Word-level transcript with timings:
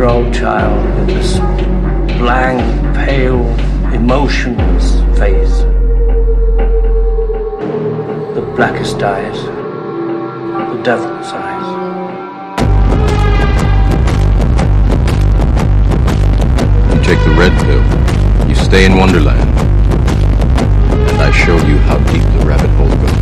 year 0.00 0.08
old 0.08 0.32
child 0.32 0.82
with 0.98 1.08
this 1.08 1.36
blank, 2.16 2.58
pale, 2.96 3.44
emotionless 3.92 4.94
face. 5.18 5.58
The 8.34 8.40
blackest 8.56 9.02
eyes, 9.02 9.42
the 10.72 10.82
devil's 10.82 11.30
eyes. 11.34 11.66
You 16.94 17.02
take 17.04 17.22
the 17.22 17.34
red 17.36 17.52
pill, 17.66 18.48
you 18.48 18.54
stay 18.54 18.86
in 18.86 18.96
Wonderland, 18.96 19.50
and 21.10 21.20
I 21.20 21.30
show 21.30 21.58
you 21.66 21.76
how 21.76 21.98
deep 22.10 22.22
the 22.22 22.46
rabbit 22.46 22.70
hole 22.70 22.88
goes. 22.88 23.19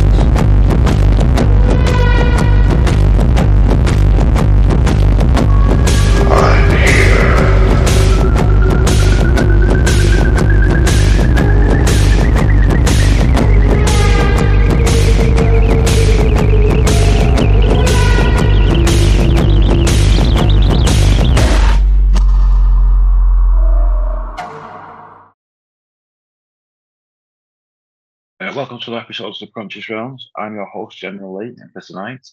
The 28.89 28.95
episodes 28.95 29.39
of 29.43 29.53
Conscious 29.53 29.87
Realms. 29.87 30.31
I'm 30.35 30.55
your 30.55 30.65
host, 30.65 30.97
General 30.97 31.37
Lee, 31.37 31.53
and 31.59 31.71
for 31.71 31.79
tonight, 31.79 32.27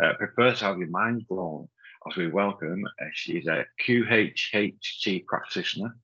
uh, 0.00 0.12
prepare 0.16 0.54
to 0.54 0.64
have 0.64 0.78
your 0.78 0.86
mind 0.86 1.26
blown 1.26 1.68
as 2.08 2.16
we 2.16 2.28
welcome, 2.28 2.84
uh, 2.86 3.06
she's 3.12 3.48
a 3.48 3.66
QHHT 3.84 5.26
practitioner, 5.26 5.96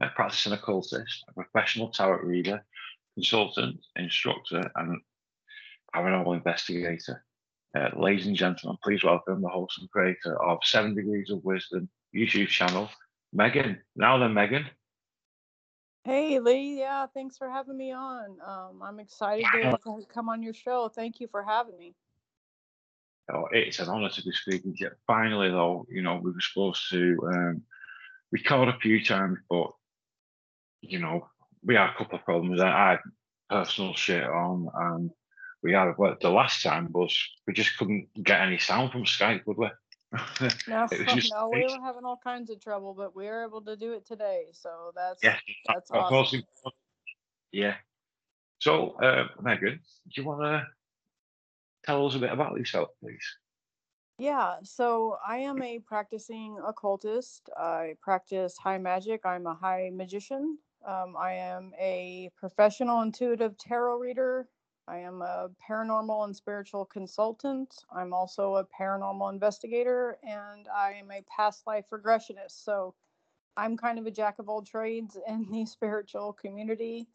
a 0.00 0.08
practicing 0.10 0.52
occultist, 0.52 1.24
a 1.28 1.32
professional 1.32 1.88
tarot 1.88 2.22
reader, 2.22 2.64
consultant, 3.14 3.80
instructor, 3.96 4.70
and 4.76 5.00
paranormal 5.96 6.36
investigator. 6.36 7.24
Uh, 7.76 7.88
ladies 7.96 8.28
and 8.28 8.36
gentlemen, 8.36 8.78
please 8.84 9.02
welcome 9.02 9.42
the 9.42 9.66
and 9.80 9.90
creator 9.90 10.40
of 10.40 10.60
Seven 10.62 10.94
Degrees 10.94 11.28
of 11.28 11.42
Wisdom 11.42 11.88
YouTube 12.14 12.46
channel, 12.46 12.88
Megan. 13.32 13.80
Now 13.96 14.16
then, 14.16 14.32
Megan. 14.32 14.66
Hey 16.04 16.38
Lee, 16.38 16.78
yeah, 16.78 17.06
thanks 17.12 17.36
for 17.36 17.50
having 17.50 17.76
me 17.76 17.92
on. 17.92 18.38
Um, 18.46 18.82
I'm 18.82 18.98
excited 19.00 19.44
to 19.52 19.78
come 20.12 20.30
on 20.30 20.42
your 20.42 20.54
show. 20.54 20.88
Thank 20.88 21.20
you 21.20 21.28
for 21.28 21.42
having 21.42 21.76
me. 21.76 21.94
Oh, 23.32 23.44
it's 23.52 23.78
an 23.80 23.88
honour 23.88 24.08
to 24.08 24.22
be 24.22 24.32
speaking 24.32 24.74
to 24.76 24.84
you. 24.84 24.90
Finally, 25.06 25.50
though, 25.50 25.86
you 25.90 26.00
know, 26.02 26.18
we 26.22 26.30
were 26.30 26.40
supposed 26.40 26.88
to 26.90 27.18
um, 27.26 27.62
record 28.32 28.68
a 28.68 28.78
few 28.78 29.04
times, 29.04 29.38
but, 29.48 29.70
you 30.80 30.98
know, 30.98 31.28
we 31.62 31.74
had 31.74 31.90
a 31.90 31.94
couple 31.98 32.18
of 32.18 32.24
problems. 32.24 32.60
I 32.60 32.90
had 32.92 32.98
personal 33.50 33.94
shit 33.94 34.24
on, 34.24 34.68
and 34.74 35.10
we 35.62 35.74
had, 35.74 35.92
well, 35.98 36.16
the 36.18 36.30
last 36.30 36.62
time 36.62 36.88
was 36.92 37.16
we 37.46 37.52
just 37.52 37.76
couldn't 37.76 38.08
get 38.24 38.40
any 38.40 38.58
sound 38.58 38.90
from 38.90 39.04
Skype, 39.04 39.42
would 39.46 39.58
we? 39.58 39.68
No, 40.66 40.86
just, 41.06 41.32
no, 41.32 41.48
we 41.50 41.60
were 41.60 41.80
having 41.84 42.04
all 42.04 42.20
kinds 42.22 42.50
of 42.50 42.60
trouble, 42.60 42.94
but 42.94 43.14
we 43.14 43.26
were 43.26 43.44
able 43.44 43.62
to 43.62 43.76
do 43.76 43.92
it 43.92 44.06
today. 44.06 44.46
So 44.52 44.92
that's 44.94 45.22
yeah, 45.22 45.38
that's 45.66 45.90
course, 45.90 46.10
awesome. 46.10 46.40
it- 46.40 46.72
yeah. 47.52 47.76
So, 48.60 48.90
uh, 49.02 49.28
Megan, 49.42 49.80
do 50.14 50.22
you 50.22 50.24
want 50.26 50.42
to 50.42 50.66
tell 51.84 52.06
us 52.06 52.14
a 52.14 52.18
bit 52.18 52.30
about 52.30 52.56
yourself, 52.58 52.90
please? 53.02 53.24
Yeah, 54.18 54.56
so 54.62 55.16
I 55.26 55.38
am 55.38 55.62
a 55.62 55.78
practicing 55.78 56.58
occultist. 56.64 57.48
I 57.56 57.94
practice 58.02 58.56
high 58.58 58.76
magic. 58.78 59.24
I'm 59.24 59.46
a 59.46 59.54
high 59.54 59.90
magician. 59.92 60.58
Um, 60.86 61.16
I 61.18 61.32
am 61.32 61.72
a 61.80 62.30
professional 62.36 63.00
intuitive 63.00 63.56
tarot 63.56 63.96
reader. 63.98 64.46
I 64.90 64.98
am 64.98 65.22
a 65.22 65.50
paranormal 65.68 66.24
and 66.24 66.34
spiritual 66.34 66.84
consultant. 66.84 67.84
I'm 67.94 68.12
also 68.12 68.56
a 68.56 68.64
paranormal 68.64 69.32
investigator, 69.32 70.18
and 70.24 70.66
I 70.66 70.94
am 70.94 71.12
a 71.12 71.24
past 71.34 71.64
life 71.64 71.84
regressionist. 71.92 72.64
So 72.64 72.94
I'm 73.56 73.76
kind 73.76 74.00
of 74.00 74.06
a 74.06 74.10
jack 74.10 74.40
of 74.40 74.48
all 74.48 74.62
trades 74.62 75.16
in 75.28 75.46
the 75.48 75.64
spiritual 75.64 76.32
community. 76.32 77.06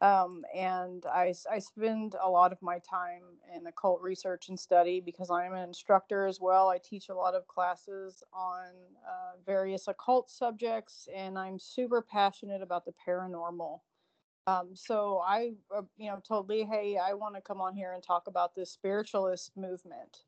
Um, 0.00 0.44
and 0.52 1.06
I 1.06 1.32
spend 1.60 2.16
a 2.20 2.28
lot 2.28 2.50
of 2.50 2.60
my 2.60 2.80
time 2.80 3.22
in 3.54 3.68
occult 3.68 4.00
research 4.02 4.48
and 4.48 4.58
study 4.58 5.00
because 5.00 5.30
I'm 5.30 5.52
an 5.52 5.62
instructor 5.62 6.26
as 6.26 6.40
well. 6.40 6.70
I 6.70 6.78
teach 6.78 7.08
a 7.08 7.14
lot 7.14 7.36
of 7.36 7.46
classes 7.46 8.24
on 8.32 8.66
uh, 9.06 9.36
various 9.46 9.86
occult 9.86 10.28
subjects, 10.28 11.06
and 11.14 11.38
I'm 11.38 11.60
super 11.60 12.02
passionate 12.02 12.62
about 12.62 12.84
the 12.84 12.94
paranormal. 13.06 13.78
Um, 14.46 14.70
so 14.74 15.22
I, 15.24 15.52
uh, 15.74 15.82
you 15.96 16.10
know, 16.10 16.20
told 16.26 16.48
Lee, 16.48 16.66
hey, 16.68 16.98
I 16.98 17.14
want 17.14 17.36
to 17.36 17.40
come 17.40 17.60
on 17.60 17.74
here 17.74 17.92
and 17.92 18.02
talk 18.02 18.26
about 18.26 18.54
this 18.54 18.70
spiritualist 18.70 19.52
movement 19.56 20.24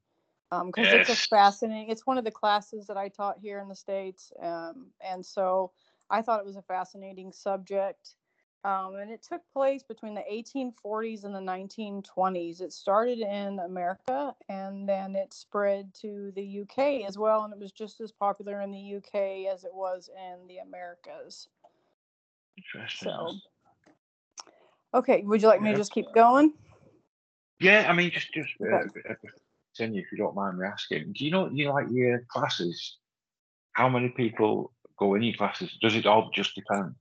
because 0.66 0.92
it's 0.92 1.08
a 1.08 1.16
fascinating. 1.16 1.90
It's 1.90 2.06
one 2.06 2.16
of 2.18 2.24
the 2.24 2.30
classes 2.30 2.86
that 2.86 2.96
I 2.96 3.08
taught 3.08 3.38
here 3.40 3.58
in 3.58 3.68
the 3.68 3.74
states, 3.74 4.32
um, 4.40 4.86
and 5.00 5.24
so 5.24 5.72
I 6.10 6.22
thought 6.22 6.40
it 6.40 6.46
was 6.46 6.56
a 6.56 6.62
fascinating 6.62 7.32
subject. 7.32 8.14
Um, 8.64 8.94
and 8.96 9.10
it 9.10 9.22
took 9.22 9.42
place 9.52 9.82
between 9.82 10.14
the 10.14 10.22
1840s 10.22 11.24
and 11.24 11.34
the 11.34 11.38
1920s. 11.38 12.62
It 12.62 12.72
started 12.72 13.18
in 13.18 13.58
America 13.58 14.34
and 14.48 14.88
then 14.88 15.14
it 15.14 15.34
spread 15.34 15.92
to 16.00 16.32
the 16.34 16.62
UK 16.62 17.06
as 17.06 17.18
well. 17.18 17.44
And 17.44 17.52
it 17.52 17.58
was 17.58 17.72
just 17.72 18.00
as 18.00 18.10
popular 18.10 18.62
in 18.62 18.70
the 18.70 18.96
UK 18.96 19.52
as 19.52 19.64
it 19.64 19.74
was 19.74 20.08
in 20.16 20.46
the 20.46 20.58
Americas. 20.58 21.48
Interesting. 22.56 23.10
So, 23.10 23.34
okay, 24.94 25.22
would 25.24 25.42
you 25.42 25.48
like 25.48 25.60
me 25.60 25.72
to 25.72 25.76
just 25.76 25.92
keep 25.92 26.06
going? 26.14 26.54
Yeah, 27.60 27.86
I 27.88 27.92
mean, 27.92 28.10
just 28.10 28.32
just 28.32 28.50
uh, 28.60 28.76
Okay. 28.76 29.00
uh, 29.10 29.14
continue 29.76 30.00
if 30.00 30.12
you 30.12 30.18
don't 30.18 30.34
mind 30.34 30.58
me 30.58 30.66
asking. 30.66 31.12
Do 31.12 31.24
you 31.24 31.30
know 31.30 31.48
you 31.50 31.66
know 31.66 31.74
like 31.74 31.86
your 31.90 32.24
classes? 32.28 32.98
How 33.72 33.88
many 33.88 34.08
people 34.10 34.72
go 34.98 35.14
in 35.14 35.22
your 35.22 35.36
classes? 35.36 35.76
Does 35.80 35.96
it 35.96 36.06
all 36.06 36.30
just 36.32 36.54
depend? 36.54 36.94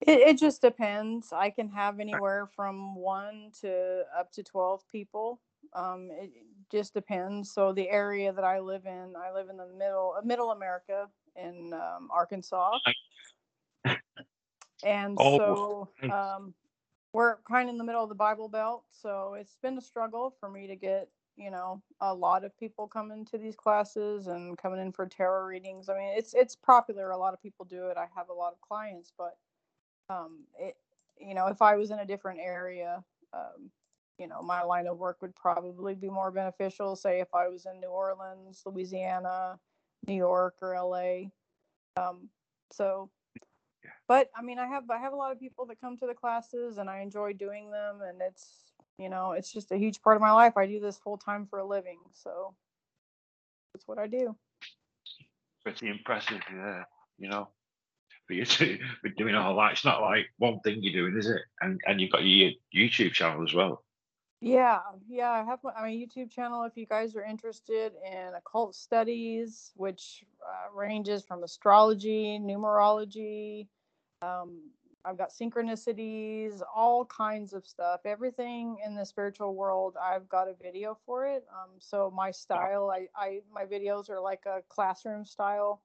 It, 0.00 0.20
it 0.20 0.38
just 0.38 0.60
depends. 0.60 1.32
I 1.32 1.50
can 1.50 1.68
have 1.68 2.00
anywhere 2.00 2.48
from 2.54 2.96
one 2.96 3.52
to 3.60 4.02
up 4.18 4.32
to 4.32 4.42
12 4.42 4.82
people. 4.90 5.40
Um, 5.74 6.10
it 6.10 6.30
just 6.70 6.92
depends. 6.92 7.52
So 7.52 7.72
the 7.72 7.88
area 7.88 8.32
that 8.32 8.44
I 8.44 8.58
live 8.58 8.84
in, 8.86 9.14
I 9.16 9.32
live 9.32 9.48
in 9.48 9.56
the 9.56 9.68
middle 9.78 10.14
middle 10.24 10.50
America 10.50 11.08
in 11.36 11.72
um, 11.72 12.08
Arkansas. 12.12 12.78
And 14.84 15.16
Oh, 15.16 15.36
so 15.36 15.88
um, 16.10 16.54
we're 17.12 17.36
kind 17.48 17.68
of 17.68 17.74
in 17.74 17.78
the 17.78 17.84
middle 17.84 18.02
of 18.02 18.08
the 18.08 18.14
Bible 18.14 18.48
Belt. 18.48 18.84
So 18.90 19.34
it's 19.38 19.56
been 19.62 19.78
a 19.78 19.82
struggle 19.82 20.34
for 20.40 20.48
me 20.48 20.66
to 20.66 20.76
get, 20.76 21.08
you 21.36 21.50
know, 21.50 21.82
a 22.00 22.14
lot 22.14 22.44
of 22.44 22.56
people 22.58 22.88
coming 22.88 23.24
to 23.26 23.38
these 23.38 23.56
classes 23.56 24.26
and 24.26 24.56
coming 24.56 24.80
in 24.80 24.92
for 24.92 25.06
tarot 25.06 25.44
readings. 25.44 25.88
I 25.88 25.98
mean, 25.98 26.14
it's 26.16 26.34
it's 26.34 26.56
popular. 26.56 27.10
A 27.10 27.18
lot 27.18 27.34
of 27.34 27.42
people 27.42 27.64
do 27.64 27.86
it. 27.88 27.96
I 27.96 28.06
have 28.16 28.28
a 28.28 28.34
lot 28.34 28.52
of 28.52 28.60
clients, 28.60 29.12
but 29.16 29.36
um, 30.08 30.40
it, 30.58 30.76
you 31.20 31.34
know, 31.34 31.46
if 31.46 31.62
I 31.62 31.76
was 31.76 31.90
in 31.90 31.98
a 31.98 32.06
different 32.06 32.40
area, 32.40 33.04
um, 33.32 33.70
you 34.18 34.26
know, 34.28 34.42
my 34.42 34.62
line 34.62 34.86
of 34.86 34.98
work 34.98 35.22
would 35.22 35.34
probably 35.34 35.94
be 35.94 36.08
more 36.08 36.30
beneficial. 36.30 36.96
Say 36.96 37.20
if 37.20 37.34
I 37.34 37.48
was 37.48 37.66
in 37.66 37.80
New 37.80 37.88
Orleans, 37.88 38.62
Louisiana, 38.66 39.58
New 40.06 40.14
York, 40.14 40.54
or 40.62 40.74
LA. 40.74 41.30
Um, 41.96 42.28
so, 42.70 43.10
but 44.08 44.30
I 44.36 44.42
mean, 44.42 44.58
I 44.58 44.66
have 44.66 44.90
I 44.90 44.98
have 44.98 45.12
a 45.12 45.16
lot 45.16 45.32
of 45.32 45.40
people 45.40 45.66
that 45.66 45.80
come 45.80 45.96
to 45.98 46.06
the 46.06 46.14
classes, 46.14 46.78
and 46.78 46.88
I 46.88 47.00
enjoy 47.00 47.32
doing 47.32 47.70
them, 47.70 48.00
and 48.02 48.20
it's 48.20 48.72
you 48.98 49.08
know, 49.08 49.32
it's 49.32 49.52
just 49.52 49.72
a 49.72 49.76
huge 49.76 50.02
part 50.02 50.16
of 50.16 50.22
my 50.22 50.32
life. 50.32 50.56
I 50.56 50.66
do 50.66 50.80
this 50.80 50.98
full 50.98 51.16
time 51.16 51.46
for 51.46 51.58
a 51.58 51.66
living, 51.66 51.98
so 52.12 52.54
that's 53.72 53.86
what 53.88 53.98
I 53.98 54.06
do. 54.06 54.36
Pretty 55.64 55.88
impressive, 55.88 56.40
yeah. 56.52 56.84
You 57.18 57.28
know, 57.28 57.48
for 58.26 58.34
you 58.34 58.44
to 58.44 58.78
be 59.02 59.10
doing 59.10 59.34
all 59.34 59.56
that. 59.56 59.72
It's 59.72 59.84
not 59.84 60.02
like 60.02 60.26
one 60.38 60.60
thing 60.60 60.78
you're 60.80 60.92
doing, 60.92 61.18
is 61.18 61.28
it? 61.28 61.40
And 61.60 61.80
and 61.86 62.00
you've 62.00 62.12
got 62.12 62.24
your 62.24 62.50
YouTube 62.74 63.12
channel 63.12 63.42
as 63.42 63.54
well. 63.54 63.84
Yeah, 64.42 64.80
yeah, 65.08 65.30
I 65.30 65.44
have 65.44 65.60
my, 65.62 65.72
my 65.80 65.90
YouTube 65.90 66.32
channel 66.32 66.64
if 66.64 66.76
you 66.76 66.84
guys 66.86 67.14
are 67.14 67.24
interested 67.24 67.92
in 68.04 68.34
occult 68.36 68.74
studies, 68.74 69.72
which 69.76 70.24
uh, 70.44 70.76
ranges 70.76 71.24
from 71.24 71.44
astrology, 71.44 72.40
numerology. 72.42 73.68
Um, 74.20 74.70
I've 75.04 75.16
got 75.16 75.30
synchronicities, 75.30 76.60
all 76.74 77.04
kinds 77.06 77.52
of 77.52 77.64
stuff. 77.66 78.00
Everything 78.04 78.78
in 78.84 78.96
the 78.96 79.06
spiritual 79.06 79.54
world, 79.54 79.96
I've 80.02 80.28
got 80.28 80.48
a 80.48 80.54
video 80.60 80.98
for 81.06 81.26
it. 81.26 81.44
Um, 81.52 81.70
so 81.78 82.12
my 82.14 82.32
style, 82.32 82.92
I, 82.92 83.06
I, 83.16 83.40
my 83.54 83.64
videos 83.64 84.10
are 84.10 84.20
like 84.20 84.42
a 84.46 84.62
classroom 84.68 85.24
style. 85.24 85.82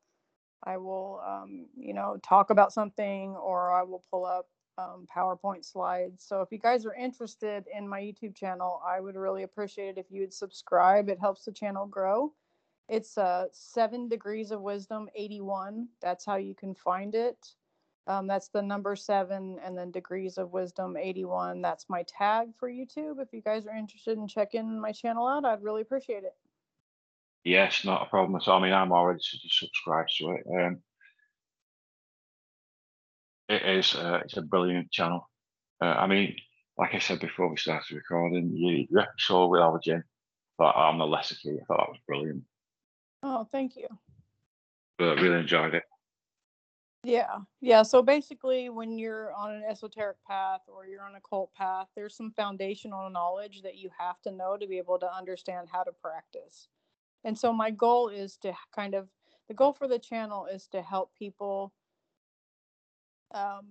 I 0.63 0.77
will, 0.77 1.21
um, 1.27 1.67
you 1.77 1.93
know, 1.93 2.17
talk 2.23 2.49
about 2.49 2.73
something, 2.73 3.35
or 3.35 3.71
I 3.71 3.83
will 3.83 4.03
pull 4.11 4.25
up 4.25 4.47
um, 4.77 5.07
PowerPoint 5.15 5.65
slides. 5.65 6.23
So 6.27 6.41
if 6.41 6.51
you 6.51 6.59
guys 6.59 6.85
are 6.85 6.93
interested 6.93 7.65
in 7.75 7.87
my 7.87 7.99
YouTube 7.99 8.35
channel, 8.35 8.81
I 8.85 8.99
would 8.99 9.15
really 9.15 9.43
appreciate 9.43 9.97
it 9.97 9.97
if 9.97 10.05
you 10.09 10.21
would 10.21 10.33
subscribe. 10.33 11.09
It 11.09 11.19
helps 11.19 11.45
the 11.45 11.51
channel 11.51 11.85
grow. 11.85 12.33
It's 12.89 13.17
uh, 13.17 13.47
Seven 13.51 14.07
Degrees 14.07 14.51
of 14.51 14.61
Wisdom 14.61 15.09
81. 15.15 15.87
That's 16.01 16.25
how 16.25 16.37
you 16.37 16.55
can 16.55 16.73
find 16.73 17.15
it. 17.15 17.37
Um, 18.07 18.25
that's 18.25 18.47
the 18.47 18.61
number 18.61 18.95
seven, 18.95 19.59
and 19.61 19.77
then 19.77 19.91
Degrees 19.91 20.37
of 20.37 20.53
Wisdom 20.53 20.95
81. 20.95 21.61
That's 21.61 21.89
my 21.89 22.05
tag 22.07 22.49
for 22.57 22.69
YouTube. 22.69 23.21
If 23.21 23.33
you 23.33 23.41
guys 23.41 23.67
are 23.67 23.75
interested 23.75 24.17
in 24.17 24.27
checking 24.29 24.79
my 24.79 24.93
channel 24.93 25.27
out, 25.27 25.43
I'd 25.43 25.61
really 25.61 25.81
appreciate 25.81 26.23
it. 26.23 26.33
Yes, 27.43 27.83
not 27.83 28.07
a 28.07 28.09
problem 28.09 28.39
at 28.39 28.47
all. 28.47 28.59
I 28.59 28.63
mean, 28.63 28.73
I'm 28.73 28.93
already 28.93 29.19
subscribed 29.21 30.11
to 30.17 30.31
it. 30.31 30.43
Um, 30.49 30.79
it 33.49 33.77
is. 33.77 33.95
Uh, 33.95 34.19
it's 34.23 34.37
a 34.37 34.41
brilliant 34.41 34.91
channel. 34.91 35.29
Uh, 35.81 35.85
I 35.85 36.07
mean, 36.07 36.35
like 36.77 36.93
I 36.93 36.99
said 36.99 37.19
before 37.19 37.49
we 37.49 37.57
started 37.57 37.95
recording, 37.95 38.51
you, 38.55 38.87
your 38.89 39.01
episode 39.01 39.47
with 39.47 39.61
Our 39.61 39.79
Jim, 39.79 40.03
but 40.57 40.75
I'm 40.75 40.99
the 40.99 41.05
lesser 41.05 41.35
key. 41.35 41.57
I 41.61 41.65
thought 41.65 41.77
that 41.77 41.89
was 41.89 41.99
brilliant. 42.07 42.43
Oh, 43.23 43.47
thank 43.51 43.75
you. 43.75 43.87
But 44.97 45.19
really 45.19 45.39
enjoyed 45.39 45.75
it. 45.75 45.83
Yeah. 47.03 47.37
Yeah. 47.61 47.83
So 47.83 48.01
basically, 48.01 48.69
when 48.69 48.97
you're 48.97 49.31
on 49.33 49.51
an 49.53 49.63
esoteric 49.69 50.17
path 50.27 50.61
or 50.67 50.85
you're 50.85 51.03
on 51.03 51.15
a 51.15 51.21
cult 51.21 51.53
path, 51.53 51.87
there's 51.95 52.15
some 52.15 52.31
foundational 52.31 53.09
knowledge 53.09 53.61
that 53.61 53.75
you 53.75 53.89
have 53.97 54.21
to 54.23 54.31
know 54.31 54.57
to 54.57 54.67
be 54.67 54.77
able 54.77 54.99
to 54.99 55.15
understand 55.15 55.69
how 55.71 55.83
to 55.83 55.91
practice. 55.91 56.67
And 57.23 57.37
so, 57.37 57.53
my 57.53 57.71
goal 57.71 58.09
is 58.09 58.37
to 58.37 58.53
kind 58.75 58.93
of 58.93 59.07
the 59.47 59.53
goal 59.53 59.73
for 59.73 59.87
the 59.87 59.99
channel 59.99 60.47
is 60.47 60.67
to 60.67 60.81
help 60.81 61.15
people. 61.17 61.71
Um, 63.33 63.65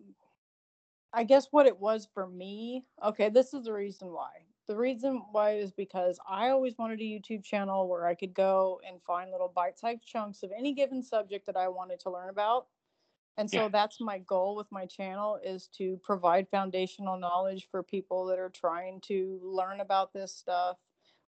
I 1.12 1.24
guess 1.24 1.48
what 1.50 1.66
it 1.66 1.78
was 1.78 2.08
for 2.12 2.26
me, 2.26 2.84
okay, 3.04 3.30
this 3.30 3.54
is 3.54 3.64
the 3.64 3.72
reason 3.72 4.12
why. 4.12 4.30
The 4.68 4.76
reason 4.76 5.22
why 5.30 5.52
is 5.52 5.70
because 5.70 6.18
I 6.28 6.48
always 6.48 6.76
wanted 6.76 7.00
a 7.00 7.04
YouTube 7.04 7.44
channel 7.44 7.88
where 7.88 8.06
I 8.06 8.14
could 8.14 8.34
go 8.34 8.80
and 8.86 9.00
find 9.02 9.30
little 9.30 9.52
bite 9.54 9.78
sized 9.78 10.04
chunks 10.04 10.42
of 10.42 10.50
any 10.56 10.74
given 10.74 11.02
subject 11.02 11.46
that 11.46 11.56
I 11.56 11.68
wanted 11.68 12.00
to 12.00 12.10
learn 12.10 12.28
about 12.28 12.66
and 13.38 13.50
so 13.50 13.62
yeah. 13.62 13.68
that's 13.68 14.00
my 14.00 14.18
goal 14.18 14.56
with 14.56 14.70
my 14.70 14.86
channel 14.86 15.38
is 15.44 15.68
to 15.76 16.00
provide 16.02 16.48
foundational 16.48 17.18
knowledge 17.18 17.68
for 17.70 17.82
people 17.82 18.24
that 18.26 18.38
are 18.38 18.50
trying 18.50 19.00
to 19.02 19.38
learn 19.42 19.80
about 19.80 20.12
this 20.12 20.32
stuff 20.32 20.78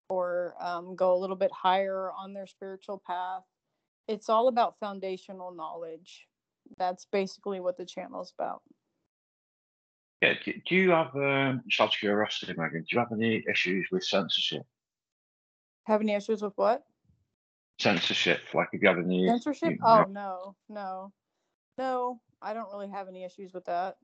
or 0.08 0.56
um, 0.60 0.96
go 0.96 1.16
a 1.16 1.18
little 1.18 1.36
bit 1.36 1.52
higher 1.52 2.12
on 2.12 2.34
their 2.34 2.48
spiritual 2.48 3.02
path 3.06 3.44
it's 4.08 4.30
all 4.30 4.48
about 4.48 4.80
foundational 4.80 5.52
knowledge 5.52 6.28
that's 6.78 7.06
basically 7.12 7.60
what 7.60 7.78
the 7.78 7.86
channel 7.86 8.22
is 8.22 8.34
about 8.38 8.62
yeah 10.22 10.34
do 10.44 10.76
you 10.76 10.92
have 10.92 11.16
um 11.16 11.62
just 11.68 11.82
out 11.82 11.94
of 11.94 12.00
curiosity 12.00 12.54
megan 12.58 12.82
do 12.82 12.88
you 12.92 13.00
have 13.00 13.12
any 13.12 13.44
issues 13.50 13.88
with 13.92 14.04
censorship 14.04 14.64
have 15.86 16.02
any 16.02 16.14
issues 16.14 16.42
with 16.42 16.54
what 16.56 16.84
censorship 17.80 18.42
like 18.54 18.70
if 18.74 18.82
you 18.82 18.88
have 18.88 18.98
any 18.98 19.28
censorship 19.28 19.72
you 19.72 19.78
know, 19.82 20.06
oh 20.08 20.12
no 20.12 20.56
no 20.70 21.12
no, 21.78 22.22
I 22.42 22.54
don't 22.54 22.72
really 22.72 22.90
have 22.90 23.08
any 23.08 23.24
issues 23.24 23.54
with 23.54 23.66
that. 23.66 23.98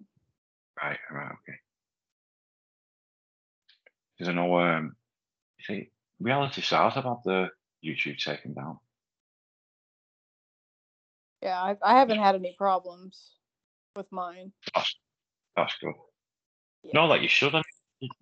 Right, 0.82 0.98
right, 1.10 1.32
okay. 1.32 1.58
Because 4.18 4.30
I 4.30 4.34
know, 4.34 4.60
um, 4.60 4.96
you 5.58 5.76
see, 5.76 5.92
reality 6.20 6.62
stars 6.62 6.94
about 6.96 7.24
the 7.24 7.50
YouTube 7.84 8.18
taken 8.24 8.54
down. 8.54 8.80
Yeah, 11.42 11.60
I, 11.60 11.78
I 11.82 11.98
haven't 11.98 12.20
had 12.20 12.36
any 12.36 12.56
problems 12.58 13.32
with 13.96 14.12
mine. 14.12 14.52
That's, 14.76 14.96
that's 15.56 15.76
good. 15.82 15.94
Yeah. 16.84 16.92
No, 16.94 17.06
like 17.06 17.22
you 17.22 17.28
shouldn't. 17.28 17.66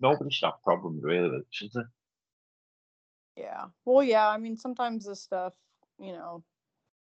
Nobody 0.00 0.30
should 0.30 0.46
have 0.46 0.62
problems 0.62 1.02
really, 1.02 1.30
with 1.30 1.40
it, 1.40 1.46
should 1.50 1.72
they? 1.74 3.42
Yeah. 3.42 3.66
Well, 3.84 4.02
yeah. 4.02 4.28
I 4.28 4.36
mean, 4.36 4.56
sometimes 4.56 5.06
this 5.06 5.22
stuff, 5.22 5.54
you 5.98 6.12
know, 6.12 6.44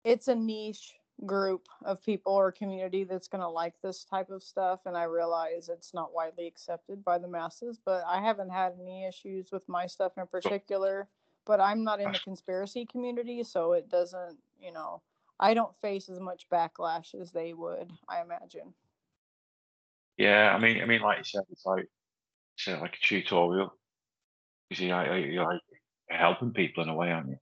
it's 0.03 0.27
a 0.27 0.35
niche 0.35 0.93
group 1.25 1.67
of 1.85 2.01
people 2.01 2.33
or 2.33 2.51
community 2.51 3.03
that's 3.03 3.27
going 3.27 3.41
to 3.41 3.47
like 3.47 3.73
this 3.81 4.03
type 4.03 4.29
of 4.31 4.41
stuff 4.41 4.79
and 4.87 4.97
i 4.97 5.03
realize 5.03 5.69
it's 5.69 5.93
not 5.93 6.13
widely 6.13 6.47
accepted 6.47 7.05
by 7.05 7.19
the 7.19 7.27
masses 7.27 7.79
but 7.85 8.03
i 8.07 8.19
haven't 8.19 8.49
had 8.49 8.73
any 8.81 9.05
issues 9.05 9.51
with 9.51 9.61
my 9.69 9.85
stuff 9.85 10.13
in 10.17 10.25
particular 10.25 11.07
but 11.45 11.61
i'm 11.61 11.83
not 11.83 12.01
in 12.01 12.11
the 12.11 12.19
conspiracy 12.19 12.85
community 12.91 13.43
so 13.43 13.73
it 13.73 13.89
doesn't 13.89 14.37
you 14.59 14.71
know 14.73 15.01
i 15.43 15.53
don't 15.53 15.75
face 15.81 16.09
as 16.09 16.19
much 16.19 16.47
backlash 16.51 17.13
as 17.19 17.31
they 17.31 17.53
would 17.53 17.91
i 18.07 18.21
imagine. 18.21 18.73
Yeah 20.17 20.53
i 20.55 20.59
mean 20.59 20.81
i 20.81 20.85
mean 20.85 21.01
like 21.01 21.17
you 21.19 21.23
said 21.25 21.43
it's 21.51 21.65
like 21.65 21.87
it's 22.57 22.67
like 22.67 22.95
a 22.95 23.07
tutorial. 23.07 23.73
You 24.69 24.75
see 24.77 24.91
I 24.91 25.17
you're 25.17 25.45
like 25.45 25.61
helping 26.09 26.53
people 26.53 26.83
in 26.83 26.89
a 26.89 26.95
way 26.95 27.11
aren't 27.11 27.29
you? 27.29 27.37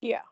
Yeah. 0.00 0.26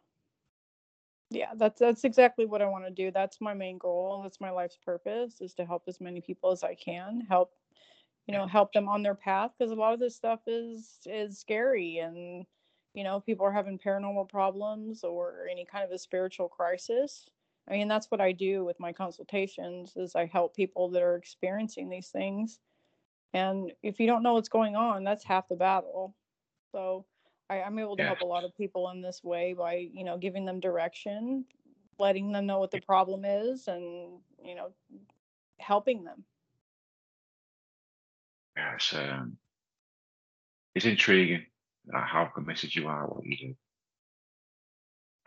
Yeah 1.31 1.53
that's 1.57 1.81
that's 1.81 2.05
exactly 2.05 2.47
what 2.47 2.63
i 2.63 2.67
want 2.67 2.85
to 2.85 2.91
do. 2.91 3.11
That's 3.11 3.41
my 3.41 3.55
main 3.55 3.79
goal 3.79 4.21
that's 4.23 4.41
my 4.41 4.51
life's 4.51 4.79
purpose 4.85 5.41
is 5.41 5.55
to 5.55 5.65
help 5.65 5.85
as 5.89 6.01
many 6.01 6.21
people 6.21 6.53
as 6.53 6.63
i 6.63 6.75
can 6.75 7.23
help 7.29 7.51
you 8.27 8.35
know 8.35 8.47
help 8.47 8.73
them 8.73 8.89
on 8.89 9.03
their 9.03 9.15
path 9.15 9.51
because 9.59 9.73
a 9.73 9.75
lot 9.75 9.95
of 9.95 10.01
this 10.01 10.15
stuff 10.15 10.41
is 10.47 10.99
is 11.07 11.41
scary 11.41 11.99
and 11.99 12.47
you 12.95 13.05
know 13.05 13.21
people 13.21 13.47
are 13.47 13.53
having 13.53 13.79
paranormal 13.79 14.29
problems 14.29 15.05
or 15.05 15.47
any 15.51 15.65
kind 15.65 15.85
of 15.85 15.91
a 15.91 15.99
spiritual 15.99 16.49
crisis 16.49 17.27
i 17.69 17.73
mean 17.73 17.89
that's 17.89 18.11
what 18.11 18.21
i 18.21 18.33
do 18.33 18.65
with 18.65 18.79
my 18.81 18.93
consultations 18.93 19.93
is 19.97 20.15
i 20.15 20.27
help 20.27 20.55
people 20.55 20.89
that 20.91 21.03
are 21.03 21.17
experiencing 21.17 21.89
these 21.89 22.09
things 22.09 22.59
and 23.35 23.73
if 23.83 23.99
you 23.99 24.07
don't 24.07 24.23
know 24.23 24.35
what's 24.35 24.49
going 24.49 24.77
on 24.77 25.05
that's 25.05 25.25
half 25.25 25.49
the 25.49 25.57
battle 25.57 26.15
so 26.71 27.05
I, 27.51 27.67
am 27.67 27.79
able 27.79 27.97
to 27.97 28.03
yeah. 28.03 28.09
help 28.09 28.23
a 28.23 28.27
lot 28.27 28.45
of 28.45 28.57
people 28.57 28.89
in 28.91 29.03
this 29.03 29.23
way 29.23 29.53
by, 29.53 29.89
you 29.93 30.05
know, 30.05 30.17
giving 30.17 30.47
them 30.47 30.59
direction, 30.59 31.45
letting 31.99 32.33
them 32.33 32.47
know 32.47 32.59
what 32.59 32.71
the 32.71 32.81
problem 32.81 33.25
is, 33.25 33.69
and 33.69 34.19
you 34.43 34.55
know, 34.55 34.73
helping 35.59 36.03
them. 36.03 36.25
Yeah, 38.57 38.75
it's 38.75 38.95
um, 38.95 39.37
it's 40.75 40.87
intriguing 40.87 41.45
uh, 41.95 42.05
how 42.05 42.27
committed 42.27 42.75
you 42.75 42.89
are 42.89 43.07
what 43.07 43.25
you 43.25 43.37
do, 43.37 43.55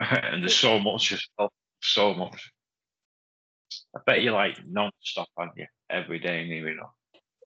and 0.00 0.42
there's 0.42 0.56
so 0.56 0.78
much 0.78 1.12
as 1.12 1.26
well, 1.38 1.52
so 1.80 2.14
much. 2.14 2.52
I 3.94 4.00
bet 4.06 4.22
you 4.22 4.32
like 4.32 4.56
non-stop, 4.66 5.28
aren't 5.36 5.56
you? 5.56 5.66
Every 5.90 6.18
day, 6.18 6.44
you 6.44 6.74
know. 6.74 6.90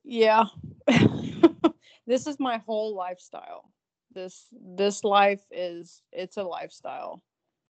Yeah. 0.04 0.44
this 2.06 2.26
is 2.26 2.38
my 2.38 2.58
whole 2.58 2.94
lifestyle. 2.94 3.70
This 4.12 4.46
this 4.52 5.04
life 5.04 5.42
is 5.50 6.02
it's 6.12 6.36
a 6.36 6.42
lifestyle. 6.42 7.22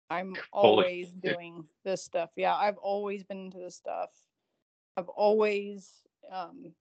I'm 0.08 0.34
always 0.52 1.10
doing 1.10 1.64
this 1.84 2.04
stuff. 2.04 2.30
Yeah 2.36 2.54
i've 2.54 2.78
always 2.78 3.22
been 3.24 3.46
into 3.46 3.58
this 3.58 3.76
stuff. 3.76 4.10
I've 4.96 5.08
always 5.08 6.02
um, 6.30 6.72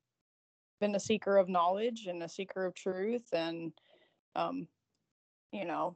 been 0.80 0.96
a 0.96 1.00
seeker 1.00 1.38
of 1.38 1.50
knowledge 1.50 2.08
and 2.08 2.24
a 2.24 2.30
seeker 2.30 2.66
of 2.66 2.74
truth 2.74 3.28
and 3.34 3.72
um, 4.36 4.68
you 5.52 5.66
know 5.66 5.96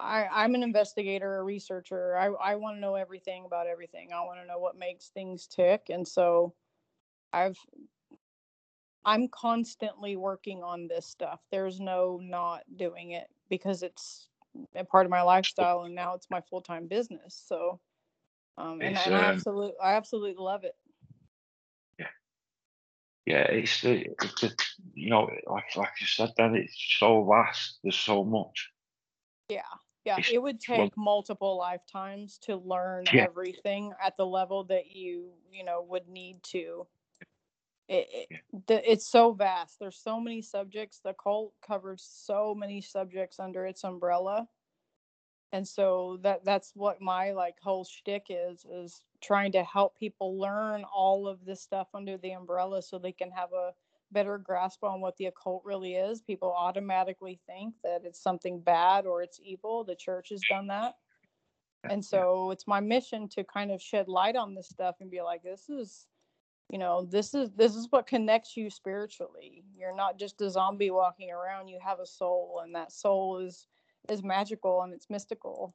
I, 0.00 0.28
I'm 0.32 0.54
an 0.54 0.62
investigator, 0.62 1.38
a 1.38 1.42
researcher. 1.42 2.16
I, 2.16 2.26
I 2.26 2.54
want 2.54 2.76
to 2.76 2.80
know 2.80 2.94
everything 2.94 3.44
about 3.46 3.66
everything. 3.66 4.10
I 4.12 4.20
want 4.20 4.40
to 4.40 4.46
know 4.46 4.58
what 4.58 4.78
makes 4.78 5.08
things 5.08 5.46
tick. 5.48 5.86
And 5.90 6.06
so 6.06 6.54
I've 7.32 7.58
I'm 9.04 9.28
constantly 9.28 10.16
working 10.16 10.62
on 10.62 10.86
this 10.86 11.06
stuff. 11.06 11.40
There's 11.50 11.80
no 11.80 12.20
not 12.22 12.62
doing 12.76 13.12
it 13.12 13.28
because 13.48 13.82
it's 13.82 14.28
a 14.74 14.84
part 14.84 15.06
of 15.06 15.10
my 15.10 15.22
lifestyle 15.22 15.82
and 15.82 15.94
now 15.94 16.14
it's 16.14 16.30
my 16.30 16.40
full-time 16.40 16.86
business. 16.86 17.42
So 17.46 17.80
um 18.56 18.80
and, 18.82 18.96
and 18.98 19.14
I 19.14 19.24
absolutely 19.24 19.74
I 19.82 19.94
absolutely 19.94 20.34
love 20.38 20.64
it. 20.64 20.76
Yeah. 23.26 23.46
Yeah, 23.50 23.58
it's 23.58 23.80
the 23.82 24.06
it's 24.22 24.74
you 24.94 25.10
know, 25.10 25.30
like 25.46 25.76
like 25.76 25.92
you 26.00 26.06
said 26.06 26.30
then 26.36 26.54
it's 26.54 26.74
so 26.98 27.24
vast. 27.24 27.78
There's 27.82 27.96
so 27.96 28.24
much. 28.24 28.70
Yeah. 29.48 29.62
Yeah, 30.04 30.16
it's, 30.18 30.30
it 30.30 30.40
would 30.40 30.58
take 30.58 30.78
well, 30.78 30.90
multiple 30.96 31.58
lifetimes 31.58 32.38
to 32.42 32.56
learn 32.56 33.04
yeah. 33.12 33.24
everything 33.24 33.92
at 34.02 34.16
the 34.16 34.24
level 34.24 34.64
that 34.64 34.96
you, 34.96 35.32
you 35.52 35.64
know, 35.64 35.84
would 35.86 36.08
need 36.08 36.42
to 36.44 36.86
it, 37.88 38.08
it 38.12 38.40
the, 38.66 38.90
it's 38.90 39.06
so 39.06 39.32
vast. 39.32 39.78
There's 39.80 39.96
so 39.96 40.20
many 40.20 40.42
subjects. 40.42 41.00
The 41.02 41.10
occult 41.10 41.54
covers 41.66 42.06
so 42.08 42.54
many 42.54 42.80
subjects 42.80 43.40
under 43.40 43.66
its 43.66 43.82
umbrella, 43.82 44.46
and 45.52 45.66
so 45.66 46.18
that 46.22 46.44
that's 46.44 46.72
what 46.74 47.00
my 47.00 47.32
like 47.32 47.56
whole 47.62 47.84
shtick 47.84 48.26
is 48.28 48.66
is 48.70 49.02
trying 49.22 49.52
to 49.52 49.62
help 49.64 49.98
people 49.98 50.38
learn 50.38 50.84
all 50.84 51.26
of 51.26 51.44
this 51.44 51.60
stuff 51.62 51.88
under 51.94 52.16
the 52.16 52.32
umbrella 52.32 52.82
so 52.82 52.98
they 52.98 53.12
can 53.12 53.30
have 53.30 53.52
a 53.52 53.72
better 54.10 54.38
grasp 54.38 54.84
on 54.84 55.00
what 55.00 55.16
the 55.16 55.26
occult 55.26 55.62
really 55.64 55.94
is. 55.94 56.22
People 56.22 56.52
automatically 56.56 57.38
think 57.46 57.74
that 57.84 58.02
it's 58.04 58.22
something 58.22 58.60
bad 58.60 59.06
or 59.06 59.22
it's 59.22 59.40
evil. 59.42 59.84
The 59.84 59.96
church 59.96 60.28
has 60.30 60.40
done 60.48 60.68
that. 60.68 60.94
And 61.84 62.04
so 62.04 62.50
it's 62.50 62.66
my 62.66 62.80
mission 62.80 63.28
to 63.30 63.44
kind 63.44 63.70
of 63.70 63.80
shed 63.80 64.08
light 64.08 64.36
on 64.36 64.54
this 64.54 64.68
stuff 64.68 64.96
and 65.00 65.10
be 65.10 65.22
like, 65.22 65.42
this 65.42 65.68
is 65.68 66.06
you 66.70 66.78
know 66.78 67.06
this 67.10 67.34
is 67.34 67.50
this 67.52 67.74
is 67.74 67.86
what 67.90 68.06
connects 68.06 68.56
you 68.56 68.68
spiritually 68.68 69.64
you're 69.76 69.96
not 69.96 70.18
just 70.18 70.40
a 70.40 70.50
zombie 70.50 70.90
walking 70.90 71.30
around 71.30 71.68
you 71.68 71.78
have 71.82 72.00
a 72.00 72.06
soul 72.06 72.60
and 72.62 72.74
that 72.74 72.92
soul 72.92 73.38
is 73.38 73.66
is 74.10 74.22
magical 74.22 74.82
and 74.82 74.92
it's 74.92 75.08
mystical 75.08 75.74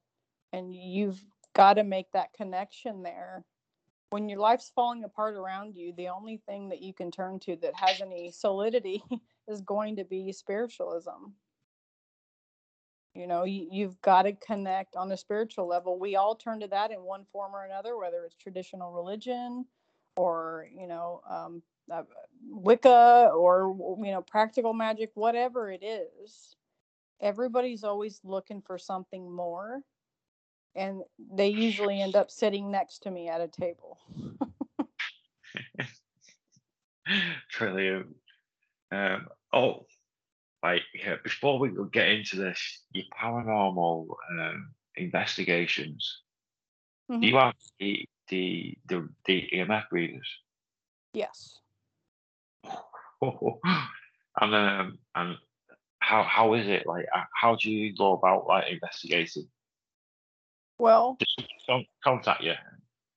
and 0.52 0.76
you've 0.76 1.24
got 1.54 1.76
to 1.76 1.84
make 1.84 2.12
that 2.14 2.34
connection 2.34 3.04
there. 3.04 3.46
When 4.10 4.30
your 4.30 4.40
life's 4.40 4.72
falling 4.76 5.04
apart 5.04 5.36
around 5.36 5.76
you 5.76 5.94
the 5.96 6.10
only 6.10 6.38
thing 6.46 6.70
that 6.70 6.82
you 6.82 6.94
can 6.94 7.12
turn 7.12 7.40
to 7.42 7.56
that 7.58 7.74
has 7.76 8.02
any 8.02 8.32
solidity 8.32 9.04
is 9.48 9.62
going 9.62 9.96
to 9.98 10.04
be 10.04 10.32
spiritualism. 10.32 11.34
You 13.16 13.28
know 13.28 13.44
you, 13.44 13.68
you've 13.72 14.02
got 14.02 14.24
to 14.24 14.34
connect 14.34 14.96
on 14.96 15.12
a 15.12 15.18
spiritual 15.18 15.68
level. 15.68 16.00
We 16.00 16.16
all 16.16 16.36
turn 16.36 16.60
to 16.62 16.68
that 16.68 16.92
in 16.92 17.04
one 17.04 17.26
form 17.32 17.56
or 17.56 17.64
another 17.66 17.98
whether 17.98 18.24
it's 18.26 18.36
traditional 18.36 18.92
religion 18.92 19.66
or 20.16 20.68
you 20.76 20.88
know 20.88 21.22
um, 21.30 21.62
uh, 21.92 22.04
wicca 22.50 23.32
or 23.36 23.76
you 24.00 24.12
know 24.12 24.22
practical 24.22 24.74
magic 24.74 25.12
whatever 25.16 25.72
it 25.72 25.84
is. 25.84 26.56
Everybody's 27.22 27.84
always 27.84 28.20
looking 28.24 28.62
for 28.62 28.78
something 28.78 29.32
more 29.32 29.82
and 30.75 31.01
they 31.32 31.48
usually 31.50 32.01
end 32.01 32.15
up 32.15 32.32
sitting 32.32 32.72
next 32.72 33.00
to 33.03 33.12
me 33.12 33.30
at 33.30 33.42
a 33.42 33.48
table 33.48 34.00
Brilliant. 37.58 38.15
Um, 38.92 39.27
oh, 39.51 39.86
like 40.63 40.82
yeah, 40.94 41.15
before 41.24 41.60
we 41.60 41.72
get 41.92 42.08
into 42.08 42.38
this, 42.38 42.82
your 42.94 43.06
paranormal 43.20 44.08
um, 44.32 44.72
investigations. 44.96 46.22
Mhm. 47.12 47.22
Do 47.22 47.27
you 47.27 47.36
have 47.36 47.53
the 47.80 48.06
the 48.30 48.77
the, 48.88 49.10
the 49.25 49.50
EMF 49.53 49.86
readers? 49.92 50.30
yes 51.13 51.60
and 53.22 54.56
um, 54.56 54.98
and 55.15 55.38
how 56.00 56.24
how 56.24 56.53
is 56.53 56.68
it 56.68 56.88
like? 56.88 57.06
uh, 57.13 57.24
How 57.36 57.56
do 57.56 57.70
you 57.70 57.94
go 57.96 58.13
about 58.13 58.48
like 58.48 58.72
investigating? 58.72 59.48
Well 60.84 61.18
Just 61.20 61.48
con- 61.66 61.86
contact 62.04 62.44
you. 62.44 62.54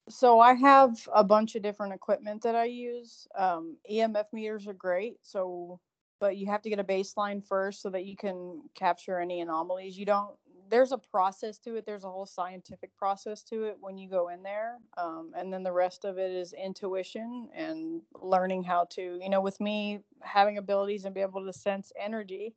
so 0.09 0.39
I 0.39 0.55
have 0.55 0.97
a 1.13 1.25
bunch 1.25 1.57
of 1.57 1.63
different 1.63 1.93
equipment 1.93 2.43
that 2.43 2.55
I 2.55 2.67
use. 2.67 3.27
Um, 3.37 3.77
EMF 3.91 4.27
meters 4.33 4.69
are 4.69 4.73
great. 4.73 5.17
So, 5.23 5.81
but 6.21 6.37
you 6.37 6.47
have 6.47 6.63
to 6.63 6.71
get 6.71 6.79
a 6.79 6.85
baseline 6.85 7.45
first 7.45 7.83
so 7.83 7.91
that 7.91 8.05
you 8.05 8.17
can 8.17 8.63
capture 8.77 9.19
any 9.19 9.41
anomalies. 9.41 9.99
You 9.99 10.07
don't. 10.07 10.31
There's 10.69 10.93
a 10.93 10.99
process 10.99 11.59
to 11.61 11.75
it. 11.77 11.87
There's 11.87 12.05
a 12.05 12.11
whole 12.11 12.27
scientific 12.27 12.97
process 12.97 13.43
to 13.45 13.65
it 13.65 13.77
when 13.81 13.99
you 13.99 14.09
go 14.09 14.29
in 14.29 14.43
there, 14.43 14.79
um, 14.97 15.33
and 15.37 15.53
then 15.53 15.63
the 15.65 15.73
rest 15.73 16.05
of 16.05 16.19
it 16.19 16.31
is 16.31 16.53
intuition 16.53 17.49
and 17.55 18.01
learning 18.15 18.63
how 18.63 18.87
to. 18.91 19.19
You 19.21 19.29
know, 19.29 19.41
with 19.41 19.61
me 19.61 20.01
having 20.23 20.59
abilities 20.59 21.05
and 21.05 21.15
be 21.15 21.21
able 21.21 21.45
to 21.45 21.53
sense 21.53 21.93
energy, 22.01 22.55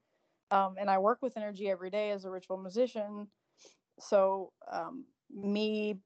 um, 0.51 0.75
and 0.80 0.89
I 0.89 1.00
work 1.00 1.20
with 1.22 1.36
energy 1.38 1.70
every 1.70 1.89
day 1.89 2.12
as 2.12 2.25
a 2.25 2.30
ritual 2.30 2.58
magician. 2.58 3.28
So, 4.00 4.51
um, 4.72 5.06
me 5.34 6.00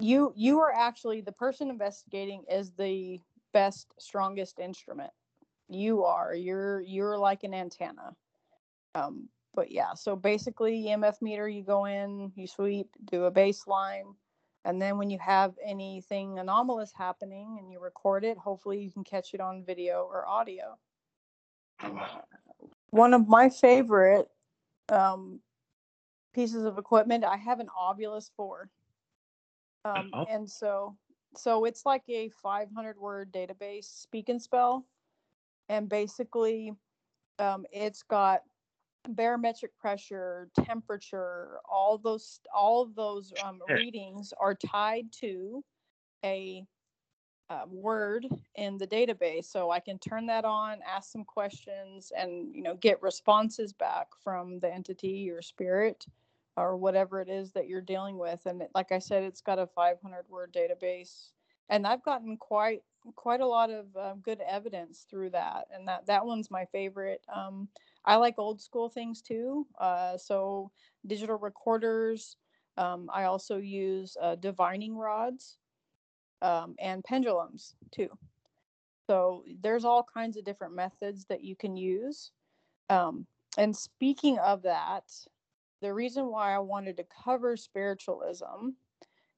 you 0.00 0.32
you 0.36 0.60
are 0.60 0.72
actually 0.72 1.20
the 1.20 1.32
person 1.32 1.70
investigating 1.70 2.44
is 2.50 2.70
the 2.72 3.20
best 3.52 3.88
strongest 3.98 4.58
instrument. 4.58 5.10
You 5.68 6.04
are 6.04 6.34
you're 6.34 6.80
you're 6.82 7.18
like 7.18 7.44
an 7.44 7.54
antenna. 7.54 8.14
Um 8.94 9.28
but 9.54 9.70
yeah 9.72 9.94
so 9.94 10.14
basically 10.14 10.84
emf 10.88 11.20
meter 11.20 11.48
you 11.48 11.64
go 11.64 11.86
in 11.86 12.30
you 12.36 12.46
sweep 12.46 12.88
do 13.10 13.24
a 13.24 13.32
baseline 13.32 14.14
and 14.64 14.80
then 14.80 14.98
when 14.98 15.10
you 15.10 15.18
have 15.18 15.54
anything 15.64 16.38
anomalous 16.38 16.92
happening 16.94 17.56
and 17.58 17.72
you 17.72 17.80
record 17.80 18.24
it 18.24 18.38
hopefully 18.38 18.78
you 18.80 18.90
can 18.90 19.02
catch 19.02 19.34
it 19.34 19.40
on 19.40 19.64
video 19.64 20.06
or 20.08 20.28
audio. 20.28 20.78
One 22.90 23.14
of 23.14 23.26
my 23.26 23.48
favorite 23.48 24.28
um, 24.90 25.40
pieces 26.34 26.64
of 26.64 26.78
equipment. 26.78 27.24
I 27.24 27.36
have 27.36 27.60
an 27.60 27.68
Ovilus 27.78 28.30
4 28.36 28.70
um, 29.84 30.10
ob- 30.12 30.28
and 30.30 30.48
so 30.48 30.96
so 31.36 31.64
it's 31.64 31.84
like 31.84 32.02
a 32.08 32.30
500 32.30 32.98
word 32.98 33.32
database 33.32 33.84
speak 33.84 34.28
and 34.28 34.40
spell. 34.40 34.86
And 35.68 35.88
basically 35.88 36.72
um, 37.38 37.66
it's 37.72 38.02
got 38.02 38.42
barometric 39.10 39.76
pressure 39.78 40.50
temperature 40.64 41.58
all 41.70 41.96
those 41.96 42.40
all 42.54 42.82
of 42.82 42.94
those 42.94 43.32
um, 43.44 43.60
readings 43.68 44.34
are 44.38 44.54
tied 44.54 45.06
to 45.12 45.64
a 46.24 46.64
uh, 47.50 47.62
word 47.70 48.26
in 48.56 48.76
the 48.76 48.86
database 48.86 49.46
so 49.46 49.70
i 49.70 49.80
can 49.80 49.98
turn 49.98 50.26
that 50.26 50.44
on 50.44 50.78
ask 50.86 51.10
some 51.10 51.24
questions 51.24 52.12
and 52.16 52.54
you 52.54 52.62
know 52.62 52.74
get 52.76 53.00
responses 53.02 53.72
back 53.72 54.08
from 54.22 54.58
the 54.60 54.72
entity 54.72 55.30
or 55.30 55.40
spirit 55.40 56.06
or 56.56 56.76
whatever 56.76 57.20
it 57.20 57.28
is 57.28 57.52
that 57.52 57.68
you're 57.68 57.80
dealing 57.80 58.18
with 58.18 58.44
and 58.46 58.62
like 58.74 58.92
i 58.92 58.98
said 58.98 59.22
it's 59.22 59.40
got 59.40 59.58
a 59.58 59.66
500 59.66 60.24
word 60.28 60.52
database 60.52 61.30
and 61.70 61.86
i've 61.86 62.04
gotten 62.04 62.36
quite 62.36 62.82
quite 63.14 63.40
a 63.40 63.46
lot 63.46 63.70
of 63.70 63.86
uh, 63.96 64.14
good 64.22 64.40
evidence 64.46 65.06
through 65.08 65.30
that 65.30 65.66
and 65.72 65.88
that 65.88 66.04
that 66.06 66.26
one's 66.26 66.50
my 66.50 66.64
favorite 66.66 67.22
um, 67.34 67.68
i 68.04 68.16
like 68.16 68.34
old 68.38 68.60
school 68.60 68.88
things 68.88 69.22
too 69.22 69.66
uh, 69.80 70.16
so 70.18 70.70
digital 71.06 71.38
recorders 71.38 72.36
um, 72.76 73.08
i 73.12 73.24
also 73.24 73.56
use 73.56 74.16
uh, 74.20 74.34
divining 74.34 74.96
rods 74.96 75.56
um, 76.42 76.74
and 76.78 77.04
pendulums 77.04 77.74
too. 77.90 78.08
So 79.06 79.44
there's 79.62 79.84
all 79.84 80.02
kinds 80.02 80.36
of 80.36 80.44
different 80.44 80.74
methods 80.74 81.24
that 81.26 81.42
you 81.42 81.56
can 81.56 81.76
use. 81.76 82.30
Um, 82.90 83.26
and 83.56 83.74
speaking 83.74 84.38
of 84.38 84.62
that, 84.62 85.04
the 85.80 85.92
reason 85.94 86.26
why 86.26 86.54
I 86.54 86.58
wanted 86.58 86.96
to 86.98 87.06
cover 87.24 87.56
spiritualism 87.56 88.70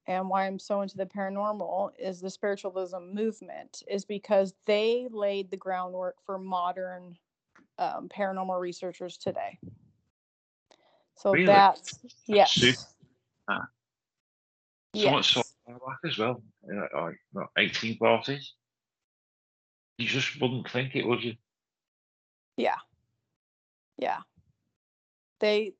and 0.07 0.27
why 0.27 0.47
I'm 0.47 0.59
so 0.59 0.81
into 0.81 0.97
the 0.97 1.05
paranormal 1.05 1.91
is 1.99 2.19
the 2.19 2.29
spiritualism 2.29 3.13
movement 3.13 3.83
is 3.87 4.03
because 4.03 4.53
they 4.65 5.07
laid 5.11 5.51
the 5.51 5.57
groundwork 5.57 6.15
for 6.25 6.37
modern 6.37 7.17
um, 7.77 8.09
paranormal 8.09 8.59
researchers 8.59 9.17
today. 9.17 9.57
So 11.15 11.33
Really? 11.33 11.45
that's 11.45 11.99
yes. 12.27 12.95
Ah. 13.47 13.67
So 14.95 15.01
yes. 15.01 15.27
so 15.27 15.43
far 15.79 15.89
back 15.89 16.11
as 16.11 16.17
well, 16.17 16.41
uh, 16.95 17.11
like 17.33 17.47
18 17.57 17.97
parties. 17.97 18.53
You 19.97 20.07
just 20.07 20.39
wouldn't 20.41 20.69
think 20.69 20.95
it, 20.95 21.05
would 21.05 21.23
you? 21.23 21.35
Yeah. 22.57 22.77
Yeah. 23.97 24.19
They 25.39 25.73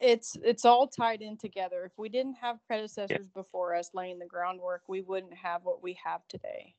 it's 0.00 0.36
it's 0.42 0.64
all 0.64 0.88
tied 0.88 1.22
in 1.22 1.36
together. 1.36 1.84
If 1.84 1.92
we 1.96 2.08
didn't 2.08 2.34
have 2.34 2.56
predecessors 2.66 3.26
before 3.34 3.74
us 3.74 3.90
laying 3.94 4.18
the 4.18 4.26
groundwork, 4.26 4.82
we 4.88 5.00
wouldn't 5.00 5.34
have 5.34 5.62
what 5.62 5.82
we 5.82 5.96
have 6.04 6.26
today. 6.28 6.74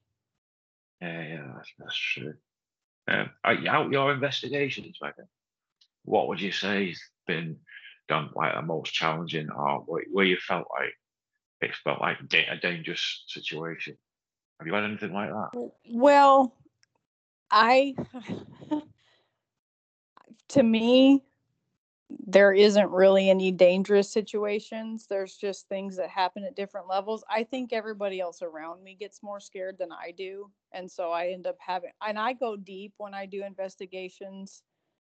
Yeah, 1.01 1.21
yeah, 1.21 1.47
that's, 1.55 1.69
that's 1.79 1.95
true. 1.95 2.33
Um, 3.07 3.29
out 3.45 3.91
your 3.91 4.13
investigations, 4.13 4.97
Megan, 5.01 5.27
what 6.03 6.27
would 6.27 6.41
you 6.41 6.51
say 6.51 6.89
has 6.89 6.99
been 7.27 7.57
done 8.07 8.29
like 8.35 8.55
the 8.55 8.61
most 8.61 8.93
challenging, 8.93 9.49
or 9.49 9.79
where 10.11 10.25
you 10.25 10.37
felt 10.37 10.67
like 10.77 10.93
it 11.63 11.75
felt 11.83 12.01
like 12.01 12.17
a 12.21 12.57
dangerous 12.57 13.23
situation? 13.27 13.97
Have 14.59 14.67
you 14.67 14.73
had 14.73 14.83
anything 14.83 15.13
like 15.13 15.29
that? 15.29 15.71
Well, 15.91 16.55
I 17.51 17.95
to 20.49 20.63
me 20.63 21.23
there 22.25 22.53
isn't 22.53 22.89
really 22.91 23.29
any 23.29 23.51
dangerous 23.51 24.11
situations. 24.11 25.07
There's 25.07 25.35
just 25.35 25.67
things 25.67 25.97
that 25.97 26.09
happen 26.09 26.43
at 26.43 26.55
different 26.55 26.87
levels. 26.87 27.23
I 27.29 27.43
think 27.43 27.73
everybody 27.73 28.19
else 28.19 28.41
around 28.41 28.83
me 28.83 28.95
gets 28.99 29.23
more 29.23 29.39
scared 29.39 29.77
than 29.77 29.91
I 29.91 30.11
do. 30.11 30.49
And 30.73 30.89
so 30.89 31.11
I 31.11 31.27
end 31.29 31.47
up 31.47 31.57
having, 31.59 31.91
and 32.05 32.19
I 32.19 32.33
go 32.33 32.55
deep 32.55 32.93
when 32.97 33.13
I 33.13 33.25
do 33.25 33.43
investigations. 33.43 34.63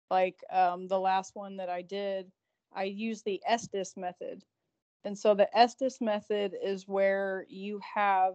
Like 0.09 0.39
um, 0.51 0.87
the 0.87 0.99
last 0.99 1.35
one 1.35 1.57
that 1.57 1.69
I 1.69 1.81
did, 1.81 2.31
I 2.73 2.85
use 2.85 3.21
the 3.21 3.41
Estes 3.45 3.95
method. 3.97 4.43
And 5.07 5.17
so 5.17 5.33
the 5.33 5.47
Estes 5.57 6.01
method 6.01 6.53
is 6.61 6.85
where 6.85 7.45
you 7.47 7.79
have 7.95 8.33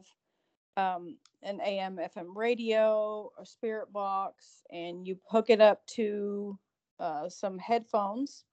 um, 0.78 1.18
an 1.42 1.60
AM 1.60 1.98
FM 1.98 2.34
radio, 2.34 3.30
a 3.38 3.44
spirit 3.44 3.92
box, 3.92 4.62
and 4.70 5.06
you 5.06 5.18
hook 5.28 5.50
it 5.50 5.60
up 5.60 5.86
to 5.96 6.58
uh, 6.98 7.28
some 7.28 7.58
headphones 7.58 8.44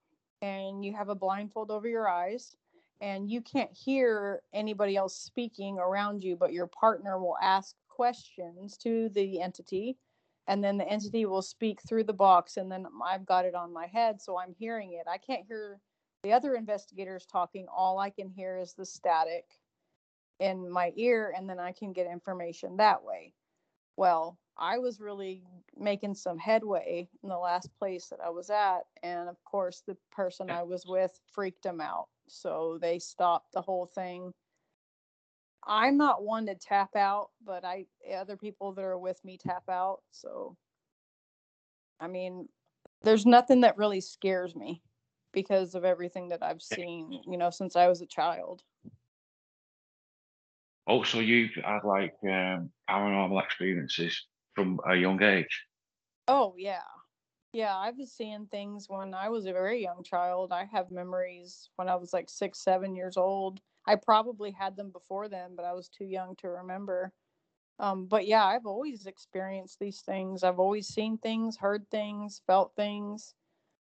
and 0.42 0.84
you 0.84 0.94
have 0.94 1.08
a 1.08 1.16
blindfold 1.16 1.72
over 1.72 1.88
your 1.88 2.10
eyes 2.10 2.58
and 3.00 3.32
you 3.32 3.40
can't 3.40 3.72
hear 3.72 4.42
anybody 4.54 4.98
else 4.98 5.16
speaking 5.16 5.78
around 5.80 6.22
you 6.22 6.36
but 6.36 6.52
your 6.52 6.68
partner 6.68 7.20
will 7.20 7.38
ask 7.42 7.76
questions 7.88 8.76
to 8.78 9.10
the 9.14 9.42
entity 9.42 9.98
and 10.48 10.62
then 10.62 10.78
the 10.78 10.88
entity 10.90 11.26
will 11.26 11.42
speak 11.42 11.80
through 11.88 12.04
the 12.04 12.14
box 12.14 12.58
and 12.58 12.72
then 12.72 12.86
i've 13.06 13.26
got 13.26 13.46
it 13.46 13.54
on 13.56 13.72
my 13.72 13.86
head 13.88 14.22
so 14.22 14.40
i'm 14.40 14.56
hearing 14.58 14.94
it. 14.94 15.06
I 15.10 15.18
can't 15.18 15.46
hear 15.48 15.80
the 16.24 16.34
other 16.34 16.56
investigators 16.56 17.26
talking 17.26 17.66
all 17.76 18.00
i 18.00 18.10
can 18.10 18.30
hear 18.30 18.58
is 18.58 18.74
the 18.74 18.86
static 18.86 19.46
in 20.40 20.70
my 20.70 20.92
ear 20.96 21.34
and 21.38 21.50
then 21.50 21.60
i 21.60 21.72
can 21.72 21.94
get 21.94 22.08
information 22.08 22.78
that 22.78 23.04
way 23.04 23.34
well 23.98 24.38
I 24.60 24.78
was 24.78 25.00
really 25.00 25.42
making 25.78 26.16
some 26.16 26.38
headway 26.38 27.08
in 27.24 27.30
the 27.30 27.38
last 27.38 27.70
place 27.80 28.08
that 28.08 28.20
I 28.24 28.30
was 28.30 28.50
at. 28.50 28.82
And 29.02 29.30
of 29.30 29.42
course, 29.46 29.84
the 29.88 29.96
person 30.12 30.52
I 30.52 30.64
was 30.64 30.86
with 30.86 31.18
freaked 31.32 31.64
them 31.64 31.80
out. 31.80 32.10
So 32.28 32.78
they 32.82 33.00
stopped 33.00 33.54
the 33.54 33.62
whole 33.62 33.86
thing. 33.86 34.34
I'm 35.66 35.98
not 35.98 36.24
one 36.24 36.46
to 36.48 36.56
tap 36.56 36.96
out, 36.96 37.30
but 37.46 37.64
I 37.64 37.86
other 38.14 38.36
people 38.36 38.74
that 38.74 38.84
are 38.84 38.98
with 38.98 39.24
me 39.24 39.38
tap 39.38 39.64
out. 39.70 40.00
So 40.12 40.58
I 42.02 42.08
mean, 42.08 42.50
there's 43.02 43.26
nothing 43.26 43.62
that 43.62 43.78
really 43.78 44.02
scares 44.02 44.56
me 44.56 44.82
because 45.32 45.76
of 45.76 45.86
everything 45.86 46.30
that 46.30 46.44
I've 46.44 46.62
seen, 46.62 47.12
you 47.26 47.38
know, 47.38 47.50
since 47.50 47.76
I 47.76 47.88
was 47.88 48.02
a 48.02 48.06
child. 48.08 48.64
Oh, 50.88 51.04
so 51.04 51.20
you've 51.20 51.54
had 51.56 51.84
like 51.86 52.16
um, 52.24 52.72
paranormal 52.90 53.42
experiences 53.44 54.28
from 54.56 54.80
a 54.86 54.96
young 54.96 55.22
age? 55.22 55.66
Oh, 56.28 56.56
yeah. 56.58 56.84
Yeah, 57.54 57.76
I 57.78 57.92
was 57.92 58.14
seeing 58.14 58.48
things 58.48 58.90
when 58.90 59.14
I 59.14 59.30
was 59.30 59.46
a 59.46 59.54
very 59.54 59.82
young 59.82 60.04
child. 60.04 60.52
I 60.52 60.66
have 60.66 60.92
memories 60.92 61.70
when 61.78 61.90
I 61.90 61.96
was 61.96 62.14
like 62.14 62.30
six, 62.30 62.60
seven 62.60 62.96
years 62.96 63.18
old. 63.18 63.62
I 63.88 63.96
probably 63.96 64.52
had 64.52 64.76
them 64.78 64.92
before 64.92 65.30
then, 65.30 65.56
but 65.56 65.66
I 65.66 65.74
was 65.74 65.90
too 65.90 66.06
young 66.06 66.36
to 66.38 66.50
remember. 66.50 67.14
Um, 67.80 68.08
but 68.08 68.28
yeah, 68.28 68.46
I've 68.46 68.66
always 68.68 69.08
experienced 69.08 69.80
these 69.80 70.02
things. 70.02 70.44
I've 70.44 70.60
always 70.60 70.88
seen 70.88 71.18
things, 71.20 71.58
heard 71.58 71.90
things, 71.92 72.42
felt 72.48 72.76
things. 72.76 73.36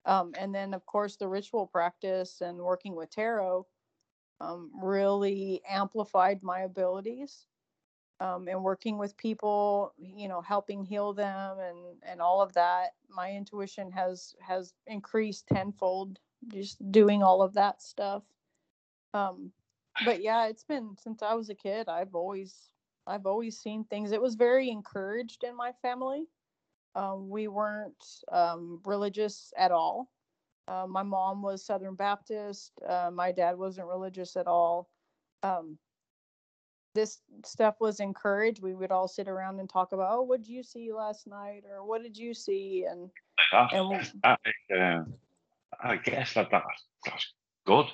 Um, 0.05 0.33
and 0.37 0.53
then, 0.53 0.73
of 0.73 0.85
course, 0.85 1.15
the 1.17 1.27
ritual 1.27 1.67
practice 1.67 2.41
and 2.41 2.57
working 2.59 2.95
with 2.95 3.11
tarot 3.11 3.67
um, 4.41 4.71
really 4.81 5.61
amplified 5.67 6.43
my 6.43 6.61
abilities. 6.61 7.47
Um, 8.21 8.47
and 8.47 8.63
working 8.63 8.97
with 8.97 9.17
people, 9.17 9.93
you 9.97 10.29
know, 10.29 10.41
helping 10.41 10.85
heal 10.85 11.13
them 11.13 11.59
and 11.59 11.97
and 12.03 12.21
all 12.21 12.41
of 12.41 12.53
that, 12.53 12.91
my 13.09 13.31
intuition 13.33 13.91
has 13.91 14.35
has 14.39 14.73
increased 14.87 15.47
tenfold 15.47 16.19
just 16.47 16.77
doing 16.91 17.23
all 17.23 17.41
of 17.41 17.53
that 17.55 17.81
stuff. 17.81 18.23
Um, 19.13 19.51
but 20.05 20.21
yeah, 20.21 20.47
it's 20.47 20.63
been 20.63 20.95
since 20.97 21.21
I 21.23 21.33
was 21.33 21.49
a 21.49 21.55
kid. 21.55 21.89
I've 21.89 22.15
always 22.15 22.69
I've 23.07 23.25
always 23.25 23.59
seen 23.59 23.83
things. 23.85 24.11
It 24.13 24.21
was 24.21 24.35
very 24.35 24.69
encouraged 24.69 25.43
in 25.43 25.55
my 25.55 25.73
family. 25.81 26.27
Um, 26.95 27.29
we 27.29 27.47
weren't 27.47 28.03
um, 28.31 28.79
religious 28.85 29.53
at 29.57 29.71
all. 29.71 30.09
Uh, 30.67 30.85
my 30.87 31.03
mom 31.03 31.41
was 31.41 31.65
Southern 31.65 31.95
Baptist. 31.95 32.71
Uh, 32.87 33.11
my 33.13 33.31
dad 33.31 33.57
wasn't 33.57 33.87
religious 33.87 34.35
at 34.35 34.47
all. 34.47 34.89
Um, 35.43 35.77
this 36.95 37.19
stuff 37.43 37.75
was 37.81 37.99
encouraged. 37.99 38.61
We 38.61 38.73
would 38.73 38.91
all 38.91 39.07
sit 39.07 39.27
around 39.27 39.59
and 39.59 39.69
talk 39.69 39.91
about, 39.91 40.13
oh, 40.13 40.21
what 40.21 40.41
did 40.41 40.49
you 40.49 40.63
see 40.63 40.93
last 40.93 41.27
night, 41.27 41.63
or 41.69 41.85
what 41.85 42.01
did 42.01 42.17
you 42.17 42.33
see, 42.33 42.85
and 42.89 43.09
That's, 43.51 43.73
and 43.73 43.89
we, 43.89 43.97
that 44.23 44.39
is, 44.45 44.77
uh, 44.79 45.03
I 45.83 45.97
guess 45.97 46.33
that 46.35 46.47
that's, 46.49 46.85
that's 47.05 47.33
good. 47.65 47.87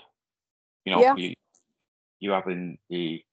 You 0.86 0.94
know, 0.94 1.02
Yeah. 1.02 1.16
you 1.16 1.34
you 2.20 2.32
having 2.32 2.78
the 2.90 3.24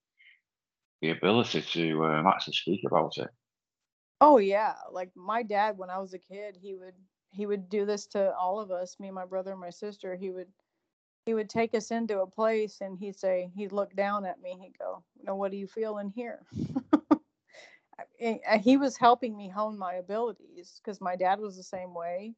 the 1.02 1.10
ability 1.10 1.62
to 1.62 2.04
um, 2.06 2.26
actually 2.26 2.54
speak 2.54 2.80
about 2.86 3.18
it. 3.18 3.28
Oh 4.20 4.38
yeah, 4.38 4.74
like 4.90 5.10
my 5.16 5.42
dad 5.42 5.78
when 5.78 5.90
I 5.90 5.98
was 5.98 6.14
a 6.14 6.18
kid, 6.18 6.56
he 6.60 6.74
would 6.74 6.94
he 7.30 7.46
would 7.46 7.68
do 7.68 7.86
this 7.86 8.06
to 8.08 8.34
all 8.36 8.58
of 8.60 8.70
us, 8.70 8.98
me, 8.98 9.10
my 9.10 9.24
brother, 9.26 9.52
and 9.52 9.60
my 9.60 9.70
sister. 9.70 10.16
He 10.16 10.30
would 10.30 10.48
he 11.26 11.34
would 11.34 11.50
take 11.50 11.74
us 11.74 11.90
into 11.90 12.20
a 12.20 12.26
place 12.26 12.80
and 12.80 12.98
he'd 12.98 13.16
say 13.16 13.50
he'd 13.54 13.72
look 13.72 13.94
down 13.96 14.24
at 14.26 14.40
me. 14.42 14.58
He'd 14.60 14.78
go, 14.78 15.04
"No, 15.22 15.36
what 15.36 15.50
do 15.52 15.56
you 15.58 15.66
feel 15.68 15.98
in 15.98 16.10
here?" 16.10 16.46
He 18.62 18.76
was 18.76 18.96
helping 18.96 19.36
me 19.36 19.48
hone 19.48 19.78
my 19.78 19.94
abilities 19.94 20.80
because 20.82 21.00
my 21.00 21.16
dad 21.16 21.40
was 21.40 21.56
the 21.56 21.62
same 21.62 21.94
way. 21.94 22.34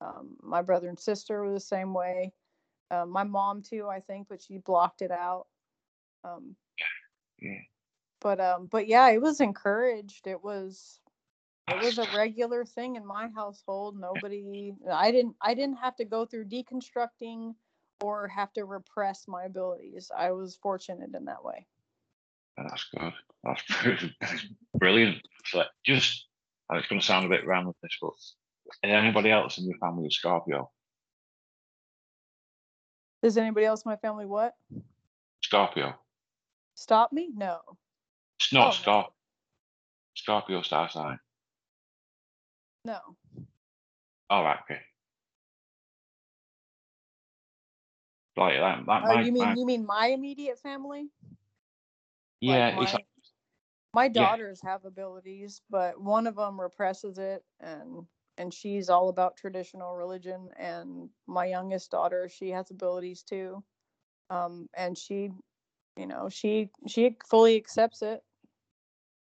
Um, 0.00 0.36
my 0.42 0.62
brother 0.62 0.88
and 0.88 0.98
sister 0.98 1.42
were 1.42 1.52
the 1.52 1.60
same 1.60 1.94
way. 1.94 2.32
Uh, 2.90 3.06
my 3.06 3.24
mom 3.24 3.62
too, 3.62 3.88
I 3.88 4.00
think, 4.00 4.28
but 4.28 4.42
she 4.42 4.58
blocked 4.58 5.02
it 5.02 5.10
out. 5.10 5.46
Um, 6.24 6.56
Yeah. 7.40 7.60
but 8.20 8.40
um, 8.40 8.66
but 8.70 8.86
yeah, 8.88 9.08
it 9.10 9.20
was 9.20 9.40
encouraged. 9.40 10.26
It 10.26 10.42
was 10.42 11.00
it 11.68 11.82
was 11.82 11.98
a 11.98 12.06
regular 12.16 12.64
thing 12.64 12.96
in 12.96 13.06
my 13.06 13.28
household 13.34 13.98
nobody 13.98 14.72
i 14.92 15.10
didn't 15.10 15.34
i 15.40 15.54
didn't 15.54 15.76
have 15.76 15.96
to 15.96 16.04
go 16.04 16.24
through 16.26 16.44
deconstructing 16.44 17.54
or 18.02 18.28
have 18.28 18.52
to 18.52 18.64
repress 18.64 19.26
my 19.28 19.44
abilities 19.44 20.10
i 20.16 20.30
was 20.30 20.56
fortunate 20.62 21.14
in 21.14 21.24
that 21.24 21.42
way 21.44 21.66
That's 22.56 22.84
good. 22.94 23.12
That's 23.42 23.62
brilliant. 24.78 25.18
So 25.46 25.62
just, 25.84 26.26
and 26.68 26.78
it's 26.78 26.88
going 26.88 27.00
to 27.00 27.06
sound 27.06 27.26
a 27.26 27.28
bit 27.28 27.46
random, 27.46 27.74
this, 27.82 27.98
but 28.00 28.12
is 28.16 28.34
anybody 28.82 29.30
else 29.30 29.58
in 29.58 29.64
your 29.66 29.76
family 29.78 30.06
a 30.06 30.10
Scorpio? 30.10 30.70
does 33.22 33.36
anybody 33.38 33.64
else 33.66 33.84
in 33.84 33.90
my 33.90 33.96
family 33.96 34.26
what 34.26 34.54
Scorpio. 35.42 35.94
stop 36.74 37.10
me 37.12 37.30
no 37.34 37.58
It's 38.38 38.52
not 38.52 38.60
Oh, 38.62 38.66
no. 38.68 38.72
Scorpio. 38.72 39.12
Scorpio 40.16 40.62
star 40.62 40.88
sign. 40.90 41.18
No 42.84 43.16
All 44.30 44.44
right, 44.44 44.58
okay. 44.64 44.80
Like 48.36 48.54
that. 48.58 48.86
that 48.86 49.02
oh 49.04 49.14
might, 49.14 49.26
you 49.26 49.32
mean 49.32 49.42
might- 49.44 49.56
you 49.56 49.66
mean 49.66 49.86
my 49.86 50.06
immediate 50.08 50.58
family 50.58 51.08
yeah, 52.40 52.66
like 52.68 52.74
my, 52.76 52.92
like, 52.92 53.06
my 53.94 54.08
yeah. 54.08 54.12
daughters 54.28 54.60
have 54.62 54.84
abilities 54.84 55.62
but 55.70 56.00
one 56.00 56.26
of 56.26 56.36
them 56.36 56.60
represses 56.60 57.18
it 57.18 57.44
and 57.60 58.06
and 58.36 58.52
she's 58.52 58.90
all 58.90 59.08
about 59.08 59.36
traditional 59.36 59.94
religion 59.94 60.48
and 60.58 61.08
my 61.26 61.46
youngest 61.46 61.90
daughter 61.90 62.28
she 62.28 62.50
has 62.50 62.70
abilities 62.70 63.22
too 63.22 63.62
um 64.30 64.68
and 64.76 64.98
she 64.98 65.30
you 65.96 66.06
know 66.06 66.28
she 66.28 66.70
she 66.88 67.16
fully 67.28 67.56
accepts 67.56 68.02
it 68.02 68.22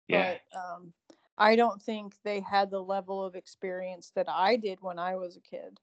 yeah, 0.09 0.35
but 0.53 0.59
um 0.59 0.92
i 1.38 1.57
don't 1.57 1.81
think 1.83 2.14
they 2.24 2.40
had 2.40 2.70
the 2.70 2.83
level 2.83 3.24
of 3.24 3.35
experience 3.35 4.12
that 4.14 4.29
i 4.29 4.57
did 4.57 4.79
when 4.81 4.98
i 4.98 5.14
was 5.16 5.37
a 5.37 5.40
kid. 5.40 5.79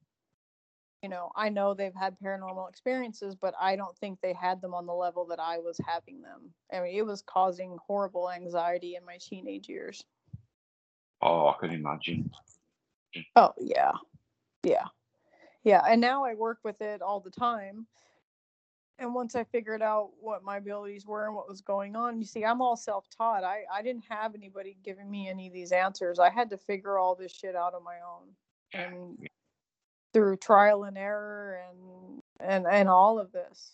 You 1.02 1.10
know 1.10 1.32
i 1.36 1.50
know 1.50 1.74
they've 1.74 1.94
had 1.94 2.18
paranormal 2.24 2.70
experiences 2.70 3.36
but 3.36 3.54
i 3.60 3.76
don't 3.76 3.98
think 3.98 4.20
they 4.22 4.34
had 4.34 4.62
them 4.62 4.74
on 4.74 4.86
the 4.86 4.94
level 4.94 5.26
that 5.28 5.40
i 5.40 5.58
was 5.58 5.80
having 5.86 6.22
them. 6.22 6.52
I 6.74 6.82
mean 6.82 6.96
it 6.96 7.06
was 7.06 7.22
causing 7.22 7.78
horrible 7.86 8.32
anxiety 8.32 8.96
in 8.96 9.06
my 9.06 9.18
teenage 9.20 9.70
years. 9.70 10.04
Oh, 11.22 11.48
I 11.48 11.56
can 11.60 11.72
imagine. 11.72 12.30
oh 13.36 13.54
yeah. 13.60 13.92
Yeah. 14.64 14.86
Yeah 15.64 15.82
and 15.88 16.02
now 16.02 16.24
i 16.26 16.34
work 16.34 16.60
with 16.64 16.82
it 16.82 17.02
all 17.02 17.20
the 17.20 17.30
time 17.32 17.86
and 19.00 19.14
once 19.14 19.36
i 19.36 19.44
figured 19.44 19.82
out 19.82 20.10
what 20.20 20.44
my 20.44 20.58
abilities 20.58 21.06
were 21.06 21.26
and 21.26 21.36
what 21.36 21.50
was 21.50 21.62
going 21.62 21.96
on 21.96 22.18
you 22.18 22.26
see 22.26 22.46
i'm 22.46 22.62
all 22.62 22.76
self-taught. 22.78 23.44
I 23.44 23.64
i 23.74 23.82
didn't 23.82 24.06
have 24.10 24.36
anybody 24.36 24.78
giving 24.84 25.10
me 25.10 25.30
any 25.30 25.48
of 25.48 25.54
these 25.54 25.72
answers. 25.72 26.20
I 26.20 26.30
had 26.30 26.50
to 26.52 26.58
figure 26.58 26.98
all 26.98 27.16
this 27.16 27.32
shit 27.34 27.56
out 27.56 27.74
on 27.74 27.84
my 27.84 27.98
own 28.02 28.34
and 28.74 29.28
through 30.14 30.38
trial 30.38 30.86
and 30.86 30.98
error 30.98 31.60
and 31.70 32.22
and 32.40 32.66
and 32.68 32.90
all 32.90 33.20
of 33.20 33.32
this. 33.32 33.74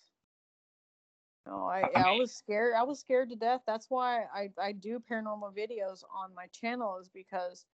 No 1.46 1.66
i 1.66 1.82
I 1.96 2.02
i 2.02 2.12
was 2.12 2.34
scared 2.34 2.74
i 2.78 2.84
was 2.84 3.00
scared 3.00 3.30
to 3.30 3.36
death. 3.36 3.62
That's 3.68 3.88
why 3.90 4.26
i 4.34 4.50
i 4.60 4.72
do 4.72 5.00
paranormal 5.00 5.56
videos 5.56 6.04
on 6.16 6.34
my 6.36 6.48
channel 6.48 6.98
is 7.00 7.10
because 7.10 7.66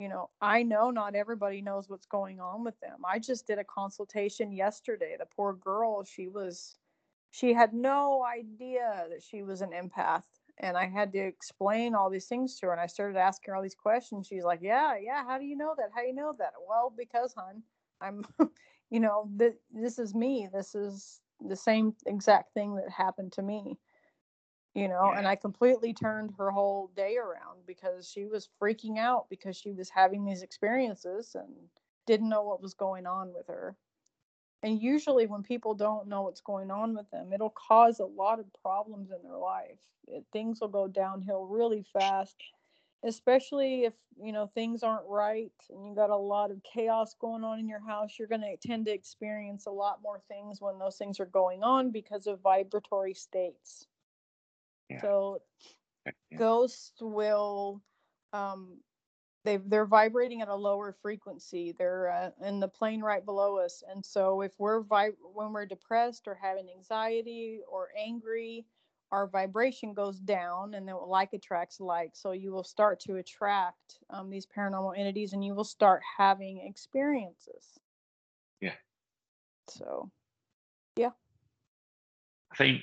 you 0.00 0.10
know 0.10 0.30
i 0.42 0.64
know 0.64 0.90
not 0.92 1.16
everybody 1.16 1.62
knows 1.62 1.90
what's 1.90 2.06
going 2.06 2.40
on 2.40 2.64
with 2.64 2.80
them. 2.80 3.00
I 3.06 3.20
just 3.20 3.48
did 3.48 3.60
a 3.60 3.64
consultation 3.64 4.52
yesterday. 4.52 5.16
The 5.18 5.26
poor 5.26 5.54
girl 5.54 6.04
she 6.04 6.28
was 6.28 6.76
she 7.32 7.54
had 7.54 7.74
no 7.74 8.24
idea 8.24 9.06
that 9.10 9.22
she 9.24 9.44
was 9.44 9.62
an 9.62 9.72
empath 9.72 10.24
and 10.60 10.78
i 10.78 10.86
had 10.88 11.12
to 11.14 11.20
explain 11.20 11.94
all 11.96 12.10
these 12.10 12.26
things 12.28 12.56
to 12.60 12.66
her 12.68 12.72
and 12.72 12.82
i 12.82 12.86
started 12.86 13.18
asking 13.18 13.52
her 13.52 13.56
all 13.56 13.64
these 13.64 13.76
questions. 13.76 14.28
She's 14.28 14.44
like 14.44 14.60
yeah 14.62 14.96
yeah 15.02 15.24
how 15.26 15.38
do 15.38 15.46
you 15.46 15.56
know 15.56 15.74
that? 15.78 15.90
How 15.94 16.02
do 16.02 16.08
you 16.08 16.16
know 16.16 16.34
that? 16.40 16.54
Well 16.68 16.94
because 16.98 17.34
hon 17.34 17.62
i'm 18.02 18.24
you 18.90 19.00
know 19.00 19.30
th- 19.38 19.56
this 19.72 20.00
is 20.00 20.14
me. 20.16 20.48
This 20.52 20.76
is 20.76 21.22
the 21.48 21.56
same 21.56 21.94
exact 22.06 22.54
thing 22.54 22.76
that 22.76 22.90
happened 22.90 23.32
to 23.34 23.42
me 23.42 23.78
you 24.74 24.88
know 24.88 25.12
and 25.16 25.26
i 25.26 25.34
completely 25.34 25.92
turned 25.92 26.32
her 26.38 26.50
whole 26.50 26.90
day 26.94 27.16
around 27.16 27.58
because 27.66 28.08
she 28.08 28.26
was 28.26 28.48
freaking 28.60 28.98
out 28.98 29.26
because 29.28 29.56
she 29.56 29.72
was 29.72 29.90
having 29.90 30.24
these 30.24 30.42
experiences 30.42 31.34
and 31.34 31.52
didn't 32.06 32.28
know 32.28 32.42
what 32.42 32.62
was 32.62 32.74
going 32.74 33.06
on 33.06 33.32
with 33.32 33.46
her. 33.46 33.76
And 34.62 34.82
usually 34.82 35.26
when 35.26 35.42
people 35.42 35.74
don't 35.74 36.08
know 36.08 36.22
what's 36.22 36.40
going 36.40 36.70
on 36.70 36.94
with 36.94 37.10
them 37.10 37.32
it'll 37.32 37.50
cause 37.50 38.00
a 38.00 38.04
lot 38.04 38.38
of 38.40 38.46
problems 38.62 39.10
in 39.10 39.22
their 39.22 39.38
life. 39.38 39.78
It, 40.06 40.24
things 40.32 40.60
will 40.60 40.68
go 40.68 40.88
downhill 40.88 41.46
really 41.46 41.84
fast 41.92 42.36
especially 43.02 43.84
if 43.84 43.94
you 44.22 44.32
know 44.32 44.50
things 44.54 44.82
aren't 44.82 45.06
right 45.08 45.52
and 45.70 45.86
you 45.86 45.94
got 45.94 46.10
a 46.10 46.16
lot 46.16 46.50
of 46.50 46.62
chaos 46.62 47.14
going 47.18 47.44
on 47.44 47.58
in 47.58 47.68
your 47.68 47.80
house 47.80 48.16
you're 48.18 48.28
going 48.28 48.40
to 48.42 48.68
tend 48.68 48.84
to 48.84 48.92
experience 48.92 49.66
a 49.66 49.70
lot 49.70 50.00
more 50.02 50.20
things 50.28 50.60
when 50.60 50.78
those 50.78 50.96
things 50.96 51.18
are 51.18 51.26
going 51.26 51.62
on 51.62 51.90
because 51.90 52.26
of 52.26 52.40
vibratory 52.40 53.14
states 53.14 53.86
Yeah. 54.90 55.00
so 55.00 55.42
Yeah. 56.30 56.38
ghosts 56.38 57.00
will 57.00 57.82
um 58.32 58.78
they 59.44 59.56
they're 59.56 59.86
vibrating 59.86 60.42
at 60.42 60.48
a 60.48 60.54
lower 60.54 60.92
frequency. 60.92 61.72
They're 61.78 62.10
uh, 62.10 62.46
in 62.46 62.60
the 62.60 62.68
plane 62.68 63.00
right 63.00 63.24
below 63.24 63.56
us, 63.58 63.82
and 63.90 64.04
so 64.04 64.42
if 64.42 64.52
we're 64.58 64.82
vi- 64.82 65.16
when 65.32 65.52
we're 65.52 65.66
depressed 65.66 66.28
or 66.28 66.34
having 66.34 66.68
anxiety 66.70 67.60
or 67.66 67.88
angry, 67.96 68.66
our 69.12 69.26
vibration 69.26 69.94
goes 69.94 70.18
down, 70.18 70.74
and 70.74 70.86
then 70.86 70.94
like 71.06 71.32
attracts 71.32 71.80
like. 71.80 72.10
So 72.14 72.32
you 72.32 72.52
will 72.52 72.64
start 72.64 73.00
to 73.00 73.16
attract 73.16 73.98
um, 74.10 74.28
these 74.28 74.46
paranormal 74.46 74.98
entities, 74.98 75.32
and 75.32 75.44
you 75.44 75.54
will 75.54 75.64
start 75.64 76.02
having 76.18 76.58
experiences. 76.58 77.78
Yeah. 78.60 78.74
So, 79.68 80.10
yeah. 80.96 81.10
I 82.52 82.56
think 82.56 82.82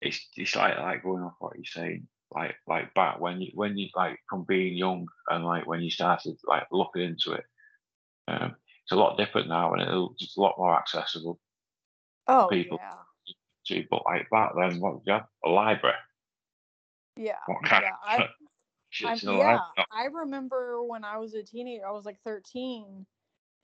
it's 0.00 0.28
it's 0.36 0.56
like 0.56 0.78
like 0.78 1.02
going 1.02 1.22
off 1.22 1.34
what 1.38 1.56
you're 1.56 1.64
saying, 1.64 2.06
like 2.34 2.56
like 2.66 2.94
back 2.94 3.20
when 3.20 3.40
you 3.40 3.50
when 3.54 3.76
you 3.76 3.88
like 3.94 4.18
from 4.28 4.44
being 4.44 4.76
young 4.76 5.06
and 5.28 5.44
like 5.44 5.66
when 5.66 5.80
you 5.80 5.90
started 5.90 6.36
like 6.46 6.66
looking 6.70 7.02
into 7.02 7.32
it. 7.32 7.44
Um, 8.28 8.56
it's 8.84 8.92
a 8.92 8.96
lot 8.96 9.16
different 9.16 9.48
now, 9.48 9.72
and 9.72 9.82
it's 9.82 10.36
a 10.36 10.40
lot 10.40 10.54
more 10.58 10.76
accessible 10.76 11.40
oh 12.28 12.48
People. 12.50 12.78
yeah, 12.80 12.94
to. 13.66 13.86
But 13.90 14.02
like 14.04 14.28
back 14.30 14.52
then, 14.58 14.80
what 14.80 15.00
have? 15.08 15.26
A 15.44 15.48
library. 15.48 15.94
yeah, 17.16 17.34
yeah. 17.70 17.90
I, 18.04 18.28
a 19.04 19.16
yeah? 19.24 19.58
I 19.92 20.04
remember 20.06 20.82
when 20.82 21.04
I 21.04 21.18
was 21.18 21.34
a 21.34 21.42
teenager, 21.42 21.86
I 21.86 21.92
was 21.92 22.04
like 22.04 22.18
13, 22.24 23.06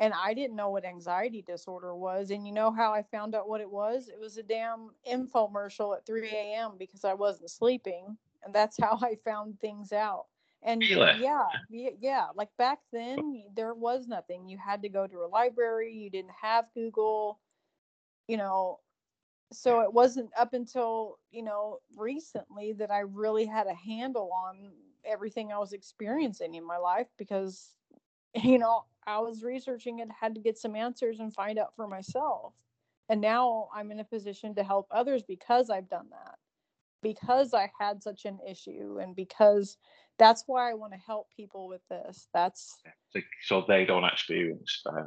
and 0.02 0.12
I 0.12 0.34
didn't 0.34 0.56
know 0.56 0.70
what 0.70 0.84
anxiety 0.84 1.42
disorder 1.42 1.94
was. 1.94 2.32
And 2.32 2.44
you 2.44 2.52
know 2.52 2.72
how 2.72 2.92
I 2.92 3.04
found 3.04 3.36
out 3.36 3.48
what 3.48 3.60
it 3.60 3.70
was? 3.70 4.08
It 4.08 4.18
was 4.18 4.36
a 4.36 4.42
damn 4.42 4.90
infomercial 5.08 5.96
at 5.96 6.04
3 6.04 6.54
a.m. 6.56 6.72
because 6.76 7.04
I 7.04 7.14
wasn't 7.14 7.50
sleeping, 7.50 8.18
and 8.44 8.52
that's 8.52 8.76
how 8.80 8.98
I 9.00 9.14
found 9.24 9.60
things 9.60 9.92
out. 9.92 10.26
And 10.64 10.90
yeah, 11.12 11.46
yeah, 11.70 12.26
like 12.34 12.50
back 12.58 12.80
then, 12.92 13.44
there 13.54 13.74
was 13.74 14.08
nothing. 14.08 14.48
You 14.48 14.58
had 14.58 14.82
to 14.82 14.88
go 14.88 15.06
to 15.06 15.24
a 15.24 15.28
library. 15.28 15.94
You 15.94 16.10
didn't 16.10 16.32
have 16.42 16.66
Google, 16.74 17.38
you 18.26 18.36
know. 18.36 18.80
So 19.52 19.82
it 19.82 19.92
wasn't 19.92 20.30
up 20.36 20.52
until 20.54 21.18
you 21.30 21.44
know 21.44 21.78
recently 21.96 22.72
that 22.74 22.90
I 22.90 23.00
really 23.00 23.46
had 23.46 23.68
a 23.68 23.74
handle 23.74 24.30
on 24.32 24.72
everything 25.04 25.52
I 25.52 25.58
was 25.58 25.72
experiencing 25.72 26.54
in 26.54 26.66
my 26.66 26.78
life 26.78 27.08
because 27.18 27.76
you 28.34 28.58
know 28.58 28.84
I 29.06 29.18
was 29.18 29.42
researching 29.42 30.00
and 30.00 30.10
had 30.12 30.34
to 30.34 30.40
get 30.40 30.58
some 30.58 30.76
answers 30.76 31.20
and 31.20 31.34
find 31.34 31.58
out 31.58 31.74
for 31.74 31.86
myself. 31.86 32.54
And 33.08 33.20
now 33.20 33.68
I'm 33.74 33.90
in 33.90 34.00
a 34.00 34.04
position 34.04 34.54
to 34.54 34.62
help 34.62 34.86
others 34.90 35.22
because 35.22 35.70
I've 35.70 35.88
done 35.88 36.06
that. 36.10 36.36
Because 37.02 37.52
I 37.52 37.70
had 37.78 38.02
such 38.02 38.26
an 38.26 38.38
issue 38.48 38.98
and 39.02 39.16
because 39.16 39.76
that's 40.18 40.44
why 40.46 40.70
I 40.70 40.74
want 40.74 40.92
to 40.92 40.98
help 41.04 41.28
people 41.36 41.66
with 41.66 41.80
this. 41.90 42.28
That's 42.32 42.78
So, 43.42 43.64
they 43.66 43.84
don't 43.84 44.04
experience 44.04 44.82
uh, 44.86 45.02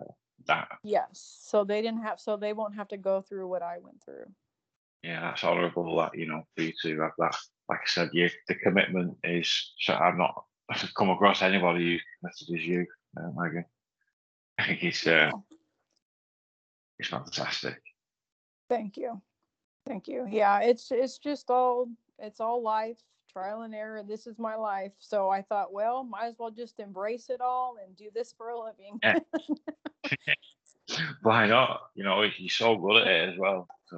that. 0.47 0.67
yes. 0.83 1.39
So 1.41 1.63
they 1.63 1.81
didn't 1.81 2.03
have 2.03 2.19
so 2.19 2.35
they 2.35 2.51
won't 2.53 2.75
have 2.75 2.89
to 2.89 2.97
go 2.97 3.21
through 3.21 3.47
what 3.47 3.61
I 3.61 3.77
went 3.81 4.03
through. 4.03 4.25
Yeah, 5.03 5.21
that's 5.21 5.41
horrible. 5.41 5.95
That 5.97 6.17
you 6.17 6.27
know, 6.27 6.43
for 6.55 6.63
you 6.63 6.73
to 6.81 7.01
have 7.01 7.11
that. 7.19 7.35
Like 7.69 7.79
I 7.79 7.88
said, 7.88 8.09
you 8.11 8.29
the 8.47 8.55
commitment 8.55 9.15
is. 9.23 9.73
So 9.79 9.93
I've 9.93 10.17
not 10.17 10.43
come 10.97 11.09
across 11.09 11.41
anybody 11.41 11.93
who 11.93 11.99
committed 12.19 12.61
as 12.61 12.67
you, 12.67 12.85
uh, 13.17 13.30
Megan. 13.36 13.65
I 14.58 14.67
think 14.67 14.84
it's 14.84 15.06
uh, 15.06 15.32
it's 16.99 17.10
fantastic. 17.10 17.82
Thank 18.69 18.97
you. 18.97 19.21
Thank 19.86 20.08
you. 20.08 20.28
Yeah, 20.30 20.62
it's 20.62 20.91
it's 20.91 21.17
just 21.17 21.49
all 21.49 21.88
it's 22.19 22.39
all 22.39 22.62
life, 22.63 22.97
trial 23.32 23.62
and 23.62 23.75
error. 23.75 24.04
This 24.04 24.28
is 24.28 24.39
my 24.39 24.56
life. 24.56 24.93
So 24.99 25.30
I 25.30 25.41
thought, 25.41 25.73
well, 25.73 26.04
might 26.04 26.28
as 26.28 26.36
well 26.39 26.51
just 26.51 26.80
embrace 26.80 27.30
it 27.30 27.41
all 27.41 27.75
and 27.86 27.95
do 27.95 28.10
this 28.13 28.34
for 28.38 28.49
a 28.49 28.60
living. 28.60 28.99
Yeah. 29.04 29.19
Why 31.21 31.47
not? 31.47 31.82
You 31.95 32.04
know, 32.04 32.21
you're 32.21 32.49
so 32.49 32.78
good 32.78 33.01
at 33.01 33.08
it 33.08 33.34
as 33.34 33.39
well. 33.39 33.67
So, 33.89 33.97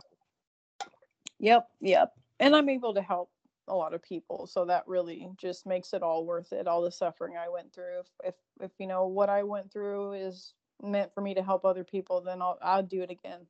Yep, 1.39 1.67
yep. 1.81 2.13
And 2.39 2.55
I'm 2.55 2.69
able 2.69 2.93
to 2.95 3.01
help 3.01 3.29
a 3.67 3.75
lot 3.75 3.93
of 3.93 4.01
people, 4.01 4.47
so 4.47 4.65
that 4.65 4.87
really 4.87 5.29
just 5.37 5.65
makes 5.65 5.93
it 5.93 6.03
all 6.03 6.25
worth 6.25 6.53
it. 6.53 6.67
All 6.67 6.81
the 6.81 6.91
suffering 6.91 7.37
I 7.37 7.49
went 7.49 7.73
through. 7.73 7.99
If 7.99 8.07
if, 8.23 8.35
if 8.61 8.71
you 8.79 8.87
know 8.87 9.07
what 9.07 9.29
I 9.29 9.43
went 9.43 9.71
through 9.71 10.13
is 10.13 10.53
meant 10.81 11.13
for 11.13 11.21
me 11.21 11.33
to 11.35 11.43
help 11.43 11.65
other 11.65 11.83
people, 11.83 12.21
then 12.21 12.41
I'll 12.41 12.57
I'll 12.61 12.83
do 12.83 13.01
it 13.01 13.11
again. 13.11 13.47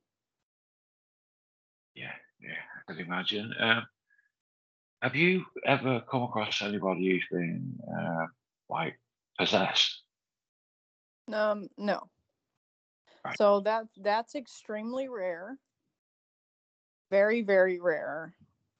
yeah, 1.94 2.12
yeah, 2.40 2.62
I 2.88 2.92
can 2.92 3.04
imagine. 3.04 3.52
Um, 3.58 3.86
have 5.02 5.16
you 5.16 5.44
ever 5.64 6.02
come 6.10 6.22
across 6.22 6.62
anybody 6.62 7.10
who's 7.10 7.26
been 7.30 7.78
uh, 7.88 8.26
like 8.68 8.98
possessed? 9.38 10.02
Um, 11.32 11.68
no. 11.76 12.08
Right. 13.24 13.36
So 13.38 13.60
that 13.60 13.86
that's 13.98 14.34
extremely 14.34 15.08
rare. 15.08 15.58
Very, 17.10 17.42
very 17.42 17.80
rare 17.80 18.34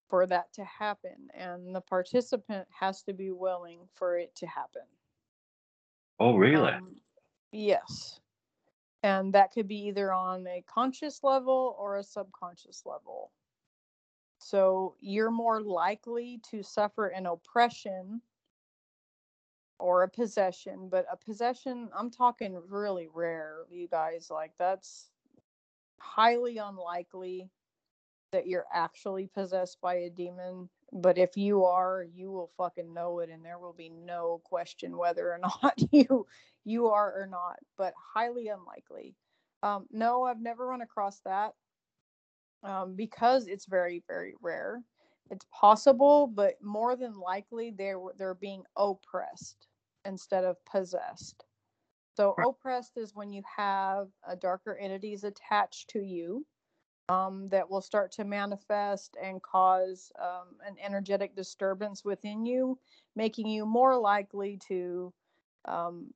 for 0.09 0.27
that 0.27 0.53
to 0.55 0.65
happen. 0.65 1.29
And 1.35 1.75
the 1.75 1.81
participant 1.81 2.67
has 2.79 3.03
to 3.03 3.13
be 3.13 3.31
willing 3.31 3.81
for 3.95 4.19
it 4.19 4.35
to 4.37 4.47
happen. 4.47 4.83
Oh, 6.19 6.37
really? 6.37 6.73
Um, 6.73 6.97
yes. 7.53 8.21
And 9.03 9.33
that 9.35 9.53
could 9.53 9.69
be 9.69 9.87
either 9.87 10.13
on 10.13 10.47
a 10.47 10.65
conscious 10.67 11.23
level 11.23 11.77
or 11.79 11.97
a 11.97 12.03
subconscious 12.03 12.83
level. 12.85 13.31
So 14.41 14.95
you're 15.01 15.31
more 15.31 15.61
likely 15.61 16.41
to 16.51 16.63
suffer 16.63 17.09
an 17.09 17.27
oppression 17.27 18.21
or 19.79 20.03
a 20.03 20.09
possession, 20.09 20.89
but 20.89 21.07
a 21.11 21.17
possession, 21.17 21.89
I'm 21.97 22.11
talking 22.11 22.61
really 22.69 23.09
rare, 23.13 23.59
you 23.71 23.87
guys. 23.87 24.29
Like, 24.31 24.53
that's 24.59 25.11
highly 26.01 26.59
unlikely 26.59 27.51
that 28.33 28.47
you're 28.47 28.67
actually 28.73 29.27
possessed 29.27 29.79
by 29.81 29.95
a 29.95 30.11
demon. 30.11 30.69
But 30.93 31.19
if 31.19 31.37
you 31.37 31.65
are, 31.65 32.07
you 32.15 32.31
will 32.31 32.51
fucking 32.57 32.93
know 32.93 33.19
it, 33.21 33.31
and 33.31 33.45
there 33.45 33.59
will 33.59 33.75
be 33.75 33.91
no 33.91 34.41
question 34.45 34.97
whether 34.97 35.33
or 35.33 35.39
not 35.63 35.75
you 35.93 36.27
you 36.65 36.87
are 36.89 37.21
or 37.21 37.27
not. 37.27 37.59
But 37.77 37.95
highly 38.15 38.49
unlikely. 38.49 39.15
Um, 39.63 39.87
no, 39.91 40.25
I've 40.25 40.41
never 40.41 40.69
run 40.69 40.83
across 40.83 41.21
that 41.21 41.53
um, 42.63 42.95
because 42.95 43.47
it's 43.47 43.67
very 43.67 44.03
very 44.09 44.35
rare. 44.41 44.83
It's 45.31 45.47
possible, 45.53 46.27
but 46.27 46.55
more 46.63 46.97
than 46.97 47.19
likely 47.19 47.73
they're 47.77 48.01
they're 48.17 48.35
being 48.35 48.63
oppressed 48.77 49.67
instead 50.05 50.45
of 50.45 50.57
possessed. 50.65 51.45
So 52.17 52.35
oppressed 52.45 52.97
is 52.97 53.15
when 53.15 53.31
you 53.31 53.43
have 53.57 54.09
uh, 54.29 54.35
darker 54.35 54.77
entities 54.77 55.23
attached 55.23 55.91
to 55.91 56.01
you 56.01 56.45
um, 57.09 57.49
that 57.49 57.69
will 57.69 57.81
start 57.81 58.13
to 58.13 58.25
manifest 58.25 59.17
and 59.23 59.43
cause 59.43 60.13
um, 60.21 60.57
an 60.67 60.77
energetic 60.85 61.35
disturbance 61.35 62.05
within 62.05 62.45
you, 62.45 62.79
making 63.17 63.49
you 63.49 63.65
more 63.65 63.97
likely 63.97 64.59
to 64.69 65.13
um, 65.65 66.07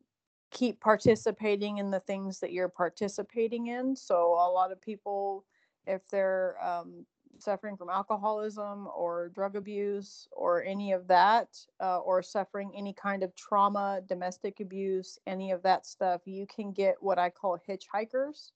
keep 0.50 0.80
participating 0.80 1.78
in 1.78 1.90
the 1.90 2.00
things 2.00 2.40
that 2.40 2.52
you're 2.52 2.68
participating 2.68 3.68
in. 3.68 3.96
So, 3.96 4.34
a 4.34 4.50
lot 4.52 4.70
of 4.70 4.80
people, 4.82 5.44
if 5.86 6.06
they're 6.08 6.56
um, 6.62 7.06
suffering 7.38 7.76
from 7.76 7.88
alcoholism 7.88 8.86
or 8.94 9.30
drug 9.30 9.56
abuse 9.56 10.28
or 10.30 10.62
any 10.62 10.92
of 10.92 11.08
that, 11.08 11.48
uh, 11.80 11.98
or 11.98 12.22
suffering 12.22 12.70
any 12.76 12.92
kind 12.92 13.22
of 13.22 13.34
trauma, 13.34 14.02
domestic 14.06 14.60
abuse, 14.60 15.18
any 15.26 15.52
of 15.52 15.62
that 15.62 15.86
stuff, 15.86 16.20
you 16.26 16.46
can 16.54 16.72
get 16.72 16.96
what 17.00 17.18
I 17.18 17.30
call 17.30 17.58
hitchhikers 17.66 18.50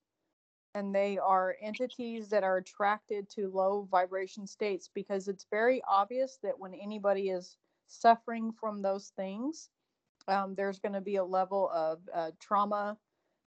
and 0.76 0.94
they 0.94 1.16
are 1.16 1.56
entities 1.62 2.28
that 2.28 2.44
are 2.44 2.58
attracted 2.58 3.30
to 3.30 3.48
low 3.48 3.88
vibration 3.90 4.46
states 4.46 4.90
because 4.92 5.26
it's 5.26 5.46
very 5.50 5.80
obvious 5.88 6.38
that 6.42 6.58
when 6.58 6.74
anybody 6.74 7.30
is 7.30 7.56
suffering 7.86 8.52
from 8.52 8.82
those 8.82 9.10
things, 9.16 9.70
um, 10.28 10.54
there's 10.54 10.78
going 10.78 10.92
to 10.92 11.00
be 11.00 11.16
a 11.16 11.24
level 11.24 11.70
of 11.72 12.00
uh, 12.14 12.30
trauma, 12.38 12.94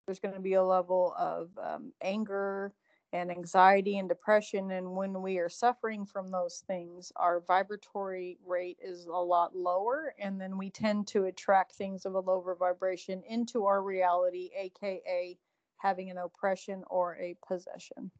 there's 0.07 0.19
going 0.19 0.33
to 0.33 0.39
be 0.39 0.53
a 0.55 0.63
level 0.63 1.13
of 1.19 1.51
um, 1.63 1.93
anger 2.01 2.73
and 3.13 3.29
anxiety 3.29 3.99
and 3.99 4.09
depression. 4.09 4.71
And 4.71 4.95
when 4.95 5.21
we 5.21 5.37
are 5.37 5.49
suffering 5.49 6.07
from 6.07 6.31
those 6.31 6.63
things, 6.65 7.11
our 7.15 7.41
vibratory 7.41 8.39
rate 8.43 8.79
is 8.81 9.05
a 9.05 9.11
lot 9.11 9.55
lower, 9.55 10.15
and 10.17 10.41
then 10.41 10.57
we 10.57 10.71
tend 10.71 11.05
to 11.09 11.25
attract 11.25 11.73
things 11.73 12.07
of 12.07 12.15
a 12.15 12.19
lower 12.21 12.55
vibration 12.55 13.21
into 13.27 13.65
our 13.65 13.83
reality, 13.83 14.49
aka 14.57 15.37
having 15.79 16.09
an 16.09 16.17
oppression 16.17 16.83
or 16.89 17.17
a 17.17 17.35
possession. 17.47 18.11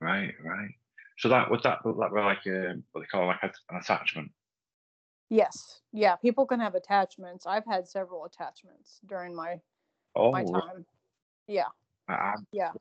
Right, 0.00 0.34
right. 0.44 0.70
So 1.18 1.28
that 1.30 1.50
would 1.50 1.62
that 1.62 1.78
that 1.82 2.10
be 2.14 2.20
like 2.20 2.46
um, 2.46 2.84
what 2.92 3.00
they 3.00 3.06
call 3.06 3.26
like 3.26 3.42
a, 3.42 3.50
an 3.70 3.80
attachment? 3.80 4.30
Yes. 5.30 5.80
Yeah, 5.92 6.16
people 6.16 6.46
can 6.46 6.60
have 6.60 6.74
attachments. 6.74 7.46
I've 7.46 7.64
had 7.64 7.88
several 7.88 8.26
attachments 8.26 9.00
during 9.06 9.34
my 9.34 9.60
Oh, 10.14 10.32
my 10.32 10.44
time. 10.44 10.84
Yeah. 11.46 11.68
I, 12.08 12.12
I 12.12 12.34
Yeah. 12.52 12.72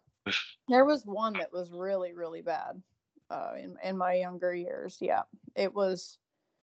There 0.68 0.86
was 0.86 1.06
one 1.06 1.34
that 1.34 1.54
was 1.54 1.72
really 1.72 2.14
really 2.14 2.42
bad 2.42 2.82
uh 3.30 3.54
in 3.58 3.78
in 3.84 3.98
my 3.98 4.16
younger 4.16 4.54
years. 4.54 4.98
Yeah. 5.00 5.22
It 5.56 5.74
was 5.74 6.18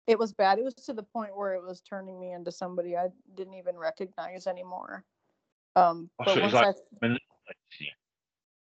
it 0.07 0.19
was 0.19 0.33
bad. 0.33 0.59
It 0.59 0.65
was 0.65 0.75
to 0.75 0.93
the 0.93 1.03
point 1.03 1.37
where 1.37 1.55
it 1.55 1.63
was 1.63 1.81
turning 1.81 2.19
me 2.19 2.33
into 2.33 2.51
somebody 2.51 2.97
I 2.97 3.09
didn't 3.37 3.55
even 3.55 3.77
recognize 3.77 4.47
anymore. 4.47 5.05
Um, 5.75 6.11
Oh, 6.19 6.25
but 6.25 6.35
so 6.35 6.41
once 6.41 6.53
like 6.55 6.67
I 6.67 6.73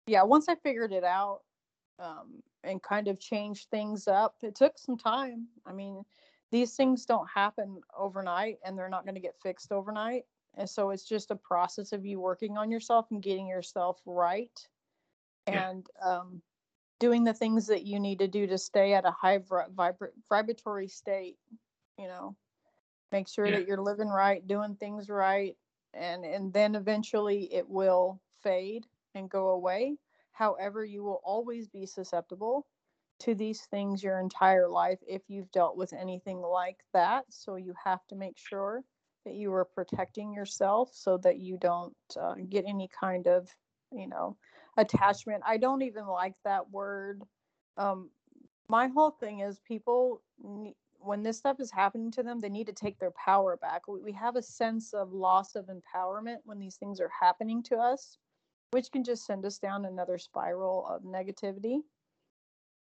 yeah, 0.07 0.23
once 0.23 0.49
I 0.49 0.55
figured 0.55 0.91
it 0.91 1.03
out 1.03 1.41
um, 1.99 2.41
and 2.63 2.81
kind 2.81 3.07
of 3.07 3.19
changed 3.19 3.69
things 3.69 4.07
up, 4.07 4.35
it 4.41 4.55
took 4.55 4.77
some 4.77 4.97
time. 4.97 5.47
I 5.65 5.71
mean, 5.71 6.03
these 6.51 6.75
things 6.75 7.05
don't 7.05 7.27
happen 7.29 7.81
overnight 7.97 8.59
and 8.65 8.77
they're 8.77 8.89
not 8.89 9.05
going 9.05 9.15
to 9.15 9.21
get 9.21 9.39
fixed 9.41 9.71
overnight. 9.71 10.25
And 10.55 10.69
so 10.69 10.91
it's 10.91 11.05
just 11.05 11.31
a 11.31 11.35
process 11.35 11.93
of 11.93 12.05
you 12.05 12.19
working 12.19 12.57
on 12.57 12.69
yourself 12.69 13.07
and 13.11 13.23
getting 13.23 13.47
yourself 13.47 14.01
right 14.05 14.67
Yeah. 15.47 15.69
and 15.69 15.87
um, 16.01 16.41
doing 16.99 17.23
the 17.23 17.33
things 17.33 17.65
that 17.67 17.85
you 17.85 17.99
need 17.99 18.19
to 18.19 18.27
do 18.27 18.45
to 18.47 18.57
stay 18.57 18.93
at 18.93 19.05
a 19.05 19.11
high 19.11 19.39
vibra- 19.39 19.71
vibra- 19.73 20.11
vibratory 20.29 20.87
state. 20.87 21.37
You 21.97 22.07
know, 22.07 22.35
make 23.11 23.27
sure 23.27 23.47
Yeah. 23.47 23.57
that 23.59 23.67
you're 23.67 23.81
living 23.81 24.09
right, 24.09 24.45
doing 24.45 24.75
things 24.75 25.09
right, 25.09 25.55
and 25.93 26.25
and 26.25 26.53
then 26.53 26.75
eventually 26.75 27.53
it 27.53 27.67
will 27.69 28.19
fade 28.41 28.85
and 29.15 29.29
go 29.29 29.49
away. 29.49 29.97
However, 30.31 30.83
you 30.83 31.03
will 31.03 31.21
always 31.23 31.67
be 31.67 31.85
susceptible 31.85 32.65
to 33.19 33.35
these 33.35 33.61
things 33.61 34.03
your 34.03 34.19
entire 34.19 34.67
life 34.67 34.99
if 35.07 35.21
you've 35.27 35.51
dealt 35.51 35.77
with 35.77 35.93
anything 35.93 36.41
like 36.41 36.79
that. 36.93 37.25
So 37.29 37.55
you 37.55 37.73
have 37.83 38.05
to 38.09 38.15
make 38.15 38.37
sure 38.37 38.83
that 39.25 39.35
you 39.35 39.53
are 39.53 39.65
protecting 39.65 40.33
yourself 40.33 40.89
so 40.93 41.17
that 41.19 41.39
you 41.39 41.57
don't 41.57 41.95
uh, 42.19 42.35
get 42.49 42.65
any 42.67 42.89
kind 42.99 43.27
of, 43.27 43.47
you 43.91 44.07
know, 44.07 44.35
attachment. 44.77 45.43
I 45.45 45.57
don't 45.57 45.83
even 45.83 46.05
like 46.07 46.35
that 46.43 46.69
word. 46.71 47.21
Um, 47.77 48.09
my 48.67 48.87
whole 48.87 49.11
thing 49.11 49.39
is 49.39 49.59
people, 49.65 50.21
when 51.03 51.23
this 51.23 51.37
stuff 51.37 51.59
is 51.59 51.71
happening 51.71 52.11
to 52.11 52.23
them, 52.23 52.39
they 52.39 52.49
need 52.49 52.67
to 52.67 52.73
take 52.73 52.99
their 52.99 53.11
power 53.11 53.57
back. 53.57 53.87
We, 53.87 53.99
we 53.99 54.11
have 54.13 54.35
a 54.35 54.41
sense 54.41 54.93
of 54.93 55.11
loss 55.11 55.55
of 55.55 55.67
empowerment 55.67 56.37
when 56.45 56.59
these 56.59 56.75
things 56.75 56.99
are 56.99 57.11
happening 57.19 57.61
to 57.63 57.77
us, 57.77 58.17
which 58.71 58.91
can 58.91 59.03
just 59.03 59.25
send 59.25 59.45
us 59.45 59.57
down 59.57 59.85
another 59.85 60.17
spiral 60.17 60.87
of 60.87 61.03
negativity. 61.03 61.79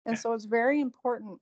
And 0.05 0.17
so 0.17 0.33
it's 0.33 0.45
very 0.45 0.79
important 0.79 1.39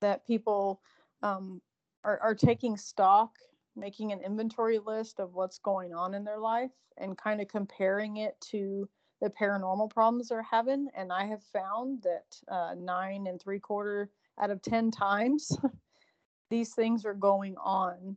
that 0.00 0.26
people 0.26 0.80
um, 1.22 1.60
are, 2.04 2.18
are 2.20 2.34
taking 2.34 2.76
stock, 2.76 3.32
making 3.76 4.12
an 4.12 4.20
inventory 4.20 4.78
list 4.78 5.20
of 5.20 5.34
what's 5.34 5.58
going 5.58 5.94
on 5.94 6.14
in 6.14 6.24
their 6.24 6.38
life 6.38 6.70
and 6.96 7.18
kind 7.18 7.40
of 7.40 7.48
comparing 7.48 8.18
it 8.18 8.36
to 8.40 8.88
the 9.20 9.30
paranormal 9.30 9.90
problems 9.90 10.28
they're 10.28 10.42
having. 10.42 10.88
And 10.96 11.12
I 11.12 11.26
have 11.26 11.42
found 11.52 12.02
that 12.02 12.54
uh, 12.54 12.74
nine 12.78 13.26
and 13.26 13.40
three 13.40 13.60
quarter 13.60 14.10
out 14.40 14.50
of 14.50 14.62
10 14.62 14.90
times, 14.90 15.56
these 16.50 16.74
things 16.74 17.04
are 17.04 17.14
going 17.14 17.56
on 17.56 18.16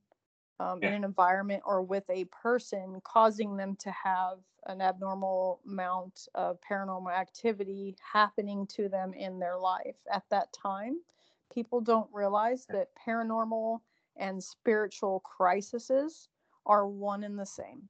um, 0.59 0.83
in 0.83 0.93
an 0.93 1.03
environment 1.03 1.63
or 1.65 1.81
with 1.81 2.03
a 2.09 2.25
person, 2.25 2.99
causing 3.03 3.55
them 3.55 3.75
to 3.79 3.91
have 3.91 4.39
an 4.65 4.81
abnormal 4.81 5.61
amount 5.65 6.27
of 6.35 6.57
paranormal 6.61 7.11
activity 7.11 7.95
happening 8.13 8.67
to 8.67 8.89
them 8.89 9.13
in 9.13 9.39
their 9.39 9.57
life 9.57 9.95
at 10.11 10.23
that 10.29 10.51
time. 10.53 10.97
People 11.53 11.81
don't 11.81 12.09
realize 12.13 12.65
that 12.69 12.89
paranormal 13.07 13.79
and 14.17 14.43
spiritual 14.43 15.21
crises 15.21 16.27
are 16.65 16.87
one 16.87 17.23
and 17.23 17.39
the 17.39 17.45
same. 17.45 17.87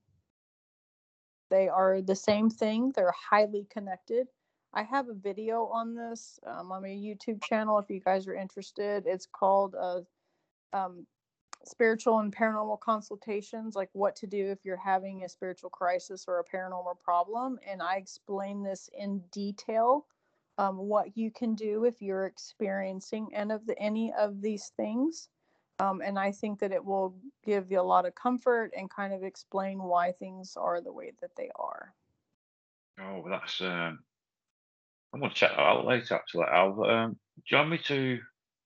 They 1.49 1.67
are 1.67 2.01
the 2.01 2.15
same 2.15 2.49
thing, 2.49 2.91
they're 2.95 3.13
highly 3.29 3.65
connected. 3.71 4.27
I 4.73 4.83
have 4.83 5.09
a 5.09 5.13
video 5.13 5.65
on 5.65 5.95
this 5.95 6.39
um, 6.45 6.71
on 6.71 6.81
my 6.83 6.89
YouTube 6.89 7.43
channel 7.43 7.79
if 7.79 7.89
you 7.89 7.99
guys 7.99 8.27
are 8.27 8.35
interested. 8.35 9.03
It's 9.07 9.25
called 9.25 9.75
uh, 9.75 10.01
um, 10.73 11.07
spiritual 11.65 12.19
and 12.19 12.35
paranormal 12.35 12.79
consultations 12.79 13.75
like 13.75 13.89
what 13.93 14.15
to 14.15 14.27
do 14.27 14.49
if 14.49 14.59
you're 14.63 14.77
having 14.77 15.23
a 15.23 15.29
spiritual 15.29 15.69
crisis 15.69 16.25
or 16.27 16.39
a 16.39 16.43
paranormal 16.57 16.97
problem 17.03 17.59
and 17.69 17.81
i 17.81 17.97
explain 17.97 18.63
this 18.63 18.89
in 18.97 19.21
detail 19.31 20.05
um, 20.57 20.77
what 20.77 21.17
you 21.17 21.29
can 21.31 21.53
do 21.55 21.83
if 21.83 22.01
you're 22.01 22.25
experiencing 22.25 23.27
any 23.33 23.53
of 23.53 23.65
the 23.65 23.77
any 23.77 24.13
of 24.17 24.41
these 24.41 24.71
things 24.77 25.27
um, 25.79 26.01
and 26.01 26.17
i 26.17 26.31
think 26.31 26.59
that 26.59 26.71
it 26.71 26.83
will 26.83 27.13
give 27.45 27.69
you 27.69 27.79
a 27.79 27.81
lot 27.81 28.05
of 28.05 28.15
comfort 28.15 28.71
and 28.77 28.89
kind 28.89 29.13
of 29.13 29.23
explain 29.23 29.83
why 29.83 30.13
things 30.13 30.55
are 30.55 30.79
the 30.79 30.93
way 30.93 31.11
that 31.19 31.35
they 31.35 31.49
are 31.57 31.93
Oh, 33.01 33.23
that's. 33.29 33.61
Um, 33.61 33.99
I'm 35.13 35.19
going 35.19 35.31
to 35.31 35.35
check 35.35 35.51
that 35.51 35.59
out 35.59 35.85
later. 35.85 36.15
Actually, 36.15 36.45
I'll. 36.45 36.83
Um, 36.83 37.17
do 37.37 37.41
you 37.49 37.57
want 37.57 37.69
me 37.71 37.79
to 37.87 38.19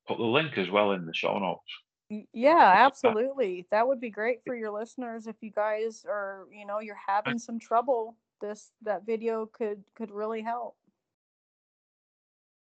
put 0.07 0.17
the 0.17 0.23
link 0.23 0.57
as 0.57 0.69
well 0.69 0.91
in 0.91 1.05
the 1.05 1.13
show 1.13 1.39
notes? 1.39 2.27
Yeah, 2.33 2.73
absolutely. 2.75 3.65
That 3.71 3.87
would 3.87 3.99
be 3.99 4.09
great 4.09 4.39
for 4.45 4.55
your 4.55 4.71
listeners 4.71 5.25
if 5.25 5.35
you 5.41 5.51
guys 5.51 6.05
are, 6.07 6.45
you 6.51 6.65
know, 6.65 6.79
you're 6.79 6.97
having 7.07 7.39
some 7.39 7.59
trouble. 7.59 8.15
This 8.41 8.71
that 8.81 9.05
video 9.05 9.45
could 9.45 9.83
could 9.95 10.11
really 10.11 10.41
help. 10.41 10.75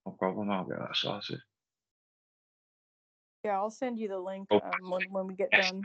No 0.07 0.12
problem. 0.12 0.50
I'll 0.50 0.64
get 0.64 0.79
that 0.79 0.94
sorted. 0.94 1.40
Yeah, 3.44 3.57
I'll 3.57 3.70
send 3.70 3.98
you 3.98 4.09
the 4.09 4.18
link 4.18 4.46
Oh, 4.50 4.61
um, 4.61 4.90
when 4.90 5.02
when 5.11 5.26
we 5.26 5.35
get 5.35 5.50
done. 5.50 5.83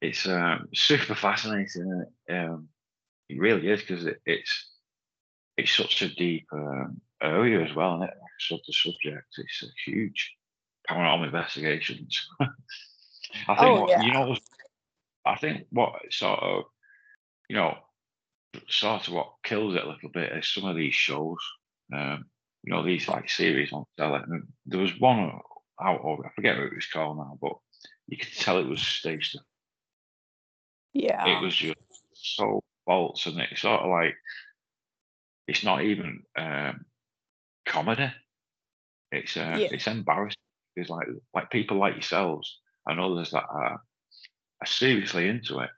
It's 0.00 0.26
um, 0.28 0.68
super 0.72 1.16
fascinating. 1.16 2.04
It? 2.28 2.32
Um, 2.32 2.68
it 3.28 3.40
really 3.40 3.68
is 3.68 3.80
because 3.80 4.06
it, 4.06 4.20
it's 4.24 4.70
it's 5.58 5.76
such 5.76 6.02
a 6.02 6.14
deep 6.14 6.46
um, 6.52 7.00
area 7.22 7.62
as 7.64 7.74
well, 7.74 7.94
and 7.94 8.04
it 8.04 8.14
such 8.38 8.60
a 8.68 8.72
subject. 8.72 9.26
It's 9.36 9.64
a 9.64 9.90
huge 9.90 10.32
paranormal 10.88 11.26
investigations. 11.26 12.26
I 12.40 12.46
think 13.56 13.60
Oh, 13.60 13.80
what, 13.82 13.90
yeah. 13.90 14.02
you 14.02 14.12
know, 14.12 14.36
I 15.26 15.36
think 15.36 15.66
what 15.70 15.92
sort 16.10 16.40
of 16.40 16.64
you 17.48 17.56
know, 17.56 17.76
sort 18.68 19.08
of 19.08 19.14
what 19.14 19.32
kills 19.42 19.74
it 19.74 19.84
a 19.84 19.88
little 19.88 20.10
bit 20.10 20.32
is 20.32 20.48
some 20.48 20.64
of 20.64 20.76
these 20.76 20.94
shows. 20.94 21.38
Um, 21.92 22.26
you 22.62 22.72
know, 22.72 22.84
these 22.84 23.08
like 23.08 23.30
series 23.30 23.72
on 23.72 23.84
telly. 23.96 24.20
And 24.26 24.44
there 24.66 24.80
was 24.80 24.98
one 24.98 25.40
out 25.80 26.00
of 26.00 26.20
I 26.24 26.30
forget 26.34 26.56
what 26.56 26.66
it 26.66 26.74
was 26.74 26.86
called 26.86 27.18
now, 27.18 27.38
but 27.40 27.54
you 28.08 28.18
could 28.18 28.34
tell 28.34 28.58
it 28.58 28.66
was 28.68 28.82
staged. 28.82 29.38
Yeah. 30.92 31.38
It 31.38 31.42
was 31.42 31.56
just 31.56 31.76
so 32.14 32.62
false, 32.84 33.26
and 33.26 33.38
it's 33.40 33.62
sort 33.62 33.80
of 33.80 33.90
like 33.90 34.14
it's 35.48 35.64
not 35.64 35.82
even 35.82 36.22
um, 36.36 36.84
comedy. 37.66 38.12
It's 39.10 39.36
uh, 39.36 39.56
Yeah. 39.58 39.68
it's 39.72 39.86
embarrassing. 39.86 40.36
It's 40.76 40.90
like 40.90 41.08
like 41.34 41.50
people 41.50 41.78
like 41.78 41.94
yourselves 41.94 42.60
and 42.86 43.00
others 43.00 43.30
that 43.30 43.44
are 43.48 43.80
are 44.60 44.66
seriously 44.66 45.28
into 45.28 45.60
it, 45.60 45.70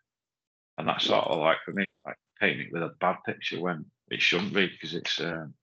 and 0.76 0.88
that's 0.88 1.06
sort 1.06 1.24
of 1.24 1.38
like 1.38 1.58
for 1.64 1.72
me 1.72 1.84
like 2.04 2.16
painting 2.40 2.66
it 2.66 2.72
with 2.72 2.82
a 2.82 2.94
bad 3.00 3.16
picture 3.24 3.60
when 3.60 3.86
it 4.10 4.20
shouldn't 4.20 4.52
be 4.52 4.66
because 4.66 4.94
it's 4.94 5.20
um, 5.20 5.54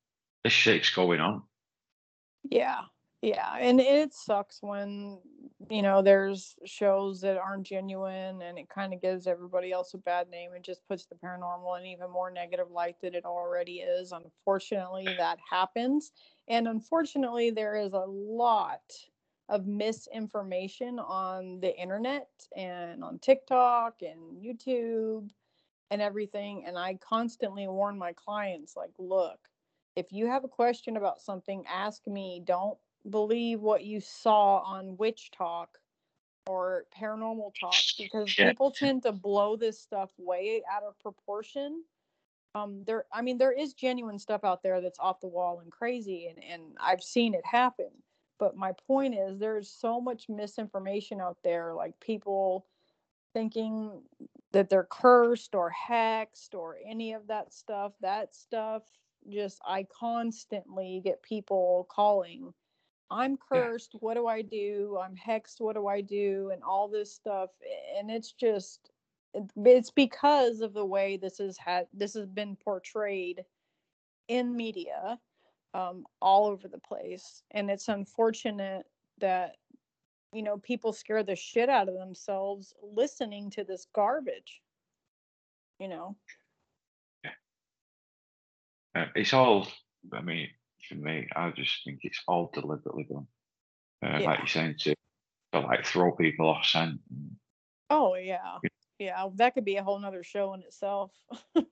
this 0.44 0.54
shit's 0.54 0.90
going 0.90 1.20
on. 1.20 1.44
Yeah. 2.50 2.82
Yeah. 3.28 3.58
And 3.60 3.82
it 3.82 4.14
sucks 4.14 4.60
when, 4.62 5.20
you 5.70 5.82
know, 5.82 6.02
there's 6.02 6.56
shows 6.64 7.20
that 7.22 7.36
aren't 7.36 7.68
genuine 7.68 8.42
and 8.42 8.58
it 8.58 8.70
kind 8.70 8.94
of 8.94 9.02
gives 9.02 9.28
everybody 9.28 9.74
else 9.74 9.94
a 9.94 9.98
bad 9.98 10.30
name 10.30 10.54
and 10.54 10.64
just 10.64 10.88
puts 10.88 11.08
the 11.08 11.16
paranormal 11.16 11.78
in 11.78 11.86
even 11.88 12.10
more 12.10 12.32
negative 12.32 12.72
light 12.72 12.96
than 13.02 13.14
it 13.14 13.26
already 13.26 13.80
is. 13.80 14.14
Unfortunately, 14.14 15.04
that 15.18 15.40
happens. 15.52 16.14
And 16.48 16.70
unfortunately, 16.70 17.50
there 17.50 17.76
is 17.76 17.92
a 17.92 18.06
lot 18.08 18.94
of 19.50 19.68
misinformation 19.68 20.98
on 20.98 21.60
the 21.60 21.78
internet 21.78 22.30
and 22.56 23.04
on 23.04 23.20
TikTok 23.20 24.04
and 24.04 24.42
YouTube 24.42 25.32
and 25.92 26.02
everything. 26.02 26.64
And 26.66 26.78
I 26.78 26.96
constantly 26.96 27.68
warn 27.68 27.98
my 27.98 28.14
clients, 28.14 28.78
like, 28.78 28.94
look, 28.98 29.50
if 29.98 30.14
you 30.14 30.28
have 30.28 30.46
a 30.46 30.50
question 30.50 30.96
about 30.96 31.20
something, 31.20 31.66
ask 31.68 32.08
me. 32.08 32.42
Don't 32.46 32.78
believe 33.10 33.62
what 33.62 33.84
you 33.84 34.00
saw 34.00 34.60
on 34.60 34.98
WitchTok 34.98 35.68
or 36.48 36.86
ParanormalTok 36.98 37.98
because 37.98 38.34
people 38.34 38.72
tend 38.72 39.04
to 39.04 39.12
blow 39.12 39.56
this 39.56 39.80
stuff 39.80 40.12
way 40.18 40.62
out 40.72 40.84
of 40.84 40.98
proportion. 41.00 41.84
Um, 42.56 42.84
there, 42.86 43.06
I 43.14 43.22
mean, 43.22 43.38
there 43.38 43.52
is 43.52 43.74
genuine 43.74 44.18
stuff 44.18 44.44
out 44.44 44.64
there 44.64 44.82
that's 44.82 45.00
off 45.00 45.20
the 45.20 45.28
wall 45.28 45.60
and 45.60 45.72
crazy, 45.72 46.28
and 46.28 46.44
and 46.44 46.64
I've 46.80 47.04
seen 47.04 47.34
it 47.34 47.46
happen. 47.46 47.90
But 48.40 48.56
my 48.56 48.74
point 48.88 49.16
is, 49.16 49.40
there's 49.40 49.70
so 49.70 50.00
much 50.00 50.30
misinformation 50.30 51.20
out 51.22 51.38
there, 51.44 51.74
like 51.74 52.00
people 52.00 52.66
thinking 53.34 54.02
that 54.52 54.70
they're 54.70 54.88
cursed 54.90 55.54
or 55.54 55.72
hexed 55.90 56.54
or 56.54 56.78
any 56.86 57.14
of 57.14 57.28
that 57.28 57.54
stuff. 57.54 57.94
That 58.02 58.36
stuff 58.36 58.84
just 59.30 59.60
I 59.66 59.86
constantly 60.00 61.02
get 61.04 61.22
people 61.22 61.88
calling. 61.92 62.54
I'm 63.10 63.38
Yeah. 63.54 63.70
cursed. 63.70 63.96
What 64.00 64.16
do 64.16 64.28
I 64.28 64.42
do? 64.42 65.00
I'm 65.02 65.16
hexed. 65.16 65.60
What 65.60 65.76
do 65.76 65.88
I 65.88 66.02
do? 66.02 66.52
And 66.54 66.64
all 66.64 66.88
this 66.88 67.14
stuff. 67.14 67.50
And 67.98 68.12
it's 68.12 68.34
just, 68.34 68.92
it's 69.34 69.92
because 69.92 70.62
of 70.62 70.74
the 70.74 70.86
way 70.86 71.18
this 71.18 71.40
is 71.40 71.58
had 71.58 71.88
this 71.94 72.14
has 72.16 72.26
been 72.28 72.56
portrayed 72.56 73.44
in 74.28 74.56
media 74.56 75.20
um, 75.74 76.06
all 76.22 76.48
over 76.48 76.68
the 76.68 76.80
place. 76.80 77.44
And 77.52 77.70
it's 77.70 77.88
unfortunate 77.88 78.86
that 79.20 79.58
you 80.34 80.44
know 80.44 80.58
people 80.58 80.92
scare 80.92 81.24
the 81.24 81.36
shit 81.36 81.70
out 81.70 81.88
of 81.88 81.96
themselves 81.96 82.74
listening 82.82 83.50
to 83.50 83.64
this 83.64 83.88
garbage 83.94 84.62
you 85.80 85.88
know 85.88 86.16
Uh, 88.98 89.06
it's 89.16 89.34
all, 89.34 89.68
I 90.12 90.22
mean, 90.22 90.50
for 90.88 90.96
me, 90.96 91.28
I 91.36 91.52
just 91.52 91.84
think 91.84 92.00
it's 92.04 92.22
all 92.28 92.50
deliberately 92.54 93.04
done. 93.10 93.28
Uh, 94.04 94.20
Yeah. 94.20 94.26
Like 94.28 94.40
you're 94.40 94.48
saying, 94.48 94.76
to, 94.80 94.96
to 95.54 95.60
like 95.60 95.86
throw 95.86 96.12
people 96.12 96.48
off 96.50 96.66
scent. 96.66 97.00
and- 97.10 97.36
oh 97.90 98.16
yeah 98.16 98.58
yeah 99.00 99.26
that 99.36 99.54
could 99.54 99.64
be 99.64 99.78
a 99.78 99.84
whole 99.84 99.98
nother 99.98 100.22
show 100.24 100.54
in 100.54 100.62
itself 100.62 101.12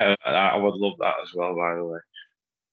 Uh, 0.00 0.14
I 0.24 0.56
would 0.56 0.74
love 0.76 0.94
that 1.00 1.16
as 1.22 1.34
well, 1.34 1.54
by 1.54 1.74
the 1.74 1.84
way. 1.84 1.98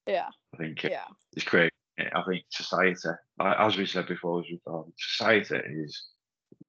yeah 0.07 0.29
I 0.53 0.57
think 0.57 0.83
yeah 0.83 1.03
it's 1.33 1.43
great. 1.43 1.71
I 1.99 2.21
think 2.27 2.43
society, 2.49 2.95
like- 3.39 3.59
as 3.59 3.75
we 3.75 3.85
said 3.85 4.07
before, 4.07 4.39
as 4.39 4.45
we 4.49 4.61
thought, 4.63 4.87
society 4.97 5.57
is 5.83 6.03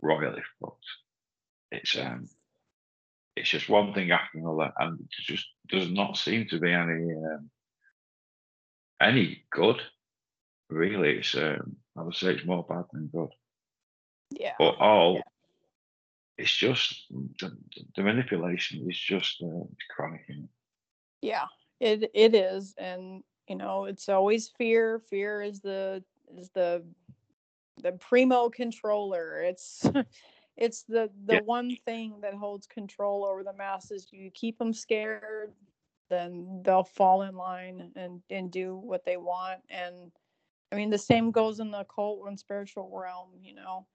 royally 0.02 0.42
fucked. 0.60 0.84
It's 1.70 1.96
um, 1.98 2.28
it's 3.38 3.50
just 3.50 3.68
one 3.68 3.92
thing 3.94 4.10
after 4.10 4.38
another, 4.38 4.72
and 4.78 5.00
it 5.00 5.08
just 5.10 5.46
does 5.68 5.90
not 5.90 6.16
seem 6.16 6.46
to 6.48 6.58
be 6.58 6.72
any 6.72 7.14
um, 7.14 7.50
any 9.00 9.44
good. 9.50 9.80
Really, 10.70 11.18
it's 11.18 11.34
um, 11.34 11.76
I 11.96 12.02
would 12.02 12.14
say 12.14 12.32
it's 12.34 12.44
more 12.46 12.64
bad 12.68 12.84
than 12.92 13.06
good. 13.08 13.30
yeah 14.30 14.54
But 14.58 14.76
all, 14.78 15.14
Yeah. 15.16 15.22
it's 16.36 16.54
just 16.54 17.06
the, 17.40 17.56
the 17.96 18.02
manipulation 18.02 18.88
is 18.90 18.98
just 18.98 19.42
uh, 19.42 19.64
chronic. 19.90 20.22
it? 20.28 20.48
yeah 21.22 21.46
it 21.80 22.10
it 22.14 22.34
is 22.34 22.74
and 22.78 23.22
you 23.48 23.56
know 23.56 23.84
it's 23.86 24.08
always 24.08 24.48
fear 24.48 24.98
fear 25.10 25.42
is 25.42 25.60
the 25.60 26.02
is 26.36 26.50
the 26.50 26.84
the 27.82 27.92
primo 27.92 28.48
controller 28.50 29.42
it's 29.42 29.84
it's 30.58 30.84
the 30.84 31.10
the 31.26 31.36
Yeah. 31.36 31.40
one 31.40 31.76
thing 31.86 32.20
that 32.22 32.34
holds 32.34 32.68
control 32.68 33.26
over 33.26 33.44
the 33.44 33.54
masses. 33.54 34.08
You 34.12 34.30
keep 34.32 34.58
them 34.58 34.74
scared 34.74 35.54
then 36.10 36.62
they'll 36.64 36.84
fall 36.84 37.22
in 37.24 37.36
line 37.36 37.92
and 37.96 38.22
and 38.30 38.52
do 38.52 38.76
what 38.76 39.04
they 39.06 39.18
want. 39.18 39.60
And 39.70 40.12
i 40.72 40.76
mean 40.76 40.90
the 40.90 40.98
same 40.98 41.32
goes 41.32 41.60
in 41.60 41.70
the 41.72 41.80
occult 41.80 42.28
and 42.28 42.38
spiritual 42.38 42.90
realm 42.92 43.30
you 43.42 43.54
know? 43.54 43.86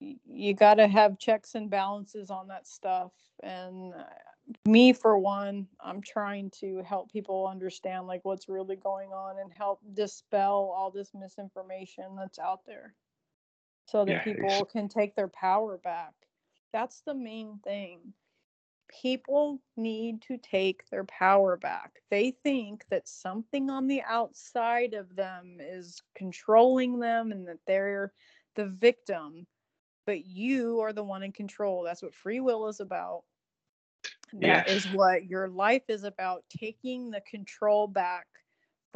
Y- 0.00 0.16
you 0.26 0.54
got 0.54 0.76
to 0.76 0.88
have 0.88 1.18
checks 1.18 1.54
and 1.56 1.70
balances 1.70 2.30
on 2.30 2.48
that 2.48 2.66
stuff. 2.68 3.12
And 3.42 3.94
uh, 3.94 4.04
me 4.66 4.92
for 4.92 5.18
one 5.18 5.66
i'm 5.80 6.02
trying 6.02 6.50
to 6.50 6.82
help 6.84 7.10
people 7.12 7.48
understand 7.48 8.06
like 8.06 8.24
what's 8.24 8.48
really 8.48 8.76
going 8.76 9.10
on 9.10 9.38
and 9.40 9.52
help 9.52 9.80
dispel 9.94 10.72
all 10.76 10.90
this 10.90 11.12
misinformation 11.14 12.16
that's 12.16 12.38
out 12.38 12.60
there 12.66 12.94
so 13.86 14.04
that 14.04 14.12
Yeah, 14.12 14.32
it's- 14.32 14.58
people 14.60 14.66
can 14.66 14.88
take 14.88 15.14
their 15.14 15.28
power 15.28 15.78
back. 15.78 16.14
That's 16.72 17.00
the 17.02 17.14
main 17.14 17.58
thing. 17.64 18.14
People 18.88 19.60
need 19.76 20.22
to 20.22 20.38
take 20.38 20.88
their 20.90 21.04
power 21.04 21.56
back. 21.56 22.02
They 22.10 22.32
think 22.42 22.84
that 22.90 23.08
something 23.08 23.70
on 23.70 23.86
the 23.88 24.02
outside 24.02 24.94
of 24.94 25.14
them 25.16 25.58
is 25.60 26.02
controlling 26.14 26.98
them 27.00 27.32
and 27.32 27.46
that 27.48 27.58
they're 27.66 28.12
the 28.54 28.66
victim 28.66 29.46
but 30.06 30.24
you 30.24 30.80
are 30.80 30.92
the 30.92 31.02
one 31.02 31.22
in 31.22 31.32
control. 31.32 31.82
That's 31.82 32.02
what 32.02 32.14
free 32.14 32.40
will 32.40 32.68
is 32.68 32.80
about. 32.80 33.24
That 34.34 34.68
is 34.68 34.86
what 34.88 35.26
your 35.26 35.48
life 35.48 35.82
is 35.88 36.04
about 36.04 36.44
taking 36.48 37.10
the 37.10 37.20
control 37.22 37.88
back 37.88 38.26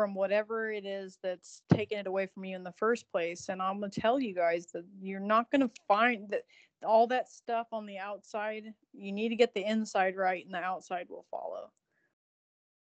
from 0.00 0.14
whatever 0.14 0.72
it 0.72 0.86
is 0.86 1.18
that's 1.22 1.60
taking 1.70 1.98
it 1.98 2.06
away 2.06 2.24
from 2.24 2.46
you 2.46 2.56
in 2.56 2.64
the 2.64 2.72
first 2.78 3.04
place. 3.12 3.50
And 3.50 3.60
I'm 3.60 3.80
going 3.80 3.90
to 3.90 4.00
tell 4.00 4.18
you 4.18 4.34
guys 4.34 4.68
that 4.72 4.86
you're 4.98 5.20
not 5.20 5.50
going 5.50 5.60
to 5.60 5.70
find 5.86 6.30
that 6.30 6.44
all 6.82 7.06
that 7.08 7.28
stuff 7.28 7.66
on 7.70 7.84
the 7.84 7.98
outside. 7.98 8.72
You 8.94 9.12
need 9.12 9.28
to 9.28 9.36
get 9.36 9.52
the 9.52 9.62
inside 9.62 10.16
right, 10.16 10.42
and 10.42 10.54
the 10.54 10.58
outside 10.58 11.04
will 11.10 11.26
follow. 11.30 11.70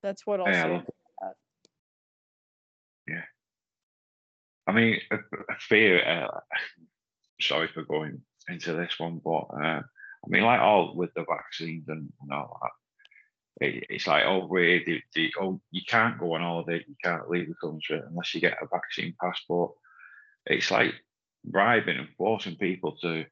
That's 0.02 0.26
what 0.26 0.40
I'll 0.40 0.48
Yeah, 0.48 0.64
say. 0.64 0.72
look- 0.72 0.86
I 4.66 4.72
mean, 4.72 4.98
a, 5.12 5.16
a 5.16 5.56
fear. 5.60 6.02
Uh, 6.04 6.40
sorry 7.40 7.68
for 7.68 7.84
going 7.84 8.22
into 8.48 8.72
this 8.72 8.98
one, 8.98 9.20
but 9.24 9.46
uh, 9.62 9.82
I 9.82 10.26
mean, 10.26 10.42
like 10.42 10.58
all 10.58 10.96
with 10.96 11.12
the 11.14 11.24
vaccines 11.28 11.84
and, 11.86 12.10
and 12.22 12.32
all 12.32 12.58
that, 12.60 12.70
it, 13.60 13.84
it's 13.88 14.06
like 14.06 14.24
oh, 14.26 14.46
we 14.46 14.82
the, 14.84 15.00
the, 15.14 15.32
oh, 15.40 15.60
you 15.70 15.82
can't 15.86 16.18
go 16.18 16.34
on 16.34 16.40
holiday, 16.40 16.84
you 16.86 16.96
can't 17.02 17.28
leave 17.28 17.48
the 17.48 17.54
country 17.54 18.00
unless 18.06 18.34
you 18.34 18.40
get 18.40 18.58
a 18.62 18.66
vaccine 18.66 19.14
passport. 19.20 19.72
It's 20.46 20.70
like 20.70 20.94
bribing 21.44 21.98
and 21.98 22.08
forcing 22.16 22.56
people 22.56 22.96
to 23.02 23.24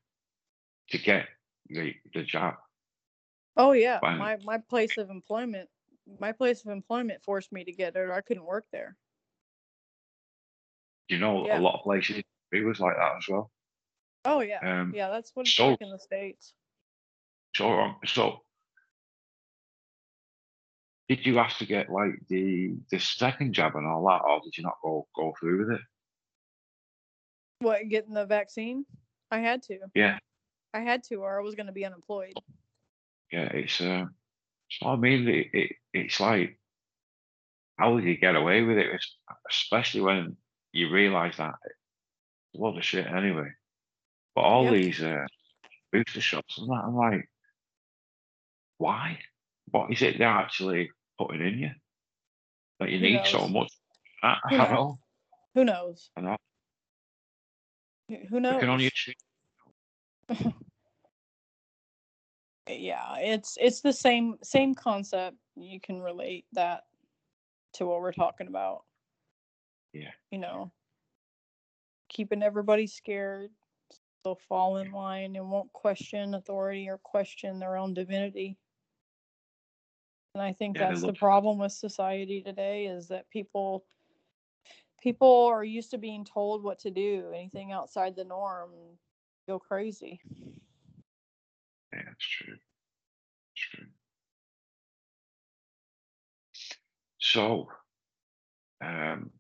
to 0.91 0.99
get 0.99 1.29
the 1.69 1.95
the 2.15 2.23
jab. 2.23 2.55
Oh 3.57 3.73
yeah, 3.73 4.01
Fine. 4.01 4.19
my 4.19 4.37
my 4.45 4.59
place 4.59 4.97
of 4.99 5.11
employment, 5.11 5.69
my 6.19 6.33
place 6.33 6.65
of 6.65 6.71
employment 6.71 7.23
forced 7.23 7.53
me 7.53 7.65
to 7.65 7.73
get 7.73 7.97
it, 7.97 8.11
I 8.11 8.21
couldn't 8.21 8.45
work 8.47 8.67
there. 8.73 8.97
You 11.09 11.19
know, 11.19 11.47
Yeah. 11.47 11.59
a 11.59 11.61
lot 11.61 11.75
of 11.79 11.83
places 11.83 12.23
it 12.53 12.65
was 12.65 12.81
like 12.81 12.97
that 12.97 13.17
as 13.17 13.29
well. 13.29 13.51
Oh 14.25 14.41
yeah, 14.41 14.61
Um, 14.63 14.95
yeah, 14.95 15.09
that's 15.11 15.35
what 15.35 15.47
it's 15.47 15.55
so- 15.55 15.71
like 15.71 15.81
in 15.81 15.91
the 15.91 15.99
states. 15.99 16.55
So, 17.57 17.69
um, 17.71 17.97
so 18.07 18.45
did 21.17 21.27
you 21.27 21.37
have 21.37 21.57
to 21.59 21.67
get 21.67 21.91
like 21.91 22.13
the 22.29 22.75
the 22.91 22.99
second 22.99 23.53
jab 23.53 23.77
and 23.77 23.87
all 23.87 24.05
that, 24.07 24.23
or 24.27 24.41
did 24.43 24.57
you 24.57 24.63
not 24.65 24.75
go 24.83 25.07
go 25.17 25.35
through 25.39 25.67
with 25.67 25.77
it? 25.77 25.83
What 27.61 27.89
getting 27.89 28.15
the 28.15 28.27
vaccine? 28.27 28.85
I 29.31 29.39
had 29.39 29.63
to. 29.65 29.79
Yeah, 29.95 30.19
I 30.75 30.81
had 30.81 31.03
to, 31.05 31.17
or 31.17 31.39
I 31.39 31.43
was 31.43 31.55
going 31.55 31.67
to 31.67 31.73
be 31.73 31.85
unemployed. 31.85 32.35
yeah. 33.31 33.45
It's 33.53 33.81
uh, 33.81 34.07
so 34.71 34.87
I 34.89 34.97
mean, 34.97 35.29
it, 35.29 35.47
it 35.53 35.73
it's 35.93 36.21
like 36.21 36.59
how 37.79 37.97
did 37.97 38.05
you 38.07 38.17
get 38.17 38.37
away 38.37 38.63
with 38.63 38.79
it? 38.79 38.87
It's- 38.87 39.17
especially 39.51 40.01
when 40.03 40.37
you 40.73 40.91
realise 40.91 41.37
that 41.37 41.55
lot 42.55 42.77
of 42.77 42.85
shit 42.85 43.07
anyway. 43.07 43.49
But 44.35 44.43
all 44.43 44.65
Yep. 44.65 44.73
these 44.75 45.03
uh, 45.03 45.27
booster 45.93 46.21
shots 46.21 46.59
and 46.59 46.69
that, 46.69 46.83
I'm 46.87 46.95
like, 46.97 47.29
why? 48.79 49.19
What 49.71 49.91
is 49.93 50.03
it 50.03 50.19
they're 50.19 50.29
actually 50.29 50.91
putting 51.19 51.41
in 51.47 51.59
you 51.59 51.71
that 52.81 52.91
you 52.91 52.99
Who 52.99 53.05
need 53.05 53.27
so 53.27 53.39
knows? 53.41 53.51
much? 53.51 53.73
I, 54.23 54.37
I 54.45 54.51
Who 54.51 54.57
know. 54.59 54.99
Who 55.55 55.65
knows? 55.65 56.11
I 56.17 56.21
know. 56.21 56.37
Who 58.29 58.37
I 58.37 58.41
knows? 58.41 58.61
can 58.61 58.69
only 58.69 58.89
assume. 58.89 59.15
yeah, 62.69 63.17
it's 63.19 63.57
it's 63.61 63.81
the 63.81 63.93
same 63.93 64.37
same 64.43 64.75
concept. 64.75 65.37
You 65.57 65.81
can 65.81 66.01
relate 66.01 66.47
that 66.53 66.85
to 67.75 67.87
what 67.87 68.01
we're 68.01 68.13
talking 68.13 68.47
about. 68.47 68.85
Yeah. 69.93 70.11
You 70.31 70.39
know, 70.39 70.73
keeping 72.09 72.43
everybody 72.43 72.87
scared, 72.87 73.51
they'll 74.25 74.39
fall 74.49 74.79
in 74.79 74.93
line 74.93 75.37
and 75.37 75.51
won't 75.51 75.73
question 75.73 76.35
authority 76.35 76.89
or 76.89 76.99
question 76.99 77.59
their 77.59 77.77
own 77.77 77.95
divinity. 77.95 78.57
And 80.35 80.43
I 80.43 80.53
think 80.53 80.77
Yeah, 80.77 80.85
they 80.85 80.89
that's 80.91 81.01
the 81.03 81.09
look- 81.09 81.17
problem 81.19 81.59
with 81.59 81.73
society 81.73 82.43
today 82.43 82.87
is 82.87 83.09
that 83.09 83.29
people 83.31 83.85
people 85.01 85.47
are 85.47 85.65
used 85.65 85.91
to 85.91 85.99
being 85.99 86.25
told 86.25 86.63
what 86.63 86.79
to 86.79 86.91
do. 86.91 87.33
Anything 87.35 87.73
outside 87.73 88.15
the 88.15 88.25
norm 88.25 88.71
go 89.49 89.59
crazy. 89.59 90.21
Yeah, 91.93 92.09
it's 92.13 92.25
true. 92.25 92.57
It's 93.55 93.65
true. 93.71 93.87
So, 97.19 97.69
um, 98.81 99.33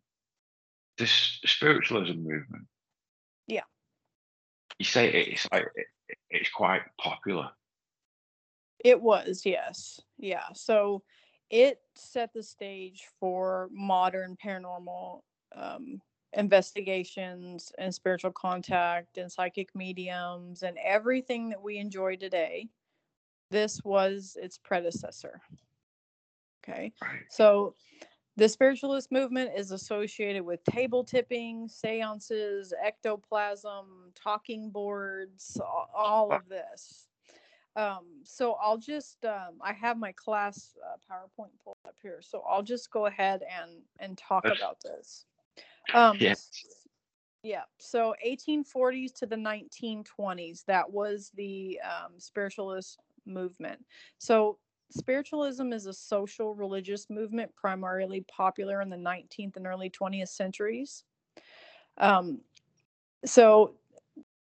this 0.99 1.41
spiritualism 1.45 2.14
movement. 2.19 2.66
Yeah. 3.47 3.62
You 4.79 4.85
say 4.85 5.11
it's 5.11 5.49
like 5.53 5.66
it, 5.77 5.87
it's 6.29 6.51
quite 6.51 6.83
popular. 6.99 7.51
It 8.85 9.01
was, 9.01 9.43
yes. 9.45 10.01
Yeah. 10.18 10.47
So 10.55 11.03
it 11.51 11.80
set 11.95 12.33
the 12.33 12.43
stage 12.43 13.05
for 13.20 13.68
modern 13.72 14.37
paranormal 14.45 15.20
um, 15.55 16.01
investigations 16.33 17.72
and 17.78 17.95
spiritual 17.95 18.33
contact 18.33 19.18
and 19.18 19.30
psychic 19.30 19.74
mediums 19.74 20.62
and 20.62 20.78
everything 20.83 21.51
that 21.51 21.62
we 21.62 21.78
enjoy 21.78 22.16
today. 22.16 22.68
This 23.51 23.83
was 23.85 24.37
its 24.41 24.57
predecessor. 24.57 25.43
Okay. 26.64 26.93
Right. 27.03 27.20
So 27.28 27.74
the 28.37 28.49
spiritualist 28.49 29.12
movement 29.12 29.51
is 29.55 29.72
associated 29.72 30.43
with 30.43 30.64
table 30.64 31.05
tipping, 31.05 31.68
seances, 31.68 32.72
ectoplasm, 32.83 34.12
talking 34.14 34.70
boards, 34.70 35.61
all 35.95 36.33
of 36.33 36.49
this. 36.49 37.09
Um, 37.75 38.05
so 38.23 38.57
I'll 38.62 38.77
just 38.79 39.25
um, 39.25 39.55
I 39.62 39.73
have 39.73 39.97
my 39.99 40.12
class 40.12 40.77
uh, 40.87 40.97
PowerPoint 41.11 41.51
pulled 41.64 41.77
up 41.87 41.97
here, 42.03 42.20
so 42.20 42.43
I'll 42.49 42.62
just 42.62 42.91
go 42.91 43.07
ahead 43.07 43.43
and 43.43 43.70
and 43.99 44.16
talk 44.18 44.45
Yes. 44.45 44.57
about 44.57 44.79
this. 44.83 45.25
Um, 45.95 46.18
Yes. 46.20 46.51
Yeah. 47.43 47.62
So 47.79 48.14
1840s 48.25 49.12
to 49.14 49.27
the 49.27 49.37
1920s, 49.37 50.64
that 50.66 50.91
was 50.91 51.33
the 51.35 51.81
um, 51.83 52.12
spiritualist 52.18 52.99
movement. 53.27 53.85
So 54.18 54.59
spiritualism 54.91 55.73
is 55.73 55.87
a 55.87 55.93
social 55.93 56.55
religious 56.55 57.11
movement 57.11 57.55
primarily 57.57 58.25
popular 58.29 58.81
in 58.81 58.91
the 58.91 58.97
19th 58.97 59.57
and 59.57 59.66
early 59.66 59.91
20th 59.91 60.29
centuries. 60.29 61.05
Um, 61.99 62.41
so 63.25 63.75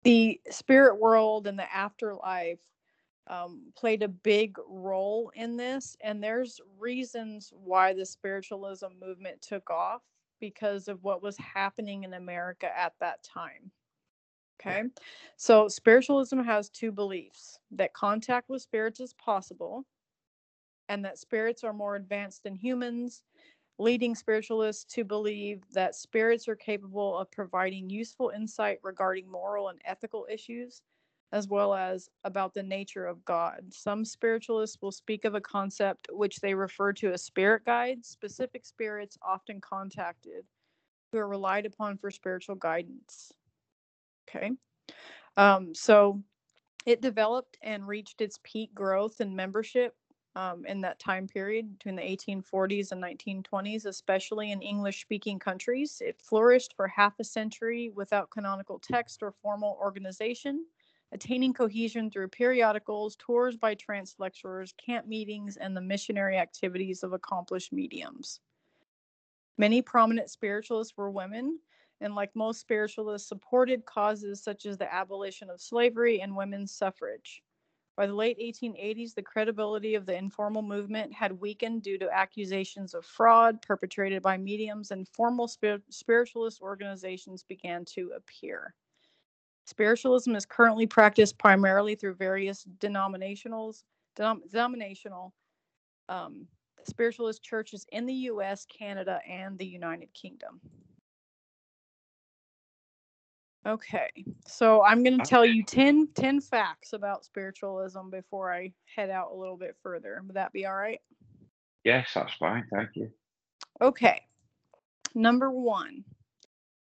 the 0.04 0.40
spirit 0.50 1.00
world 1.00 1.46
and 1.46 1.58
the 1.58 1.74
afterlife 1.74 2.60
um, 3.26 3.72
played 3.76 4.02
a 4.02 4.08
big 4.08 4.56
role 4.68 5.30
in 5.34 5.56
this, 5.56 5.96
and 6.02 6.22
there's 6.22 6.60
reasons 6.78 7.52
why 7.54 7.92
the 7.92 8.04
spiritualism 8.04 8.88
movement 9.00 9.40
took 9.40 9.70
off 9.70 10.02
because 10.40 10.88
of 10.88 11.02
what 11.02 11.22
was 11.22 11.36
happening 11.38 12.04
in 12.04 12.14
America 12.14 12.68
at 12.78 12.92
that 13.00 13.22
time. 13.22 13.70
Okay. 14.60 14.84
So 15.36 15.68
spiritualism 15.68 16.38
has 16.40 16.68
two 16.68 16.92
beliefs 16.92 17.58
that 17.72 17.92
contact 17.92 18.48
with 18.48 18.62
spirits 18.62 19.00
is 19.00 19.14
possible 19.14 19.84
and 20.88 21.04
that 21.04 21.18
spirits 21.18 21.64
are 21.64 21.72
more 21.72 21.96
advanced 21.96 22.44
than 22.44 22.54
humans, 22.54 23.22
leading 23.78 24.14
spiritualists 24.14 24.84
to 24.94 25.02
believe 25.02 25.62
that 25.72 25.94
spirits 25.94 26.46
are 26.46 26.56
capable 26.56 27.18
of 27.18 27.30
providing 27.30 27.90
useful 27.90 28.30
insight 28.34 28.78
regarding 28.82 29.30
moral 29.30 29.68
and 29.68 29.80
ethical 29.84 30.26
issues 30.30 30.82
as 31.34 31.48
well 31.48 31.74
as 31.74 32.08
about 32.22 32.54
the 32.54 32.62
nature 32.62 33.06
of 33.06 33.24
God. 33.24 33.64
Some 33.70 34.04
spiritualists 34.04 34.78
will 34.80 34.92
speak 34.92 35.24
of 35.24 35.34
a 35.34 35.40
concept 35.40 36.06
which 36.12 36.36
they 36.36 36.54
refer 36.54 36.92
to 36.92 37.12
as 37.12 37.24
spirit 37.24 37.64
guides, 37.66 38.06
specific 38.06 38.64
spirits 38.64 39.18
often 39.20 39.60
contacted 39.60 40.44
who 41.10 41.18
are 41.18 41.26
relied 41.26 41.66
upon 41.66 41.98
for 41.98 42.12
spiritual 42.12 42.54
guidance. 42.54 43.32
Okay. 44.28 44.52
Um, 45.36 45.74
so 45.74 46.22
it 46.86 47.02
developed 47.02 47.58
and 47.62 47.88
reached 47.88 48.20
its 48.20 48.38
peak 48.44 48.72
growth 48.72 49.18
and 49.18 49.34
membership 49.34 49.96
um, 50.36 50.64
in 50.66 50.80
that 50.82 51.00
time 51.00 51.26
period 51.26 51.72
between 51.72 51.96
the 51.96 52.02
1840s 52.02 52.92
and 52.92 53.02
1920s, 53.02 53.86
especially 53.86 54.52
in 54.52 54.62
English 54.62 55.00
speaking 55.00 55.40
countries. 55.40 56.00
It 56.00 56.22
flourished 56.22 56.74
for 56.76 56.86
half 56.86 57.14
a 57.18 57.24
century 57.24 57.90
without 57.92 58.30
canonical 58.30 58.78
text 58.78 59.20
or 59.20 59.32
formal 59.42 59.76
organization 59.80 60.64
attaining 61.12 61.52
cohesion 61.52 62.10
through 62.10 62.28
periodicals, 62.28 63.16
tours 63.16 63.56
by 63.56 63.74
trance 63.74 64.16
lecturers, 64.18 64.74
camp 64.78 65.06
meetings, 65.06 65.56
and 65.56 65.76
the 65.76 65.80
missionary 65.80 66.38
activities 66.38 67.02
of 67.02 67.12
accomplished 67.12 67.72
mediums. 67.72 68.40
Many 69.56 69.82
prominent 69.82 70.30
spiritualists 70.30 70.96
were 70.96 71.10
women, 71.10 71.60
and 72.00 72.14
like 72.14 72.34
most 72.34 72.60
spiritualists, 72.60 73.28
supported 73.28 73.86
causes 73.86 74.42
such 74.42 74.66
as 74.66 74.76
the 74.76 74.92
abolition 74.92 75.48
of 75.48 75.60
slavery 75.60 76.20
and 76.20 76.36
women's 76.36 76.72
suffrage. 76.72 77.42
By 77.96 78.06
the 78.06 78.14
late 78.14 78.38
1880s, 78.40 79.14
the 79.14 79.22
credibility 79.22 79.94
of 79.94 80.04
the 80.04 80.16
informal 80.16 80.62
movement 80.62 81.12
had 81.12 81.40
weakened 81.40 81.82
due 81.82 81.96
to 81.98 82.12
accusations 82.12 82.92
of 82.92 83.06
fraud 83.06 83.62
perpetrated 83.62 84.20
by 84.20 84.36
mediums, 84.36 84.90
and 84.90 85.08
formal 85.08 85.46
spir- 85.46 85.82
spiritualist 85.90 86.60
organizations 86.60 87.44
began 87.44 87.84
to 87.86 88.10
appear. 88.16 88.74
Spiritualism 89.66 90.34
is 90.36 90.44
currently 90.44 90.86
practiced 90.86 91.38
primarily 91.38 91.94
through 91.94 92.14
various 92.14 92.66
denominationals, 92.78 93.82
denom- 94.16 94.48
denominational 94.50 95.32
um, 96.08 96.46
spiritualist 96.86 97.42
churches 97.42 97.86
in 97.92 98.04
the 98.04 98.14
US, 98.14 98.66
Canada, 98.66 99.20
and 99.28 99.58
the 99.58 99.66
United 99.66 100.12
Kingdom. 100.12 100.60
Okay, 103.66 104.10
so 104.46 104.82
I'm 104.84 105.02
going 105.02 105.18
to 105.18 105.24
tell 105.24 105.46
you 105.46 105.64
10, 105.64 106.08
10 106.14 106.40
facts 106.42 106.92
about 106.92 107.24
spiritualism 107.24 108.10
before 108.10 108.52
I 108.52 108.74
head 108.94 109.08
out 109.08 109.30
a 109.32 109.34
little 109.34 109.56
bit 109.56 109.74
further. 109.82 110.20
Would 110.26 110.36
that 110.36 110.52
be 110.52 110.66
all 110.66 110.74
right? 110.74 111.00
Yes, 111.82 112.10
that's 112.14 112.34
fine. 112.34 112.66
Thank 112.70 112.90
you. 112.94 113.10
Okay. 113.80 114.20
Number 115.14 115.50
one, 115.50 116.04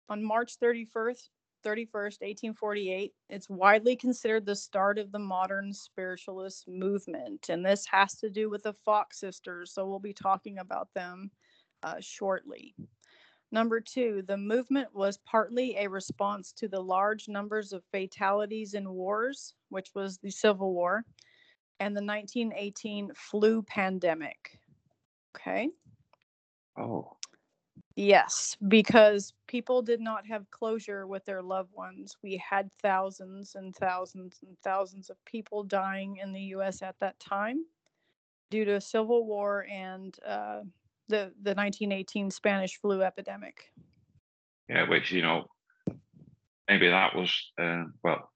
on 0.08 0.22
March 0.22 0.60
31st, 0.60 1.28
31st, 1.64 2.20
1848, 2.20 3.12
it's 3.28 3.48
widely 3.48 3.96
considered 3.96 4.46
the 4.46 4.56
start 4.56 4.98
of 4.98 5.12
the 5.12 5.18
modern 5.18 5.72
spiritualist 5.72 6.68
movement. 6.68 7.48
And 7.48 7.64
this 7.64 7.86
has 7.86 8.16
to 8.16 8.30
do 8.30 8.48
with 8.48 8.62
the 8.62 8.74
Fox 8.84 9.20
sisters. 9.20 9.72
So 9.72 9.86
we'll 9.86 9.98
be 9.98 10.12
talking 10.12 10.58
about 10.58 10.88
them 10.94 11.30
uh, 11.82 11.96
shortly. 12.00 12.74
Number 13.50 13.80
two, 13.80 14.22
the 14.26 14.36
movement 14.36 14.88
was 14.94 15.18
partly 15.18 15.76
a 15.76 15.88
response 15.88 16.52
to 16.52 16.68
the 16.68 16.80
large 16.80 17.28
numbers 17.28 17.72
of 17.72 17.82
fatalities 17.92 18.74
in 18.74 18.90
wars, 18.90 19.54
which 19.70 19.88
was 19.94 20.18
the 20.18 20.30
Civil 20.30 20.74
War, 20.74 21.04
and 21.80 21.96
the 21.96 22.04
1918 22.04 23.10
flu 23.14 23.62
pandemic. 23.62 24.58
Okay. 25.34 25.70
Oh. 26.78 27.17
Yes, 28.00 28.56
because 28.68 29.32
people 29.48 29.82
did 29.82 30.00
not 30.00 30.24
have 30.24 30.48
closure 30.52 31.08
with 31.08 31.24
their 31.24 31.42
loved 31.42 31.72
ones. 31.74 32.16
We 32.22 32.36
had 32.36 32.70
thousands 32.80 33.56
and 33.56 33.74
thousands 33.74 34.38
and 34.46 34.56
thousands 34.62 35.10
of 35.10 35.16
people 35.24 35.64
dying 35.64 36.18
in 36.18 36.32
the 36.32 36.40
U.S. 36.54 36.80
at 36.80 36.94
that 37.00 37.18
time 37.18 37.64
due 38.52 38.64
to 38.64 38.74
a 38.74 38.80
civil 38.80 39.26
war 39.26 39.66
and 39.68 40.16
uh, 40.24 40.60
the 41.08 41.32
the 41.42 41.54
1918 41.54 42.30
Spanish 42.30 42.76
flu 42.80 43.02
epidemic. 43.02 43.72
Yeah, 44.68 44.88
which 44.88 45.10
you 45.10 45.22
know, 45.22 45.46
maybe 46.68 46.88
that 46.88 47.16
was 47.16 47.34
uh, 47.60 47.82
well 48.04 48.30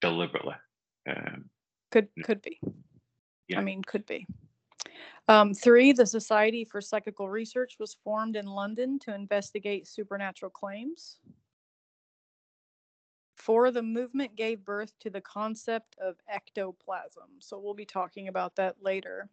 deliberately. 0.00 0.54
Um, 1.06 1.50
could 1.90 2.08
could 2.24 2.40
be. 2.40 2.58
Yeah. 3.48 3.58
I 3.58 3.62
mean, 3.62 3.82
could 3.82 4.06
be. 4.06 4.26
Um, 5.28 5.54
three, 5.54 5.92
the 5.92 6.06
Society 6.06 6.64
for 6.64 6.80
Psychical 6.80 7.28
Research 7.28 7.76
was 7.78 7.96
formed 8.04 8.36
in 8.36 8.46
London 8.46 8.98
to 9.00 9.14
investigate 9.14 9.86
supernatural 9.88 10.50
claims. 10.50 11.18
Four, 13.36 13.70
the 13.70 13.82
movement 13.82 14.34
gave 14.34 14.64
birth 14.64 14.92
to 15.00 15.10
the 15.10 15.20
concept 15.20 15.96
of 16.00 16.16
ectoplasm. 16.28 17.28
So 17.38 17.58
we'll 17.58 17.74
be 17.74 17.84
talking 17.84 18.28
about 18.28 18.56
that 18.56 18.76
later. 18.80 19.28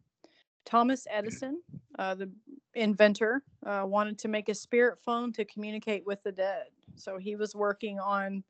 Thomas 0.66 1.08
Edison, 1.10 1.62
uh, 2.00 2.16
the 2.16 2.30
inventor, 2.74 3.44
uh, 3.66 3.84
wanted 3.86 4.18
to 4.20 4.28
make 4.28 4.50
a 4.50 4.56
spirit 4.56 5.00
phone 5.04 5.32
to 5.34 5.46
communicate 5.46 6.06
with 6.06 6.22
the 6.24 6.32
dead. 6.32 6.68
So 6.96 7.18
he 7.18 7.36
was 7.36 7.56
working 7.56 8.00
on 8.00 8.44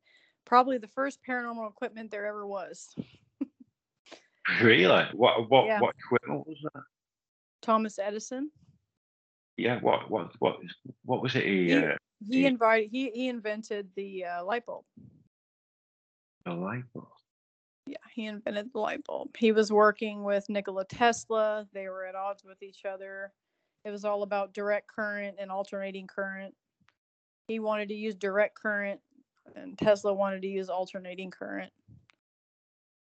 probably 0.44 0.78
the 0.78 0.88
first 0.88 1.20
paranormal 1.26 1.68
equipment 1.68 2.10
there 2.10 2.26
ever 2.26 2.46
was. 2.46 2.94
really? 4.62 5.04
What 5.12 5.48
what 5.50 5.66
Yeah. 5.66 5.80
what 5.80 5.94
equipment 5.98 6.46
was 6.46 6.58
that? 6.74 6.82
Thomas 7.64 7.98
Edison. 7.98 8.50
Yeah. 9.56 9.80
What 9.80 10.10
what 10.10 10.32
what 10.38 10.56
what 11.04 11.22
was 11.22 11.34
it? 11.34 11.44
He, 11.44 11.66
He- 11.70 11.74
uh, 11.74 11.96
He 12.28 12.42
Yeah. 12.42 12.48
invited 12.48 12.90
he 12.90 13.10
he 13.10 13.28
invented 13.28 13.88
the 13.96 14.24
uh, 14.26 14.44
light 14.44 14.66
bulb. 14.66 14.84
the 16.44 16.52
light 16.52 16.84
bulb. 16.92 17.08
Yeah, 17.86 17.96
he 18.14 18.26
invented 18.26 18.72
the 18.72 18.78
light 18.78 19.04
bulb. 19.04 19.36
He 19.36 19.52
was 19.52 19.70
working 19.72 20.24
with 20.24 20.48
Nikola 20.48 20.84
Tesla. 20.86 21.66
They 21.72 21.88
were 21.88 22.04
at 22.06 22.14
odds 22.14 22.44
with 22.44 22.62
each 22.62 22.84
other. 22.84 23.32
It 23.84 23.90
was 23.90 24.04
all 24.04 24.22
about 24.22 24.54
direct 24.54 24.88
current 24.88 25.36
and 25.38 25.50
alternating 25.50 26.06
current. 26.06 26.54
He 27.48 27.58
wanted 27.58 27.88
to 27.90 27.94
use 27.94 28.14
direct 28.14 28.54
current, 28.56 29.00
and 29.54 29.76
Tesla 29.76 30.14
wanted 30.14 30.40
to 30.42 30.48
use 30.48 30.70
alternating 30.70 31.30
current. 31.30 31.70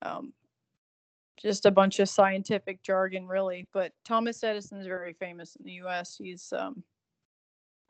Um, 0.03 0.33
just 1.41 1.67
a 1.67 1.71
bunch 1.71 1.99
of 1.99 2.09
scientific 2.09 2.83
jargon, 2.83 3.27
really. 3.27 3.67
But 3.73 3.93
Thomas 4.05 4.43
Edison 4.45 4.79
is 4.79 4.87
very 4.87 5.15
famous 5.15 5.57
in 5.57 5.65
the 5.65 5.73
U.S. 5.73 6.17
He's 6.17 6.53
um, 6.57 6.83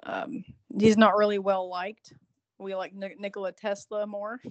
um, 0.05 0.44
he's 0.78 0.96
not 0.96 1.16
really 1.16 1.38
well 1.38 1.68
liked. 1.68 2.12
We 2.59 2.74
like 2.74 2.94
Ni- 2.94 3.16
Nikola 3.18 3.53
Tesla 3.53 4.07
more. 4.07 4.40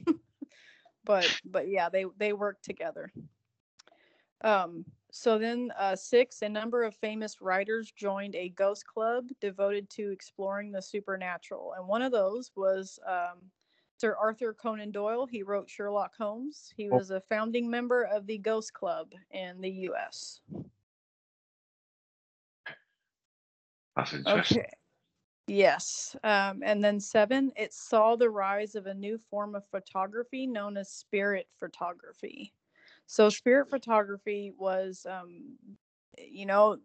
but 1.06 1.40
but 1.46 1.68
yeah 1.68 1.90
they 1.90 2.06
they 2.18 2.34
work 2.34 2.62
together 2.62 3.12
um 4.44 4.86
so 5.12 5.40
then 5.40 5.72
uh 5.78 5.96
six 5.96 6.44
a 6.44 6.50
number 6.50 6.84
of 6.84 6.96
famous 6.96 7.42
writers 7.42 7.92
joined 7.98 8.36
a 8.36 8.50
ghost 8.50 8.86
club 8.86 9.26
devoted 9.42 9.90
to 9.90 10.12
exploring 10.12 10.72
the 10.72 10.82
supernatural 10.82 11.74
and 11.78 11.88
one 11.88 12.02
of 12.02 12.12
those 12.12 12.52
was 12.56 13.00
um 13.08 13.40
sir 14.00 14.16
arthur 14.16 14.54
conan 14.54 14.92
doyle 14.92 15.26
he 15.26 15.44
wrote 15.44 15.70
sherlock 15.70 16.16
holmes 16.18 16.74
he 16.78 16.90
Oh. 16.92 16.98
was 16.98 17.12
a 17.12 17.22
founding 17.22 17.70
member 17.70 18.04
of 18.04 18.26
the 18.28 18.38
ghost 18.38 18.74
club 18.74 19.12
in 19.32 19.60
the 19.62 19.72
us 19.72 20.42
That's 23.96 24.14
interesting. 24.14 24.58
Okay. 24.58 24.70
Yes. 25.48 26.16
Um, 26.24 26.62
and 26.64 26.84
then 26.84 27.00
seven, 27.00 27.52
it 27.56 27.74
saw 27.74 28.16
the 28.16 28.30
rise 28.30 28.76
of 28.76 28.86
a 28.86 28.94
new 28.94 29.18
form 29.18 29.56
of 29.56 29.66
photography 29.72 30.46
known 30.48 30.78
as 30.78 30.90
spirit 30.92 31.48
photography. 31.60 32.54
So, 33.08 33.30
spirit 33.30 33.70
photography 33.70 34.54
was, 34.58 35.08
um, 35.10 35.58
you 36.20 36.46
know, 36.46 36.78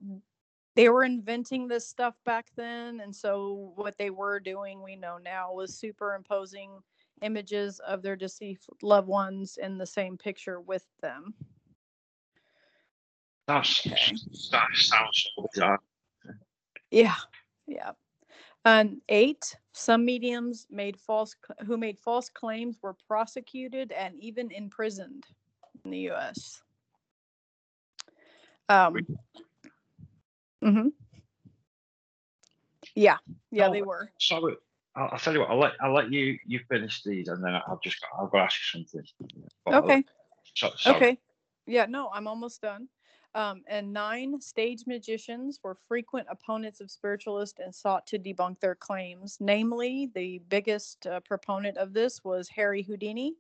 they 0.77 0.89
were 0.89 1.05
inventing 1.05 1.69
this 1.69 1.87
stuff 1.89 2.17
back 2.25 2.49
then 2.57 3.01
and 3.01 3.15
so 3.15 3.73
what 3.77 3.97
they 3.99 4.11
were 4.11 4.41
doing 4.41 4.83
we 4.83 4.97
know 4.97 5.19
now 5.19 5.53
was 5.53 5.75
superimposing 5.77 6.83
images 7.23 7.79
of 7.81 8.03
their 8.03 8.17
deceased 8.17 8.69
loved 8.83 9.09
ones 9.09 9.57
in 9.57 9.79
the 9.79 9.87
same 9.87 10.17
picture 10.17 10.61
with 10.61 10.87
them. 11.01 11.35
That's 13.47 13.87
Okay. 13.87 14.17
that 14.53 14.69
sounds 14.75 15.31
bizarre. 15.37 15.81
yeah 16.91 17.15
yeah. 17.67 17.93
And 18.65 19.01
eight 19.09 19.57
some 19.73 20.05
mediums 20.05 20.67
made 20.71 20.99
false 20.99 21.37
who 21.67 21.77
made 21.77 21.99
false 21.99 22.29
claims 22.29 22.79
were 22.83 22.95
prosecuted 23.07 23.93
and 23.93 24.19
even 24.21 24.51
imprisoned 24.51 25.25
in 25.85 25.91
the 25.91 26.11
us 26.11 26.63
um 28.69 29.07
hmm 30.63 30.89
yeah 32.95 33.19
yeah 33.51 33.69
they 33.69 33.83
Oh, 33.83 33.85
were 33.85 34.11
Sorry, 34.19 34.57
I'll, 34.97 35.11
I'll 35.13 35.19
tell 35.19 35.33
you 35.35 35.41
what. 35.41 35.51
I'll 35.51 35.59
let 35.59 35.73
I'll 35.81 35.95
let 35.95 36.13
you 36.13 36.39
you 36.47 36.61
finish 36.69 37.03
these, 37.03 37.29
and 37.29 37.43
then 37.45 37.55
I'll 37.55 37.81
just 37.83 37.99
I'll 38.19 38.29
go 38.29 38.39
ask 38.39 38.59
you 38.61 38.81
something. 38.81 39.07
But 39.65 39.75
okay 39.75 40.05
So. 40.55 40.95
Okay. 40.97 41.19
Yeah, 41.67 41.87
no, 41.87 42.11
I'm 42.13 42.27
almost 42.27 42.61
done. 42.61 42.89
Um, 43.35 43.63
and 43.69 43.93
nine 43.93 44.41
stage 44.41 44.85
magicians 44.87 45.59
were 45.65 45.77
frequent 45.89 46.29
opponents 46.31 46.81
of 46.81 46.91
spiritualists 46.91 47.59
and 47.59 47.75
sought 47.75 48.07
to 48.09 48.19
debunk 48.19 48.61
their 48.61 48.77
claims. 48.77 49.39
Namely, 49.41 50.11
the 50.15 50.41
biggest 50.49 51.07
uh, 51.07 51.21
proponent 51.21 51.77
of 51.79 51.93
this 51.93 52.23
was 52.23 52.49
Harry 52.49 52.83
Houdini, 52.83 53.35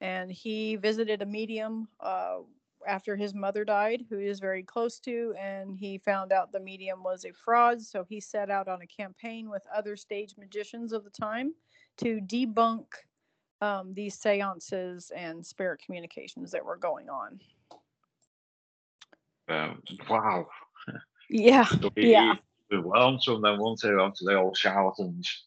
and 0.00 0.32
he 0.32 0.76
visited 0.76 1.22
a 1.22 1.26
medium 1.26 1.86
uh, 2.00 2.38
after 2.86 3.16
his 3.16 3.34
mother 3.34 3.64
died, 3.64 4.04
who 4.08 4.18
he 4.18 4.26
is 4.26 4.40
very 4.40 4.62
close 4.62 4.98
to, 5.00 5.34
and 5.38 5.76
he 5.76 5.98
found 5.98 6.32
out 6.32 6.52
the 6.52 6.60
medium 6.60 7.02
was 7.02 7.24
a 7.24 7.32
fraud. 7.32 7.80
So 7.80 8.04
he 8.08 8.20
set 8.20 8.50
out 8.50 8.68
on 8.68 8.82
a 8.82 8.86
campaign 8.86 9.50
with 9.50 9.62
other 9.74 9.96
stage 9.96 10.34
magicians 10.38 10.92
of 10.92 11.04
the 11.04 11.10
time 11.10 11.54
to 11.98 12.20
debunk 12.22 12.86
um, 13.60 13.92
these 13.92 14.14
seances 14.18 15.10
and 15.14 15.44
spirit 15.44 15.80
communications 15.84 16.50
that 16.52 16.64
were 16.64 16.78
going 16.78 17.08
on. 17.10 17.40
Um, 19.48 19.82
wow. 20.08 20.46
Yeah, 21.28 21.64
So 21.64 21.90
he- 21.94 22.10
Yeah. 22.12 22.34
he 22.70 22.76
went 22.76 23.02
on 23.02 23.18
to 23.24 23.32
them, 23.32 23.42
then 23.42 23.58
one 23.58 23.76
to 23.78 23.98
onto 23.98 24.24
the 24.24 24.36
old 24.36 24.56
charlatans. 24.56 25.46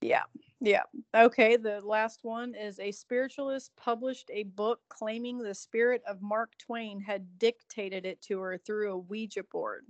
yeah, 0.00 0.24
yeah. 0.64 0.82
Okay, 1.14 1.56
the 1.56 1.80
last 1.82 2.20
one 2.22 2.54
is 2.54 2.80
a 2.80 2.90
spiritualist 2.90 3.70
published 3.76 4.30
a 4.32 4.44
book 4.44 4.80
claiming 4.88 5.38
the 5.38 5.54
spirit 5.54 6.02
of 6.08 6.22
Mark 6.22 6.52
Twain 6.58 7.00
had 7.00 7.38
dictated 7.38 8.06
it 8.06 8.20
to 8.22 8.40
her 8.40 8.56
through 8.56 8.92
a 8.92 8.98
Ouija 8.98 9.44
board. 9.44 9.84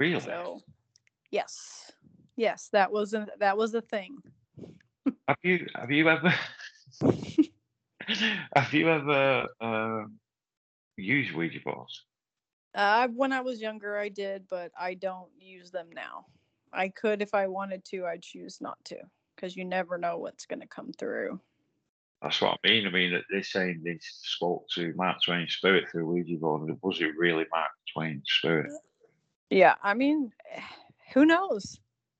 Really? 0.00 0.20
So, 0.20 0.60
yes, 1.30 1.92
yes, 2.36 2.68
that 2.72 2.90
was 2.90 3.14
a, 3.14 3.26
that 3.38 3.56
was 3.56 3.74
a 3.74 3.82
thing. 3.82 4.18
Have 5.28 5.38
you 5.42 5.66
have 5.74 5.90
you 5.90 6.08
ever 6.08 6.34
have 8.56 8.72
you 8.72 8.88
ever 8.88 9.46
um, 9.60 10.18
used 10.96 11.34
Ouija 11.34 11.60
boards? 11.64 12.04
Uh, 12.74 13.08
when 13.08 13.32
I 13.32 13.40
was 13.40 13.60
younger, 13.60 13.98
I 13.98 14.08
did, 14.08 14.46
but 14.48 14.70
I 14.78 14.94
don't 14.94 15.30
use 15.38 15.70
them 15.70 15.88
now. 15.94 16.26
I 16.76 16.90
could 16.90 17.22
if 17.22 17.34
I 17.34 17.46
wanted 17.46 17.84
to. 17.86 18.06
I 18.06 18.18
choose 18.18 18.58
not 18.60 18.78
to 18.86 18.96
because 19.34 19.56
you 19.56 19.64
never 19.64 19.98
know 19.98 20.18
what's 20.18 20.46
going 20.46 20.60
to 20.60 20.68
come 20.68 20.92
through. 20.92 21.40
That's 22.22 22.40
what 22.40 22.58
I 22.64 22.68
mean. 22.68 22.86
I 22.86 22.90
mean 22.90 23.22
they're 23.30 23.42
saying 23.42 23.82
they 23.84 23.98
spoke 24.00 24.66
to 24.74 24.92
Mark 24.96 25.18
Twain's 25.24 25.54
spirit 25.54 25.88
through 25.90 26.06
Ouija 26.06 26.36
board. 26.36 26.70
Was 26.82 27.00
it 27.00 27.16
really 27.16 27.44
Mark 27.52 27.70
Twain's 27.92 28.24
spirit? 28.26 28.70
Yeah, 29.50 29.74
I 29.82 29.94
mean, 29.94 30.32
who 31.14 31.26
knows? 31.26 31.78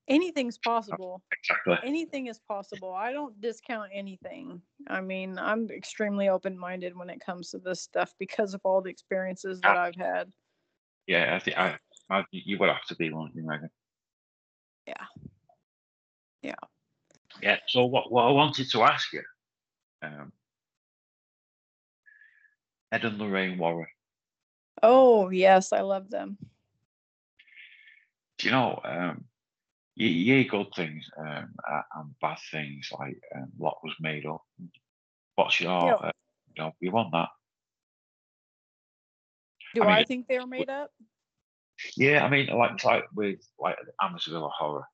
Anything's 0.09 0.59
possible. 0.59 1.21
Exactly. 1.33 1.79
Anything 1.83 2.29
is 2.29 2.39
possible. 2.39 2.93
I 2.93 3.13
don't 3.13 3.41
discount 3.41 3.91
anything. 3.93 4.63
I 4.87 5.01
mean, 5.01 5.37
I'm 5.37 5.69
extremely 5.69 6.29
open 6.29 6.57
minded 6.57 6.97
when 6.97 7.11
it 7.11 7.19
comes 7.19 7.51
to 7.51 7.59
this 7.59 7.83
stuff 7.83 8.15
because 8.21 8.55
of 8.55 8.61
all 8.63 8.81
the 8.81 8.91
experiences 8.91 9.61
that 9.63 9.77
I've 9.77 9.97
had. 9.97 10.31
Yeah, 11.09 11.35
I 11.35 11.41
think 11.41 11.59
I, 11.59 11.77
I 12.09 12.25
you 12.31 12.57
would 12.59 12.69
have 12.69 12.85
to 12.87 12.95
be 12.95 13.13
one, 13.13 13.33
Megan. 13.35 13.69
Yeah. 14.87 15.07
Yeah. 16.43 16.55
Yeah. 17.43 17.57
So 17.69 17.85
what 17.85 18.11
what 18.11 18.25
I 18.25 18.31
wanted 18.31 18.71
to 18.71 18.83
ask 18.83 19.13
you, 19.13 19.23
um, 20.03 20.33
Ed 22.93 23.05
and 23.05 23.19
Lorraine 23.19 23.59
Warren. 23.59 23.87
Oh, 24.83 25.31
yes, 25.31 25.73
I 25.73 25.81
love 25.81 26.11
them. 26.11 26.39
Do 28.39 28.47
you 28.47 28.53
know? 28.53 28.81
Um, 28.85 29.25
hear 29.97 30.45
good 30.45 30.67
things 30.75 31.09
um, 31.19 31.55
and 31.97 32.15
bad 32.21 32.39
things 32.51 32.91
like 32.99 33.19
um, 33.35 33.51
what 33.57 33.83
was 33.83 33.95
made 34.01 34.27
up. 34.27 34.45
What's 35.37 35.61
your 35.61 35.71
Yeah. 35.71 35.95
uh, 35.95 36.13
you 36.55 36.63
know, 36.63 36.73
you 36.81 36.91
want 36.91 37.13
that? 37.13 37.29
Do 39.75 39.83
I 39.83 40.01
I, 40.01 40.05
think 40.05 40.27
they 40.27 40.39
were 40.39 40.47
made 40.47 40.71
up? 40.71 40.93
Yeah, 41.97 42.25
I 42.25 42.31
mean, 42.31 42.47
like 42.47 42.83
like 42.85 43.05
with 43.15 43.41
like 43.59 43.77
Amityville 44.01 44.51
horror, 44.53 44.85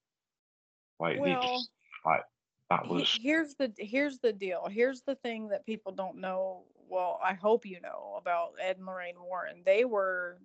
like 0.98 1.18
Well, 1.18 1.40
just 1.40 1.70
like 2.04 2.22
that 2.70 2.88
was 2.88 3.18
here's 3.20 3.54
the 3.54 3.72
here's 3.78 4.18
the 4.18 4.32
deal. 4.32 4.66
Here's 4.70 5.02
the 5.02 5.14
thing 5.16 5.48
that 5.48 5.66
people 5.66 5.92
don't 5.92 6.18
know. 6.18 6.64
Well, 6.88 7.20
I 7.22 7.34
hope 7.34 7.64
you 7.64 7.80
know 7.80 8.14
about 8.18 8.54
Ed 8.60 8.76
and 8.78 8.86
Lorraine 8.86 9.20
Warren. 9.20 9.62
They 9.64 9.84
were 9.84 10.38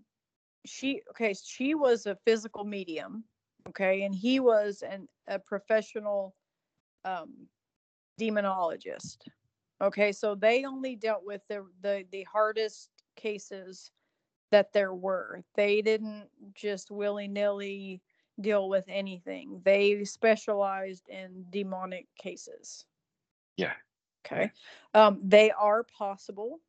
she 0.66 1.02
okay, 1.12 1.34
she 1.34 1.76
was 1.76 2.06
a 2.06 2.18
physical 2.26 2.64
medium, 2.64 3.24
okay, 3.70 4.04
and 4.04 4.14
he 4.14 4.40
was 4.40 4.82
an 4.82 5.08
a 5.28 5.40
professional 5.40 6.36
um 7.06 7.48
demonologist. 8.20 9.18
Okay, 9.82 10.12
so 10.12 10.36
they 10.36 10.66
only 10.66 10.96
dealt 10.96 11.24
with 11.26 11.42
the 11.50 11.66
the 11.82 12.06
the 12.12 12.24
hardest 12.24 12.90
cases 13.16 13.92
that 14.52 14.74
there 14.74 14.94
were. 14.94 15.44
They 15.56 15.82
didn't 15.82 16.30
just 16.54 16.92
willy-nilly 16.92 18.02
deal 18.40 18.70
with 18.70 18.86
anything. 18.88 19.62
They 19.66 20.04
specialized 20.06 21.10
in 21.10 21.46
demonic 21.50 22.08
cases. 22.18 22.86
Yeah. 23.58 23.74
Okay. 24.26 24.52
Um, 24.94 25.22
they 25.24 25.52
are 25.52 25.84
possible. 25.84 26.60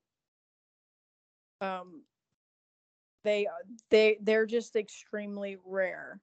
Um, 1.61 2.05
they 3.24 3.47
they 3.91 4.18
they're 4.20 4.47
just 4.47 4.76
extremely 4.76 5.57
rare. 5.64 6.20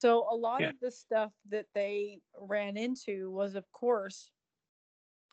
So 0.00 0.26
a 0.30 0.36
lot 0.36 0.62
Yeah. 0.62 0.66
of 0.66 0.78
the 0.80 0.90
stuff 0.90 1.32
that 1.50 1.66
they 1.74 2.20
ran 2.38 2.76
into 2.76 3.30
was, 3.30 3.54
of 3.54 3.70
course, 3.72 4.30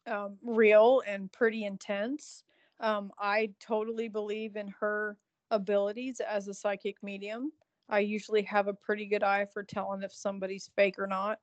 um, 0.08 0.38
real 0.44 1.02
and 1.06 1.32
pretty 1.32 1.66
intense. 1.66 2.44
Um, 2.80 3.12
I 3.18 3.54
totally 3.60 4.08
believe 4.08 4.56
in 4.56 4.68
her 4.80 5.18
abilities 5.56 6.20
as 6.22 6.48
a 6.48 6.54
psychic 6.54 7.02
medium. 7.04 7.52
I 7.90 8.00
usually 8.00 8.44
have 8.44 8.68
a 8.68 8.74
pretty 8.74 9.06
good 9.06 9.24
eye 9.24 9.46
for 9.46 9.64
telling 9.64 10.04
if 10.04 10.14
somebody's 10.14 10.70
fake 10.76 11.00
or 11.00 11.08
not. 11.08 11.40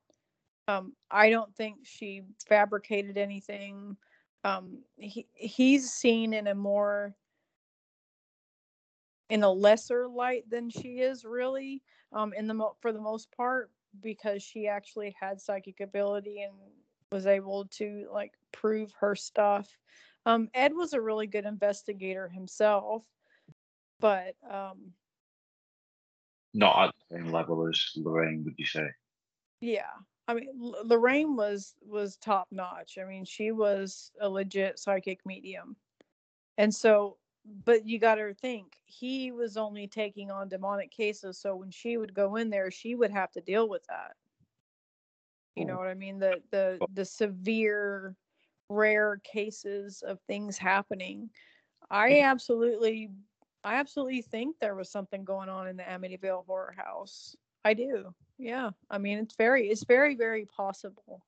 Um, 0.67 0.93
I 1.11 1.29
don't 1.29 1.53
think 1.55 1.79
she 1.83 2.23
fabricated 2.47 3.17
anything. 3.17 3.97
Um, 4.45 4.79
he 4.97 5.27
he's 5.33 5.91
seen 5.91 6.33
in 6.33 6.47
a 6.47 6.55
more 6.55 7.15
in 9.29 9.43
a 9.43 9.51
lesser 9.51 10.07
light 10.07 10.49
than 10.49 10.69
she 10.69 10.99
is 10.99 11.25
really 11.25 11.81
um 12.11 12.33
in 12.33 12.47
the 12.47 12.53
mo- 12.53 12.75
for 12.81 12.91
the 12.91 13.01
most 13.01 13.31
part 13.35 13.71
because 14.01 14.43
she 14.43 14.67
actually 14.67 15.15
had 15.19 15.39
psychic 15.41 15.79
ability 15.79 16.41
and 16.41 16.53
was 17.11 17.25
able 17.25 17.65
to 17.65 18.07
like 18.11 18.33
prove 18.51 18.91
her 18.99 19.15
stuff 19.15 19.77
um 20.25 20.49
ed 20.53 20.73
was 20.73 20.93
a 20.93 21.01
really 21.01 21.27
good 21.27 21.45
investigator 21.45 22.27
himself 22.27 23.05
but 23.99 24.35
um 24.49 24.93
not 26.53 26.89
at 26.89 26.93
the 27.09 27.17
same 27.17 27.31
level 27.31 27.67
as 27.67 27.91
Lorraine, 27.95 28.43
would 28.45 28.55
you 28.57 28.65
say? 28.65 28.87
yeah 29.61 29.91
i 30.27 30.33
mean 30.33 30.49
L- 30.61 30.81
lorraine 30.85 31.35
was 31.35 31.75
was 31.81 32.17
top 32.17 32.47
notch. 32.51 32.97
I 33.01 33.05
mean 33.05 33.25
she 33.25 33.51
was 33.51 34.11
a 34.19 34.29
legit 34.29 34.77
psychic 34.79 35.25
medium. 35.25 35.75
And 36.57 36.73
so 36.73 37.17
but 37.65 37.85
you 37.85 37.99
got 37.99 38.15
to 38.15 38.33
think 38.35 38.77
he 38.85 39.31
was 39.31 39.57
only 39.57 39.87
taking 39.87 40.31
on 40.31 40.47
demonic 40.47 40.91
cases 40.91 41.37
so 41.39 41.55
when 41.55 41.71
she 41.71 41.97
would 41.97 42.13
go 42.13 42.35
in 42.37 42.49
there 42.49 42.71
she 42.71 42.95
would 42.95 43.11
have 43.11 43.31
to 43.31 43.41
deal 43.41 43.67
with 43.67 43.83
that. 43.87 44.13
You 45.55 45.65
know 45.65 45.77
what 45.77 45.87
i 45.87 45.93
mean? 45.93 46.19
The 46.19 46.41
the 46.51 46.79
the 46.93 47.05
severe 47.05 48.15
rare 48.69 49.21
cases 49.23 50.03
of 50.05 50.19
things 50.21 50.57
happening. 50.57 51.29
I 51.89 52.21
absolutely 52.21 53.09
i 53.63 53.75
absolutely 53.75 54.21
think 54.21 54.57
there 54.59 54.75
was 54.75 54.89
something 54.89 55.23
going 55.23 55.49
on 55.49 55.67
in 55.67 55.77
the 55.77 55.83
amityville 55.83 56.45
horror 56.45 56.73
house 56.77 57.35
i 57.65 57.73
do 57.73 58.13
yeah 58.37 58.69
i 58.89 58.97
mean 58.97 59.19
it's 59.19 59.35
very 59.35 59.69
it's 59.69 59.85
very 59.85 60.15
very 60.15 60.45
possible 60.45 61.23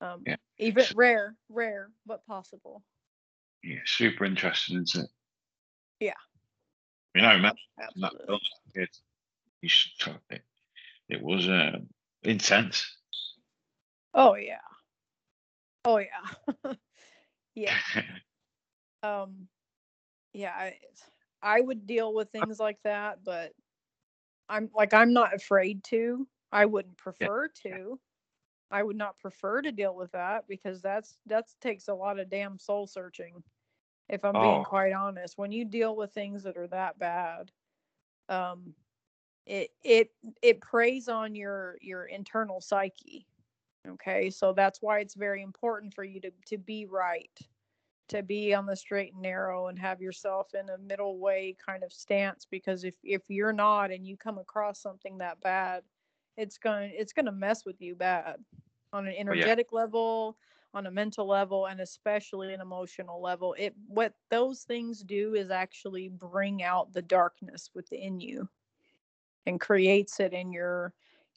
um 0.00 0.22
Yeah. 0.26 0.36
even 0.58 0.84
rare 0.94 1.34
rare 1.48 1.90
but 2.06 2.24
possible 2.26 2.82
Yeah, 3.62 3.80
super 3.86 4.24
interesting, 4.26 4.82
isn't 4.82 5.04
it? 5.04 5.10
Yeah. 6.00 6.20
You 7.14 7.22
know, 7.22 7.38
man, 7.38 7.54
that 7.78 8.12
Absolutely. 8.12 8.38
it, 8.74 10.42
it 11.08 11.22
was 11.22 11.48
uh, 11.48 11.78
intense. 12.22 12.84
Oh 14.12 14.34
yeah. 14.34 14.58
Oh 15.84 15.98
yeah. 15.98 16.74
yeah. 17.54 17.76
Um 19.02 19.48
yeah, 20.32 20.52
I, 20.56 20.74
I 21.44 21.60
would 21.62 21.86
deal 21.86 22.14
with 22.14 22.32
things 22.32 22.60
like 22.60 22.82
that, 22.84 23.24
but 23.24 23.54
I'm 24.48 24.70
like 24.74 24.94
I'm 24.94 25.12
not 25.12 25.34
afraid 25.34 25.84
to. 25.84 26.28
I 26.52 26.66
wouldn't 26.66 26.98
prefer 26.98 27.48
to. 27.64 28.00
I 28.70 28.82
would 28.82 28.96
not 28.96 29.18
prefer 29.18 29.62
to 29.62 29.72
deal 29.72 29.94
with 29.96 30.12
that 30.12 30.48
because 30.48 30.82
that's 30.82 31.18
that's 31.26 31.56
takes 31.60 31.88
a 31.88 31.94
lot 31.94 32.18
of 32.20 32.30
damn 32.30 32.58
soul 32.58 32.86
searching. 32.86 33.44
If 34.08 34.24
I'm 34.24 34.40
being 34.40 34.62
Oh. 34.62 34.64
quite 34.64 34.92
honest, 34.92 35.38
when 35.38 35.52
you 35.52 35.64
deal 35.64 35.96
with 35.96 36.12
things 36.12 36.44
that 36.44 36.56
are 36.58 36.68
that 36.68 36.98
bad, 36.98 37.52
um 38.28 38.74
it 39.46 39.70
it 39.84 40.10
it 40.42 40.60
preys 40.60 41.08
on 41.08 41.34
your 41.34 41.78
your 41.82 42.06
internal 42.06 42.60
psyche. 42.60 43.26
Okay? 43.88 44.30
So 44.30 44.52
that's 44.54 44.82
why 44.82 45.00
it's 45.00 45.14
very 45.14 45.42
important 45.42 45.94
for 45.94 46.04
you 46.04 46.20
to 46.22 46.32
to 46.48 46.58
be 46.58 46.86
right 46.86 47.38
to 48.08 48.22
be 48.22 48.54
on 48.54 48.66
the 48.66 48.76
straight 48.76 49.12
and 49.12 49.22
narrow 49.22 49.68
and 49.68 49.78
have 49.78 50.00
yourself 50.00 50.54
in 50.54 50.68
a 50.70 50.78
middle 50.78 51.18
way 51.18 51.56
kind 51.64 51.82
of 51.82 51.92
stance 51.92 52.46
because 52.50 52.84
if 52.84 52.94
if 53.02 53.22
you're 53.28 53.52
not 53.52 53.90
and 53.90 54.06
you 54.06 54.16
come 54.16 54.38
across 54.38 54.80
something 54.80 55.18
that 55.18 55.40
bad 55.40 55.82
it's 56.36 56.58
going 56.58 56.92
it's 56.94 57.12
going 57.12 57.26
to 57.26 57.32
mess 57.32 57.64
with 57.64 57.80
you 57.80 57.94
bad 57.94 58.36
on 58.92 59.06
an 59.06 59.14
oh, 59.16 59.20
energetic 59.20 59.72
level 59.72 60.36
on 60.74 60.86
a 60.86 60.90
mental 60.90 61.26
level 61.26 61.66
and 61.66 61.80
especially 61.80 62.52
an 62.52 62.60
emotional 62.60 63.22
level. 63.22 63.54
It 63.56 63.74
what 63.86 64.12
those 64.30 64.62
things 64.62 65.00
do 65.00 65.34
is 65.34 65.50
actually 65.50 66.08
bring 66.08 66.62
out 66.62 66.92
the 66.92 67.02
darkness 67.02 67.70
within 67.74 68.20
you 68.20 68.48
and 69.46 69.60
creates 69.60 70.20
it 70.20 70.32
in 70.32 70.52
your 70.52 70.92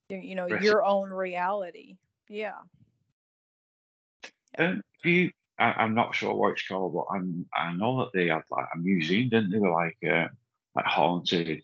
your- 0.09 0.19
you 0.19 0.35
know 0.35 0.47
your 0.47 0.83
own 0.83 1.11
reality. 1.11 1.97
Yeah. 2.27 2.57
And 4.55 4.81
do 5.03 5.09
you, 5.11 5.31
I, 5.59 5.73
I'm 5.73 5.95
not 5.95 6.13
sure 6.15 6.33
what 6.35 6.51
it's 6.53 6.67
called, 6.67 6.93
but 6.93 7.05
I'm, 7.13 7.45
I 7.55 7.73
know 7.73 7.99
that 7.99 8.11
they 8.13 8.27
had 8.27 8.43
like 8.49 8.67
a 8.73 8.77
museum, 8.77 9.29
didn't 9.29 9.51
they? 9.51 9.59
Were 9.59 9.71
Like, 9.71 9.97
uh, 10.07 10.27
like 10.75 10.85
haunted. 10.85 11.61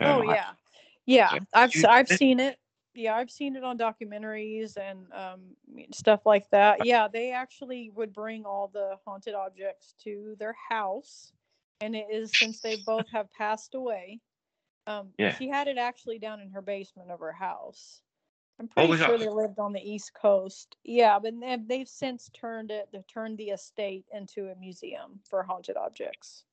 um, 0.00 0.06
Oh 0.06 0.18
like- 0.20 0.36
yeah, 0.36 0.50
yeah. 1.06 1.30
so 1.30 1.38
I've 1.54 1.84
I've 1.88 2.08
seen 2.08 2.40
it. 2.40 2.58
Yeah, 2.96 3.16
I've 3.16 3.30
seen 3.30 3.56
it 3.56 3.64
on 3.64 3.76
documentaries 3.76 4.76
and 4.76 5.06
um, 5.12 5.40
stuff 5.92 6.24
like 6.26 6.48
that. 6.50 6.86
Yeah, 6.86 7.08
they 7.08 7.32
actually 7.32 7.90
would 7.90 8.12
bring 8.12 8.44
all 8.44 8.70
the 8.72 8.96
haunted 9.04 9.34
objects 9.34 9.94
to 10.04 10.36
their 10.38 10.54
house, 10.68 11.32
and 11.80 11.96
it 11.96 12.06
is 12.10 12.30
since 12.36 12.60
they 12.60 12.76
both 12.86 13.08
have 13.10 13.32
passed 13.32 13.74
away. 13.74 14.20
Um, 14.86 15.08
Yeah. 15.18 15.36
she 15.36 15.48
had 15.48 15.66
it 15.66 15.76
actually 15.78 16.18
down 16.20 16.40
in 16.40 16.50
her 16.50 16.62
basement 16.62 17.10
of 17.10 17.18
her 17.18 17.32
house. 17.32 18.00
I'm 18.60 18.66
Oh, 18.66 18.86
pretty 18.86 18.88
was 18.90 19.00
sure 19.00 19.18
that- 19.18 19.24
they 19.24 19.30
lived 19.30 19.58
on 19.58 19.72
the 19.72 19.80
East 19.80 20.14
Coast. 20.14 20.76
Yeah, 20.84 21.18
but 21.18 21.38
they- 21.40 21.56
they've 21.56 21.88
since 21.88 22.28
turned 22.30 22.70
it. 22.70 22.90
They've 22.92 23.06
turned 23.06 23.36
the 23.38 23.50
estate 23.50 24.06
into 24.12 24.50
a 24.50 24.54
museum 24.56 25.20
for 25.24 25.42
haunted 25.42 25.76
objects. 25.76 26.44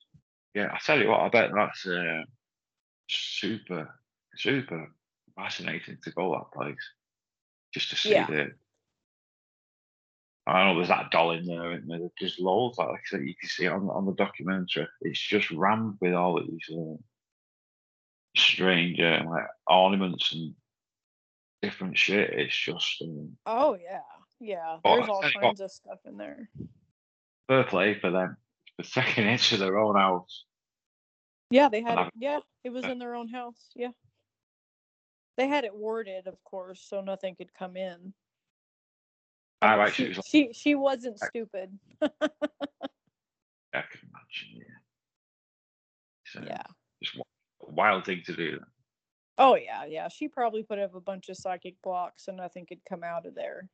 Yeah, 0.54 0.74
I 0.74 0.80
tell 0.80 1.00
you 1.00 1.10
what, 1.10 1.22
I 1.22 1.30
bet 1.30 1.52
that's 1.54 1.86
uh, 1.86 2.24
super, 3.08 4.00
super 4.36 4.94
fascinating 5.36 5.98
to 6.04 6.12
go 6.12 6.32
that 6.34 6.52
place 6.52 6.94
just 7.74 7.90
to 7.92 7.96
see 7.96 8.12
Yeah. 8.12 8.28
the. 8.28 8.58
I 10.48 10.66
know 10.66 10.76
there's 10.76 10.88
that 10.88 11.12
doll 11.12 11.32
in 11.32 11.46
there, 11.46 11.72
and 11.72 11.90
there's 11.90 12.12
just 12.18 12.40
loads 12.40 12.80
like, 12.80 13.06
said, 13.08 13.22
you 13.22 13.36
can 13.36 13.48
see 13.48 13.68
on 13.68 13.90
on 13.92 14.06
the 14.06 14.14
documentary. 14.14 14.88
It's 15.02 15.20
just 15.20 15.52
rammed 15.52 16.00
with 16.02 16.14
all 16.16 16.42
these 16.44 16.70
uh, 16.76 16.98
strange 18.36 19.00
uh, 19.00 19.24
like 19.26 19.48
ornaments 19.68 20.34
and 20.34 20.56
different 21.62 21.98
shit. 21.98 22.30
It's 22.32 22.56
just 22.56 23.02
um, 23.02 23.38
Oh 23.46 23.78
yeah, 23.82 24.00
yeah. 24.40 24.78
There's 24.84 25.08
all 25.10 25.22
what. 25.22 25.34
kinds 25.34 25.62
of 25.62 25.72
stuff 25.72 26.00
in 26.06 26.18
there. 26.18 26.50
fair 27.48 27.64
play 27.64 28.00
for 28.00 28.12
them 28.12 28.38
for 28.78 28.84
taking 28.84 29.26
it 29.28 29.40
to 29.42 29.58
their 29.58 29.78
own 29.78 29.96
house. 29.96 30.46
Yeah, 31.50 31.70
they 31.70 31.82
had 31.82 32.00
it. 32.08 32.14
Yeah, 32.16 32.40
it 32.64 32.70
was 32.72 32.86
in 32.86 32.98
their 33.00 33.14
own 33.16 33.28
house. 33.28 33.70
Yeah. 33.76 33.90
They 35.38 35.48
had 35.48 35.64
it 35.64 35.74
warded, 35.76 36.28
of 36.28 36.42
course, 36.44 36.82
so 36.88 37.02
nothing 37.02 37.36
could 37.36 37.54
come 37.54 37.76
in. 37.78 38.14
I 39.62 39.76
actually 39.78 40.14
she, 40.14 40.16
like, 40.16 40.26
she 40.26 40.50
she 40.54 40.76
wasn't 40.76 41.18
I- 41.22 41.28
stupid. 41.28 41.78
I 42.02 42.08
can 42.08 44.02
imagine, 44.10 44.56
yeah. 44.56 44.64
So, 46.26 46.42
Yeah. 46.48 46.64
just 47.04 47.16
a 47.18 47.22
wild 47.72 48.06
thing 48.06 48.22
to 48.26 48.34
do. 48.36 48.60
Oh 49.42 49.56
yeah, 49.56 49.86
yeah. 49.86 50.08
She 50.08 50.28
probably 50.28 50.62
put 50.62 50.78
up 50.78 50.94
a 50.94 51.02
bunch 51.02 51.30
of 51.30 51.36
psychic 51.36 51.74
blocks 51.82 52.28
and 52.28 52.38
nothing 52.38 52.68
could 52.68 52.80
come 52.88 53.04
out 53.04 53.26
of 53.26 53.34
there. 53.34 53.68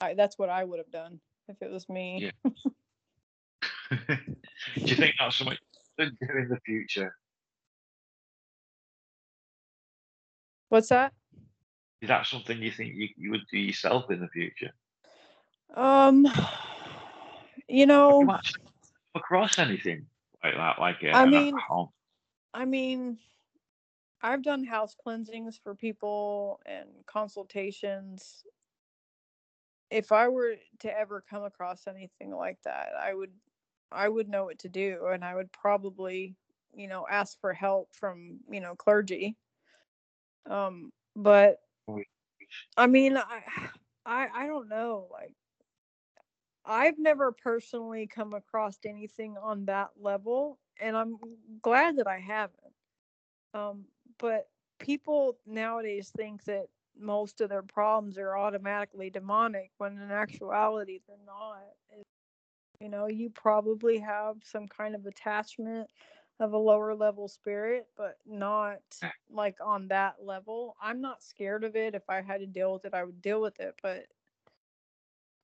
I, 0.00 0.12
that's 0.12 0.38
what 0.38 0.50
I 0.50 0.64
would 0.64 0.78
have 0.78 0.90
done 0.90 1.18
if 1.48 1.62
it 1.62 1.70
was 1.70 1.88
me. 1.88 2.30
Yeah. 2.44 2.52
do 4.08 4.16
you 4.76 4.96
think 4.96 5.14
that's 5.18 5.38
something 5.38 5.56
you 5.98 6.04
should 6.04 6.18
do 6.18 6.26
in 6.36 6.48
the 6.50 6.60
future? 6.66 7.16
What's 10.68 10.88
that? 10.90 11.14
Is 12.02 12.08
that 12.08 12.26
something 12.26 12.60
you 12.60 12.70
think 12.70 12.92
you, 12.94 13.08
you 13.16 13.30
would 13.30 13.46
do 13.50 13.58
yourself 13.58 14.10
in 14.10 14.20
the 14.20 14.28
future? 14.28 14.72
Um, 15.74 16.26
you 17.66 17.86
know, 17.86 18.20
you 18.20 18.28
across 19.14 19.58
anything 19.58 20.04
like 20.42 20.54
that? 20.54 20.78
Like 20.78 20.96
uh, 21.02 21.16
I 21.16 21.24
mean, 21.24 21.54
I 22.52 22.64
mean, 22.66 23.18
I've 24.22 24.42
done 24.42 24.64
house 24.64 24.94
cleansings 24.94 25.58
for 25.58 25.74
people 25.74 26.60
and 26.66 27.04
consultations. 27.06 28.44
If 29.90 30.12
I 30.12 30.28
were 30.28 30.56
to 30.80 30.98
ever 30.98 31.20
come 31.20 31.44
across 31.44 31.86
anything 31.86 32.30
like 32.34 32.62
that, 32.62 32.94
I 32.96 33.14
would 33.14 33.38
I 33.92 34.08
would 34.08 34.28
know 34.28 34.44
what 34.46 34.58
to 34.60 34.68
do 34.68 35.06
and 35.06 35.24
I 35.24 35.34
would 35.34 35.52
probably, 35.52 36.36
you 36.74 36.88
know, 36.88 37.06
ask 37.08 37.38
for 37.40 37.52
help 37.52 37.94
from, 37.94 38.40
you 38.50 38.60
know, 38.60 38.74
clergy. 38.74 39.36
Um 40.46 40.92
but 41.16 41.60
Oh, 41.88 42.04
I 42.76 42.86
mean, 42.86 43.16
I 43.16 43.42
I 44.06 44.28
I 44.32 44.46
don't 44.46 44.68
know, 44.68 45.08
like 45.10 45.34
I've 46.64 46.98
never 46.98 47.32
personally 47.32 48.06
come 48.06 48.32
across 48.32 48.78
anything 48.84 49.36
on 49.36 49.66
that 49.66 49.90
level, 50.00 50.58
and 50.80 50.96
I'm 50.96 51.18
glad 51.60 51.96
that 51.96 52.06
I 52.06 52.18
haven't. 52.18 52.74
Um, 53.54 53.88
but 54.18 54.48
people 54.78 55.36
nowadays 55.46 56.10
think 56.16 56.44
that 56.44 56.66
most 56.98 57.40
of 57.40 57.48
their 57.48 57.62
problems 57.62 58.18
are 58.18 58.36
automatically 58.36 59.10
demonic, 59.10 59.70
when 59.78 59.98
in 59.98 60.10
actuality 60.10 61.00
they're 61.06 61.16
not. 61.26 61.62
You 62.80 62.88
know, 62.88 63.06
you 63.06 63.30
probably 63.30 63.98
have 63.98 64.36
some 64.44 64.66
kind 64.68 64.94
of 64.94 65.06
attachment 65.06 65.88
of 66.40 66.52
a 66.52 66.58
lower 66.58 66.94
level 66.94 67.28
spirit, 67.28 67.86
but 67.96 68.16
not 68.26 68.80
eh. 69.02 69.08
like 69.30 69.56
on 69.64 69.88
that 69.88 70.16
level. 70.22 70.76
I'm 70.82 71.00
not 71.00 71.22
scared 71.22 71.64
of 71.64 71.76
it. 71.76 71.94
If 71.94 72.02
I 72.08 72.20
had 72.20 72.40
to 72.40 72.46
deal 72.46 72.72
with 72.72 72.84
it, 72.84 72.94
I 72.94 73.04
would 73.04 73.22
deal 73.22 73.40
with 73.40 73.58
it, 73.60 73.74
but 73.82 74.06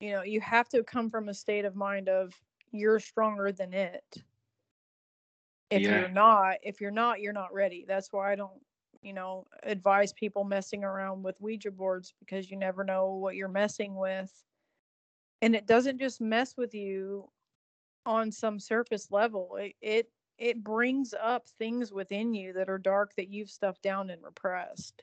you 0.01 0.13
know 0.13 0.23
you 0.23 0.41
have 0.41 0.69
to 0.71 0.83
come 0.83 1.11
from 1.11 1.29
a 1.29 1.35
state 1.35 1.65
of 1.65 1.77
mind 1.77 2.09
of 2.09 2.35
you're 2.73 2.99
stronger 2.99 3.53
than 3.53 3.73
it 3.73 4.03
if 5.71 5.83
Yeah. 5.83 6.01
you're 6.01 6.09
not 6.09 6.57
if 6.63 6.81
you're 6.81 6.91
not 6.91 7.21
you're 7.21 7.33
not 7.33 7.53
ready. 7.55 7.85
That's 7.87 8.13
why 8.13 8.33
i 8.33 8.37
don't 8.37 8.61
you 9.03 9.13
know 9.15 9.47
advise 9.63 10.13
people 10.13 10.45
messing 10.45 10.85
around 10.85 11.23
with 11.23 11.41
ouija 11.41 11.71
boards 11.71 12.15
because 12.21 12.51
you 12.51 12.57
never 12.57 12.85
know 12.85 13.15
what 13.15 13.37
you're 13.37 13.49
messing 13.49 13.97
with. 13.97 14.33
And 15.43 15.55
it 15.57 15.67
doesn't 15.67 15.99
just 15.99 16.21
mess 16.21 16.57
with 16.57 16.75
you 16.75 17.31
on 18.07 18.31
some 18.31 18.59
surface 18.59 19.11
level. 19.11 19.57
It 19.57 19.77
it, 19.81 20.11
it 20.39 20.65
brings 20.65 21.15
up 21.21 21.49
things 21.49 21.93
within 21.93 22.35
you 22.35 22.53
that 22.55 22.69
are 22.69 22.79
dark 22.79 23.15
that 23.17 23.29
you've 23.29 23.51
stuffed 23.51 23.83
down 23.83 24.11
and 24.11 24.23
repressed. 24.23 25.03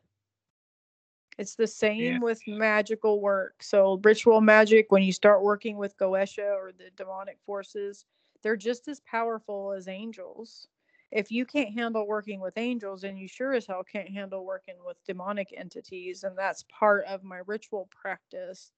It's 1.37 1.55
the 1.55 1.67
same 1.67 2.19
with 2.19 2.41
magical 2.47 3.21
work. 3.21 3.61
So 3.61 3.99
ritual 4.03 4.41
magic, 4.41 4.91
when 4.91 5.03
you 5.03 5.11
start 5.11 5.43
working 5.43 5.77
with 5.77 5.97
Goetia 5.97 6.55
or 6.55 6.71
the 6.71 6.89
demonic 6.95 7.37
forces, 7.45 8.05
they're 8.47 8.55
just 8.57 8.87
as 8.87 9.01
powerful 9.01 9.73
as 9.73 9.89
angels. 9.89 10.69
If 11.11 11.31
you 11.31 11.45
can't 11.45 11.73
handle 11.73 12.07
working 12.07 12.39
with 12.39 12.57
angels, 12.57 13.03
and 13.03 13.19
you 13.19 13.27
sure 13.27 13.53
as 13.53 13.67
hell 13.67 13.83
can't 13.83 14.09
handle 14.09 14.45
working 14.45 14.77
with 14.85 15.03
demonic 15.05 15.53
entities. 15.57 16.23
And 16.23 16.37
that's 16.37 16.63
part 16.69 17.05
of 17.07 17.23
my 17.25 17.41
ritual 17.45 17.89
practice 17.91 18.71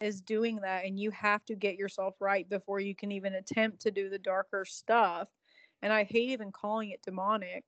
is 0.00 0.20
doing 0.20 0.56
that. 0.62 0.84
And 0.84 1.00
you 1.00 1.10
have 1.10 1.44
to 1.46 1.56
get 1.56 1.76
yourself 1.76 2.14
right 2.20 2.48
before 2.48 2.80
you 2.80 2.94
can 2.94 3.12
even 3.12 3.34
attempt 3.34 3.80
to 3.82 3.90
do 3.90 4.08
the 4.10 4.18
darker 4.20 4.64
stuff. 4.64 5.28
And 5.82 5.92
I 5.92 6.04
hate 6.04 6.30
even 6.30 6.52
calling 6.52 6.90
it 6.90 7.02
demonic 7.02 7.64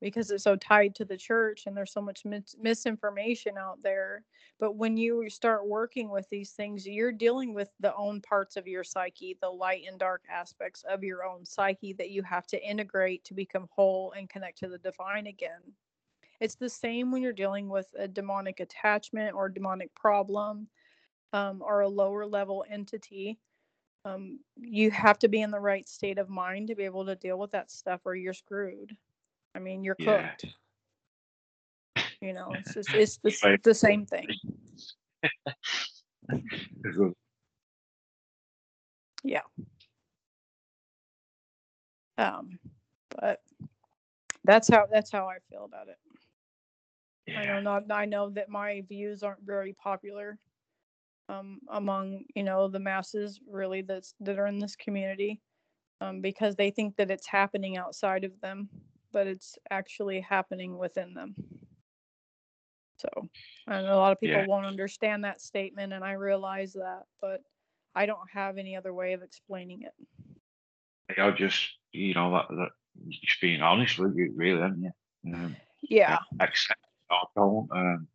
because 0.00 0.30
it's 0.30 0.44
so 0.44 0.56
tied 0.56 0.94
to 0.94 1.04
the 1.04 1.16
church 1.16 1.64
and 1.66 1.76
there's 1.76 1.92
so 1.92 2.02
much 2.02 2.24
mis- 2.24 2.56
misinformation 2.60 3.58
out 3.58 3.82
there. 3.82 4.24
But 4.60 4.76
when 4.76 4.96
you 4.96 5.28
start 5.30 5.66
working 5.68 6.10
with 6.10 6.28
these 6.30 6.52
things 6.52 6.86
you're 6.86 7.12
dealing 7.12 7.54
with 7.54 7.70
the 7.80 7.94
own 7.96 8.20
parts 8.20 8.56
of 8.56 8.66
your 8.68 8.84
psyche 8.84 9.38
the 9.40 9.50
light 9.50 9.84
and 9.88 9.98
dark 9.98 10.22
aspects 10.30 10.84
of 10.88 11.04
your 11.04 11.24
own 11.24 11.44
psyche 11.46 11.94
that 11.94 12.10
you 12.10 12.22
have 12.24 12.46
to 12.48 12.62
integrate 12.62 13.24
to 13.24 13.34
become 13.34 13.68
whole 13.70 14.12
and 14.16 14.28
connect 14.30 14.58
to 14.58 14.68
the 14.68 14.78
divine 14.78 15.26
again. 15.28 15.62
It's 16.40 16.56
the 16.56 16.70
same 16.70 17.12
when 17.12 17.22
you're 17.22 17.32
dealing 17.32 17.68
with 17.68 17.88
a 17.98 18.08
demonic 18.08 18.60
attachment 18.60 19.34
or 19.34 19.48
demonic 19.48 19.94
problem 19.94 20.68
um, 21.32 21.62
or 21.62 21.80
a 21.82 21.88
lower 21.88 22.26
level 22.26 22.64
entity. 22.70 23.38
Um, 24.04 24.40
you 24.56 24.90
have 24.92 25.18
to 25.20 25.28
be 25.28 25.42
in 25.42 25.50
the 25.50 25.60
right 25.60 25.88
state 25.88 26.18
of 26.18 26.30
mind 26.30 26.68
to 26.68 26.76
be 26.76 26.84
able 26.84 27.06
to 27.06 27.16
deal 27.16 27.38
with 27.38 27.52
that 27.52 27.70
stuff 27.70 28.02
or 28.06 28.16
you're 28.16 28.34
screwed 28.34 28.96
I 29.56 29.58
mean, 29.58 29.82
you're 29.82 29.96
Yeah. 29.98 30.34
cooked. 30.36 30.44
You 32.20 32.34
know, 32.34 32.56
it's 32.60 32.74
just, 32.74 32.90
it's 32.94 33.16
the, 33.18 33.36
Right. 33.42 33.62
the 33.62 33.74
same 33.74 34.04
thing. 34.04 34.28
yeah. 39.24 39.40
Um, 42.18 42.58
but 43.20 43.40
that's 44.44 44.68
how 44.68 44.86
that's 44.90 45.10
how 45.10 45.26
I 45.28 45.38
feel 45.50 45.64
about 45.64 45.88
it. 45.88 45.98
Yeah. 47.26 47.40
I 47.40 47.46
know 47.46 47.60
not 47.60 47.90
I 47.90 48.04
know 48.06 48.30
that 48.30 48.48
my 48.48 48.82
views 48.88 49.22
aren't 49.22 49.42
very 49.42 49.74
popular 49.74 50.38
um, 51.28 51.60
among 51.70 52.24
you 52.34 52.42
know 52.42 52.68
the 52.68 52.78
masses 52.78 53.40
really 53.50 53.82
that's 53.82 54.14
that 54.20 54.38
are 54.38 54.46
in 54.46 54.58
this 54.58 54.76
community 54.76 55.40
um, 56.00 56.20
because 56.20 56.56
they 56.56 56.70
think 56.70 56.96
that 56.96 57.10
it's 57.10 57.26
happening 57.26 57.76
outside 57.76 58.24
of 58.24 58.32
them, 58.40 58.68
but 59.16 59.26
it's 59.26 59.56
actually 59.70 60.20
happening 60.20 60.76
within 60.76 61.14
them. 61.14 61.34
So, 62.98 63.08
and 63.66 63.86
a 63.86 63.96
lot 63.96 64.12
of 64.12 64.20
people 64.20 64.40
Yeah. 64.40 64.46
won't 64.46 64.66
understand 64.66 65.24
that 65.24 65.40
statement, 65.40 65.94
and 65.94 66.04
I 66.04 66.12
realize 66.12 66.74
that, 66.74 67.04
but 67.22 67.40
I 67.94 68.04
don't 68.04 68.30
have 68.30 68.58
any 68.58 68.76
other 68.76 68.92
way 68.92 69.14
of 69.14 69.22
explaining 69.22 69.84
it. 69.84 71.18
I'll 71.18 71.32
just 71.32 71.78
you 71.92 72.12
know 72.12 72.30
that, 72.32 72.48
that 72.50 72.68
just 73.08 73.40
being 73.40 73.62
honest 73.62 73.98
with 73.98 74.14
you, 74.16 74.34
really, 74.36 74.60
haven't 74.60 74.82
you? 74.82 74.92
Um, 75.32 75.56
Yeah, 75.80 76.18
accept 76.40 76.80
or 77.08 77.28
don't. 77.34 77.70
Um, 77.72 78.08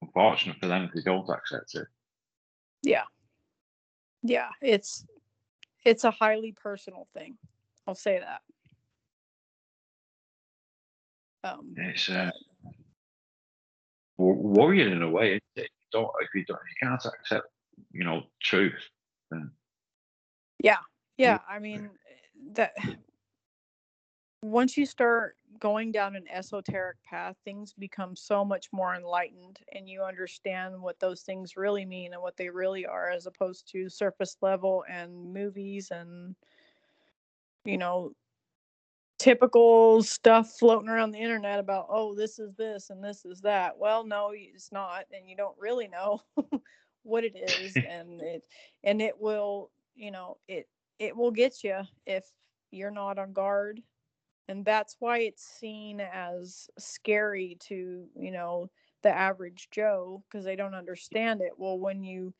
unfortunate 0.00 0.58
for 0.60 0.68
them 0.68 0.84
if 0.84 0.92
they 0.94 1.02
don't 1.02 1.28
accept 1.28 1.74
it. 1.74 1.88
yeah, 2.82 3.02
yeah. 4.22 4.50
It's 4.62 5.04
it's 5.84 6.04
a 6.04 6.12
highly 6.12 6.52
personal 6.52 7.08
thing. 7.14 7.36
I'll 7.88 7.96
say 7.96 8.20
that. 8.20 8.42
Um, 11.48 11.74
It's 11.76 12.08
uh, 12.08 12.30
worrying 14.16 14.92
in 14.92 15.02
a 15.02 15.10
way. 15.10 15.28
Isn't 15.30 15.42
it? 15.56 15.70
You 15.70 16.00
don't 16.00 16.10
if 16.20 16.28
you 16.34 16.44
don't 16.44 16.60
you 16.68 16.88
can't 16.88 17.04
accept 17.04 17.46
you 17.92 18.04
know 18.04 18.22
truth. 18.42 18.88
Then 19.30 19.50
Yeah, 20.62 20.78
yeah. 21.16 21.38
I 21.48 21.58
mean, 21.58 21.90
that 22.52 22.72
once 24.42 24.76
you 24.76 24.86
start 24.86 25.36
going 25.58 25.90
down 25.90 26.14
an 26.14 26.24
esoteric 26.32 27.02
path, 27.02 27.36
things 27.44 27.74
become 27.78 28.14
so 28.14 28.44
much 28.44 28.68
more 28.72 28.94
enlightened 28.94 29.58
and 29.72 29.88
you 29.88 30.02
understand 30.02 30.80
what 30.80 30.98
those 31.00 31.22
things 31.22 31.56
really 31.56 31.84
mean 31.84 32.12
and 32.12 32.22
what 32.22 32.36
they 32.36 32.48
really 32.48 32.86
are, 32.86 33.10
as 33.10 33.26
opposed 33.26 33.68
to 33.72 33.88
surface 33.88 34.36
level 34.40 34.84
and 34.88 35.32
movies 35.32 35.90
and, 35.90 36.36
you 37.64 37.76
know, 37.76 38.12
typical 39.18 40.02
stuff 40.02 40.52
floating 40.58 40.88
around 40.88 41.12
the 41.12 41.18
internet 41.18 41.58
about, 41.58 41.86
oh, 41.90 42.14
this 42.14 42.38
is 42.38 42.54
this 42.54 42.90
and 42.90 43.02
this 43.02 43.24
is 43.24 43.40
that. 43.40 43.76
Well, 43.78 44.04
no, 44.04 44.32
it's 44.34 44.72
not. 44.72 45.04
And 45.12 45.28
you 45.28 45.36
don't 45.36 45.56
really 45.58 45.88
know 45.88 46.20
what 47.02 47.24
it 47.24 47.36
is. 47.36 47.76
and 47.88 48.20
it, 48.20 48.42
and 48.84 49.02
it 49.02 49.18
will, 49.20 49.70
you 49.94 50.10
know, 50.10 50.38
it, 50.48 50.68
it 50.98 51.16
will 51.16 51.30
get 51.30 51.62
you 51.64 51.80
if 52.06 52.24
you're 52.70 52.90
not 52.90 53.18
on 53.18 53.32
guard 53.32 53.80
and 54.48 54.64
that's 54.64 54.96
why 54.98 55.18
it's 55.18 55.44
seen 55.44 56.00
as 56.00 56.68
scary 56.78 57.56
to 57.60 58.06
you 58.18 58.30
know 58.30 58.68
the 59.02 59.10
average 59.10 59.68
joe 59.70 60.22
because 60.28 60.44
they 60.44 60.56
don't 60.56 60.74
understand 60.74 61.40
it 61.40 61.52
well 61.56 61.78
when 61.78 62.02
you 62.02 62.32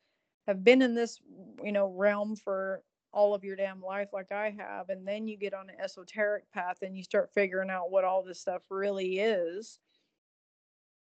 have 0.47 0.63
been 0.63 0.81
in 0.81 0.95
this 0.95 1.19
you 1.63 1.71
know 1.71 1.87
realm 1.87 2.35
for 2.35 2.81
all 3.11 3.33
of 3.33 3.43
your 3.43 3.55
damn 3.55 3.81
life 3.81 4.09
like 4.13 4.31
i 4.31 4.49
have 4.57 4.89
and 4.89 5.07
then 5.07 5.27
you 5.27 5.37
get 5.37 5.53
on 5.53 5.69
an 5.69 5.75
esoteric 5.83 6.43
path 6.51 6.77
and 6.81 6.95
you 6.95 7.03
start 7.03 7.31
figuring 7.33 7.69
out 7.69 7.91
what 7.91 8.03
all 8.03 8.23
this 8.23 8.39
stuff 8.39 8.61
really 8.69 9.19
is 9.19 9.79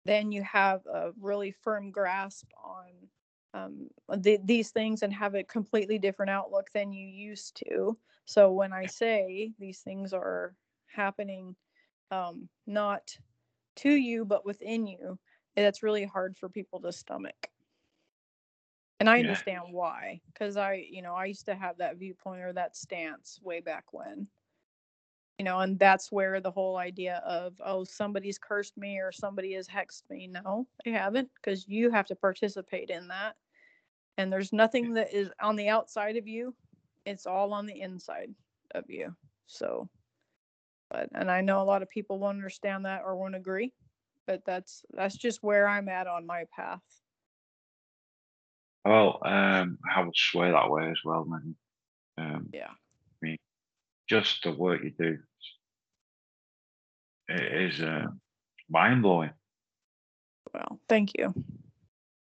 then 0.06 0.32
you 0.32 0.41
have 0.43 0.86
a 0.86 1.12
really 1.20 1.52
firm 1.52 1.91
grasp 1.91 2.47
on 2.64 2.88
um, 3.54 3.88
the, 4.18 4.39
these 4.43 4.72
things 4.72 5.02
and 5.04 5.14
have 5.14 5.36
a 5.36 5.43
completely 5.43 5.97
different 5.97 6.30
outlook 6.30 6.68
than 6.74 6.91
you 6.91 7.08
used 7.08 7.62
to. 7.68 7.97
So 8.26 8.52
when 8.52 8.74
I 8.74 8.86
say 8.86 9.52
these 9.60 9.80
things 9.80 10.14
are 10.14 10.56
happening, 10.88 11.56
um, 12.12 12.47
not 12.68 13.16
to 13.78 13.91
you 13.91 14.26
but 14.26 14.45
within 14.45 14.88
you, 14.88 15.18
that's 15.56 15.84
really 15.84 16.06
hard 16.06 16.38
for 16.38 16.50
people 16.50 16.80
to 16.82 16.91
stomach. 16.91 17.50
And 19.00 19.10
I 19.10 19.20
Yeah. 19.20 19.20
understand 19.20 19.64
why, 19.72 20.22
because 20.34 20.58
I, 20.58 20.74
you 20.74 21.02
know, 21.02 21.16
I 21.16 21.26
used 21.26 21.45
to 21.45 21.56
have 21.56 21.78
that 21.78 21.97
viewpoint 21.97 22.41
or 22.41 22.54
that 22.54 22.76
stance 22.76 23.39
way 23.41 23.62
back 23.62 23.93
when. 23.93 24.28
You 25.38 25.45
know, 25.45 25.60
and 25.60 25.80
that's 25.80 26.12
where 26.12 26.41
the 26.41 26.52
whole 26.52 26.76
idea 26.76 27.22
of, 27.26 27.54
oh, 27.66 27.86
somebody's 27.86 28.38
cursed 28.38 28.76
me 28.78 29.00
or 29.00 29.14
somebody 29.14 29.54
has 29.54 29.70
hexed 29.70 30.04
me. 30.10 30.28
No, 30.28 30.68
they 30.84 30.91
haven't, 30.91 31.30
because 31.36 31.66
you 31.66 31.89
have 31.91 32.08
to 32.08 32.16
participate 32.16 32.89
in 32.89 33.08
that. 33.08 33.38
And 34.18 34.34
there's 34.34 34.52
nothing 34.52 34.93
that 34.95 35.14
is 35.14 35.32
on 35.41 35.56
the 35.56 35.70
outside 35.70 36.18
of 36.18 36.28
you, 36.28 36.54
it's 37.06 37.26
all 37.26 37.54
on 37.54 37.66
the 37.66 37.80
inside 37.80 38.36
of 38.76 38.89
you. 38.89 39.16
So, 39.47 39.89
but, 40.91 41.08
and 41.14 41.32
I 41.32 41.39
know 41.39 41.62
a 41.62 41.64
lot 41.64 41.82
of 41.84 41.89
people 41.89 42.20
won't 42.20 42.38
understand 42.38 42.84
that 42.86 43.04
or 43.06 43.16
won't 43.16 43.36
agree, 43.36 43.74
but 44.28 44.43
that's, 44.45 44.84
that's 44.91 45.16
just 45.16 45.41
where 45.41 45.70
I'm 45.70 45.88
at 45.88 46.08
on 46.08 46.26
my 46.26 46.43
path. 46.54 46.99
Well, 48.86 49.19
um, 49.23 49.77
I 49.95 50.01
would 50.03 50.15
swear 50.15 50.51
that 50.51 50.69
way 50.69 50.89
as 50.89 50.99
well, 51.03 51.25
man. 51.25 51.55
Um, 52.17 52.49
Yeah. 52.53 52.69
I 52.71 53.25
mean, 53.25 53.38
just 54.07 54.43
the 54.43 54.51
work 54.51 54.84
you 54.84 54.91
do 54.91 55.19
it 57.30 57.71
is 57.71 57.82
uh, 57.82 58.07
mind 58.69 59.03
blowing. 59.03 59.32
Well, 60.53 60.80
thank 60.89 61.11
you. 61.17 61.34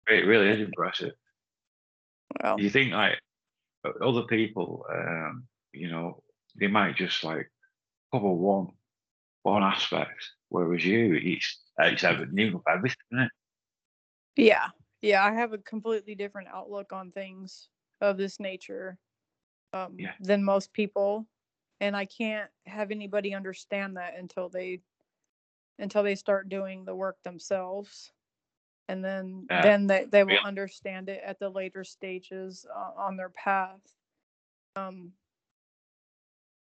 It 0.09 0.26
really 0.26 0.49
is 0.49 0.61
impressive. 0.61 1.12
Well, 2.42 2.59
You 2.61 2.70
think 2.70 2.92
like 2.92 3.18
other 4.01 4.22
people, 4.22 4.86
um, 4.90 5.47
you 5.72 5.90
know, 5.90 6.22
they 6.59 6.66
might 6.66 6.97
just 6.97 7.22
like 7.24 7.51
cover 8.12 8.30
one 8.30 8.68
one 9.42 9.62
aspect, 9.62 10.24
whereas 10.49 10.84
you, 10.84 11.14
it's 11.22 11.61
it's 11.78 12.05
ever 12.05 12.26
new 12.26 12.57
of 12.57 12.62
everything. 12.68 12.97
Isn't 13.12 13.24
it? 13.24 13.32
Yeah. 14.36 14.68
Yeah. 15.03 15.24
I 15.24 15.32
have 15.32 15.53
a 15.53 15.59
completely 15.59 16.14
different 16.14 16.49
outlook 16.49 16.92
on 16.92 17.12
things 17.12 17.68
of 18.01 18.16
this 18.16 18.40
nature 18.40 18.99
um, 19.72 19.97
Yeah. 19.99 20.12
than 20.20 20.44
most 20.44 20.72
people. 20.72 21.26
And 21.80 21.97
I 21.97 22.07
can't 22.07 22.51
have 22.66 22.90
anybody 22.90 23.34
understand 23.34 23.97
that 23.97 24.16
until 24.18 24.49
they 24.49 24.80
until 25.78 26.03
they 26.03 26.14
start 26.14 26.49
doing 26.49 26.84
the 26.84 26.94
work 26.94 27.22
themselves. 27.22 28.12
And 28.88 29.05
then 29.05 29.47
Yeah. 29.51 29.62
then 29.62 29.86
they, 29.86 30.07
they 30.07 30.24
will 30.24 30.34
Yeah. 30.34 30.40
understand 30.44 31.09
it 31.09 31.22
at 31.24 31.38
the 31.38 31.49
later 31.51 31.84
stages 31.84 32.66
uh, 32.74 32.92
on 32.97 33.16
their 33.16 33.30
path. 33.30 33.80
Um, 34.76 35.12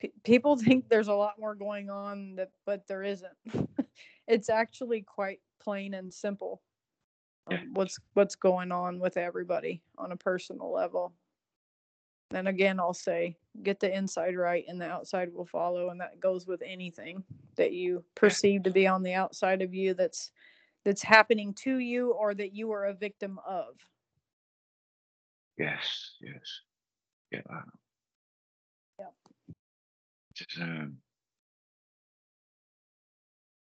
pe- 0.01 0.13
people 0.25 0.57
think 0.59 0.89
there's 0.89 1.09
a 1.09 1.15
lot 1.15 1.39
more 1.39 1.55
going 1.55 1.91
on 1.91 2.37
that 2.37 2.51
but 2.67 2.87
there 2.89 3.03
isn't. 3.03 3.37
it's 4.29 4.49
actually 4.51 5.03
quite 5.03 5.41
plain 5.61 5.95
and 5.95 6.13
simple 6.13 6.63
Yeah. 7.51 7.61
what's 7.73 7.99
what's 8.15 8.37
going 8.37 8.71
on 8.71 8.99
with 8.99 9.17
everybody 9.17 9.83
on 9.99 10.13
a 10.13 10.17
personal 10.17 10.73
level. 10.73 11.13
Then 12.31 12.47
again, 12.47 12.79
I'll 12.79 12.95
say 12.95 13.37
get 13.65 13.81
the 13.81 13.93
inside 13.93 14.37
right 14.37 14.65
and 14.69 14.81
the 14.81 14.89
outside 14.89 15.33
will 15.35 15.47
follow, 15.47 15.91
and 15.91 16.01
that 16.01 16.21
goes 16.21 16.47
with 16.47 16.63
anything 16.65 17.25
that 17.57 17.73
you 17.73 18.05
perceive 18.15 18.63
to 18.63 18.71
be 18.71 18.87
on 18.87 19.03
the 19.03 19.15
outside 19.15 19.63
of 19.63 19.75
you 19.75 19.95
that's 19.95 20.31
that's 20.85 21.03
happening 21.03 21.53
to 21.55 21.79
you 21.79 22.13
or 22.13 22.35
that 22.35 22.55
you 22.55 22.71
are 22.73 22.87
a 22.87 22.95
victim 22.95 23.39
of. 23.47 23.75
Yes, 25.59 26.13
yes, 26.23 26.61
get 27.33 27.45
that. 27.49 27.65
Yep. 28.99 29.15
It's 30.37 30.61
um, 30.61 30.97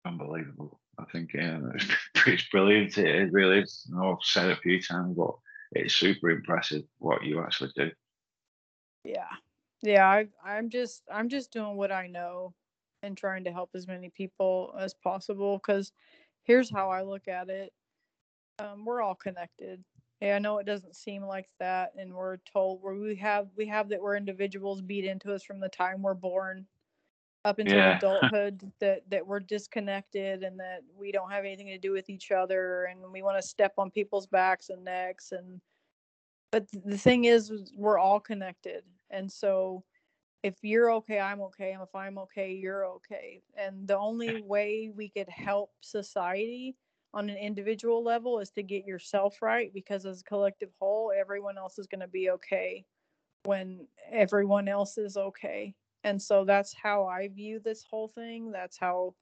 unbelievable. 0.06 0.80
I 0.98 1.06
think 1.12 1.32
it's, 1.34 2.50
brilliant. 2.50 2.98
It, 2.98 3.32
really 3.32 3.60
is. 3.60 3.90
I've 4.00 4.18
said 4.24 4.50
a 4.50 4.56
few 4.56 4.82
times, 4.82 5.16
but 5.18 5.36
it's 5.72 5.96
super 5.96 6.30
impressive 6.30 6.84
what 7.00 7.24
you 7.24 7.42
actually 7.42 7.72
do. 7.76 7.92
Yeah. 9.04 9.28
Yeah, 9.82 10.08
I 10.08 10.28
I'm 10.44 10.70
just 10.70 11.04
I'm 11.12 11.30
just 11.30 11.52
doing 11.52 11.76
what 11.76 11.92
I 11.92 12.08
know 12.08 12.54
and 13.04 13.16
trying 13.16 13.44
to 13.44 13.52
help 13.52 13.70
as 13.76 13.88
many 13.88 14.10
people 14.10 14.74
as 14.80 14.94
possible 14.94 15.58
because 15.58 15.92
here's 16.44 16.72
how 16.72 16.90
I 16.90 17.04
look 17.04 17.28
at 17.28 17.50
it. 17.50 17.72
Um, 18.58 18.86
we're 18.86 19.02
all 19.02 19.16
connected. 19.16 19.84
Yeah, 20.22 20.38
I 20.38 20.40
know 20.40 20.58
it 20.58 20.66
doesn't 20.66 20.96
seem 20.96 21.24
like 21.24 21.50
that, 21.60 21.92
and 21.98 22.14
we're 22.14 22.38
told 22.52 22.82
we 22.82 23.16
have 23.18 23.48
we 23.56 23.68
have 23.68 23.90
that 23.90 24.02
we're 24.02 24.16
individuals 24.16 24.82
beat 24.82 25.06
into 25.06 25.34
us 25.34 25.44
from 25.44 25.60
the 25.60 25.70
time 25.70 26.02
we're 26.02 26.14
born 26.14 26.66
up 27.46 27.60
until 27.60 27.78
Yeah. 27.78 27.92
adulthood 27.98 28.74
that 28.80 29.10
that 29.10 29.26
we're 29.26 29.40
disconnected 29.40 30.44
and 30.44 30.60
that 30.60 30.82
we 30.98 31.12
don't 31.12 31.32
have 31.32 31.46
anything 31.46 31.68
to 31.68 31.78
do 31.78 31.92
with 31.92 32.10
each 32.10 32.32
other 32.32 32.86
and 32.86 33.00
we 33.14 33.22
want 33.22 33.40
to 33.40 33.48
step 33.48 33.74
on 33.78 33.92
people's 33.92 34.28
backs 34.28 34.70
and 34.70 34.84
necks 34.84 35.32
and 35.32 35.62
but 36.52 36.68
the 36.86 36.98
thing 36.98 37.26
is 37.26 37.52
is 37.52 37.72
we're 37.78 38.00
all 38.00 38.20
connected 38.20 38.84
and 39.12 39.32
so 39.32 39.84
if 40.44 40.56
you're 40.64 40.92
okay 40.92 41.20
i'm 41.20 41.40
okay 41.40 41.72
and 41.72 41.84
if 41.84 41.94
i'm 41.96 42.18
okay 42.18 42.52
you're 42.52 42.86
okay 42.86 43.42
and 43.56 43.88
the 43.88 43.98
only 43.98 44.42
way 44.42 44.92
we 44.94 45.08
could 45.10 45.30
help 45.30 45.72
society 45.82 46.76
on 47.14 47.30
an 47.30 47.38
individual 47.38 48.04
level 48.04 48.40
is 48.40 48.50
to 48.50 48.64
get 48.64 48.86
yourself 48.86 49.42
right 49.42 49.72
because 49.74 50.06
as 50.06 50.22
a 50.22 50.24
collective 50.24 50.70
whole 50.80 51.14
everyone 51.18 51.58
else 51.58 51.78
is 51.78 51.88
going 51.88 52.02
to 52.02 52.08
be 52.08 52.32
okay 52.32 52.84
when 53.44 53.88
everyone 54.12 54.68
else 54.68 54.98
is 54.98 55.16
okay 55.16 55.74
and 56.06 56.22
so 56.22 56.46
that's 56.46 56.74
how 56.74 57.06
i 57.06 57.28
view 57.28 57.60
this 57.60 57.84
whole 57.90 58.08
thing 58.08 58.52
that's 58.52 58.78
how 58.78 59.14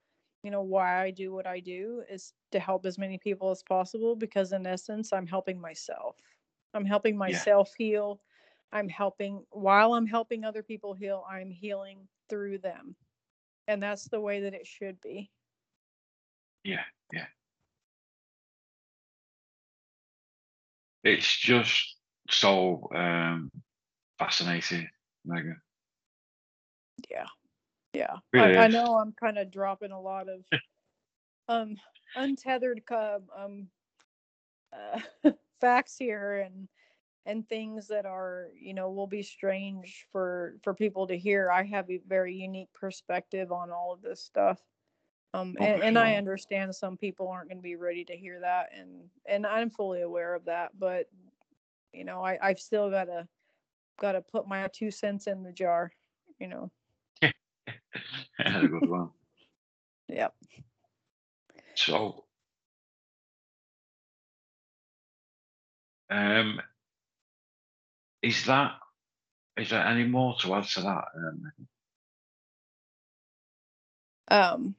you 0.44 0.52
know 0.52 0.62
why 0.62 1.02
i 1.02 1.10
do 1.10 1.34
what 1.34 1.48
i 1.48 1.60
do 1.60 2.04
is 2.12 2.34
to 2.52 2.60
help 2.60 2.86
as 2.86 3.00
many 3.00 3.18
people 3.18 3.50
as 3.50 3.64
possible 3.64 4.16
because 4.16 4.52
in 4.52 4.68
essence 4.68 5.12
i'm 5.12 5.26
helping 5.26 5.60
myself. 5.60 6.18
I'm 6.76 6.86
helping 6.86 7.16
myself 7.18 7.72
heal. 7.78 8.20
I'm 8.72 8.90
helping 8.90 9.44
while 9.52 9.94
i'm 9.94 10.06
helping 10.06 10.44
other 10.44 10.62
people 10.62 10.94
heal 10.94 11.24
i'm 11.30 11.50
healing 11.50 12.08
through 12.30 12.60
them. 12.60 12.96
And 13.68 13.82
that's 13.82 14.10
the 14.10 14.20
way 14.20 14.42
that 14.42 14.54
it 14.54 14.68
should 14.68 15.00
be. 15.02 15.32
Yeah, 16.64 16.84
yeah. 17.14 17.28
It's 21.04 21.38
just 21.38 21.96
so 22.30 22.90
um, 22.94 23.52
fascinating, 24.20 24.90
Megan. 25.26 25.62
Yeah. 27.10 27.26
Yeah. 27.94 28.16
Really 28.32 28.58
I, 28.58 28.64
I 28.64 28.68
know 28.68 28.98
i'm 28.98 29.14
kind 29.14 29.38
of 29.38 29.52
dropping 29.52 29.92
a 29.92 30.02
lot 30.02 30.28
of 30.30 30.44
um 31.48 31.76
untethered 32.16 32.82
um 32.92 33.68
uh, 34.74 35.00
facts 35.62 35.96
here 35.98 36.40
and 36.40 36.68
and 37.26 37.48
things 37.48 37.88
that 37.88 38.06
are 38.06 38.48
you 38.60 38.74
know 38.74 38.90
will 38.92 39.08
be 39.08 39.24
strange 39.24 40.08
for 40.12 40.56
for 40.64 40.74
people 40.74 41.08
to 41.08 41.18
hear. 41.18 41.50
I 41.52 41.64
have 41.64 41.90
a 41.90 42.02
very 42.08 42.36
unique 42.36 42.74
perspective 42.74 43.52
on 43.52 43.72
all 43.72 43.94
of 43.94 44.02
this 44.02 44.22
stuff. 44.22 44.60
Um 45.34 45.56
Oh, 45.60 45.64
and, 45.64 45.80
for 45.80 45.86
and 45.86 45.98
i 45.98 46.16
understand 46.16 46.76
some 46.76 46.98
people 46.98 47.28
aren't 47.28 47.50
going 47.50 47.58
to 47.58 47.64
be 47.64 47.76
ready 47.76 48.04
to 48.06 48.16
hear 48.16 48.40
that 48.42 48.70
and 48.78 49.10
and 49.26 49.48
i'm 49.48 49.70
fully 49.70 50.02
aware 50.02 50.36
of 50.36 50.46
that 50.46 50.72
but 50.78 51.08
you 51.92 52.04
know 52.04 52.24
i 52.24 52.38
i've 52.42 52.60
still 52.60 52.90
got 52.90 53.06
to 53.06 53.28
got 54.00 54.12
to 54.12 54.22
put 54.22 54.48
my 54.48 54.68
two 54.74 54.92
cents 54.92 55.28
in 55.28 55.44
the 55.44 55.52
jar 55.52 55.92
you 56.40 56.48
know 56.48 56.70
Had 58.38 58.64
a 58.64 58.68
good 58.68 58.88
one. 58.88 59.10
yep 60.10 60.34
So, 61.76 62.26
um, 66.10 66.62
is 68.22 68.46
that 68.46 68.74
is 69.58 69.70
there 69.70 69.86
any 69.86 70.06
more 70.06 70.36
to 70.42 70.54
add 70.56 70.64
to 70.66 70.82
that? 70.82 71.06
Um, 71.16 71.52
um 74.30 74.76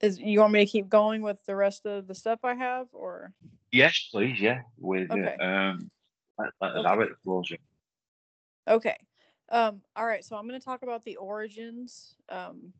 is 0.00 0.20
you 0.20 0.40
want 0.40 0.52
me 0.52 0.64
to 0.64 0.70
keep 0.70 0.88
going 0.88 1.22
with 1.22 1.38
the 1.46 1.56
rest 1.56 1.86
of 1.86 2.06
the 2.06 2.14
stuff 2.14 2.40
i 2.44 2.54
have 2.54 2.86
or 2.92 3.32
yes, 3.72 4.08
please. 4.12 4.40
Yeah, 4.40 4.62
with 4.78 5.10
Okay. 5.10 5.36
uh, 5.40 5.44
um, 5.44 5.90
let, 6.38 6.50
let 6.60 6.76
Okay. 6.76 6.88
have 6.88 7.00
it. 7.00 7.10
The. 7.24 7.58
Okay. 8.68 8.96
Um, 9.50 9.82
all 9.94 10.06
right, 10.06 10.24
so 10.24 10.36
I'm 10.36 10.48
going 10.48 10.58
to 10.58 10.64
talk 10.64 10.82
about 10.82 11.04
the 11.04 11.16
origins. 11.16 12.16
Um, 12.28 12.72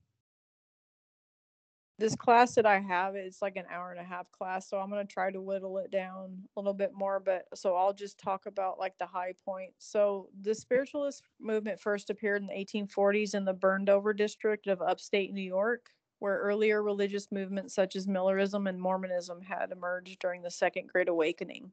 this 1.98 2.16
class 2.16 2.54
that 2.56 2.66
I 2.66 2.80
have 2.80 3.16
is 3.16 3.40
like 3.40 3.56
an 3.56 3.66
hour 3.70 3.92
and 3.92 4.00
a 4.00 4.04
half 4.04 4.30
class, 4.32 4.68
so 4.68 4.78
I'm 4.78 4.90
going 4.90 5.06
to 5.06 5.12
try 5.12 5.30
to 5.30 5.40
whittle 5.40 5.78
it 5.78 5.92
down 5.92 6.42
a 6.56 6.60
little 6.60 6.74
bit 6.74 6.92
more. 6.92 7.20
But 7.20 7.46
so 7.54 7.76
I'll 7.76 7.92
just 7.92 8.18
talk 8.18 8.46
about 8.46 8.78
like 8.78 8.98
the 8.98 9.06
high 9.06 9.34
points. 9.44 9.86
So 9.86 10.28
the 10.42 10.54
spiritualist 10.54 11.22
movement 11.40 11.78
first 11.80 12.10
appeared 12.10 12.42
in 12.42 12.48
the 12.48 12.54
1840s 12.54 13.34
in 13.34 13.44
the 13.44 13.52
burned 13.52 13.88
over 13.88 14.12
district 14.12 14.66
of 14.66 14.82
upstate 14.82 15.32
New 15.32 15.42
York, 15.42 15.90
where 16.18 16.38
earlier 16.38 16.82
religious 16.82 17.30
movements 17.30 17.74
such 17.74 17.94
as 17.94 18.08
Millerism 18.08 18.66
and 18.66 18.80
Mormonism 18.80 19.40
had 19.40 19.70
emerged 19.70 20.18
during 20.18 20.42
the 20.42 20.50
Second 20.50 20.88
Great 20.88 21.08
Awakening. 21.08 21.72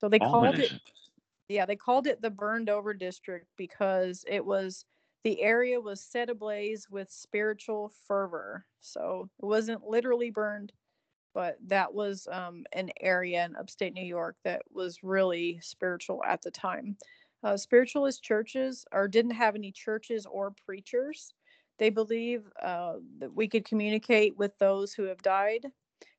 So 0.00 0.08
they 0.08 0.20
called 0.20 0.58
it 0.58 0.72
Mormonism. 0.72 1.03
Yeah, 1.48 1.66
they 1.66 1.76
called 1.76 2.06
it 2.06 2.22
the 2.22 2.30
burned 2.30 2.70
over 2.70 2.94
district 2.94 3.46
because 3.56 4.24
it 4.28 4.44
was 4.44 4.84
the 5.24 5.40
area 5.40 5.80
was 5.80 6.02
set 6.02 6.28
ablaze 6.28 6.88
with 6.90 7.10
spiritual 7.10 7.92
fervor. 8.06 8.66
So 8.80 9.28
it 9.42 9.46
wasn't 9.46 9.84
literally 9.84 10.30
burned, 10.30 10.72
but 11.34 11.56
that 11.66 11.92
was 11.92 12.28
um, 12.30 12.64
an 12.72 12.90
area 13.00 13.44
in 13.44 13.56
upstate 13.56 13.94
New 13.94 14.04
York 14.04 14.36
that 14.44 14.62
was 14.72 15.02
really 15.02 15.58
spiritual 15.62 16.22
at 16.24 16.42
the 16.42 16.50
time. 16.50 16.96
Uh, 17.42 17.56
spiritualist 17.56 18.22
churches 18.22 18.84
or 18.92 19.08
didn't 19.08 19.32
have 19.32 19.54
any 19.54 19.72
churches 19.72 20.26
or 20.26 20.54
preachers. 20.64 21.34
They 21.78 21.90
believe 21.90 22.44
uh, 22.62 22.94
that 23.18 23.34
we 23.34 23.48
could 23.48 23.64
communicate 23.64 24.36
with 24.36 24.56
those 24.58 24.94
who 24.94 25.04
have 25.04 25.22
died. 25.22 25.66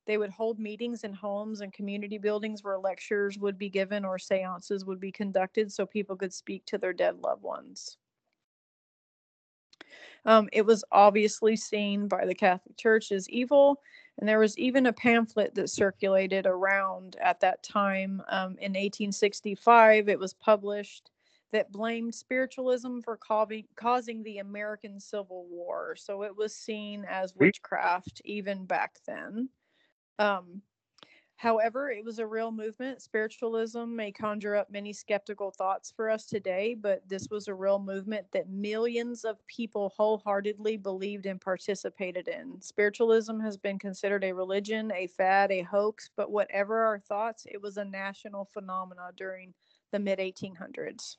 They 0.06 0.18
would 0.18 0.30
hold 0.30 0.60
meetings 0.60 1.03
in 1.03 1.14
homes 1.14 1.62
and 1.62 1.74
community 1.74 2.18
buildings 2.18 2.64
where 2.64 2.78
lectures 2.78 3.38
would 3.39 3.58
be 3.58 3.70
given 3.70 4.06
or 4.06 4.20
seances 4.20 4.86
would 4.86 4.99
be 4.99 5.12
conducted 5.12 5.72
so 5.72 5.86
people 5.86 6.16
could 6.16 6.34
speak 6.34 6.66
to 6.68 6.78
their 6.78 6.93
dead 6.93 7.20
loved 7.24 7.43
ones. 7.43 7.97
Um, 10.26 10.49
it 10.51 10.66
was 10.66 10.84
obviously 10.91 11.56
seen 11.56 12.08
by 12.08 12.26
the 12.26 12.36
Catholic 12.36 12.78
Church 12.78 13.12
as 13.12 13.30
evil, 13.30 13.82
and 14.18 14.28
there 14.28 14.39
was 14.39 14.58
even 14.58 14.88
a 14.88 14.93
pamphlet 14.93 15.53
that 15.56 15.70
circulated 15.70 16.45
around 16.45 17.16
at 17.22 17.39
that 17.41 17.62
time. 17.64 18.22
Um, 18.30 18.51
in 18.60 18.74
1865, 18.74 20.10
it 20.10 20.18
was 20.18 20.34
published 20.34 21.12
that 21.51 21.72
blamed 21.72 22.14
spiritualism 22.14 22.99
for 23.01 23.18
causing, 23.18 23.66
causing 23.76 24.24
the 24.24 24.39
American 24.39 24.99
Civil 24.99 25.45
War. 25.47 25.95
So 25.95 26.24
it 26.24 26.36
was 26.36 26.56
seen 26.56 27.06
as 27.08 27.36
witchcraft 27.36 28.22
even 28.26 28.66
back 28.66 28.99
then. 29.06 29.49
Um, 30.20 30.61
However, 31.38 31.91
it 31.91 32.03
was 32.03 32.20
a 32.20 32.26
real 32.26 32.51
movement. 32.51 33.01
Spiritualism 33.01 33.93
may 33.93 34.11
conjure 34.11 34.55
up 34.55 34.72
many 34.72 34.93
skeptical 34.93 35.51
thoughts 35.51 35.91
for 35.91 36.09
us 36.09 36.26
today, 36.26 36.76
but 36.76 37.07
this 37.09 37.28
was 37.30 37.47
a 37.47 37.53
real 37.53 37.78
movement 37.78 38.26
that 38.32 38.49
millions 38.49 39.26
of 39.26 39.45
people 39.45 39.89
wholeheartedly 39.97 40.78
believed 40.78 41.26
and 41.26 41.41
participated 41.41 42.30
in. 42.30 42.59
Spiritualism 42.61 43.39
has 43.41 43.57
been 43.57 43.78
considered 43.78 44.24
a 44.24 44.32
religion, 44.32 44.91
a 44.93 45.07
fad, 45.07 45.51
a 45.51 45.61
hoax, 45.61 46.09
but 46.16 46.32
whatever 46.32 46.84
our 46.86 46.99
thoughts, 46.99 47.45
it 47.51 47.61
was 47.61 47.76
a 47.76 47.86
national 47.86 48.45
phenomenon 48.45 49.11
during 49.18 49.53
the 49.91 49.99
mid 49.99 50.20
1800s. 50.20 51.18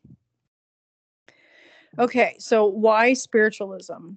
Okay, 1.99 2.37
so 2.39 2.65
why 2.65 3.13
spiritualism? 3.13 4.13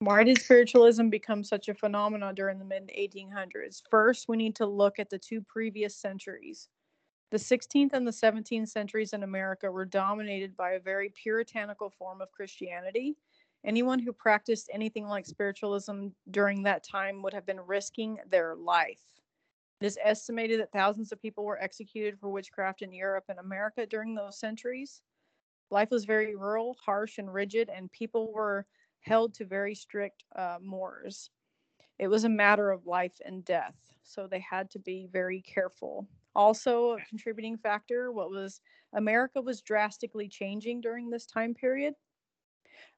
Why 0.00 0.24
did 0.24 0.40
spiritualism 0.40 1.10
become 1.10 1.44
such 1.44 1.68
a 1.68 1.74
phenomenon 1.74 2.34
during 2.34 2.58
the 2.58 2.64
mid 2.64 2.88
1800s? 2.88 3.82
First, 3.90 4.28
we 4.28 4.38
need 4.38 4.56
to 4.56 4.64
look 4.64 4.98
at 4.98 5.10
the 5.10 5.18
two 5.18 5.42
previous 5.42 5.94
centuries. 5.94 6.70
The 7.30 7.36
16th 7.36 7.92
and 7.92 8.06
the 8.06 8.12
17th 8.12 8.70
centuries 8.70 9.12
in 9.12 9.24
America 9.24 9.70
were 9.70 9.84
dominated 9.84 10.56
by 10.56 10.72
a 10.72 10.80
very 10.80 11.10
puritanical 11.10 11.90
form 11.90 12.22
of 12.22 12.32
Christianity. 12.32 13.14
Anyone 13.62 13.98
who 13.98 14.10
practiced 14.14 14.70
anything 14.72 15.06
like 15.06 15.26
spiritualism 15.26 16.08
during 16.30 16.62
that 16.62 16.82
time 16.82 17.20
would 17.20 17.34
have 17.34 17.44
been 17.44 17.60
risking 17.60 18.18
their 18.30 18.56
life. 18.56 19.20
It 19.82 19.86
is 19.86 19.98
estimated 20.02 20.60
that 20.60 20.72
thousands 20.72 21.12
of 21.12 21.20
people 21.20 21.44
were 21.44 21.60
executed 21.60 22.18
for 22.18 22.30
witchcraft 22.30 22.80
in 22.80 22.90
Europe 22.90 23.24
and 23.28 23.38
America 23.38 23.84
during 23.84 24.14
those 24.14 24.40
centuries. 24.40 25.02
Life 25.70 25.90
was 25.90 26.06
very 26.06 26.36
rural, 26.36 26.74
harsh, 26.82 27.18
and 27.18 27.32
rigid, 27.32 27.68
and 27.68 27.92
people 27.92 28.32
were 28.32 28.66
held 29.00 29.34
to 29.34 29.44
very 29.44 29.74
strict 29.74 30.24
uh, 30.36 30.58
mores. 30.62 31.30
It 31.98 32.08
was 32.08 32.24
a 32.24 32.28
matter 32.28 32.70
of 32.70 32.86
life 32.86 33.20
and 33.24 33.44
death, 33.44 33.74
so 34.02 34.26
they 34.26 34.40
had 34.40 34.70
to 34.70 34.78
be 34.78 35.08
very 35.12 35.42
careful. 35.42 36.06
Also, 36.34 36.92
a 36.92 37.04
contributing 37.08 37.58
factor, 37.58 38.12
what 38.12 38.30
was 38.30 38.60
America 38.94 39.40
was 39.40 39.60
drastically 39.60 40.28
changing 40.28 40.80
during 40.80 41.10
this 41.10 41.26
time 41.26 41.54
period. 41.54 41.94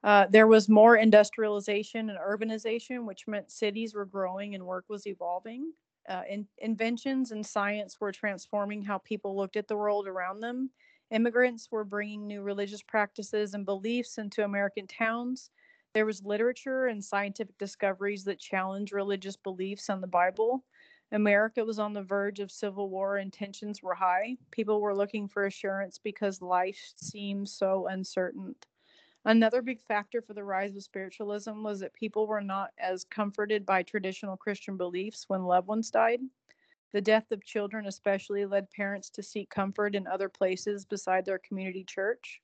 Uh, 0.04 0.26
there 0.30 0.46
was 0.46 0.68
more 0.68 0.96
industrialization 0.96 2.10
and 2.10 2.18
urbanization, 2.18 3.04
which 3.04 3.28
meant 3.28 3.50
cities 3.50 3.94
were 3.94 4.04
growing 4.04 4.54
and 4.54 4.64
work 4.64 4.84
was 4.88 5.06
evolving. 5.06 5.72
Uh, 6.08 6.22
in, 6.28 6.46
inventions 6.58 7.30
and 7.30 7.46
science 7.46 8.00
were 8.00 8.10
transforming 8.10 8.82
how 8.82 8.98
people 8.98 9.36
looked 9.36 9.56
at 9.56 9.68
the 9.68 9.76
world 9.76 10.08
around 10.08 10.40
them. 10.40 10.70
Immigrants 11.10 11.70
were 11.70 11.84
bringing 11.84 12.26
new 12.26 12.42
religious 12.42 12.82
practices 12.82 13.54
and 13.54 13.64
beliefs 13.64 14.18
into 14.18 14.44
American 14.44 14.86
towns. 14.86 15.50
There 15.94 16.06
was 16.06 16.24
literature 16.24 16.86
and 16.86 17.04
scientific 17.04 17.58
discoveries 17.58 18.24
that 18.24 18.38
challenged 18.38 18.92
religious 18.92 19.36
beliefs 19.36 19.90
on 19.90 20.00
the 20.00 20.06
Bible. 20.06 20.64
America 21.10 21.62
was 21.62 21.78
on 21.78 21.92
the 21.92 22.02
verge 22.02 22.40
of 22.40 22.50
civil 22.50 22.88
war 22.88 23.18
and 23.18 23.30
tensions 23.30 23.82
were 23.82 23.94
high. 23.94 24.38
People 24.50 24.80
were 24.80 24.96
looking 24.96 25.28
for 25.28 25.44
assurance 25.44 25.98
because 25.98 26.40
life 26.40 26.94
seemed 26.96 27.46
so 27.46 27.88
uncertain. 27.88 28.54
Another 29.26 29.60
big 29.60 29.82
factor 29.82 30.22
for 30.22 30.32
the 30.32 30.42
rise 30.42 30.74
of 30.74 30.82
spiritualism 30.82 31.62
was 31.62 31.80
that 31.80 31.92
people 31.92 32.26
were 32.26 32.40
not 32.40 32.72
as 32.78 33.04
comforted 33.04 33.66
by 33.66 33.82
traditional 33.82 34.36
Christian 34.36 34.78
beliefs 34.78 35.28
when 35.28 35.44
loved 35.44 35.68
ones 35.68 35.90
died. 35.90 36.20
The 36.92 37.02
death 37.02 37.30
of 37.30 37.44
children, 37.44 37.86
especially, 37.86 38.46
led 38.46 38.70
parents 38.70 39.10
to 39.10 39.22
seek 39.22 39.50
comfort 39.50 39.94
in 39.94 40.06
other 40.06 40.30
places 40.30 40.86
beside 40.86 41.26
their 41.26 41.38
community 41.38 41.84
church. 41.84 42.40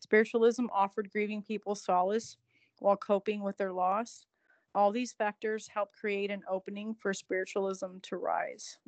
Spiritualism 0.00 0.66
offered 0.72 1.10
grieving 1.10 1.42
people 1.42 1.74
solace 1.74 2.36
while 2.80 2.96
coping 2.96 3.42
with 3.42 3.56
their 3.56 3.72
loss. 3.72 4.26
All 4.74 4.92
these 4.92 5.12
factors 5.12 5.68
help 5.68 5.92
create 5.92 6.30
an 6.30 6.42
opening 6.48 6.94
for 6.94 7.14
spiritualism 7.14 7.98
to 8.02 8.16
rise. 8.16 8.78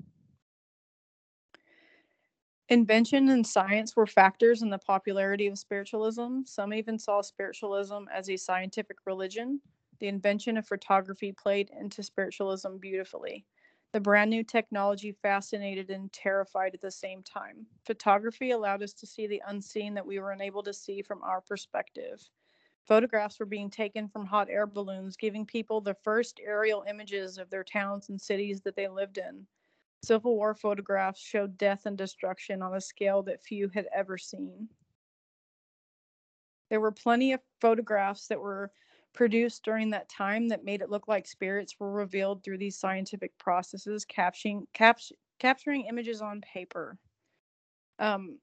Invention 2.68 3.28
and 3.28 3.46
science 3.46 3.94
were 3.96 4.06
factors 4.06 4.62
in 4.62 4.70
the 4.70 4.78
popularity 4.78 5.46
of 5.46 5.58
spiritualism. 5.58 6.40
Some 6.44 6.72
even 6.72 6.98
saw 6.98 7.20
spiritualism 7.20 8.04
as 8.12 8.30
a 8.30 8.36
scientific 8.36 8.98
religion. 9.04 9.60
The 9.98 10.08
invention 10.08 10.56
of 10.56 10.66
photography 10.66 11.32
played 11.32 11.70
into 11.78 12.02
spiritualism 12.02 12.78
beautifully. 12.78 13.44
The 13.92 14.00
brand 14.00 14.30
new 14.30 14.42
technology 14.42 15.12
fascinated 15.12 15.90
and 15.90 16.10
terrified 16.12 16.72
at 16.74 16.80
the 16.80 16.90
same 16.90 17.22
time. 17.22 17.66
Photography 17.84 18.52
allowed 18.52 18.82
us 18.82 18.94
to 18.94 19.06
see 19.06 19.26
the 19.26 19.42
unseen 19.48 19.92
that 19.94 20.06
we 20.06 20.18
were 20.18 20.32
unable 20.32 20.62
to 20.62 20.72
see 20.72 21.02
from 21.02 21.22
our 21.22 21.42
perspective. 21.42 22.26
Photographs 22.86 23.38
were 23.38 23.46
being 23.46 23.70
taken 23.70 24.08
from 24.08 24.26
hot 24.26 24.48
air 24.50 24.66
balloons, 24.66 25.16
giving 25.16 25.46
people 25.46 25.80
the 25.80 25.94
first 25.94 26.40
aerial 26.44 26.84
images 26.88 27.38
of 27.38 27.48
their 27.48 27.64
towns 27.64 28.08
and 28.08 28.20
cities 28.20 28.60
that 28.62 28.74
they 28.74 28.88
lived 28.88 29.18
in. 29.18 29.46
Civil 30.04 30.34
War 30.36 30.54
photographs 30.54 31.20
showed 31.20 31.56
death 31.56 31.86
and 31.86 31.96
destruction 31.96 32.60
on 32.60 32.74
a 32.74 32.80
scale 32.80 33.22
that 33.22 33.42
few 33.42 33.68
had 33.68 33.86
ever 33.94 34.18
seen. 34.18 34.68
There 36.70 36.80
were 36.80 36.90
plenty 36.90 37.32
of 37.32 37.40
photographs 37.60 38.26
that 38.28 38.40
were 38.40 38.72
produced 39.12 39.62
during 39.62 39.90
that 39.90 40.08
time 40.08 40.48
that 40.48 40.64
made 40.64 40.80
it 40.80 40.90
look 40.90 41.06
like 41.06 41.26
spirits 41.26 41.78
were 41.78 41.92
revealed 41.92 42.42
through 42.42 42.58
these 42.58 42.78
scientific 42.78 43.36
processes, 43.38 44.04
capturing, 44.04 44.66
capt- 44.72 45.12
capturing 45.38 45.84
images 45.84 46.20
on 46.20 46.40
paper. 46.40 46.98
Um, 47.98 48.38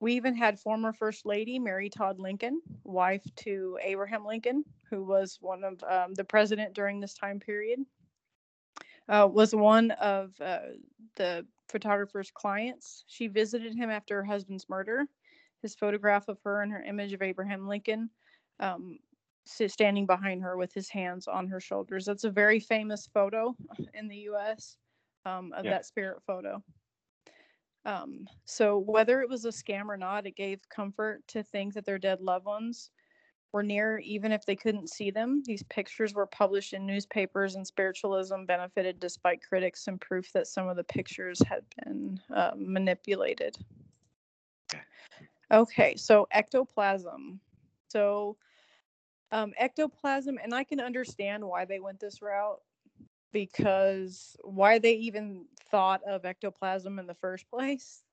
we 0.00 0.14
even 0.14 0.34
had 0.34 0.58
former 0.58 0.92
First 0.92 1.26
Lady 1.26 1.58
Mary 1.58 1.88
Todd 1.88 2.18
Lincoln, 2.18 2.60
wife 2.84 3.24
to 3.36 3.78
Abraham 3.82 4.24
Lincoln, 4.24 4.64
who 4.90 5.04
was 5.04 5.38
one 5.40 5.64
of 5.64 5.82
um, 5.84 6.14
the 6.14 6.24
president 6.24 6.74
during 6.74 7.00
this 7.00 7.14
time 7.14 7.40
period, 7.40 7.80
uh, 9.08 9.28
was 9.30 9.54
one 9.54 9.90
of 9.92 10.32
uh, 10.40 10.58
the 11.16 11.46
photographer's 11.68 12.30
clients. 12.30 13.04
She 13.06 13.28
visited 13.28 13.74
him 13.74 13.90
after 13.90 14.16
her 14.16 14.24
husband's 14.24 14.68
murder. 14.68 15.06
His 15.62 15.74
photograph 15.74 16.28
of 16.28 16.38
her 16.44 16.60
and 16.60 16.70
her 16.72 16.82
image 16.82 17.12
of 17.14 17.22
Abraham 17.22 17.66
Lincoln 17.66 18.10
um, 18.60 18.98
standing 19.46 20.06
behind 20.06 20.42
her 20.42 20.56
with 20.56 20.72
his 20.72 20.88
hands 20.88 21.26
on 21.26 21.46
her 21.48 21.60
shoulders. 21.60 22.04
That's 22.04 22.24
a 22.24 22.30
very 22.30 22.60
famous 22.60 23.08
photo 23.12 23.54
in 23.94 24.08
the 24.08 24.16
U.S. 24.16 24.76
Um, 25.24 25.52
of 25.56 25.64
yeah. 25.64 25.72
that 25.72 25.86
spirit 25.86 26.18
photo. 26.26 26.62
Um, 27.86 28.26
so 28.44 28.78
whether 28.78 29.20
it 29.20 29.28
was 29.28 29.44
a 29.44 29.48
scam 29.48 29.88
or 29.88 29.96
not, 29.96 30.26
it 30.26 30.36
gave 30.36 30.68
comfort 30.68 31.22
to 31.28 31.42
think 31.42 31.74
that 31.74 31.84
their 31.84 31.98
dead 31.98 32.20
loved 32.20 32.46
ones 32.46 32.90
were 33.52 33.62
near, 33.62 33.98
even 33.98 34.32
if 34.32 34.44
they 34.44 34.56
couldn't 34.56 34.90
see 34.90 35.10
them. 35.10 35.42
These 35.44 35.62
pictures 35.64 36.12
were 36.12 36.26
published 36.26 36.72
in 36.72 36.86
newspapers, 36.86 37.54
and 37.54 37.66
spiritualism 37.66 38.44
benefited 38.46 38.98
despite 38.98 39.46
critics 39.46 39.86
and 39.86 40.00
proof 40.00 40.32
that 40.32 40.48
some 40.48 40.68
of 40.68 40.76
the 40.76 40.84
pictures 40.84 41.40
had 41.46 41.62
been 41.84 42.20
uh, 42.34 42.52
manipulated. 42.56 43.56
Okay, 45.52 45.94
so 45.96 46.26
ectoplasm. 46.32 47.38
So 47.88 48.36
um, 49.30 49.52
ectoplasm, 49.56 50.38
and 50.42 50.52
I 50.52 50.64
can 50.64 50.80
understand 50.80 51.44
why 51.44 51.64
they 51.64 51.80
went 51.80 52.00
this 52.00 52.22
route 52.22 52.60
because 53.30 54.36
why 54.42 54.78
they 54.78 54.94
even 54.94 55.44
thought 55.74 56.02
of 56.06 56.24
ectoplasm 56.24 57.00
in 57.00 57.06
the 57.08 57.14
first 57.14 57.48
place. 57.50 58.04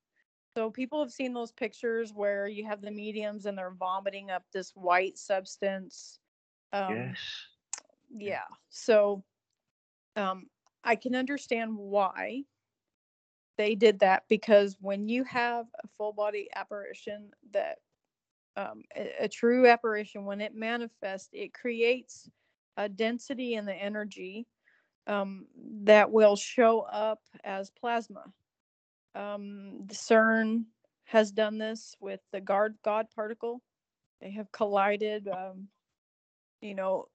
So 0.57 0.71
people 0.71 0.99
have 0.99 1.11
seen 1.11 1.31
those 1.33 1.51
pictures 1.51 2.11
where 2.11 2.47
you 2.47 2.65
have 2.65 2.81
the 2.81 2.91
mediums 2.91 3.45
and 3.45 3.55
they're 3.55 3.75
vomiting 3.79 4.31
up 4.31 4.43
this 4.51 4.71
white 4.71 5.17
substance. 5.17 6.19
Um, 6.73 6.95
yes. 6.95 7.17
Yeah. 8.13 8.47
So 8.69 9.23
um, 10.15 10.47
I 10.83 10.95
can 10.95 11.15
understand 11.15 11.77
why 11.77 12.43
they 13.57 13.75
did 13.75 13.99
that 13.99 14.23
because 14.27 14.75
when 14.81 15.07
you 15.07 15.23
have 15.25 15.67
a 15.83 15.87
full 15.97 16.13
body 16.13 16.49
apparition 16.55 17.29
that 17.53 17.77
um, 18.57 18.81
a, 18.97 19.25
a, 19.25 19.27
true 19.29 19.67
apparition 19.67 20.25
when 20.25 20.41
it 20.41 20.55
manifests 20.55 21.29
it 21.31 21.53
creates 21.53 22.29
a 22.75 22.89
density 22.89 23.53
in 23.53 23.65
the 23.65 23.73
energy 23.73 24.45
um, 25.07 25.45
that 25.83 26.11
will 26.11 26.35
show 26.35 26.81
up 26.81 27.21
as 27.43 27.69
plasma. 27.69 28.25
Um, 29.15 29.87
CERN 29.87 30.65
has 31.05 31.31
done 31.31 31.57
this 31.57 31.95
with 31.99 32.21
the 32.31 32.39
guard 32.41 32.75
God 32.83 33.07
particle. 33.13 33.61
They 34.21 34.31
have 34.31 34.51
collided, 34.51 35.27
um, 35.27 35.67
you 36.61 36.75
know, 36.75 37.07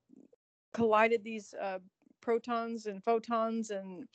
collided 0.73 1.23
these 1.23 1.53
uh, 1.59 1.79
protons 2.21 2.85
and 2.85 3.03
photons 3.03 3.71
and 3.71 4.05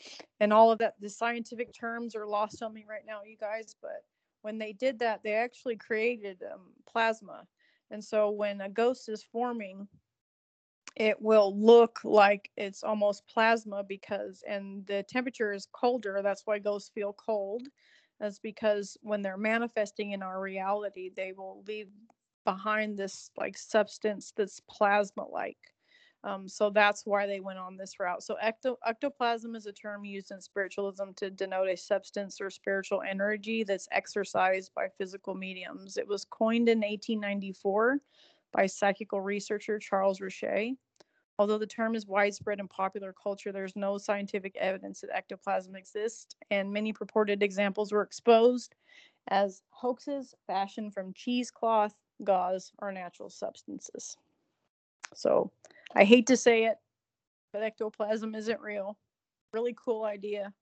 and 0.41 0.53
all 0.53 0.71
of 0.71 0.79
that. 0.79 0.95
The 1.01 1.09
scientific 1.09 1.73
terms 1.73 2.15
are 2.15 2.27
lost 2.27 2.63
on 2.63 2.73
me 2.73 2.85
right 2.89 3.05
now, 3.07 3.23
you 3.25 3.37
guys. 3.37 3.75
But 3.81 4.05
when 4.43 4.59
they 4.59 4.73
did 4.73 4.99
that, 4.99 5.23
they 5.23 5.35
actually 5.35 5.77
created 5.77 6.43
um, 6.53 6.73
plasma. 6.87 7.47
And 7.91 8.03
so 8.03 8.31
when 8.31 8.61
a 8.61 8.69
ghost 8.69 9.09
is 9.09 9.23
forming, 9.23 9.89
it 10.97 11.21
will 11.21 11.57
look 11.59 12.01
like 12.05 12.51
it's 12.57 12.83
almost 12.83 13.27
plasma 13.27 13.83
because 13.83 14.43
and 14.49 14.87
the 14.87 15.05
temperature 15.09 15.53
is 15.53 15.69
colder 15.73 16.21
that's 16.23 16.43
why 16.45 16.59
ghosts 16.59 16.91
feel 16.95 17.13
cold 17.13 17.67
that's 18.21 18.39
because 18.39 18.97
when 19.03 19.23
they're 19.23 19.37
manifesting 19.37 20.13
in 20.13 20.23
our 20.23 20.41
reality 20.41 21.11
they 21.15 21.33
will 21.33 21.65
leave 21.67 21.89
behind 22.45 22.99
this 22.99 23.31
like 23.37 23.57
substance 23.57 24.33
that's 24.37 24.61
plasma 24.69 25.25
like 25.29 25.59
um, 26.25 26.49
so 26.49 26.71
that's 26.71 27.05
why 27.05 27.27
they 27.27 27.41
went 27.41 27.59
on 27.59 27.77
this 27.77 27.99
route. 27.99 28.23
So 28.23 28.37
ecto- 28.43 28.77
ectoplasm 28.87 29.57
is 29.57 29.67
a 29.67 29.73
term 29.73 30.05
used 30.05 30.31
in 30.31 30.41
spiritualism 30.41 31.11
to 31.17 31.31
denote 31.31 31.69
a 31.69 31.77
substance 31.77 32.41
or 32.41 32.49
spiritual 32.49 33.03
energy 33.03 33.65
that's 33.65 33.89
exercised 33.91 34.71
by 34.75 34.87
physical 34.99 35.35
mediums. 35.35 35.97
It 35.97 36.07
was 36.07 36.25
coined 36.25 36.69
in 36.69 36.79
1894 36.79 37.99
by 38.53 38.67
psychical 38.67 39.21
researcher 39.21 39.79
Charles 39.79 40.21
Richet. 40.21 40.77
Although 41.39 41.59
the 41.59 41.67
term 41.67 41.95
is 41.95 42.07
widespread 42.07 42.61
in 42.61 42.69
popular 42.69 43.13
culture, 43.13 43.53
there's 43.53 43.75
no 43.75 43.99
scientific 43.99 44.55
evidence 44.57 45.01
that 45.01 45.15
ectoplasm 45.15 45.75
exists, 45.75 46.37
and 46.51 46.73
many 46.73 46.93
purported 46.93 47.43
examples 47.43 47.91
were 47.91 48.03
exposed 48.03 48.75
as 49.29 49.63
hoaxes 49.71 50.35
fashioned 50.47 50.93
from 50.93 51.13
cheesecloth, 51.15 51.95
gauze, 52.23 52.73
or 52.81 52.93
natural 52.93 53.31
substances. 53.31 54.17
So 55.15 55.51
I 55.95 56.05
hate 56.05 56.27
to 56.29 56.37
say 56.37 56.65
it, 56.65 56.77
but 57.53 57.63
ectoplasm 57.63 58.35
isn't 58.35 58.61
real. 58.61 58.99
Really 59.53 59.75
cool 59.83 60.05
idea. 60.05 60.53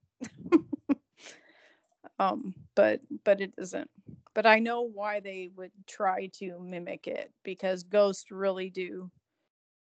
um, 2.18 2.54
but 2.74 3.00
but 3.24 3.40
it 3.40 3.52
isn't 3.58 3.90
but 4.34 4.46
I 4.46 4.58
know 4.58 4.82
why 4.82 5.20
they 5.20 5.50
would 5.56 5.72
try 5.86 6.28
to 6.38 6.58
mimic 6.60 7.06
it 7.06 7.32
because 7.42 7.82
ghosts 7.82 8.30
really 8.30 8.70
do 8.70 9.10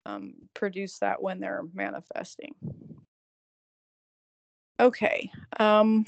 um, 0.06 0.34
produce 0.54 0.98
that 0.98 1.22
when 1.22 1.38
they're 1.38 1.64
manifesting. 1.74 2.54
Okay. 4.80 5.30
Um, 5.58 6.04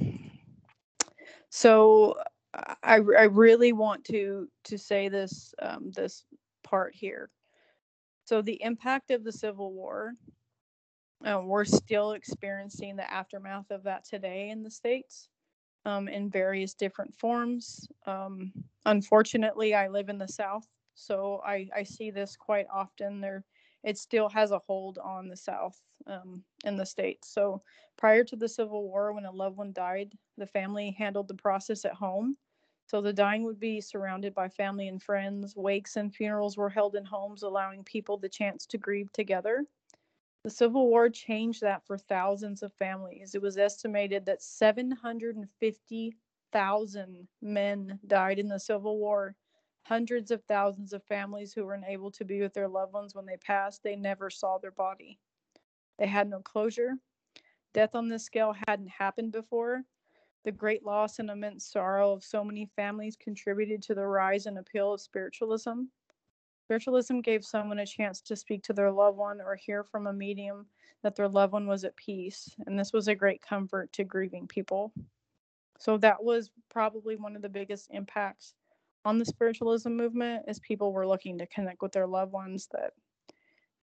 so 1.50 2.16
I, 2.54 2.96
I 2.96 3.24
really 3.24 3.72
want 3.72 4.04
to 4.06 4.48
to 4.64 4.78
say 4.78 5.08
this 5.08 5.54
um, 5.60 5.90
this 5.94 6.24
part 6.64 6.94
here. 6.94 7.30
So 8.24 8.42
the 8.42 8.62
impact 8.62 9.10
of 9.10 9.24
the 9.24 9.32
Civil 9.32 9.72
War, 9.72 10.12
uh, 11.24 11.40
we're 11.44 11.64
still 11.64 12.12
experiencing 12.12 12.96
the 12.96 13.12
aftermath 13.12 13.70
of 13.70 13.82
that 13.84 14.04
today 14.04 14.50
in 14.50 14.62
the 14.62 14.70
states 14.70 15.28
um, 15.84 16.08
in 16.08 16.30
various 16.30 16.74
different 16.74 17.14
forms. 17.14 17.88
Um, 18.06 18.52
unfortunately, 18.86 19.74
I 19.74 19.88
live 19.88 20.08
in 20.08 20.18
the 20.18 20.28
South, 20.28 20.66
so 20.94 21.40
I, 21.44 21.68
I 21.74 21.82
see 21.82 22.10
this 22.10 22.36
quite 22.36 22.66
often. 22.72 23.20
There, 23.20 23.44
it 23.84 23.98
still 23.98 24.28
has 24.28 24.50
a 24.50 24.58
hold 24.58 24.98
on 24.98 25.28
the 25.28 25.36
South 25.36 25.80
um, 26.06 26.42
in 26.64 26.76
the 26.76 26.86
states. 26.86 27.32
So 27.32 27.62
prior 27.96 28.24
to 28.24 28.36
the 28.36 28.48
Civil 28.48 28.84
War, 28.88 29.12
when 29.12 29.24
a 29.24 29.30
loved 29.30 29.56
one 29.56 29.72
died, 29.72 30.12
the 30.36 30.46
family 30.46 30.94
handled 30.98 31.28
the 31.28 31.34
process 31.34 31.84
at 31.84 31.94
home. 31.94 32.36
So 32.86 33.00
the 33.00 33.12
dying 33.12 33.44
would 33.44 33.60
be 33.60 33.80
surrounded 33.80 34.34
by 34.34 34.48
family 34.48 34.88
and 34.88 35.00
friends. 35.00 35.54
Wakes 35.54 35.96
and 35.96 36.12
funerals 36.12 36.56
were 36.56 36.68
held 36.68 36.96
in 36.96 37.04
homes, 37.04 37.44
allowing 37.44 37.84
people 37.84 38.16
the 38.16 38.28
chance 38.28 38.66
to 38.66 38.78
grieve 38.78 39.12
together. 39.12 39.64
The 40.42 40.50
Civil 40.50 40.88
War 40.88 41.10
changed 41.10 41.60
that 41.60 41.84
for 41.84 41.98
thousands 41.98 42.62
of 42.62 42.72
families. 42.72 43.34
It 43.34 43.42
was 43.42 43.58
estimated 43.58 44.24
that 44.24 44.40
750,000 44.40 47.28
men 47.42 48.00
died 48.06 48.38
in 48.38 48.48
the 48.48 48.58
Civil 48.58 48.96
War. 48.98 49.36
Hundreds 49.82 50.30
of 50.30 50.42
thousands 50.44 50.94
of 50.94 51.04
families 51.04 51.52
who 51.52 51.66
were 51.66 51.74
unable 51.74 52.10
to 52.12 52.24
be 52.24 52.40
with 52.40 52.54
their 52.54 52.68
loved 52.68 52.94
ones 52.94 53.14
when 53.14 53.26
they 53.26 53.36
passed, 53.36 53.82
they 53.82 53.96
never 53.96 54.30
saw 54.30 54.56
their 54.56 54.70
body. 54.70 55.18
They 55.98 56.06
had 56.06 56.30
no 56.30 56.40
closure. 56.40 56.94
Death 57.74 57.94
on 57.94 58.08
this 58.08 58.24
scale 58.24 58.54
hadn't 58.66 58.88
happened 58.88 59.32
before. 59.32 59.84
The 60.44 60.52
great 60.52 60.86
loss 60.86 61.18
and 61.18 61.28
immense 61.28 61.66
sorrow 61.66 62.12
of 62.12 62.24
so 62.24 62.42
many 62.42 62.64
families 62.64 63.14
contributed 63.14 63.82
to 63.82 63.94
the 63.94 64.06
rise 64.06 64.46
and 64.46 64.56
appeal 64.56 64.94
of 64.94 65.02
spiritualism. 65.02 65.82
Spiritualism 66.70 67.18
gave 67.18 67.44
someone 67.44 67.80
a 67.80 67.84
chance 67.84 68.20
to 68.20 68.36
speak 68.36 68.62
to 68.62 68.72
their 68.72 68.92
loved 68.92 69.18
one 69.18 69.40
or 69.40 69.56
hear 69.56 69.82
from 69.82 70.06
a 70.06 70.12
medium 70.12 70.66
that 71.02 71.16
their 71.16 71.28
loved 71.28 71.52
one 71.52 71.66
was 71.66 71.82
at 71.82 71.96
peace, 71.96 72.54
and 72.64 72.78
this 72.78 72.92
was 72.92 73.08
a 73.08 73.14
great 73.16 73.42
comfort 73.42 73.92
to 73.92 74.04
grieving 74.04 74.46
people. 74.46 74.92
So 75.80 75.98
that 75.98 76.22
was 76.22 76.52
probably 76.68 77.16
one 77.16 77.34
of 77.34 77.42
the 77.42 77.48
biggest 77.48 77.88
impacts 77.90 78.54
on 79.04 79.18
the 79.18 79.24
spiritualism 79.24 79.90
movement 79.90 80.44
is 80.46 80.60
people 80.60 80.92
were 80.92 81.08
looking 81.08 81.38
to 81.38 81.46
connect 81.46 81.82
with 81.82 81.90
their 81.90 82.06
loved 82.06 82.30
ones 82.30 82.68
that 82.70 82.92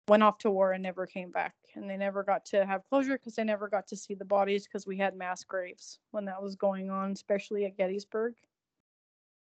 went 0.08 0.22
off 0.22 0.38
to 0.38 0.52
war 0.52 0.74
and 0.74 0.84
never 0.84 1.08
came 1.08 1.32
back 1.32 1.56
and 1.74 1.90
they 1.90 1.98
never 1.98 2.24
got 2.24 2.46
to 2.46 2.68
have 2.68 2.88
closure 2.88 3.18
because 3.18 3.34
they 3.34 3.44
never 3.44 3.68
got 3.68 3.88
to 3.88 3.98
see 3.98 4.14
the 4.14 4.24
bodies 4.24 4.68
because 4.68 4.86
we 4.86 4.96
had 4.96 5.18
mass 5.18 5.44
graves 5.44 5.98
when 6.12 6.26
that 6.26 6.40
was 6.40 6.56
going 6.56 6.92
on 6.92 7.14
especially 7.14 7.66
at 7.66 7.78
gettysburg 7.78 8.36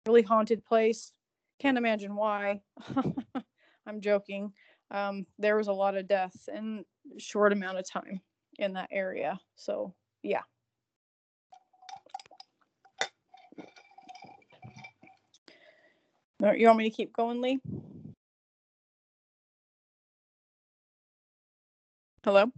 really 0.07 0.21
haunted 0.21 0.63
place 0.63 1.11
can't 1.63 1.77
imagine 1.77 2.13
why. 2.13 2.61
I'm 3.87 4.01
joking. 4.01 4.51
Um, 4.91 5.25
there 5.39 5.55
was 5.55 5.69
a 5.69 5.73
lot 5.73 5.95
of 5.95 6.09
death 6.09 6.35
in 6.53 6.83
short 7.17 7.53
amount 7.53 7.77
of 7.77 7.89
time 7.89 8.19
in 8.59 8.73
that 8.73 8.89
area 8.91 9.39
so 9.55 9.93
yeah. 10.21 10.41
You 16.41 16.67
want 16.67 16.77
me 16.77 16.89
to 16.89 16.95
keep 16.95 17.13
going 17.13 17.41
lee? 17.41 17.59
Hello? 22.25 22.51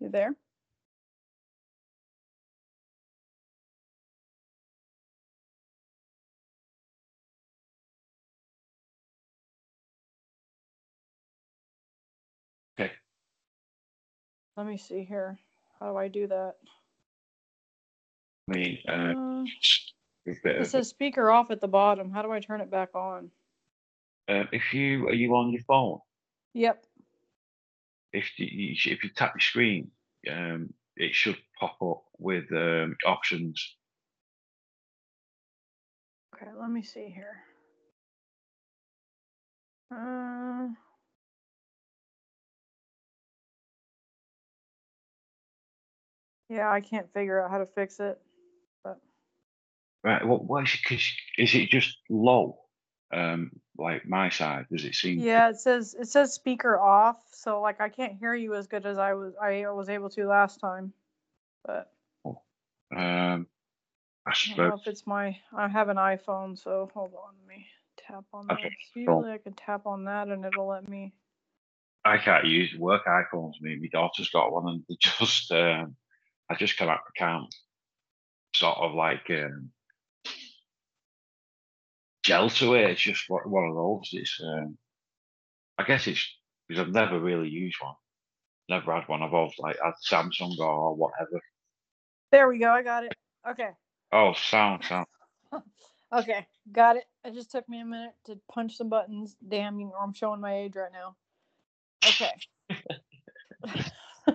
You 0.00 0.08
there? 0.10 0.34
Okay. 12.78 12.92
Let 14.56 14.66
me 14.66 14.76
see 14.76 15.02
here. 15.04 15.38
How 15.80 15.90
do 15.90 15.96
I 15.96 16.08
do 16.08 16.26
that? 16.26 16.56
I 18.48 18.52
mean, 18.52 18.78
uh, 18.88 19.14
Uh, 19.16 19.44
it 20.26 20.66
says 20.66 20.88
speaker 20.88 21.30
off 21.30 21.50
at 21.50 21.60
the 21.60 21.68
bottom. 21.68 22.10
How 22.10 22.22
do 22.22 22.32
I 22.32 22.40
turn 22.40 22.60
it 22.60 22.70
back 22.70 22.94
on? 22.94 23.30
um, 24.28 24.48
if 24.52 24.74
you 24.74 25.06
are 25.06 25.14
you 25.14 25.34
on 25.36 25.52
your 25.52 25.62
phone, 25.62 26.00
Yep. 26.54 26.84
If 28.16 28.38
you, 28.38 28.74
if 28.92 29.04
you 29.04 29.10
tap 29.10 29.34
your 29.34 29.40
screen, 29.40 29.90
um, 30.30 30.72
it 30.96 31.14
should 31.14 31.36
pop 31.58 31.76
up 31.82 32.04
with 32.18 32.50
um, 32.52 32.96
options. 33.04 33.76
Okay, 36.34 36.50
let 36.60 36.70
me 36.70 36.82
see 36.82 37.08
here. 37.14 37.36
Uh, 39.92 40.68
yeah, 46.48 46.70
I 46.70 46.80
can't 46.80 47.12
figure 47.12 47.42
out 47.42 47.50
how 47.50 47.58
to 47.58 47.66
fix 47.66 48.00
it. 48.00 48.18
But 48.84 48.98
Right. 50.04 50.24
What? 50.26 50.44
What 50.44 50.64
is 50.64 50.74
it? 50.74 50.84
'cause 50.84 51.08
is 51.38 51.54
it 51.54 51.68
just 51.68 51.98
low? 52.08 52.58
Um, 53.12 53.50
like 53.78 54.06
my 54.06 54.30
side? 54.30 54.66
Does 54.70 54.84
it 54.84 54.94
seem? 54.94 55.20
yeah, 55.20 55.50
it 55.50 55.60
says 55.60 55.94
it 55.98 56.08
says 56.08 56.32
speaker 56.34 56.78
off, 56.80 57.18
so 57.32 57.60
like 57.60 57.80
I 57.80 57.88
can't 57.88 58.18
hear 58.18 58.34
you 58.34 58.54
as 58.54 58.66
good 58.66 58.86
as 58.86 58.98
I 58.98 59.14
was 59.14 59.34
I 59.42 59.66
was 59.70 59.88
able 59.88 60.10
to 60.10 60.26
last 60.26 60.60
time. 60.60 60.92
But 61.66 61.90
Um, 62.96 63.46
I 64.26 64.30
I 64.30 64.34
don't 64.56 64.68
know 64.68 64.74
if 64.74 64.86
it's 64.86 65.06
my 65.06 65.36
I 65.56 65.68
have 65.68 65.88
an 65.88 65.96
iPhone, 65.98 66.58
so 66.58 66.90
hold 66.94 67.14
on, 67.14 67.34
let 67.40 67.48
me 67.48 67.66
tap 67.96 68.24
on 68.32 68.46
Okay, 68.50 68.70
cool. 69.06 69.20
Usually 69.20 69.32
I 69.32 69.38
can 69.38 69.54
tap 69.54 69.86
on 69.86 70.04
that 70.04 70.28
and 70.28 70.44
it'll 70.44 70.68
let 70.68 70.88
me 70.88 71.12
I 72.04 72.18
can't 72.18 72.46
use 72.46 72.74
work 72.78 73.02
iPhones. 73.06 73.60
Me, 73.60 73.78
my 73.80 73.88
daughter's 73.92 74.30
got 74.30 74.52
one, 74.52 74.68
and 74.68 74.84
they 74.88 74.96
just 75.02 75.52
um, 75.52 75.96
I 76.50 76.56
just 76.56 76.78
come 76.78 76.88
out 76.90 77.00
can't 77.16 77.54
sort 78.54 78.78
of 78.78 78.94
like 78.94 79.26
um, 79.30 79.70
gel 82.26 82.50
to 82.50 82.74
it. 82.74 82.90
It's 82.90 83.00
just 83.00 83.24
one 83.28 83.48
one 83.48 83.68
of 83.68 83.76
those. 83.76 84.10
It's 84.12 84.40
um, 84.44 84.76
I 85.78 85.84
guess 85.84 86.06
it's 86.08 86.26
because 86.66 86.82
I've 86.82 86.92
never 86.92 87.20
really 87.20 87.48
used 87.48 87.76
one. 87.80 87.94
Never 88.68 88.92
had 88.92 89.08
one. 89.08 89.22
I've 89.22 89.32
always 89.32 89.54
like 89.58 89.76
had 89.82 89.94
Samsung 90.04 90.58
or 90.58 90.94
whatever. 90.96 91.40
There 92.32 92.48
we 92.48 92.58
go, 92.58 92.70
I 92.70 92.82
got 92.82 93.04
it. 93.04 93.14
Okay. 93.48 93.70
Oh, 94.12 94.34
sound, 94.34 94.84
sound. 94.84 95.06
Okay, 96.12 96.46
got 96.70 96.94
it. 96.94 97.02
It 97.24 97.34
just 97.34 97.50
took 97.50 97.68
me 97.68 97.80
a 97.80 97.84
minute 97.84 98.14
to 98.26 98.38
punch 98.48 98.76
some 98.76 98.88
buttons. 98.88 99.34
Damn, 99.48 99.80
you 99.80 99.90
I'm 100.00 100.12
showing 100.12 100.40
my 100.40 100.56
age 100.56 100.76
right 100.76 100.92
now. 100.92 101.16
Okay. 102.06 102.30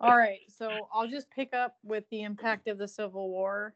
All 0.00 0.16
right, 0.16 0.38
so 0.56 0.88
I'll 0.90 1.06
just 1.06 1.30
pick 1.30 1.52
up 1.52 1.76
with 1.84 2.04
the 2.10 2.22
impact 2.22 2.66
of 2.66 2.78
the 2.78 2.88
Civil 2.88 3.28
War. 3.28 3.74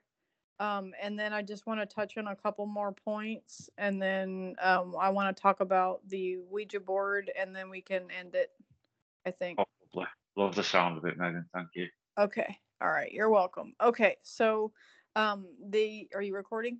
Um, 0.61 0.93
and 1.03 1.19
then 1.19 1.33
I 1.33 1.41
just 1.41 1.67
want 1.67 1.81
to 1.81 1.87
touch 1.87 2.19
on 2.19 2.27
a 2.29 2.37
couple 2.37 2.67
more 2.67 2.93
points. 2.93 3.71
And 3.79 4.01
then 4.01 4.55
um, 4.61 4.95
I 5.01 5.09
want 5.09 5.35
to 5.35 5.43
talk 5.43 5.61
about 5.61 6.07
the 6.07 6.37
Ouija 6.51 6.79
board, 6.79 7.31
and 7.37 7.57
then 7.57 7.71
we 7.71 7.81
can 7.81 8.03
end 8.17 8.35
it, 8.35 8.51
I 9.27 9.31
think. 9.31 9.59
Oh, 9.59 9.65
lovely. 9.95 10.09
Love 10.37 10.55
the 10.55 10.63
sound 10.63 10.99
of 10.99 11.05
it, 11.07 11.17
Megan. 11.19 11.47
Thank 11.55 11.69
you. 11.75 11.87
Okay. 12.19 12.59
All 12.83 12.91
right. 12.91 13.11
You're 13.11 13.31
welcome. 13.31 13.75
Okay. 13.83 14.17
So, 14.23 14.71
um, 15.17 15.47
the 15.71 16.09
are 16.15 16.23
you 16.23 16.35
recording? 16.35 16.79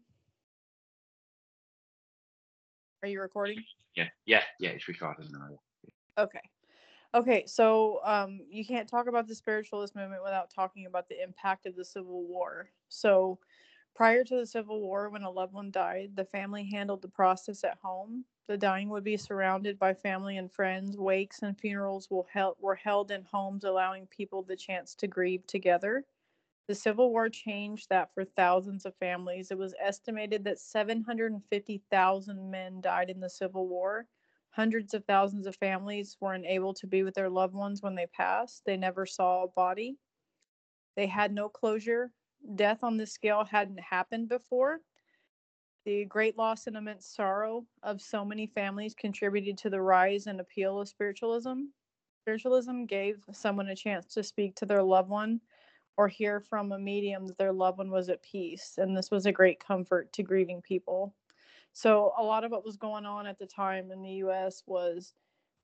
Are 3.03 3.09
you 3.09 3.23
recording? 3.23 3.65
Yeah, 3.97 4.09
yeah, 4.27 4.43
yeah. 4.61 4.71
It's 4.71 4.87
recording 4.89 5.31
now. 5.33 5.59
Okay. 6.23 6.41
Okay. 7.15 7.45
So, 7.47 8.01
um, 8.05 8.41
you 8.49 8.65
can't 8.65 8.89
talk 8.89 9.09
about 9.09 9.27
the 9.27 9.35
spiritualist 9.35 9.97
movement 9.97 10.23
without 10.23 10.51
talking 10.51 10.85
about 10.85 11.09
the 11.09 11.23
impact 11.23 11.65
of 11.65 11.77
the 11.77 11.85
Civil 11.85 12.25
War. 12.25 12.69
So, 12.89 13.39
prior 13.95 14.25
to 14.25 14.37
the 14.37 14.47
Civil 14.47 14.81
War, 14.81 15.11
when 15.11 15.23
a 15.23 15.31
loved 15.31 15.53
one 15.53 15.71
died, 15.71 16.17
the 16.17 16.25
family 16.25 16.65
handled 16.65 17.03
the 17.03 17.09
process 17.09 17.65
at 17.65 17.79
home. 17.79 18.25
The 18.47 18.57
dying 18.57 18.89
would 18.89 19.05
be 19.05 19.17
surrounded 19.17 19.79
by 19.79 19.95
family 19.95 20.37
and 20.37 20.51
friends. 20.51 20.97
Wakes 20.97 21.43
and 21.43 21.59
funerals 21.59 22.09
were 22.11 22.75
held 22.75 23.11
in 23.11 23.23
homes, 23.25 23.65
allowing 23.65 24.07
people 24.07 24.43
the 24.43 24.57
chance 24.57 24.95
to 24.97 25.07
grieve 25.07 25.47
together. 25.47 26.05
The 26.67 26.75
Civil 26.75 27.11
War 27.11 27.29
changed 27.29 27.89
that 27.89 28.15
for 28.15 28.25
thousands 28.25 28.87
of 28.87 28.95
families. 28.97 29.51
It 29.51 29.59
was 29.59 29.75
estimated 29.81 30.45
that 30.45 30.59
750,000 30.59 32.51
men 32.51 32.81
died 32.81 33.11
in 33.11 33.21
the 33.21 33.31
Civil 33.31 33.67
War. 33.67 34.07
Hundreds 34.51 34.95
of 34.95 35.05
thousands 35.05 35.47
of 35.47 35.57
families 35.57 36.17
were 36.21 36.35
unable 36.35 36.75
to 36.75 36.87
be 36.87 37.03
with 37.03 37.15
their 37.15 37.31
loved 37.31 37.55
ones 37.55 37.83
when 37.83 37.95
they 37.95 38.07
passed. 38.07 38.65
They 38.65 38.77
never 38.77 39.07
saw 39.07 39.45
a 39.45 39.49
body. 39.49 39.97
They 40.97 41.07
had 41.07 41.33
no 41.33 41.49
closure. 41.49 42.13
Death 42.55 42.83
on 42.83 42.97
this 42.97 43.13
scale 43.13 43.45
hadn't 43.45 43.81
happened 43.81 44.29
before. 44.29 44.81
The 45.85 46.05
great 46.05 46.37
loss 46.37 46.67
and 46.67 46.77
immense 46.77 47.07
sorrow 47.07 47.65
of 47.83 48.03
so 48.03 48.25
many 48.25 48.47
families 48.47 48.95
contributed 48.95 49.57
to 49.59 49.71
the 49.71 49.81
rise 49.81 50.27
and 50.27 50.41
appeal 50.41 50.81
of 50.81 50.89
spiritualism. 50.89 51.65
Spiritualism 52.23 52.85
gave 52.85 53.25
someone 53.33 53.69
a 53.69 53.77
chance 53.77 54.07
to 54.15 54.23
speak 54.23 54.55
to 54.57 54.67
their 54.67 54.83
loved 54.83 55.09
one 55.09 55.41
or 55.97 56.09
hear 56.09 56.41
from 56.41 56.73
a 56.73 56.79
medium 56.79 57.27
that 57.27 57.39
their 57.39 57.53
loved 57.53 57.79
one 57.79 57.91
was 57.91 58.09
at 58.09 58.23
peace. 58.23 58.75
And 58.79 58.97
this 58.97 59.11
was 59.11 59.27
a 59.27 59.33
great 59.33 59.59
comfort 59.59 60.13
to 60.15 60.23
grieving 60.23 60.61
people. 60.61 61.15
So, 61.73 62.13
a 62.19 62.23
lot 62.23 62.45
of 62.45 62.51
what 62.51 62.65
was 62.65 62.77
going 62.77 63.07
on 63.07 63.27
at 63.27 63.39
the 63.39 63.47
time 63.47 63.91
in 63.91 64.03
the 64.03 64.25
US 64.25 64.63
was 64.67 65.15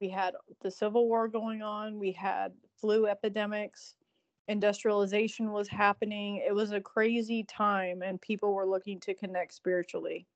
we 0.00 0.08
had 0.08 0.34
the 0.62 0.70
Civil 0.70 1.08
War 1.08 1.28
going 1.28 1.62
on, 1.62 1.98
we 1.98 2.12
had 2.12 2.52
flu 2.80 3.06
epidemics, 3.06 3.94
industrialization 4.48 5.52
was 5.52 5.68
happening. 5.68 6.36
It 6.46 6.54
was 6.54 6.72
a 6.72 6.80
crazy 6.80 7.44
time, 7.44 8.02
and 8.02 8.20
people 8.20 8.54
were 8.54 8.66
looking 8.66 9.00
to 9.00 9.14
connect 9.14 9.54
spiritually. 9.54 10.26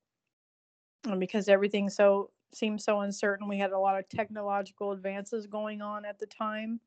And 1.04 1.20
because 1.20 1.48
everything 1.48 1.88
so 1.88 2.30
seemed 2.52 2.82
so 2.82 3.00
uncertain. 3.00 3.48
We 3.48 3.58
had 3.58 3.72
a 3.72 3.78
lot 3.78 3.98
of 3.98 4.08
technological 4.08 4.92
advances 4.92 5.46
going 5.46 5.82
on 5.82 6.04
at 6.04 6.18
the 6.18 6.26
time. 6.26 6.80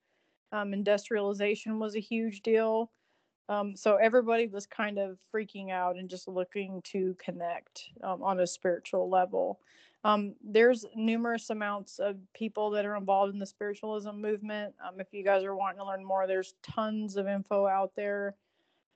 Um, 0.51 0.73
industrialization 0.73 1.79
was 1.79 1.95
a 1.95 1.99
huge 1.99 2.41
deal. 2.41 2.91
Um, 3.49 3.75
so 3.75 3.97
everybody 3.97 4.47
was 4.47 4.65
kind 4.65 4.97
of 4.97 5.17
freaking 5.33 5.69
out 5.69 5.97
and 5.97 6.09
just 6.09 6.27
looking 6.27 6.81
to 6.85 7.15
connect 7.19 7.89
um, 8.03 8.23
on 8.23 8.39
a 8.39 8.47
spiritual 8.47 9.09
level. 9.09 9.59
Um, 10.05 10.35
there's 10.43 10.85
numerous 10.95 11.49
amounts 11.49 11.99
of 11.99 12.17
people 12.33 12.69
that 12.71 12.85
are 12.85 12.95
involved 12.95 13.33
in 13.33 13.39
the 13.39 13.45
spiritualism 13.45 14.11
movement. 14.11 14.73
Um, 14.85 14.99
if 14.99 15.07
you 15.11 15.23
guys 15.23 15.43
are 15.43 15.55
wanting 15.55 15.79
to 15.79 15.85
learn 15.85 16.03
more, 16.03 16.27
there's 16.27 16.55
tons 16.61 17.15
of 17.15 17.27
info 17.27 17.67
out 17.67 17.91
there. 17.95 18.35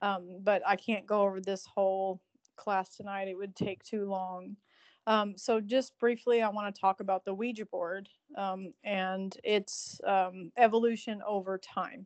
Um, 0.01 0.39
but 0.43 0.61
I 0.65 0.75
can't 0.75 1.05
go 1.05 1.21
over 1.21 1.39
this 1.41 1.65
whole 1.65 2.21
class 2.55 2.95
tonight, 2.95 3.27
it 3.27 3.37
would 3.37 3.55
take 3.55 3.83
too 3.83 4.05
long. 4.05 4.55
Um, 5.05 5.37
so, 5.37 5.61
just 5.61 5.97
briefly, 5.99 6.41
I 6.41 6.49
want 6.49 6.73
to 6.73 6.81
talk 6.81 6.99
about 6.99 7.23
the 7.23 7.33
Ouija 7.33 7.65
board 7.65 8.09
and 8.35 9.37
its 9.43 10.01
evolution 10.57 11.21
over 11.25 11.57
time. 11.57 12.05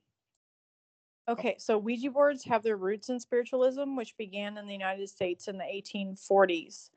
Okay, 1.30 1.56
so 1.60 1.78
Ouija 1.78 2.10
boards 2.10 2.44
have 2.46 2.64
their 2.64 2.78
roots 2.78 3.10
in 3.10 3.20
spiritualism, 3.20 3.96
which 3.96 4.18
began 4.18 4.58
in 4.58 4.66
the 4.66 4.74
United 4.74 5.08
States 5.08 5.48
in 5.48 5.58
the 5.58 5.64
1840s. 5.64 6.90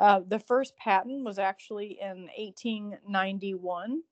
Uh, 0.00 0.20
the 0.26 0.38
first 0.38 0.76
patent 0.76 1.24
was 1.24 1.38
actually 1.38 1.98
in 2.00 2.28
1891. 2.36 4.02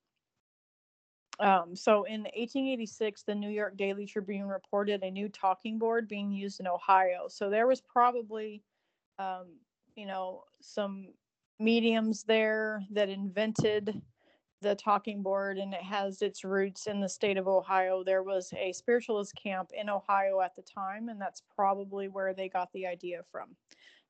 Um, 1.40 1.74
so 1.74 2.04
in 2.04 2.20
1886, 2.20 3.22
the 3.22 3.34
New 3.34 3.48
York 3.48 3.76
Daily 3.76 4.06
Tribune 4.06 4.46
reported 4.46 5.02
a 5.02 5.10
new 5.10 5.28
talking 5.28 5.78
board 5.78 6.06
being 6.06 6.30
used 6.30 6.60
in 6.60 6.66
Ohio. 6.66 7.26
So 7.28 7.50
there 7.50 7.66
was 7.66 7.80
probably, 7.80 8.62
um, 9.18 9.46
you 9.96 10.06
know, 10.06 10.44
some 10.60 11.08
mediums 11.58 12.22
there 12.22 12.84
that 12.92 13.08
invented 13.08 14.00
the 14.60 14.74
talking 14.74 15.22
board 15.22 15.58
and 15.58 15.72
it 15.72 15.82
has 15.82 16.22
its 16.22 16.44
roots 16.44 16.86
in 16.86 17.00
the 17.00 17.08
state 17.08 17.38
of 17.38 17.48
Ohio. 17.48 18.04
There 18.04 18.22
was 18.22 18.52
a 18.56 18.72
spiritualist 18.72 19.34
camp 19.34 19.70
in 19.72 19.88
Ohio 19.88 20.40
at 20.40 20.54
the 20.54 20.62
time, 20.62 21.08
and 21.08 21.20
that's 21.20 21.42
probably 21.54 22.08
where 22.08 22.34
they 22.34 22.48
got 22.48 22.70
the 22.72 22.86
idea 22.86 23.22
from. 23.30 23.56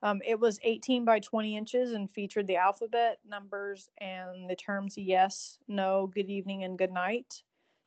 Um, 0.03 0.21
it 0.27 0.39
was 0.39 0.59
18 0.63 1.05
by 1.05 1.21
20 1.21 1.57
inches 1.57 1.93
and 1.93 2.11
featured 2.11 2.47
the 2.47 2.57
alphabet, 2.57 3.19
numbers, 3.29 3.91
and 3.99 4.49
the 4.49 4.57
terms 4.57 4.97
yes, 4.97 5.59
no, 5.69 6.11
good 6.15 6.31
evening, 6.31 6.65
and 6.65 6.79
good 6.79 6.93
night. 6.93 7.43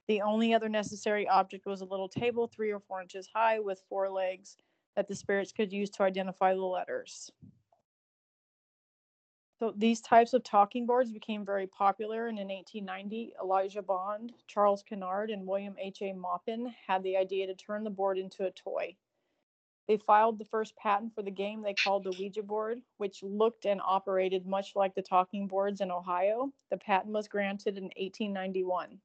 The 0.07 0.21
only 0.21 0.53
other 0.53 0.69
necessary 0.69 1.27
object 1.27 1.65
was 1.65 1.81
a 1.81 1.85
little 1.85 2.09
table, 2.09 2.47
three 2.47 2.71
or 2.71 2.79
four 2.79 3.01
inches 3.01 3.27
high, 3.33 3.59
with 3.59 3.81
four 3.89 4.09
legs 4.09 4.57
that 4.95 5.07
the 5.07 5.15
spirits 5.15 5.51
could 5.51 5.71
use 5.71 5.89
to 5.91 6.03
identify 6.03 6.53
the 6.53 6.61
letters. 6.61 7.31
So 9.63 9.73
these 9.77 10.01
types 10.01 10.33
of 10.33 10.43
talking 10.43 10.85
boards 10.85 11.09
became 11.09 11.45
very 11.45 11.67
popular, 11.67 12.27
and 12.27 12.37
in 12.37 12.49
1890, 12.49 13.31
Elijah 13.41 13.81
Bond, 13.81 14.33
Charles 14.45 14.83
Kennard, 14.83 15.29
and 15.31 15.47
William 15.47 15.77
H.A. 15.79 16.11
Maupin 16.11 16.75
had 16.85 17.01
the 17.01 17.15
idea 17.15 17.47
to 17.47 17.55
turn 17.55 17.85
the 17.85 17.89
board 17.89 18.17
into 18.17 18.45
a 18.45 18.51
toy. 18.51 18.97
They 19.87 19.95
filed 19.95 20.37
the 20.37 20.43
first 20.43 20.75
patent 20.75 21.15
for 21.15 21.21
the 21.21 21.31
game 21.31 21.61
they 21.61 21.75
called 21.75 22.03
the 22.03 22.11
Ouija 22.11 22.43
board, 22.43 22.81
which 22.97 23.23
looked 23.23 23.65
and 23.65 23.79
operated 23.81 24.45
much 24.45 24.75
like 24.75 24.95
the 24.95 25.01
talking 25.01 25.47
boards 25.47 25.79
in 25.79 25.91
Ohio. 25.91 26.51
The 26.69 26.75
patent 26.75 27.13
was 27.13 27.29
granted 27.29 27.77
in 27.77 27.85
1891. 27.85 28.99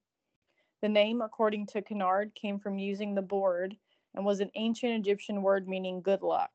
The 0.83 0.89
name, 0.89 1.23
according 1.23 1.67
to 1.67 1.83
Kennard, 1.83 2.35
came 2.35 2.59
from 2.59 2.81
using 2.81 3.15
the 3.15 3.23
board 3.23 3.77
and 4.13 4.25
was 4.25 4.41
an 4.41 4.51
ancient 4.57 4.95
Egyptian 4.95 5.41
word 5.41 5.69
meaning 5.69 6.03
good 6.03 6.23
luck. 6.23 6.51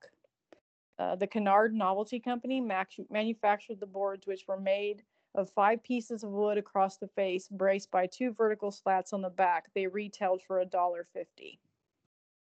Uh, 1.03 1.15
the 1.17 1.27
Kennard 1.27 1.73
Novelty 1.73 2.17
Company 2.17 2.61
manufactured 2.61 3.79
the 3.81 3.85
boards, 3.85 4.25
which 4.25 4.47
were 4.47 4.59
made 4.59 5.03
of 5.35 5.49
five 5.49 5.83
pieces 5.83 6.23
of 6.23 6.29
wood 6.29 6.57
across 6.57 6.97
the 6.97 7.09
face, 7.09 7.49
braced 7.49 7.91
by 7.91 8.07
two 8.07 8.31
vertical 8.31 8.71
slats 8.71 9.11
on 9.11 9.21
the 9.21 9.29
back. 9.29 9.65
They 9.75 9.85
retailed 9.85 10.41
for 10.47 10.61
a 10.61 10.65
dollar 10.65 11.05
fifty. 11.13 11.59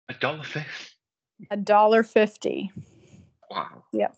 A 0.10 0.14
dollar 0.14 0.44
fifty. 0.44 0.96
A 1.50 1.58
dollar 1.58 2.04
fifty. 2.04 2.72
Wow. 3.50 3.84
Yep. 3.94 4.16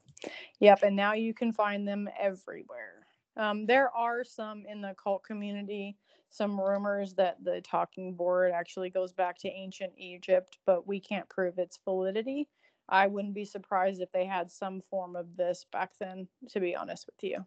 Yep. 0.59 0.83
And 0.83 0.95
now 0.95 1.13
you 1.13 1.33
can 1.33 1.53
find 1.53 1.87
them 1.87 2.09
everywhere. 2.19 3.07
Um, 3.37 3.65
there 3.65 3.89
are 3.95 4.25
some 4.25 4.65
in 4.65 4.81
the 4.81 4.93
cult 5.01 5.23
community, 5.23 5.95
some 6.29 6.59
rumors 6.59 7.13
that 7.13 7.37
the 7.43 7.61
talking 7.61 8.13
board 8.13 8.51
actually 8.51 8.89
goes 8.89 9.13
back 9.13 9.37
to 9.39 9.47
ancient 9.47 9.93
Egypt, 9.97 10.57
but 10.65 10.85
we 10.85 10.99
can't 10.99 11.29
prove 11.29 11.59
its 11.59 11.79
validity. 11.85 12.49
I 12.89 13.07
wouldn't 13.07 13.33
be 13.33 13.45
surprised 13.45 14.01
if 14.01 14.11
they 14.11 14.25
had 14.25 14.51
some 14.51 14.81
form 14.89 15.15
of 15.15 15.35
this 15.37 15.65
back 15.71 15.91
then, 15.99 16.27
to 16.49 16.59
be 16.59 16.75
honest 16.75 17.05
with 17.05 17.23
you. 17.23 17.45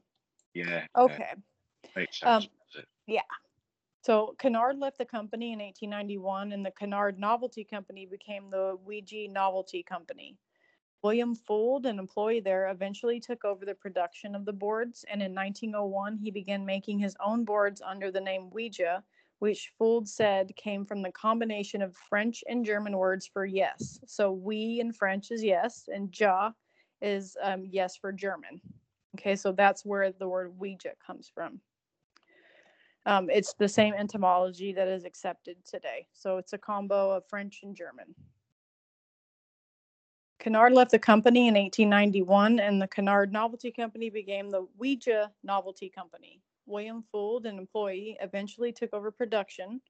Yeah. 0.55 0.85
Okay. 0.97 1.35
Sense. 2.11 2.23
Um, 2.23 2.45
yeah. 3.07 3.21
So 4.03 4.35
Kennard 4.39 4.79
left 4.79 4.99
the 4.99 5.05
company 5.05 5.53
in 5.53 5.59
1891, 5.59 6.53
and 6.53 6.65
the 6.65 6.71
Kennard 6.71 7.19
Novelty 7.19 7.65
Company 7.65 8.07
became 8.07 8.51
the 8.51 8.79
Ouija 8.85 9.29
Novelty 9.29 9.83
Company. 9.83 10.37
William 11.03 11.37
Fuld, 11.37 11.87
an 11.87 11.99
employee 11.99 12.41
there, 12.41 12.71
eventually 12.71 13.21
took 13.21 13.45
over 13.45 13.65
the 13.65 13.75
production 13.75 14.35
of 14.35 14.45
the 14.45 14.53
boards, 14.53 15.05
and 15.11 15.23
in 15.23 15.35
1901 15.35 16.17
he 16.17 16.31
began 16.31 16.65
making 16.65 16.99
his 16.99 17.17
own 17.25 17.45
boards 17.45 17.83
under 17.85 18.11
the 18.11 18.21
name 18.21 18.51
Ouija, 18.51 19.03
which 19.39 19.73
Fuld 19.79 20.09
said 20.09 20.55
came 20.57 20.85
from 20.85 21.03
the 21.03 21.13
combination 21.13 21.83
of 21.83 21.97
French 21.97 22.43
and 22.49 22.65
German 22.65 22.97
words 22.97 23.27
for 23.27 23.45
yes. 23.45 24.01
So 24.07 24.33
we 24.33 24.81
in 24.81 24.93
French 24.93 25.31
is 25.31 25.43
yes, 25.43 25.89
and 25.93 26.19
ja 26.19 26.53
is 27.03 27.37
um, 27.43 27.65
yes 27.65 27.97
for 27.97 28.13
German. 28.13 28.61
Okay, 29.17 29.37
so 29.37 29.53
that's 29.53 29.85
where 29.85 30.13
the 30.13 30.29
word 30.29 30.59
Ouija 30.59 30.93
comes 31.05 31.31
from. 31.33 31.61
Um, 33.07 33.31
it's 33.31 33.55
the 33.55 33.69
same 33.69 33.95
etymology 33.95 34.73
that 34.73 34.89
is 34.89 35.05
accepted 35.05 35.57
today. 35.65 36.09
So 36.13 36.39
it's 36.39 36.53
a 36.53 36.59
combo 36.59 37.11
of 37.11 37.25
French 37.29 37.61
and 37.63 37.75
German. 37.75 38.15
Kennard 40.39 40.73
left 40.73 40.91
the 40.91 40.99
company 40.99 41.49
in 41.49 41.55
1891, 41.55 42.61
and 42.61 42.83
the 42.83 42.89
Kennard 42.89 43.33
Novelty 43.33 43.71
Company 43.71 44.11
became 44.11 44.51
the 44.51 44.67
Ouija 44.79 45.31
Novelty 45.43 45.89
Company. 45.89 46.41
William 46.67 47.05
Fuld, 47.13 47.47
an 47.47 47.59
employee, 47.59 48.17
eventually 48.21 48.73
took 48.73 48.93
over 48.93 49.11
production. 49.11 49.81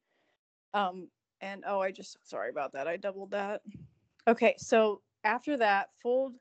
Um, 0.74 1.08
and 1.40 1.64
oh, 1.66 1.80
I 1.80 1.90
just 1.90 2.16
sorry 2.22 2.50
about 2.50 2.72
that. 2.72 2.86
I 2.86 2.96
doubled 2.96 3.30
that. 3.32 3.62
Okay, 4.28 4.54
so 4.58 5.02
after 5.24 5.56
that, 5.56 5.88
Fuld 6.04 6.34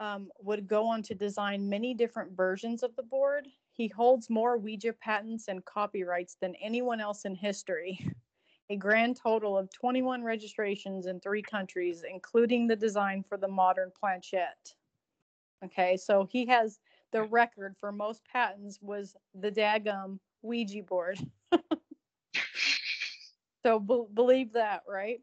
um, 0.00 0.28
would 0.40 0.66
go 0.66 0.86
on 0.86 1.02
to 1.02 1.14
design 1.14 1.68
many 1.68 1.94
different 1.94 2.36
versions 2.36 2.82
of 2.82 2.94
the 2.96 3.02
board 3.02 3.48
he 3.78 3.86
holds 3.86 4.28
more 4.28 4.58
Ouija 4.58 4.92
patents 4.92 5.46
and 5.46 5.64
copyrights 5.64 6.36
than 6.40 6.56
anyone 6.56 7.00
else 7.00 7.24
in 7.24 7.34
history. 7.36 8.04
A 8.70 8.76
grand 8.76 9.16
total 9.16 9.56
of 9.56 9.70
21 9.70 10.24
registrations 10.24 11.06
in 11.06 11.20
three 11.20 11.42
countries, 11.42 12.02
including 12.10 12.66
the 12.66 12.74
design 12.74 13.22
for 13.22 13.38
the 13.38 13.46
modern 13.46 13.92
planchette. 13.98 14.74
Okay, 15.64 15.96
so 15.96 16.26
he 16.28 16.44
has 16.46 16.80
the 17.12 17.22
record 17.22 17.76
for 17.78 17.92
most 17.92 18.22
patents 18.30 18.78
was 18.80 19.16
the 19.34 19.50
Dagum 19.50 20.18
Ouija 20.42 20.82
board. 20.82 21.18
so 23.62 23.78
be- 23.78 24.06
believe 24.14 24.52
that, 24.52 24.82
right? 24.88 25.20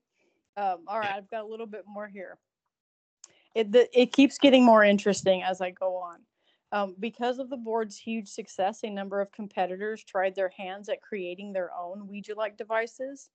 Um, 0.58 0.86
all 0.88 1.00
right, 1.00 1.16
I've 1.16 1.30
got 1.30 1.44
a 1.44 1.48
little 1.48 1.68
bit 1.68 1.84
more 1.88 2.08
here. 2.08 2.38
It 3.54 3.72
the, 3.72 3.88
it 4.00 4.12
keeps 4.12 4.38
getting 4.38 4.66
more 4.66 4.84
interesting 4.84 5.44
as 5.44 5.62
I 5.62 5.72
go 5.72 5.96
on. 5.96 6.20
Um, 6.72 6.96
because 7.00 7.40
of 7.40 7.50
the 7.50 7.58
board's 7.58 7.98
huge 7.98 8.28
success, 8.28 8.82
a 8.84 8.90
number 8.90 9.22
of 9.22 9.32
competitors 9.32 10.04
tried 10.04 10.36
their 10.36 10.52
hands 10.58 10.90
at 10.90 11.02
creating 11.02 11.54
their 11.54 11.72
own 11.74 12.08
Ouija 12.08 12.34
like 12.36 12.58
devices. 12.58 13.30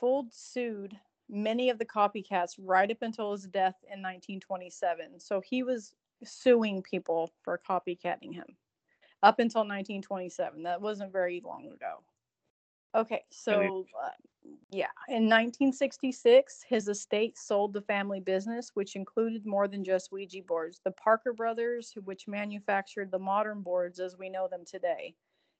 Fuld 0.00 0.32
sued 0.32 0.96
many 1.28 1.70
of 1.70 1.78
the 1.78 1.84
copycats 1.84 2.52
right 2.58 2.90
up 2.90 3.02
until 3.02 3.32
his 3.32 3.44
death 3.44 3.76
in 3.84 4.00
1927. 4.00 5.18
So 5.20 5.40
he 5.40 5.62
was 5.62 5.94
suing 6.24 6.82
people 6.82 7.30
for 7.42 7.60
copycatting 7.68 8.34
him 8.34 8.56
up 9.22 9.38
until 9.38 9.60
1927. 9.60 10.62
That 10.62 10.80
wasn't 10.80 11.12
very 11.12 11.42
long 11.44 11.66
ago. 11.66 12.02
Okay, 12.94 13.24
so 13.30 13.86
uh, 14.04 14.10
yeah, 14.70 14.90
in 15.08 15.24
1966, 15.24 16.64
his 16.68 16.88
estate 16.88 17.38
sold 17.38 17.72
the 17.72 17.80
family 17.80 18.20
business, 18.20 18.72
which 18.74 18.96
included 18.96 19.46
more 19.46 19.66
than 19.66 19.82
just 19.82 20.12
Ouija 20.12 20.42
boards. 20.46 20.80
The 20.84 20.90
Parker 20.92 21.32
brothers, 21.32 21.94
which 22.04 22.28
manufactured 22.28 23.10
the 23.10 23.18
modern 23.18 23.62
boards 23.62 23.98
as 23.98 24.18
we 24.18 24.28
know 24.28 24.46
them 24.46 24.64
today. 24.66 25.14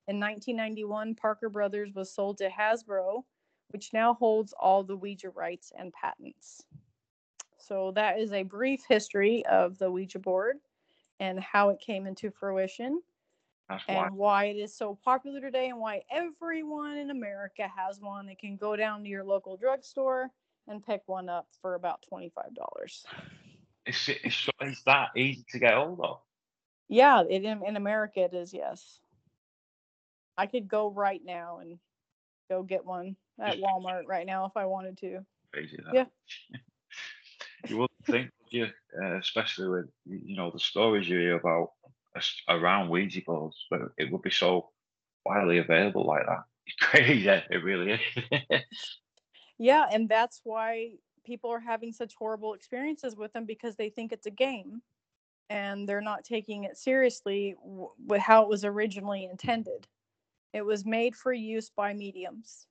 In 0.09 0.19
1991, 0.19 1.15
Parker 1.15 1.49
Brothers 1.49 1.93
was 1.95 2.13
sold 2.13 2.39
to 2.39 2.51
Hasbro, 2.51 3.23
which 3.69 3.93
now 3.93 4.15
holds 4.15 4.53
all 4.53 4.83
the 4.83 4.97
Ouija 4.97 5.31
rights 5.31 5.73
and 5.79 5.93
patents. 5.93 6.67
So 7.63 7.93
that 7.93 8.19
is 8.19 8.33
a 8.33 8.43
brief 8.43 8.83
history 8.89 9.47
of 9.47 9.79
the 9.79 9.91
Ouija 9.91 10.19
board 10.19 10.57
and 11.21 11.39
how 11.39 11.69
it 11.71 11.81
came 11.81 12.07
into 12.07 12.31
fruition. 12.31 13.01
That's 13.69 13.85
and 13.89 13.97
why. 13.97 14.09
why 14.11 14.45
it 14.47 14.57
is 14.57 14.75
so 14.75 14.99
popular 15.05 15.41
today 15.41 15.69
and 15.69 15.79
why 15.79 16.03
everyone 16.11 16.97
in 16.97 17.11
America 17.11 17.69
has 17.75 18.01
one. 18.01 18.27
They 18.27 18.35
can 18.35 18.57
go 18.57 18.75
down 18.75 19.03
to 19.05 19.09
your 19.09 19.23
local 19.23 19.57
drugstore 19.57 20.29
and 20.67 20.85
pick 20.85 21.03
one 21.07 21.29
up 21.29 21.47
for 21.61 21.75
about 21.75 22.05
$25. 22.13 22.31
It's, 23.85 24.09
it's, 24.09 24.49
it's 24.61 24.83
that 24.85 25.09
easy 25.17 25.45
to 25.51 25.59
get 25.59 25.75
hold 25.75 25.99
of. 26.05 26.19
Yeah, 26.89 27.25
it, 27.29 27.43
in, 27.43 27.67
in 27.67 27.75
America 27.75 28.21
it 28.21 28.33
is, 28.33 28.55
yes. 28.55 29.01
I 30.39 30.47
could 30.47 30.69
go 30.69 30.89
right 30.89 31.21
now 31.25 31.59
and 31.59 31.81
go 32.49 32.63
get 32.63 32.85
one 32.85 33.17
at 33.41 33.57
Walmart 33.57 34.07
right 34.07 34.25
now 34.25 34.45
if 34.45 34.57
I 34.57 34.67
wanted 34.67 34.99
to. 34.99 35.27
Crazy. 35.53 35.81
Yeah. 35.93 36.05
you 37.69 37.79
wouldn't 37.79 38.07
think, 38.07 38.31
you? 38.51 38.67
Uh, 39.03 39.17
especially 39.17 39.69
with 39.69 39.87
you 40.07 40.37
know 40.37 40.51
the 40.51 40.59
stories 40.59 41.09
you 41.09 41.19
hear 41.19 41.37
about 41.37 41.71
around 42.49 42.91
Ouija 42.91 43.21
boards, 43.27 43.67
but 43.71 43.81
it 43.97 44.11
would 44.13 44.23
be 44.23 44.31
so 44.31 44.71
widely 45.25 45.59
available 45.59 46.07
like 46.07 46.27
that. 46.27 46.43
It's 46.65 46.77
crazy. 46.77 47.29
It 47.29 47.65
really 47.65 47.93
is. 47.93 48.61
Yeah, 49.59 49.87
and 49.93 50.09
that's 50.09 50.41
why 50.45 50.93
people 51.25 51.51
are 51.51 51.61
having 51.61 51.93
such 51.93 52.15
horrible 52.15 52.55
experiences 52.55 53.17
with 53.17 53.33
them 53.33 53.45
because 53.45 53.77
they 53.77 53.91
think 53.91 54.13
it's 54.13 54.27
a 54.27 54.31
game 54.31 54.83
and 55.51 55.89
they're 55.89 56.01
not 56.01 56.25
taking 56.25 56.65
it 56.65 56.77
seriously 56.77 57.55
with 57.63 58.21
how 58.21 58.43
it 58.43 58.49
was 58.49 58.65
originally 58.65 59.25
intended. 59.25 59.87
It 60.53 60.65
was 60.65 60.85
made 60.85 61.15
for 61.15 61.33
use 61.33 61.71
by 61.71 61.95
mediums, 61.95 62.67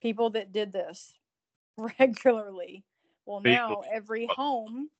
people 0.00 0.30
that 0.30 0.52
did 0.52 0.72
this 0.72 1.12
regularly. 1.98 2.84
Well, 3.26 3.40
now 3.40 3.82
every 3.90 4.26
home, 4.26 4.90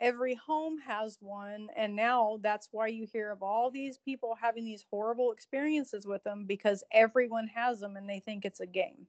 every 0.00 0.34
home 0.34 0.78
has 0.78 1.18
one, 1.20 1.68
and 1.76 1.94
now 1.94 2.38
that's 2.42 2.68
why 2.72 2.88
you 2.88 3.06
hear 3.06 3.30
of 3.30 3.42
all 3.42 3.70
these 3.70 3.98
people 3.98 4.36
having 4.40 4.64
these 4.64 4.84
horrible 4.90 5.32
experiences 5.32 6.06
with 6.06 6.22
them 6.24 6.44
because 6.46 6.84
everyone 6.92 7.48
has 7.48 7.80
them 7.80 7.96
and 7.96 8.08
they 8.08 8.20
think 8.20 8.44
it's 8.44 8.60
a 8.60 8.66
game. 8.66 9.06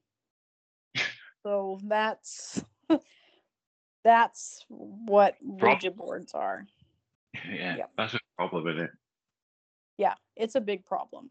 So 1.44 1.80
that's 1.84 2.64
that's 4.04 4.66
what 4.70 5.36
Ouija 5.42 5.92
boards 5.92 6.34
are. 6.34 6.68
yeah, 7.50 7.78
Yep. 7.78 7.92
that's 7.98 8.14
a 8.14 8.20
problem, 8.38 8.68
isn't 8.68 8.86
it? 8.86 8.92
Yeah, 9.98 10.16
it's 10.36 10.56
a 10.56 10.62
big 10.62 10.86
problem. 10.86 11.30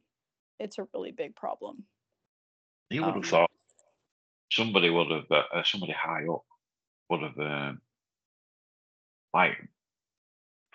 It's 0.58 0.78
a 0.78 0.86
really 0.94 1.12
big 1.12 1.34
problem. 1.34 1.84
You 2.90 3.04
would 3.04 3.16
Um, 3.16 3.22
have 3.22 3.26
thought 3.26 3.50
somebody 4.52 4.90
would 4.90 5.10
have, 5.10 5.30
uh, 5.30 5.62
somebody 5.64 5.92
high 5.92 6.26
up 6.26 6.44
would 7.10 7.22
have, 7.22 7.38
um, 7.38 7.80
like, 9.34 9.56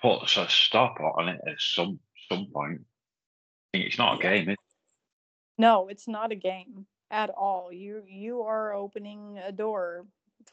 put 0.02 0.24
a 0.24 0.49
stop 0.49 0.99
on 0.99 1.30
it 1.30 1.41
at 1.48 1.60
some 1.60 1.99
some 2.30 2.48
point. 2.54 2.82
I 2.82 3.78
think 3.78 3.88
It's 3.88 3.98
not 3.98 4.20
a 4.20 4.22
game, 4.22 4.49
it? 4.49 4.60
No, 5.58 5.88
it's 5.88 6.08
not 6.08 6.32
a 6.32 6.36
game 6.36 6.86
at 7.10 7.30
all. 7.30 7.72
You 7.72 8.04
you 8.08 8.41
are 8.41 8.74
opening 8.74 9.40
a 9.40 9.52
door 9.52 10.06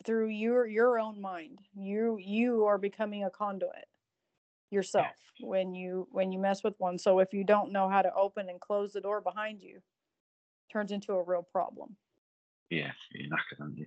through 0.05 0.29
your 0.29 0.67
your 0.67 0.99
own 0.99 1.21
mind. 1.21 1.61
You 1.77 2.19
you 2.19 2.65
are 2.65 2.79
becoming 2.79 3.25
a 3.25 3.31
conduit 3.31 3.87
yourself 4.71 5.07
when 5.41 5.75
you 5.75 6.09
when 6.11 6.33
you 6.33 6.39
mess 6.39 6.65
with 6.65 6.75
one. 6.79 6.99
So 6.99 7.19
if 7.19 7.33
you 7.33 7.45
don't 7.45 7.73
know 7.73 7.89
how 7.89 8.03
to 8.03 8.15
open 8.15 8.49
and 8.49 8.61
close 8.61 8.93
the 8.93 9.01
door 9.01 9.21
behind 9.21 9.63
you, 9.63 9.77
it 9.77 10.73
turns 10.73 10.93
into 10.93 11.13
a 11.13 11.23
real 11.23 11.43
problem. 11.43 11.97
Yeah, 12.71 12.93
you're 13.13 13.29
knackered, 13.29 13.61
aren't 13.61 13.79
you? 13.79 13.87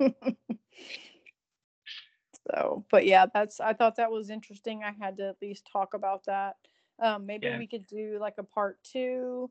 so 2.50 2.84
but 2.90 3.06
yeah 3.06 3.26
that's 3.32 3.60
i 3.60 3.72
thought 3.72 3.96
that 3.96 4.10
was 4.10 4.30
interesting. 4.30 4.82
I 4.82 4.92
had 4.98 5.16
to 5.18 5.28
at 5.28 5.42
least 5.42 5.68
talk 5.70 5.94
about 5.94 6.24
that. 6.26 6.56
Um 6.98 7.26
maybe 7.26 7.46
Yeah. 7.46 7.58
we 7.58 7.66
could 7.66 7.86
do 7.86 8.18
like 8.20 8.34
a 8.38 8.42
part 8.44 8.82
two 8.82 9.50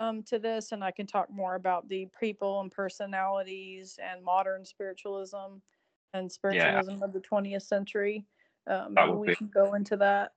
um 0.00 0.22
to 0.24 0.38
this 0.38 0.72
and 0.72 0.84
i 0.84 0.90
can 0.92 1.06
talk 1.06 1.28
more 1.30 1.56
about 1.56 1.88
the 1.88 2.06
people 2.20 2.60
and 2.60 2.70
personalities 2.70 3.98
and 4.02 4.24
modern 4.24 4.64
spiritualism 4.64 5.60
and 6.14 6.30
spiritualism 6.30 7.02
of 7.02 7.12
the 7.12 7.20
20th 7.20 7.62
century. 7.62 8.24
Um 8.66 8.94
maybe 8.94 9.10
we 9.12 9.26
be- 9.28 9.36
can 9.36 9.48
go 9.48 9.74
into 9.74 9.96
that. 9.96 10.32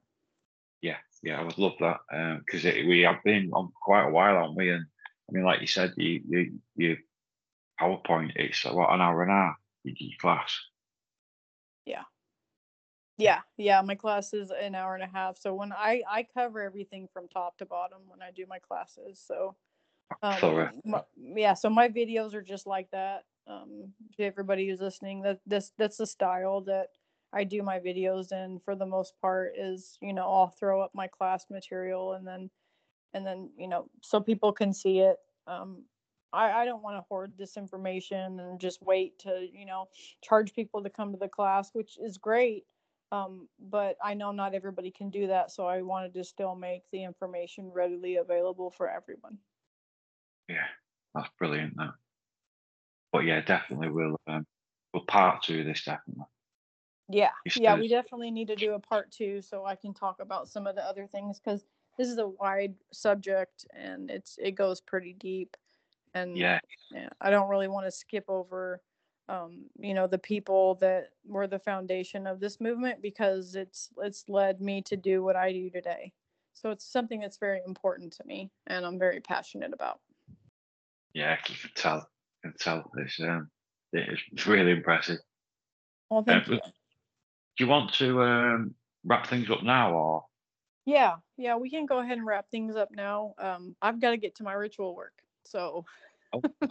Yeah, 0.82 0.98
yeah, 1.22 1.40
I 1.40 1.44
would 1.44 1.60
love 1.60 1.78
that 1.80 2.00
because 2.46 2.64
we 2.64 3.02
have 3.02 3.24
been 3.24 3.52
on 3.54 3.72
quite 3.84 4.08
a 4.08 4.10
while, 4.10 4.36
aren't 4.38 4.56
we? 4.56 4.72
And 4.72 4.84
I 5.30 5.32
mean, 5.32 5.44
like 5.46 5.62
you 5.62 5.68
said, 5.68 5.94
you 5.96 6.22
you 6.28 6.60
you 6.76 6.98
PowerPoint, 7.82 8.32
it's 8.36 8.64
what 8.66 8.94
an 8.94 9.02
hour 9.02 9.24
and 9.24 9.32
a 9.32 9.36
half. 9.36 9.56
Do 9.84 9.92
your 9.98 10.18
class. 10.20 10.60
yeah 11.86 12.04
yeah 13.18 13.40
yeah. 13.58 13.82
my 13.82 13.96
class 13.96 14.34
is 14.34 14.52
an 14.52 14.76
hour 14.76 14.94
and 14.96 15.04
a 15.04 15.08
half 15.08 15.38
so 15.40 15.54
when 15.54 15.72
i 15.74 16.02
i 16.10 16.26
cover 16.34 16.62
everything 16.62 17.08
from 17.14 17.28
top 17.28 17.58
to 17.58 17.66
bottom 17.66 18.00
when 18.08 18.22
i 18.22 18.32
do 18.32 18.46
my 18.48 18.60
classes 18.60 19.22
so 19.26 19.56
um, 20.22 20.36
Thorough. 20.36 20.72
my- 20.86 21.04
yeah 21.18 21.54
so 21.54 21.70
my 21.70 21.88
videos 21.90 22.34
are 22.34 22.42
just 22.42 22.68
like 22.68 22.90
that 22.92 23.24
um 23.48 23.92
to 24.16 24.24
everybody 24.24 24.68
who's 24.68 24.80
listening 24.80 25.22
that 25.22 25.40
this 25.46 25.72
that's 25.78 25.98
the 25.98 26.06
style 26.06 26.62
that 26.62 26.88
i 27.34 27.44
do 27.44 27.64
my 27.64 27.80
videos 27.80 28.32
in 28.32 28.60
for 28.64 28.76
the 28.76 28.86
most 28.86 29.14
part 29.22 29.54
is 29.58 29.98
you 30.02 30.14
know 30.14 30.24
i'll 30.24 30.54
throw 30.60 30.82
up 30.82 30.92
my 30.94 31.08
class 31.08 31.46
material 31.50 32.14
and 32.14 32.26
then 32.28 32.50
and 33.14 33.26
then 33.26 33.50
you 33.58 33.68
know 33.68 33.88
so 34.02 34.20
people 34.20 34.52
can 34.52 34.74
see 34.74 35.00
it 35.00 35.18
um 35.48 35.84
I, 36.34 36.52
I 36.52 36.66
don't 36.66 36.84
want 36.84 36.98
to 36.98 37.06
hoard 37.10 37.34
this 37.38 37.58
information 37.58 38.40
and 38.40 38.60
just 38.60 38.82
wait 38.82 39.20
to 39.20 39.48
you 39.52 39.66
know 39.66 39.88
charge 40.22 40.54
people 40.54 40.84
to 40.84 40.90
come 40.90 41.12
to 41.12 41.18
the 41.18 41.28
class 41.28 41.70
which 41.74 41.98
is 42.00 42.18
great 42.18 42.66
um, 43.12 43.50
but 43.60 43.98
I 44.04 44.14
know 44.14 44.32
not 44.32 44.54
everybody 44.54 44.90
can 44.90 45.10
do 45.10 45.28
that, 45.28 45.52
so 45.52 45.66
I 45.66 45.82
wanted 45.82 46.14
to 46.14 46.24
still 46.24 46.56
make 46.56 46.84
the 46.92 47.04
information 47.04 47.70
readily 47.74 48.16
available 48.16 48.72
for 48.72 48.90
everyone. 48.90 49.38
Yeah, 50.48 50.68
that's 51.14 51.30
brilliant. 51.38 51.76
That. 51.76 51.92
But 53.12 53.26
yeah, 53.26 53.42
definitely 53.42 53.90
we'll 53.90 54.16
um, 54.28 54.46
we'll 54.94 55.04
part 55.06 55.44
two 55.44 55.66
this 55.66 55.84
definitely. 55.84 56.24
Yeah, 57.10 57.32
yeah, 57.58 57.78
we 57.78 57.90
definitely 57.90 58.32
need 58.32 58.48
to 58.48 58.56
do 58.56 58.74
a 58.74 58.80
part 58.80 59.12
two 59.12 59.42
so 59.42 59.66
I 59.66 59.76
can 59.76 59.94
talk 59.94 60.22
about 60.22 60.48
some 60.48 60.66
of 60.66 60.76
the 60.76 60.84
other 60.84 61.06
things 61.08 61.42
because 61.42 61.66
this 61.98 62.08
is 62.08 62.18
a 62.18 62.28
wide 62.28 62.76
subject 62.94 63.66
and 63.76 64.10
it's 64.10 64.38
it 64.42 64.52
goes 64.52 64.80
pretty 64.80 65.12
deep, 65.20 65.58
and 66.14 66.38
Yeah, 66.38 66.60
yeah, 66.92 67.10
I 67.22 67.30
don't 67.30 67.50
really 67.50 67.68
want 67.68 67.86
to 67.88 67.92
skip 67.92 68.26
over, 68.28 68.82
um, 69.30 69.66
you 69.80 69.94
know, 69.94 70.08
the 70.08 70.18
people 70.18 70.76
that 70.76 71.10
were 71.26 71.48
the 71.48 71.60
foundation 71.60 72.28
of 72.28 72.40
this 72.40 72.60
movement 72.60 73.02
because 73.02 73.56
it's 73.56 73.90
it's 74.00 74.28
led 74.30 74.62
me 74.62 74.82
to 74.84 74.98
do 74.98 75.24
what 75.24 75.36
I 75.36 75.52
do 75.52 75.70
today. 75.70 76.14
So 76.54 76.72
it's 76.72 76.86
something 76.86 77.20
that's 77.22 77.38
very 77.38 77.62
important 77.66 78.14
to 78.14 78.24
me 78.26 78.52
and 78.68 78.86
I'm 78.86 79.00
very 79.00 79.22
passionate 79.22 79.74
about. 79.74 80.00
yeah, 81.14 81.38
you 81.48 81.56
can 81.56 81.72
tell. 81.76 82.10
You 82.44 82.52
can 82.52 82.58
tell. 82.60 82.92
It's 82.98 83.20
um, 83.20 83.50
it's 83.94 84.48
really 84.48 84.72
impressive. 84.72 85.20
Well, 86.10 86.24
thank 86.24 86.48
Uh, 86.48 86.54
you. 86.54 86.60
Do 87.58 87.64
you 87.64 87.68
want 87.68 87.94
to 87.96 88.22
um, 88.24 88.76
wrap 89.04 89.28
things 89.28 89.50
up 89.50 89.64
now, 89.64 89.94
or 89.94 90.26
Yeah, 90.86 91.18
yeah, 91.38 91.56
we 91.58 91.70
can 91.70 91.86
go 91.86 92.00
ahead 92.00 92.18
and 92.18 92.26
wrap 92.26 92.50
things 92.50 92.76
up 92.76 92.92
now. 92.92 93.34
Um, 93.38 93.76
I've 93.82 94.00
got 94.00 94.12
to 94.12 94.18
get 94.18 94.36
to 94.36 94.44
my 94.44 94.54
ritual 94.54 94.96
work, 94.96 95.24
so 95.52 95.86
Oh. 96.34 96.42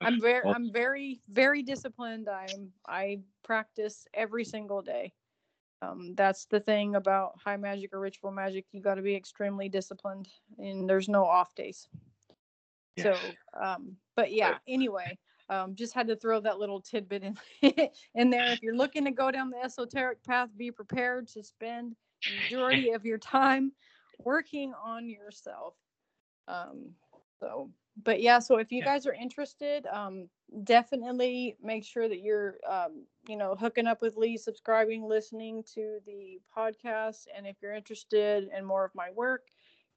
I'm 0.00 0.20
very, 0.20 0.42
Well- 0.44 0.54
I'm 0.54 0.70
very, 0.72 1.20
very 1.28 1.62
disciplined. 1.62 2.28
I'm, 2.28 2.70
I 2.86 3.20
practice 3.42 4.06
every 4.14 4.44
single 4.44 4.82
day. 4.82 5.12
Um, 5.82 6.14
that's 6.14 6.44
the 6.46 6.60
thing 6.60 6.94
about 6.96 7.32
high 7.42 7.56
magic 7.56 7.92
or 7.92 8.00
ritual 8.00 8.30
magic. 8.30 8.66
You 8.72 8.80
got 8.80 8.94
to 8.96 9.02
be 9.02 9.14
extremely 9.14 9.68
disciplined, 9.68 10.28
and 10.58 10.88
there's 10.88 11.08
no 11.08 11.24
off 11.24 11.54
days. 11.54 11.88
So, 12.98 13.14
um, 13.60 13.96
but 14.16 14.32
yeah. 14.32 14.58
Anyway, 14.68 15.18
um, 15.50 15.74
just 15.74 15.92
had 15.94 16.06
to 16.08 16.16
throw 16.16 16.40
that 16.40 16.58
little 16.58 16.80
tidbit 16.80 17.22
in 17.24 17.36
in 18.14 18.30
there. 18.30 18.52
If 18.52 18.62
you're 18.62 18.76
looking 18.76 19.04
to 19.04 19.10
go 19.10 19.30
down 19.30 19.50
the 19.50 19.62
esoteric 19.62 20.22
path, 20.24 20.48
be 20.56 20.70
prepared 20.70 21.28
to 21.28 21.42
spend 21.42 21.94
the 22.24 22.30
majority 22.44 22.90
of 22.92 23.04
your 23.04 23.18
time 23.18 23.72
working 24.24 24.72
on 24.82 25.08
yourself. 25.10 25.74
Um, 26.48 26.90
so, 27.40 27.70
but 28.02 28.20
yeah, 28.20 28.38
so 28.38 28.56
if 28.58 28.70
you 28.72 28.80
Yeah. 28.80 28.86
guys 28.86 29.06
are 29.06 29.14
interested, 29.14 29.86
um, 29.86 30.28
definitely 30.64 31.56
make 31.62 31.84
sure 31.84 32.08
that 32.08 32.20
you're, 32.20 32.56
um, 32.68 33.06
you 33.28 33.36
know, 33.36 33.54
hooking 33.54 33.86
up 33.86 34.02
with 34.02 34.16
Lee, 34.16 34.36
subscribing, 34.36 35.04
listening 35.08 35.62
to 35.74 35.98
the 36.06 36.40
podcast. 36.56 37.26
And 37.34 37.46
if 37.46 37.56
you're 37.62 37.72
interested 37.74 38.48
in 38.56 38.64
more 38.64 38.84
of 38.84 38.94
my 38.94 39.10
work, 39.12 39.48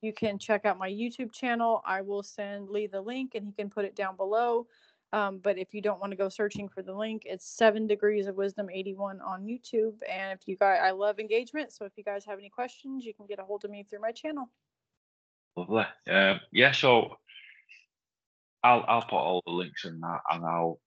you 0.01 0.13
can 0.13 0.37
check 0.39 0.65
out 0.65 0.77
my 0.77 0.89
YouTube 0.89 1.31
channel. 1.33 1.81
I 1.85 2.01
will 2.01 2.23
send 2.23 2.69
Lee 2.69 2.87
the 2.87 3.01
link 3.01 3.35
and 3.35 3.45
he 3.45 3.51
can 3.51 3.69
put 3.69 3.85
it 3.85 3.95
down 3.95 4.15
below. 4.15 4.67
Um, 5.11 5.39
but 5.39 5.57
if 5.57 5.73
you 5.73 5.81
don't 5.81 5.99
want 5.99 6.11
to 6.11 6.17
go 6.17 6.29
searching 6.29 6.69
for 6.69 6.81
the 6.81 6.93
link, 6.93 7.23
it's 7.25 7.45
Seven 7.45 7.87
Degrees 7.87 8.27
of 8.27 8.35
Wisdom 8.37 8.69
81 8.71 9.19
on 9.21 9.43
YouTube. 9.43 9.95
And 10.09 10.39
if 10.39 10.47
you 10.47 10.55
guys, 10.55 10.79
I 10.83 10.91
love 10.91 11.19
engagement. 11.19 11.73
So 11.73 11.85
if 11.85 11.97
you 11.97 12.03
guys 12.03 12.25
have 12.25 12.37
any 12.39 12.49
questions, 12.49 13.05
you 13.05 13.13
can 13.13 13.25
get 13.25 13.39
a 13.39 13.43
hold 13.43 13.65
of 13.65 13.71
me 13.71 13.83
through 13.83 14.01
my 14.01 14.11
channel. 14.11 14.49
lovely? 15.55 15.85
Um, 16.09 16.39
yeah, 16.51 16.71
so 16.71 17.17
I'll 18.63 18.83
I'll 18.87 19.01
put 19.03 19.13
all 19.17 19.41
the 19.45 19.51
links 19.53 19.85
in 19.85 19.99
that, 20.01 20.19
and 20.31 20.45
I'll 20.45 20.79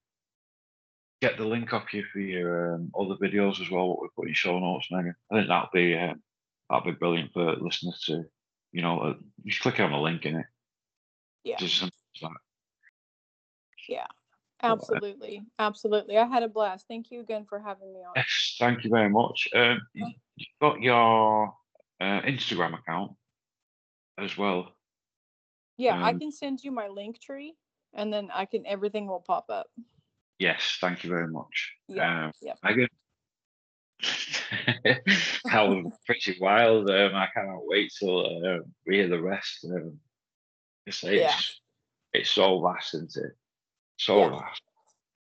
get 1.21 1.37
the 1.37 1.45
link 1.45 1.73
off 1.73 1.93
you 1.93 2.03
for 2.11 2.19
your 2.19 2.75
um, 2.75 2.91
other 2.99 3.15
videos 3.15 3.61
as 3.61 3.69
well. 3.69 3.87
What 3.89 4.01
we 4.01 4.07
put 4.15 4.27
in 4.27 4.33
show 4.33 4.59
notes, 4.59 4.87
Megan. 4.91 5.15
I 5.31 5.35
think 5.35 5.47
that'll 5.47 5.69
be 5.73 5.95
um, 5.97 6.21
that'll 6.69 6.85
be 6.91 6.97
brilliant 6.97 7.31
for 7.33 7.55
listeners 7.55 8.01
to, 8.07 8.23
you 8.71 8.81
know, 8.81 8.99
uh, 8.99 9.13
just 9.45 9.61
click 9.61 9.79
on 9.79 9.91
the 9.91 9.97
link 9.97 10.25
in 10.25 10.35
it. 10.37 10.45
Yeah. 11.43 11.57
Just 11.57 11.77
something 11.79 11.97
like 12.21 12.31
Yeah, 13.89 14.05
absolutely. 14.61 15.43
Absolutely. 15.59 16.17
I 16.17 16.25
had 16.25 16.43
a 16.43 16.47
blast. 16.47 16.85
Thank 16.87 17.11
you 17.11 17.19
again 17.21 17.45
for 17.45 17.59
having 17.59 17.91
me 17.93 17.99
on. 18.01 18.13
Yes, 18.15 18.55
thank 18.59 18.83
you 18.83 18.89
very 18.89 19.09
much. 19.09 19.47
Um, 19.55 19.79
you- 19.93 20.13
you've 20.35 20.47
got 20.61 20.81
your 20.81 21.53
uh, 21.99 22.21
Instagram 22.21 22.77
account 22.79 23.11
as 24.17 24.37
well. 24.37 24.73
Yeah, 25.77 25.95
I 26.03 26.11
Um, 26.11 26.19
can 26.19 26.31
send 26.31 26.63
you 26.63 26.71
my 26.71 26.87
link 26.87 27.19
tree, 27.21 27.55
and 27.93 28.11
then 28.11 28.29
I 28.33 28.45
can 28.45 28.65
everything 28.65 29.07
will 29.07 29.19
pop 29.25 29.49
up. 29.49 29.67
Yes, 30.39 30.77
thank 30.81 31.03
you 31.03 31.09
very 31.09 31.27
much. 31.27 31.73
Yeah, 31.87 32.25
Um, 32.25 32.31
yeah. 32.41 32.53
Megan. 32.63 32.87
that 35.45 35.67
was 35.67 35.93
pretty 36.05 36.37
wild. 36.39 36.89
Um, 36.89 37.15
I 37.15 37.27
cannot 37.33 37.61
wait 37.65 37.91
till 37.97 38.19
uh, 38.25 38.59
we 38.85 38.95
hear 38.97 39.07
the 39.07 39.21
rest. 39.21 39.65
Um, 39.65 39.99
it's, 40.85 41.03
it's, 41.03 41.13
Yeah. 41.13 41.33
it's 42.13 42.29
so 42.31 42.61
vast, 42.61 42.93
isn't 42.95 43.15
it? 43.15 43.31
So 43.97 44.19
Yeah. 44.19 44.29
vast. 44.39 44.61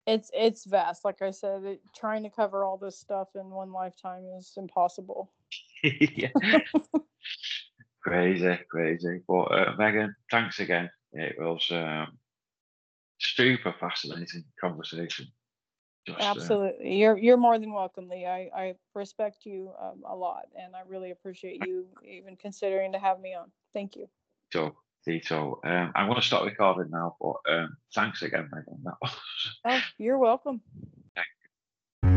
It's 0.06 0.32
it's 0.34 0.66
vast. 0.66 1.04
Like 1.04 1.22
I 1.22 1.32
said, 1.32 1.64
it, 1.64 1.82
trying 1.96 2.24
to 2.24 2.30
cover 2.30 2.64
all 2.64 2.78
this 2.78 2.98
stuff 2.98 3.30
in 3.36 3.50
one 3.50 3.72
lifetime 3.74 4.24
is 4.38 4.54
impossible. 4.56 5.32
crazy, 8.02 8.58
crazy. 8.70 9.22
But 9.28 9.42
uh, 9.52 9.76
Megan, 9.78 10.16
thanks 10.32 10.60
again. 10.60 10.90
It 11.12 11.36
was 11.38 11.68
um, 11.72 12.18
super 13.20 13.74
fascinating 13.80 14.44
conversation. 14.60 15.28
Just, 16.06 16.20
uh, 16.20 16.24
Absolutely, 16.24 16.96
you're 16.96 17.18
you're 17.18 17.38
more 17.38 17.60
than 17.60 17.74
welcome, 17.74 18.08
Lee. 18.08 18.26
I 18.26 18.50
I 18.56 18.76
respect 18.94 19.46
you 19.46 19.72
um, 19.82 20.04
a 20.08 20.16
lot, 20.16 20.46
and 20.58 20.76
I 20.76 20.82
really 20.88 21.12
appreciate 21.12 21.66
you 21.68 21.86
even 22.04 22.38
considering 22.38 22.94
to 22.94 23.00
have 23.00 23.20
me 23.20 23.36
on. 23.36 23.52
Thank 23.74 23.96
you. 23.96 24.08
So. 24.52 24.76
Tito. 25.06 25.60
Um, 25.64 25.94
I'm 25.96 26.08
going 26.08 26.20
to 26.20 26.26
stop 26.26 26.44
recording 26.44 26.92
now, 26.92 27.16
but 27.22 27.36
um, 27.50 27.78
thanks 27.96 28.22
again, 28.24 28.50
Megan. 28.52 28.82
That 28.84 28.96
was 29.02 29.12
Oh, 29.66 29.80
you're 29.98 30.18
welcome. 30.18 30.60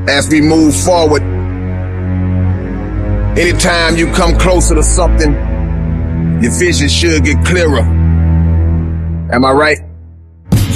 as 0.08 0.28
we 0.28 0.40
move 0.40 0.74
forward. 0.74 1.22
Anytime 3.38 3.96
you 3.96 4.12
come 4.12 4.36
closer 4.38 4.74
to 4.74 4.82
something, 4.82 5.32
your 6.42 6.50
vision 6.58 6.88
should 6.88 7.24
get 7.24 7.44
clearer. 7.44 7.78
Am 9.32 9.44
I 9.44 9.52
right? 9.52 9.78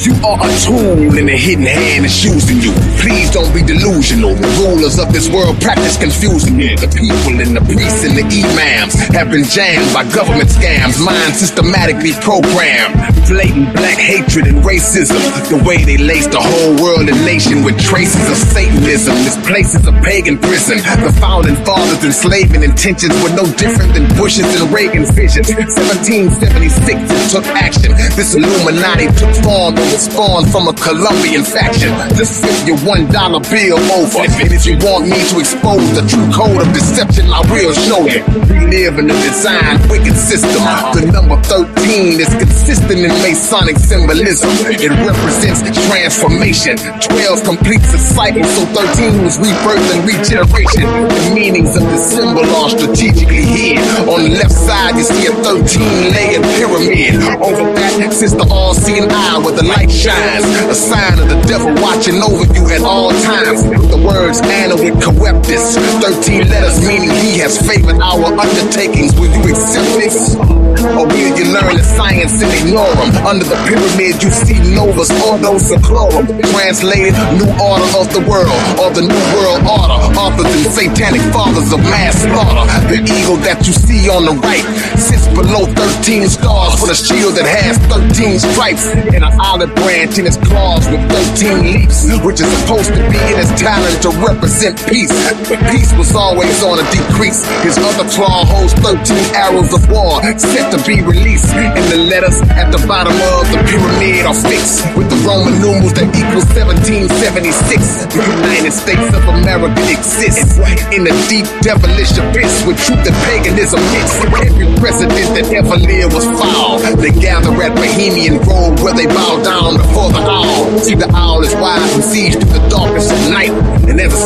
You 0.02 0.10
are 0.26 0.42
a 0.42 0.50
tool 0.58 1.14
in 1.14 1.30
the 1.30 1.38
hidden 1.38 1.70
hand 1.70 2.02
that's 2.02 2.18
using 2.26 2.58
you. 2.58 2.74
Please 2.98 3.30
don't 3.30 3.54
be 3.54 3.62
delusional. 3.62 4.34
The 4.34 4.50
rulers 4.66 4.98
of 4.98 5.14
this 5.14 5.30
world 5.30 5.62
practice 5.62 5.94
confusing 5.96 6.58
you. 6.58 6.74
The 6.74 6.90
people 6.90 7.38
and 7.38 7.54
the 7.54 7.62
priests 7.62 8.02
and 8.02 8.18
the 8.18 8.26
imams 8.26 8.98
have 9.14 9.30
been 9.30 9.46
jammed 9.46 9.86
by 9.94 10.02
government 10.10 10.50
scams, 10.50 10.98
minds 10.98 11.38
systematically 11.38 12.10
programmed. 12.26 12.98
Blatant 13.30 13.70
black 13.70 13.96
hatred 13.96 14.50
and 14.50 14.66
racism. 14.66 15.16
The 15.46 15.62
way 15.62 15.86
they 15.86 15.96
lace 15.96 16.26
the 16.26 16.42
whole 16.42 16.74
world 16.82 17.06
and 17.06 17.20
nation 17.22 17.62
with 17.62 17.78
traces 17.78 18.26
of 18.26 18.36
Satanism. 18.50 19.14
This 19.22 19.38
place 19.46 19.78
is 19.78 19.86
a 19.86 19.94
pagan 20.02 20.42
prison. 20.42 20.82
The 21.06 21.14
founding 21.22 21.56
fathers 21.62 22.02
enslaving 22.02 22.66
intentions 22.66 23.14
were 23.22 23.30
no 23.30 23.46
different 23.54 23.94
than 23.94 24.10
Bush's 24.18 24.48
and 24.58 24.74
Reagan's 24.74 25.14
visions. 25.14 25.46
1776 25.54 27.30
took 27.30 27.46
action. 27.54 27.94
This 28.18 28.34
Illuminati 28.34 29.06
took 29.14 29.30
form 29.46 29.83
was 29.92 30.06
spawned 30.08 30.48
from 30.50 30.68
a 30.68 30.74
Colombian 30.74 31.44
faction. 31.44 31.92
Just 32.16 32.40
flip 32.40 32.56
your 32.66 32.78
one 32.86 33.10
dollar 33.10 33.40
bill 33.50 33.78
over. 33.96 34.24
And 34.24 34.52
if 34.52 34.64
you 34.66 34.76
want 34.80 35.08
me 35.08 35.18
to 35.18 35.34
expose 35.40 35.84
the 35.96 36.04
true 36.06 36.28
code 36.32 36.60
of 36.60 36.68
deception, 36.72 37.28
I 37.32 37.40
will 37.50 37.74
show 37.74 38.02
you. 38.06 38.22
We 38.48 38.58
live 38.70 38.98
in 38.98 39.10
a 39.10 39.16
design 39.24 39.80
wicked 39.88 40.16
system. 40.16 40.62
The 40.94 41.10
number 41.12 41.36
13 41.48 42.20
is 42.20 42.30
consistent 42.34 43.00
in 43.04 43.12
Masonic 43.24 43.76
symbolism. 43.78 44.50
It 44.70 44.90
represents 44.90 45.60
transformation. 45.88 46.76
12 46.78 47.44
completes 47.44 47.92
a 47.94 47.98
cycle, 47.98 48.44
so 48.44 48.62
13 48.72 49.24
was 49.24 49.38
rebirth 49.38 49.86
and 49.94 50.02
regeneration. 50.06 50.86
The 50.86 51.32
meanings 51.34 51.76
of 51.76 51.82
the 51.82 51.98
symbol 51.98 52.44
are 52.44 52.70
strategically 52.70 53.44
hid. 53.44 53.78
On 54.08 54.22
the 54.22 54.34
left 54.38 54.52
side, 54.52 54.96
you 54.96 55.04
see 55.04 55.26
a 55.26 55.34
13 55.42 56.14
layered 56.14 56.44
pyramid. 56.56 57.14
Over 57.42 57.74
that 57.74 58.12
sits 58.12 58.34
the 58.34 58.46
all 58.50 58.74
seeing 58.74 59.10
eye 59.10 59.38
where 59.42 59.54
the 59.54 59.62
light 59.74 59.90
shines. 59.90 60.44
A 60.70 60.74
sign 60.74 61.18
of 61.18 61.28
the 61.28 61.40
devil 61.46 61.74
watching 61.82 62.22
over 62.22 62.46
you 62.54 62.64
at 62.70 62.82
all 62.82 63.10
times. 63.10 63.62
The 63.64 63.98
words 63.98 64.40
Annuit 64.40 64.94
Coeptis. 65.02 65.74
13 66.00 66.48
letters 66.48 66.78
meaning 66.86 67.10
he 67.10 67.38
has 67.42 67.58
favored 67.58 68.00
our 68.00 68.30
undertakings. 68.38 69.14
Will 69.18 69.30
you 69.30 69.42
accept 69.50 69.90
this? 69.98 70.36
Or 70.84 71.06
will 71.06 71.32
you 71.38 71.46
learn 71.48 71.80
the 71.80 71.86
science 71.96 72.42
and 72.42 72.50
ignore 72.52 72.90
them? 73.00 73.10
Under 73.24 73.46
the 73.46 73.56
pyramid, 73.64 74.20
you 74.20 74.30
see 74.30 74.58
Novus 74.74 75.08
Ordo 75.24 75.56
Seclorum. 75.56 76.28
Translated, 76.52 77.14
New 77.40 77.48
Order 77.56 77.88
of 77.96 78.06
the 78.12 78.22
World, 78.28 78.52
or 78.76 78.92
the 78.92 79.06
New 79.06 79.24
World 79.32 79.62
Order. 79.64 79.98
Authors 80.18 80.50
and 80.50 80.68
satanic 80.68 81.24
fathers 81.32 81.72
of 81.72 81.80
mass 81.88 82.20
slaughter. 82.20 82.68
The 82.90 83.00
eagle 83.00 83.38
that 83.48 83.64
you 83.66 83.72
see 83.72 84.10
on 84.10 84.28
the 84.28 84.36
right 84.44 84.66
sits 84.98 85.26
below 85.32 85.64
13 85.72 86.28
stars 86.28 86.76
with 86.82 86.92
a 86.92 86.98
shield 86.98 87.34
that 87.40 87.48
has 87.48 87.78
13 87.88 88.38
stripes 88.38 88.84
and 89.14 89.24
an 89.24 89.32
olive 89.40 89.63
branch 89.66 90.18
in 90.18 90.26
its 90.26 90.36
claws 90.36 90.84
with 90.88 91.00
13 91.38 91.62
leaves, 91.62 92.04
which 92.24 92.40
is 92.40 92.48
supposed 92.60 92.92
to 92.92 93.02
be 93.08 93.20
in 93.32 93.36
his 93.38 93.52
talent 93.60 94.02
to 94.02 94.10
represent 94.20 94.76
peace. 94.88 95.12
But 95.48 95.60
peace 95.70 95.92
was 95.94 96.14
always 96.14 96.62
on 96.62 96.80
a 96.80 96.86
decrease. 96.90 97.44
His 97.62 97.78
other 97.78 98.08
claw 98.10 98.44
holds 98.44 98.74
13 98.82 99.00
arrows 99.34 99.72
of 99.72 99.82
war 99.90 100.20
set 100.38 100.72
to 100.74 100.80
be 100.82 101.00
released. 101.02 101.52
And 101.54 101.84
the 101.92 102.00
letters 102.10 102.40
at 102.58 102.74
the 102.74 102.82
bottom 102.86 103.14
of 103.36 103.44
the 103.54 103.60
pyramid 103.68 104.26
are 104.26 104.34
fixed 104.34 104.82
with 104.96 105.08
the 105.08 105.18
Roman 105.22 105.54
numerals 105.60 105.94
that 105.94 106.10
equal 106.10 106.42
1776. 106.42 108.10
The 108.10 108.22
United 108.42 108.74
States 108.74 109.08
of 109.14 109.22
America 109.30 109.80
exists 109.86 110.58
in 110.90 111.06
a 111.06 111.14
deep 111.30 111.46
devilish 111.62 112.14
abyss 112.18 112.66
with 112.66 112.78
truth 112.82 113.06
and 113.06 113.16
paganism 113.30 113.80
mixed. 113.94 114.18
Every 114.42 114.68
president 114.82 115.28
that 115.38 115.46
ever 115.54 115.78
lived 115.78 116.12
was 116.12 116.26
foul. 116.34 116.82
They 116.98 117.14
gather 117.14 117.54
at 117.62 117.74
Bohemian 117.78 118.42
Grove 118.42 118.82
where 118.82 118.94
they 118.94 119.06
bow 119.06 119.38
down 119.42 119.53
before 119.62 120.10
the 120.10 120.18
owl. 120.18 120.78
See, 120.78 120.94
the 120.94 121.08
owl 121.14 121.44
is 121.44 121.54
wise 121.54 121.94
and 121.94 122.02
sees 122.04 122.34
through 122.34 122.58
the 122.58 122.68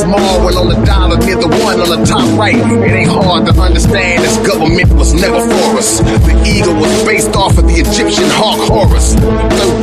small 0.08 0.56
on 0.56 0.68
the 0.72 0.80
dollar 0.88 1.18
near 1.20 1.36
the 1.36 1.52
one 1.60 1.76
on 1.84 1.90
the 1.92 2.00
top 2.08 2.24
right. 2.40 2.56
It 2.56 2.92
ain't 3.04 3.12
hard 3.12 3.44
to 3.44 3.52
understand 3.60 4.24
this 4.24 4.36
government 4.40 4.88
was 4.96 5.12
never 5.12 5.44
for 5.44 5.76
us. 5.76 6.00
The 6.00 6.34
eagle 6.48 6.80
was 6.80 6.92
based 7.04 7.36
off 7.36 7.58
of 7.60 7.68
the 7.68 7.76
Egyptian 7.76 8.28
hawk 8.32 8.56
Horus. 8.72 9.12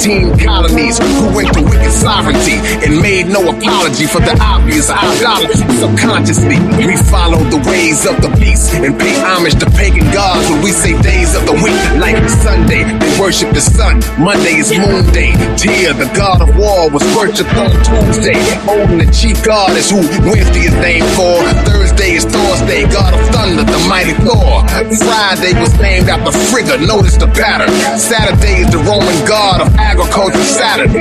13 0.02 0.38
colonies 0.41 0.97
who 0.97 1.30
went 1.38 1.53
to 1.53 1.61
wicked 1.61 1.93
sovereignty 1.93 2.57
and 2.81 2.97
made 3.02 3.30
no 3.30 3.45
apology 3.45 4.10
for 4.10 4.18
the 4.26 4.34
obvious 4.41 4.89
idolatry. 4.89 5.61
Subconsciously, 5.77 6.57
we 6.81 6.97
follow 7.14 7.38
the 7.53 7.61
ways 7.69 8.10
of 8.10 8.18
the 8.26 8.31
beast 8.41 8.73
and 8.73 8.97
pay 8.97 9.14
homage 9.22 9.53
to 9.61 9.69
pagan 9.77 10.10
gods 10.10 10.49
when 10.49 10.61
we 10.65 10.72
say 10.73 10.97
days 11.06 11.38
of 11.38 11.45
the 11.45 11.53
week. 11.61 11.77
Like 12.02 12.18
Sunday, 12.41 12.81
they 12.81 13.11
worship 13.22 13.53
the 13.53 13.61
sun. 13.61 14.02
Monday 14.18 14.57
is 14.57 14.73
moon 14.73 15.06
day. 15.14 15.38
Tyr, 15.53 15.93
the 15.93 16.10
god 16.18 16.41
of 16.41 16.49
war, 16.57 16.89
was 16.89 17.06
worshipped 17.14 17.53
on 17.53 17.69
Tuesday. 17.85 18.41
Odin, 18.65 18.97
the 18.97 19.10
chief 19.14 19.38
god, 19.45 19.69
is 19.77 19.93
who 19.93 20.02
Wednesday 20.24 20.62
is 20.62 20.74
named 20.76 21.08
for. 21.16 21.36
Thursday 21.66 21.95
is 22.14 22.26
Thor's 22.26 22.61
day, 22.69 22.86
god 22.86 23.14
of 23.14 23.22
thunder, 23.34 23.64
the 23.65 23.82
mighty 23.90 24.14
Thor. 24.22 24.61
Friday 25.02 25.57
was 25.57 25.73
named 25.82 26.10
after 26.10 26.32
Frigga, 26.53 26.77
notice 26.86 27.18
the 27.18 27.27
pattern. 27.34 27.72
Saturday 27.98 28.61
is 28.61 28.69
the 28.69 28.77
Roman 28.86 29.18
god 29.26 29.61
of 29.61 29.73
agriculture, 29.80 30.44
Saturn. 30.44 30.91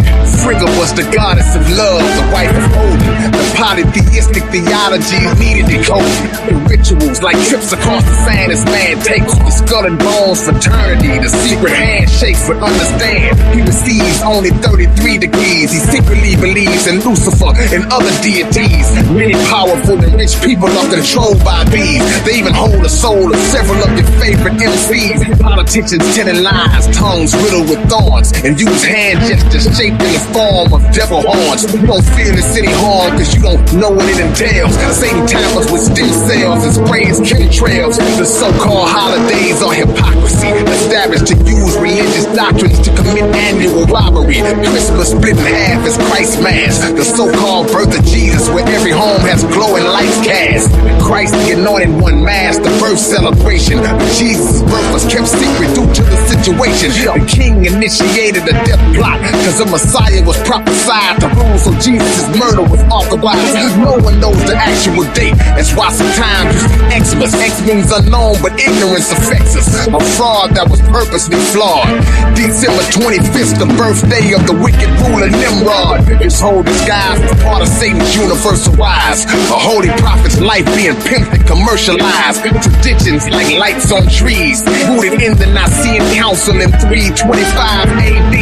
Frigga 0.41 0.65
was 0.81 0.95
the 0.97 1.05
goddess 1.13 1.53
of 1.55 1.63
love, 1.77 2.01
the 2.01 2.27
wife 2.33 2.57
of 2.57 2.65
Odin. 2.73 3.33
The 3.37 3.45
polytheistic 3.59 4.45
theology 4.49 5.21
needed 5.37 5.69
decoding. 5.69 6.25
The 6.49 6.57
rituals 6.73 7.21
like 7.21 7.37
trips 7.49 7.73
across 7.73 8.05
the 8.05 8.17
sand 8.25 8.53
as 8.53 8.65
man 8.65 8.97
takes 9.05 9.37
the 9.37 9.51
skull 9.51 9.85
and 9.85 9.99
bones 9.99 10.41
fraternity. 10.45 11.19
The 11.21 11.29
secret 11.29 11.75
handshakes 11.75 12.49
would 12.49 12.63
understand. 12.63 13.37
He 13.53 13.61
receives 13.61 14.23
only 14.23 14.51
33 14.63 15.19
degrees. 15.19 15.69
He 15.69 15.81
secretly 15.81 16.37
believes 16.37 16.87
in 16.87 17.01
Lucifer 17.05 17.53
and 17.75 17.85
other 17.93 18.13
deities. 18.23 18.89
Many 19.13 19.35
powerful 19.51 20.01
and 20.01 20.15
rich 20.15 20.39
people 20.41 20.71
are 20.71 20.89
controlled 20.95 21.43
by 21.45 21.65
bees. 21.71 22.03
They 22.25 22.39
even 22.39 22.55
hold 22.55 22.79
the 22.79 22.89
soul 22.89 23.27
of 23.27 23.41
several 23.51 23.83
of 23.83 23.91
your 23.99 24.07
favorite 24.23 24.55
MCs. 24.63 25.41
Politicians 25.41 26.05
telling 26.15 26.43
lies, 26.43 26.87
tongues 26.95 27.35
riddled 27.35 27.69
with 27.69 27.83
thorns, 27.91 28.31
and 28.45 28.59
use 28.59 28.85
hand 28.85 29.19
gestures 29.27 29.67
shaped 29.75 29.99
in 29.99 30.13
the 30.15 30.23
form 30.31 30.71
of 30.73 30.83
devil 30.95 31.23
horns. 31.23 31.67
You 31.75 31.87
don't 31.87 32.07
feel 32.15 32.33
this 32.35 32.55
any 32.57 32.71
harm 32.71 33.19
because 33.19 33.35
you 33.35 33.43
don't 33.43 33.63
know 33.75 33.91
what 33.91 34.07
it 34.07 34.23
entails. 34.23 34.75
Satan 34.95 35.27
tampers 35.27 35.71
with 35.71 35.83
stem 35.83 36.11
cells 36.31 36.63
and 36.63 36.75
sprays 36.75 37.19
chemtrails. 37.21 37.99
The 38.19 38.27
so-called 38.27 38.89
holidays 38.89 39.63
are 39.63 39.75
hypocrisy, 39.75 40.49
established 40.71 41.27
to 41.33 41.37
use 41.43 41.75
religious 41.77 42.27
doctrines 42.35 42.79
to 42.87 42.91
commit 42.95 43.27
annual 43.35 43.85
robbery. 43.87 44.39
Christmas 44.71 45.11
split 45.11 45.39
in 45.39 45.47
half 45.47 45.87
is 45.87 45.97
Christ 46.11 46.41
Mass, 46.43 46.79
the 46.95 47.05
so-called 47.05 47.67
birth 47.73 47.99
of 47.99 48.05
Jesus, 48.07 48.49
where 48.51 48.67
every 48.69 48.93
home 48.93 49.21
has 49.27 49.43
glowing 49.51 49.85
lights 49.85 50.21
cast. 50.23 50.71
Christ 51.03 51.35
the 51.45 51.61
anointed 51.61 52.01
one 52.01 52.25
mass, 52.25 52.57
the 52.57 52.73
birth 52.81 52.99
celebration. 52.99 53.79
But 53.79 54.01
Jesus' 54.17 54.63
birth 54.63 54.89
was 54.93 55.05
kept 55.05 55.29
secret 55.29 55.71
due 55.77 55.85
to 55.85 56.03
the 56.03 56.19
situation. 56.33 56.91
The 56.95 57.21
king 57.29 57.65
initiated 57.67 58.49
a 58.49 58.55
death 58.65 58.81
plot, 58.97 59.21
cause 59.45 59.59
the 59.61 59.69
Messiah 59.69 60.25
was 60.25 60.41
prophesied 60.49 61.21
to 61.21 61.29
rule, 61.37 61.59
so 61.59 61.71
Jesus' 61.79 62.25
murder 62.37 62.65
was 62.65 62.81
authorized. 62.89 63.77
No 63.79 64.01
one 64.01 64.19
knows 64.21 64.41
the 64.49 64.57
actual 64.57 65.05
date. 65.13 65.37
That's 65.57 65.77
why 65.77 65.93
sometimes 65.93 66.57
Xmas, 66.89 67.35
X 67.37 67.61
means 67.69 67.93
unknown, 67.93 68.41
but 68.41 68.57
ignorance 68.57 69.13
affects 69.13 69.57
us. 69.57 69.69
A 69.85 70.01
fraud 70.17 70.57
that 70.57 70.67
was 70.71 70.81
purposely 70.89 71.37
flawed. 71.53 71.87
December 72.33 72.83
25th, 72.91 73.61
the 73.61 73.69
birthday 73.77 74.33
of 74.33 74.47
the 74.49 74.57
wicked 74.57 74.89
ruler 75.05 75.29
Nimrod. 75.29 76.01
His 76.23 76.41
whole 76.41 76.63
disguise 76.63 77.21
was 77.21 77.37
part 77.45 77.61
of 77.61 77.69
Satan's 77.69 78.15
universal. 78.17 78.73
A 78.75 79.59
holy 79.59 79.89
prophet's 80.01 80.41
life 80.41 80.64
being 80.73 80.97
pimped 81.05 81.33
and 81.37 81.45
commercialized. 81.47 82.43
Traditions 82.65 83.29
like 83.29 83.53
lights 83.59 83.93
on 83.93 84.09
trees, 84.09 84.65
rooted 84.97 85.21
in 85.21 85.37
the 85.37 85.47
Nicene 85.53 86.03
Council 86.17 86.61
in 86.61 86.71
325 86.81 87.89
AD. 88.01 88.37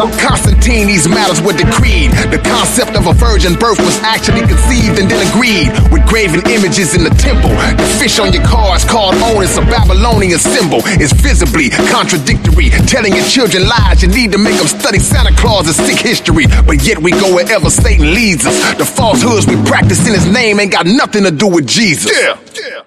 Of 0.00 0.10
Constantine, 0.18 0.86
these 0.88 1.08
matters 1.08 1.40
were 1.40 1.52
decreed. 1.52 2.12
The 2.32 2.40
concept 2.40 2.96
of 2.96 3.06
a 3.06 3.14
virgin 3.14 3.54
birth 3.54 3.80
was 3.80 3.96
actually 4.00 4.46
conceived 4.46 4.98
and 4.98 5.10
then 5.10 5.20
agreed 5.32 5.72
with 5.92 6.04
graven 6.06 6.40
images 6.48 6.94
in 6.94 7.04
the 7.04 7.14
temple. 7.20 7.50
The 7.76 7.86
fish 7.98 8.18
on 8.18 8.32
your 8.32 8.44
car 8.44 8.76
is 8.76 8.84
called 8.84 9.14
Oannes, 9.16 9.56
a 9.60 9.64
Babylonian 9.66 10.38
symbol. 10.38 10.80
Is 11.00 11.12
visibly 11.12 11.70
contradictory. 11.92 12.70
Telling 12.86 13.14
your 13.14 13.24
children 13.26 13.68
lies, 13.68 14.02
you 14.02 14.08
need 14.08 14.32
to 14.32 14.38
make 14.38 14.56
them 14.56 14.66
study 14.66 14.98
Santa 14.98 15.34
Claus 15.36 15.66
and 15.66 15.76
sick 15.76 15.98
history. 15.98 16.46
But 16.66 16.84
yet 16.86 16.98
we 16.98 17.10
go 17.10 17.34
wherever 17.34 17.70
Satan 17.70 18.14
leads 18.14 18.46
us. 18.46 18.56
The 18.76 18.84
falsehoods 18.84 19.46
we 19.46 19.56
practice 19.64 20.06
in 20.06 20.14
his 20.14 20.26
name 20.30 20.60
ain't 20.60 20.72
got 20.72 20.86
nothing 20.86 21.24
to 21.24 21.30
do 21.30 21.46
with 21.46 21.65
Jesus. 21.66 22.10
Yeah. 22.12 22.38
yeah. 22.54 22.82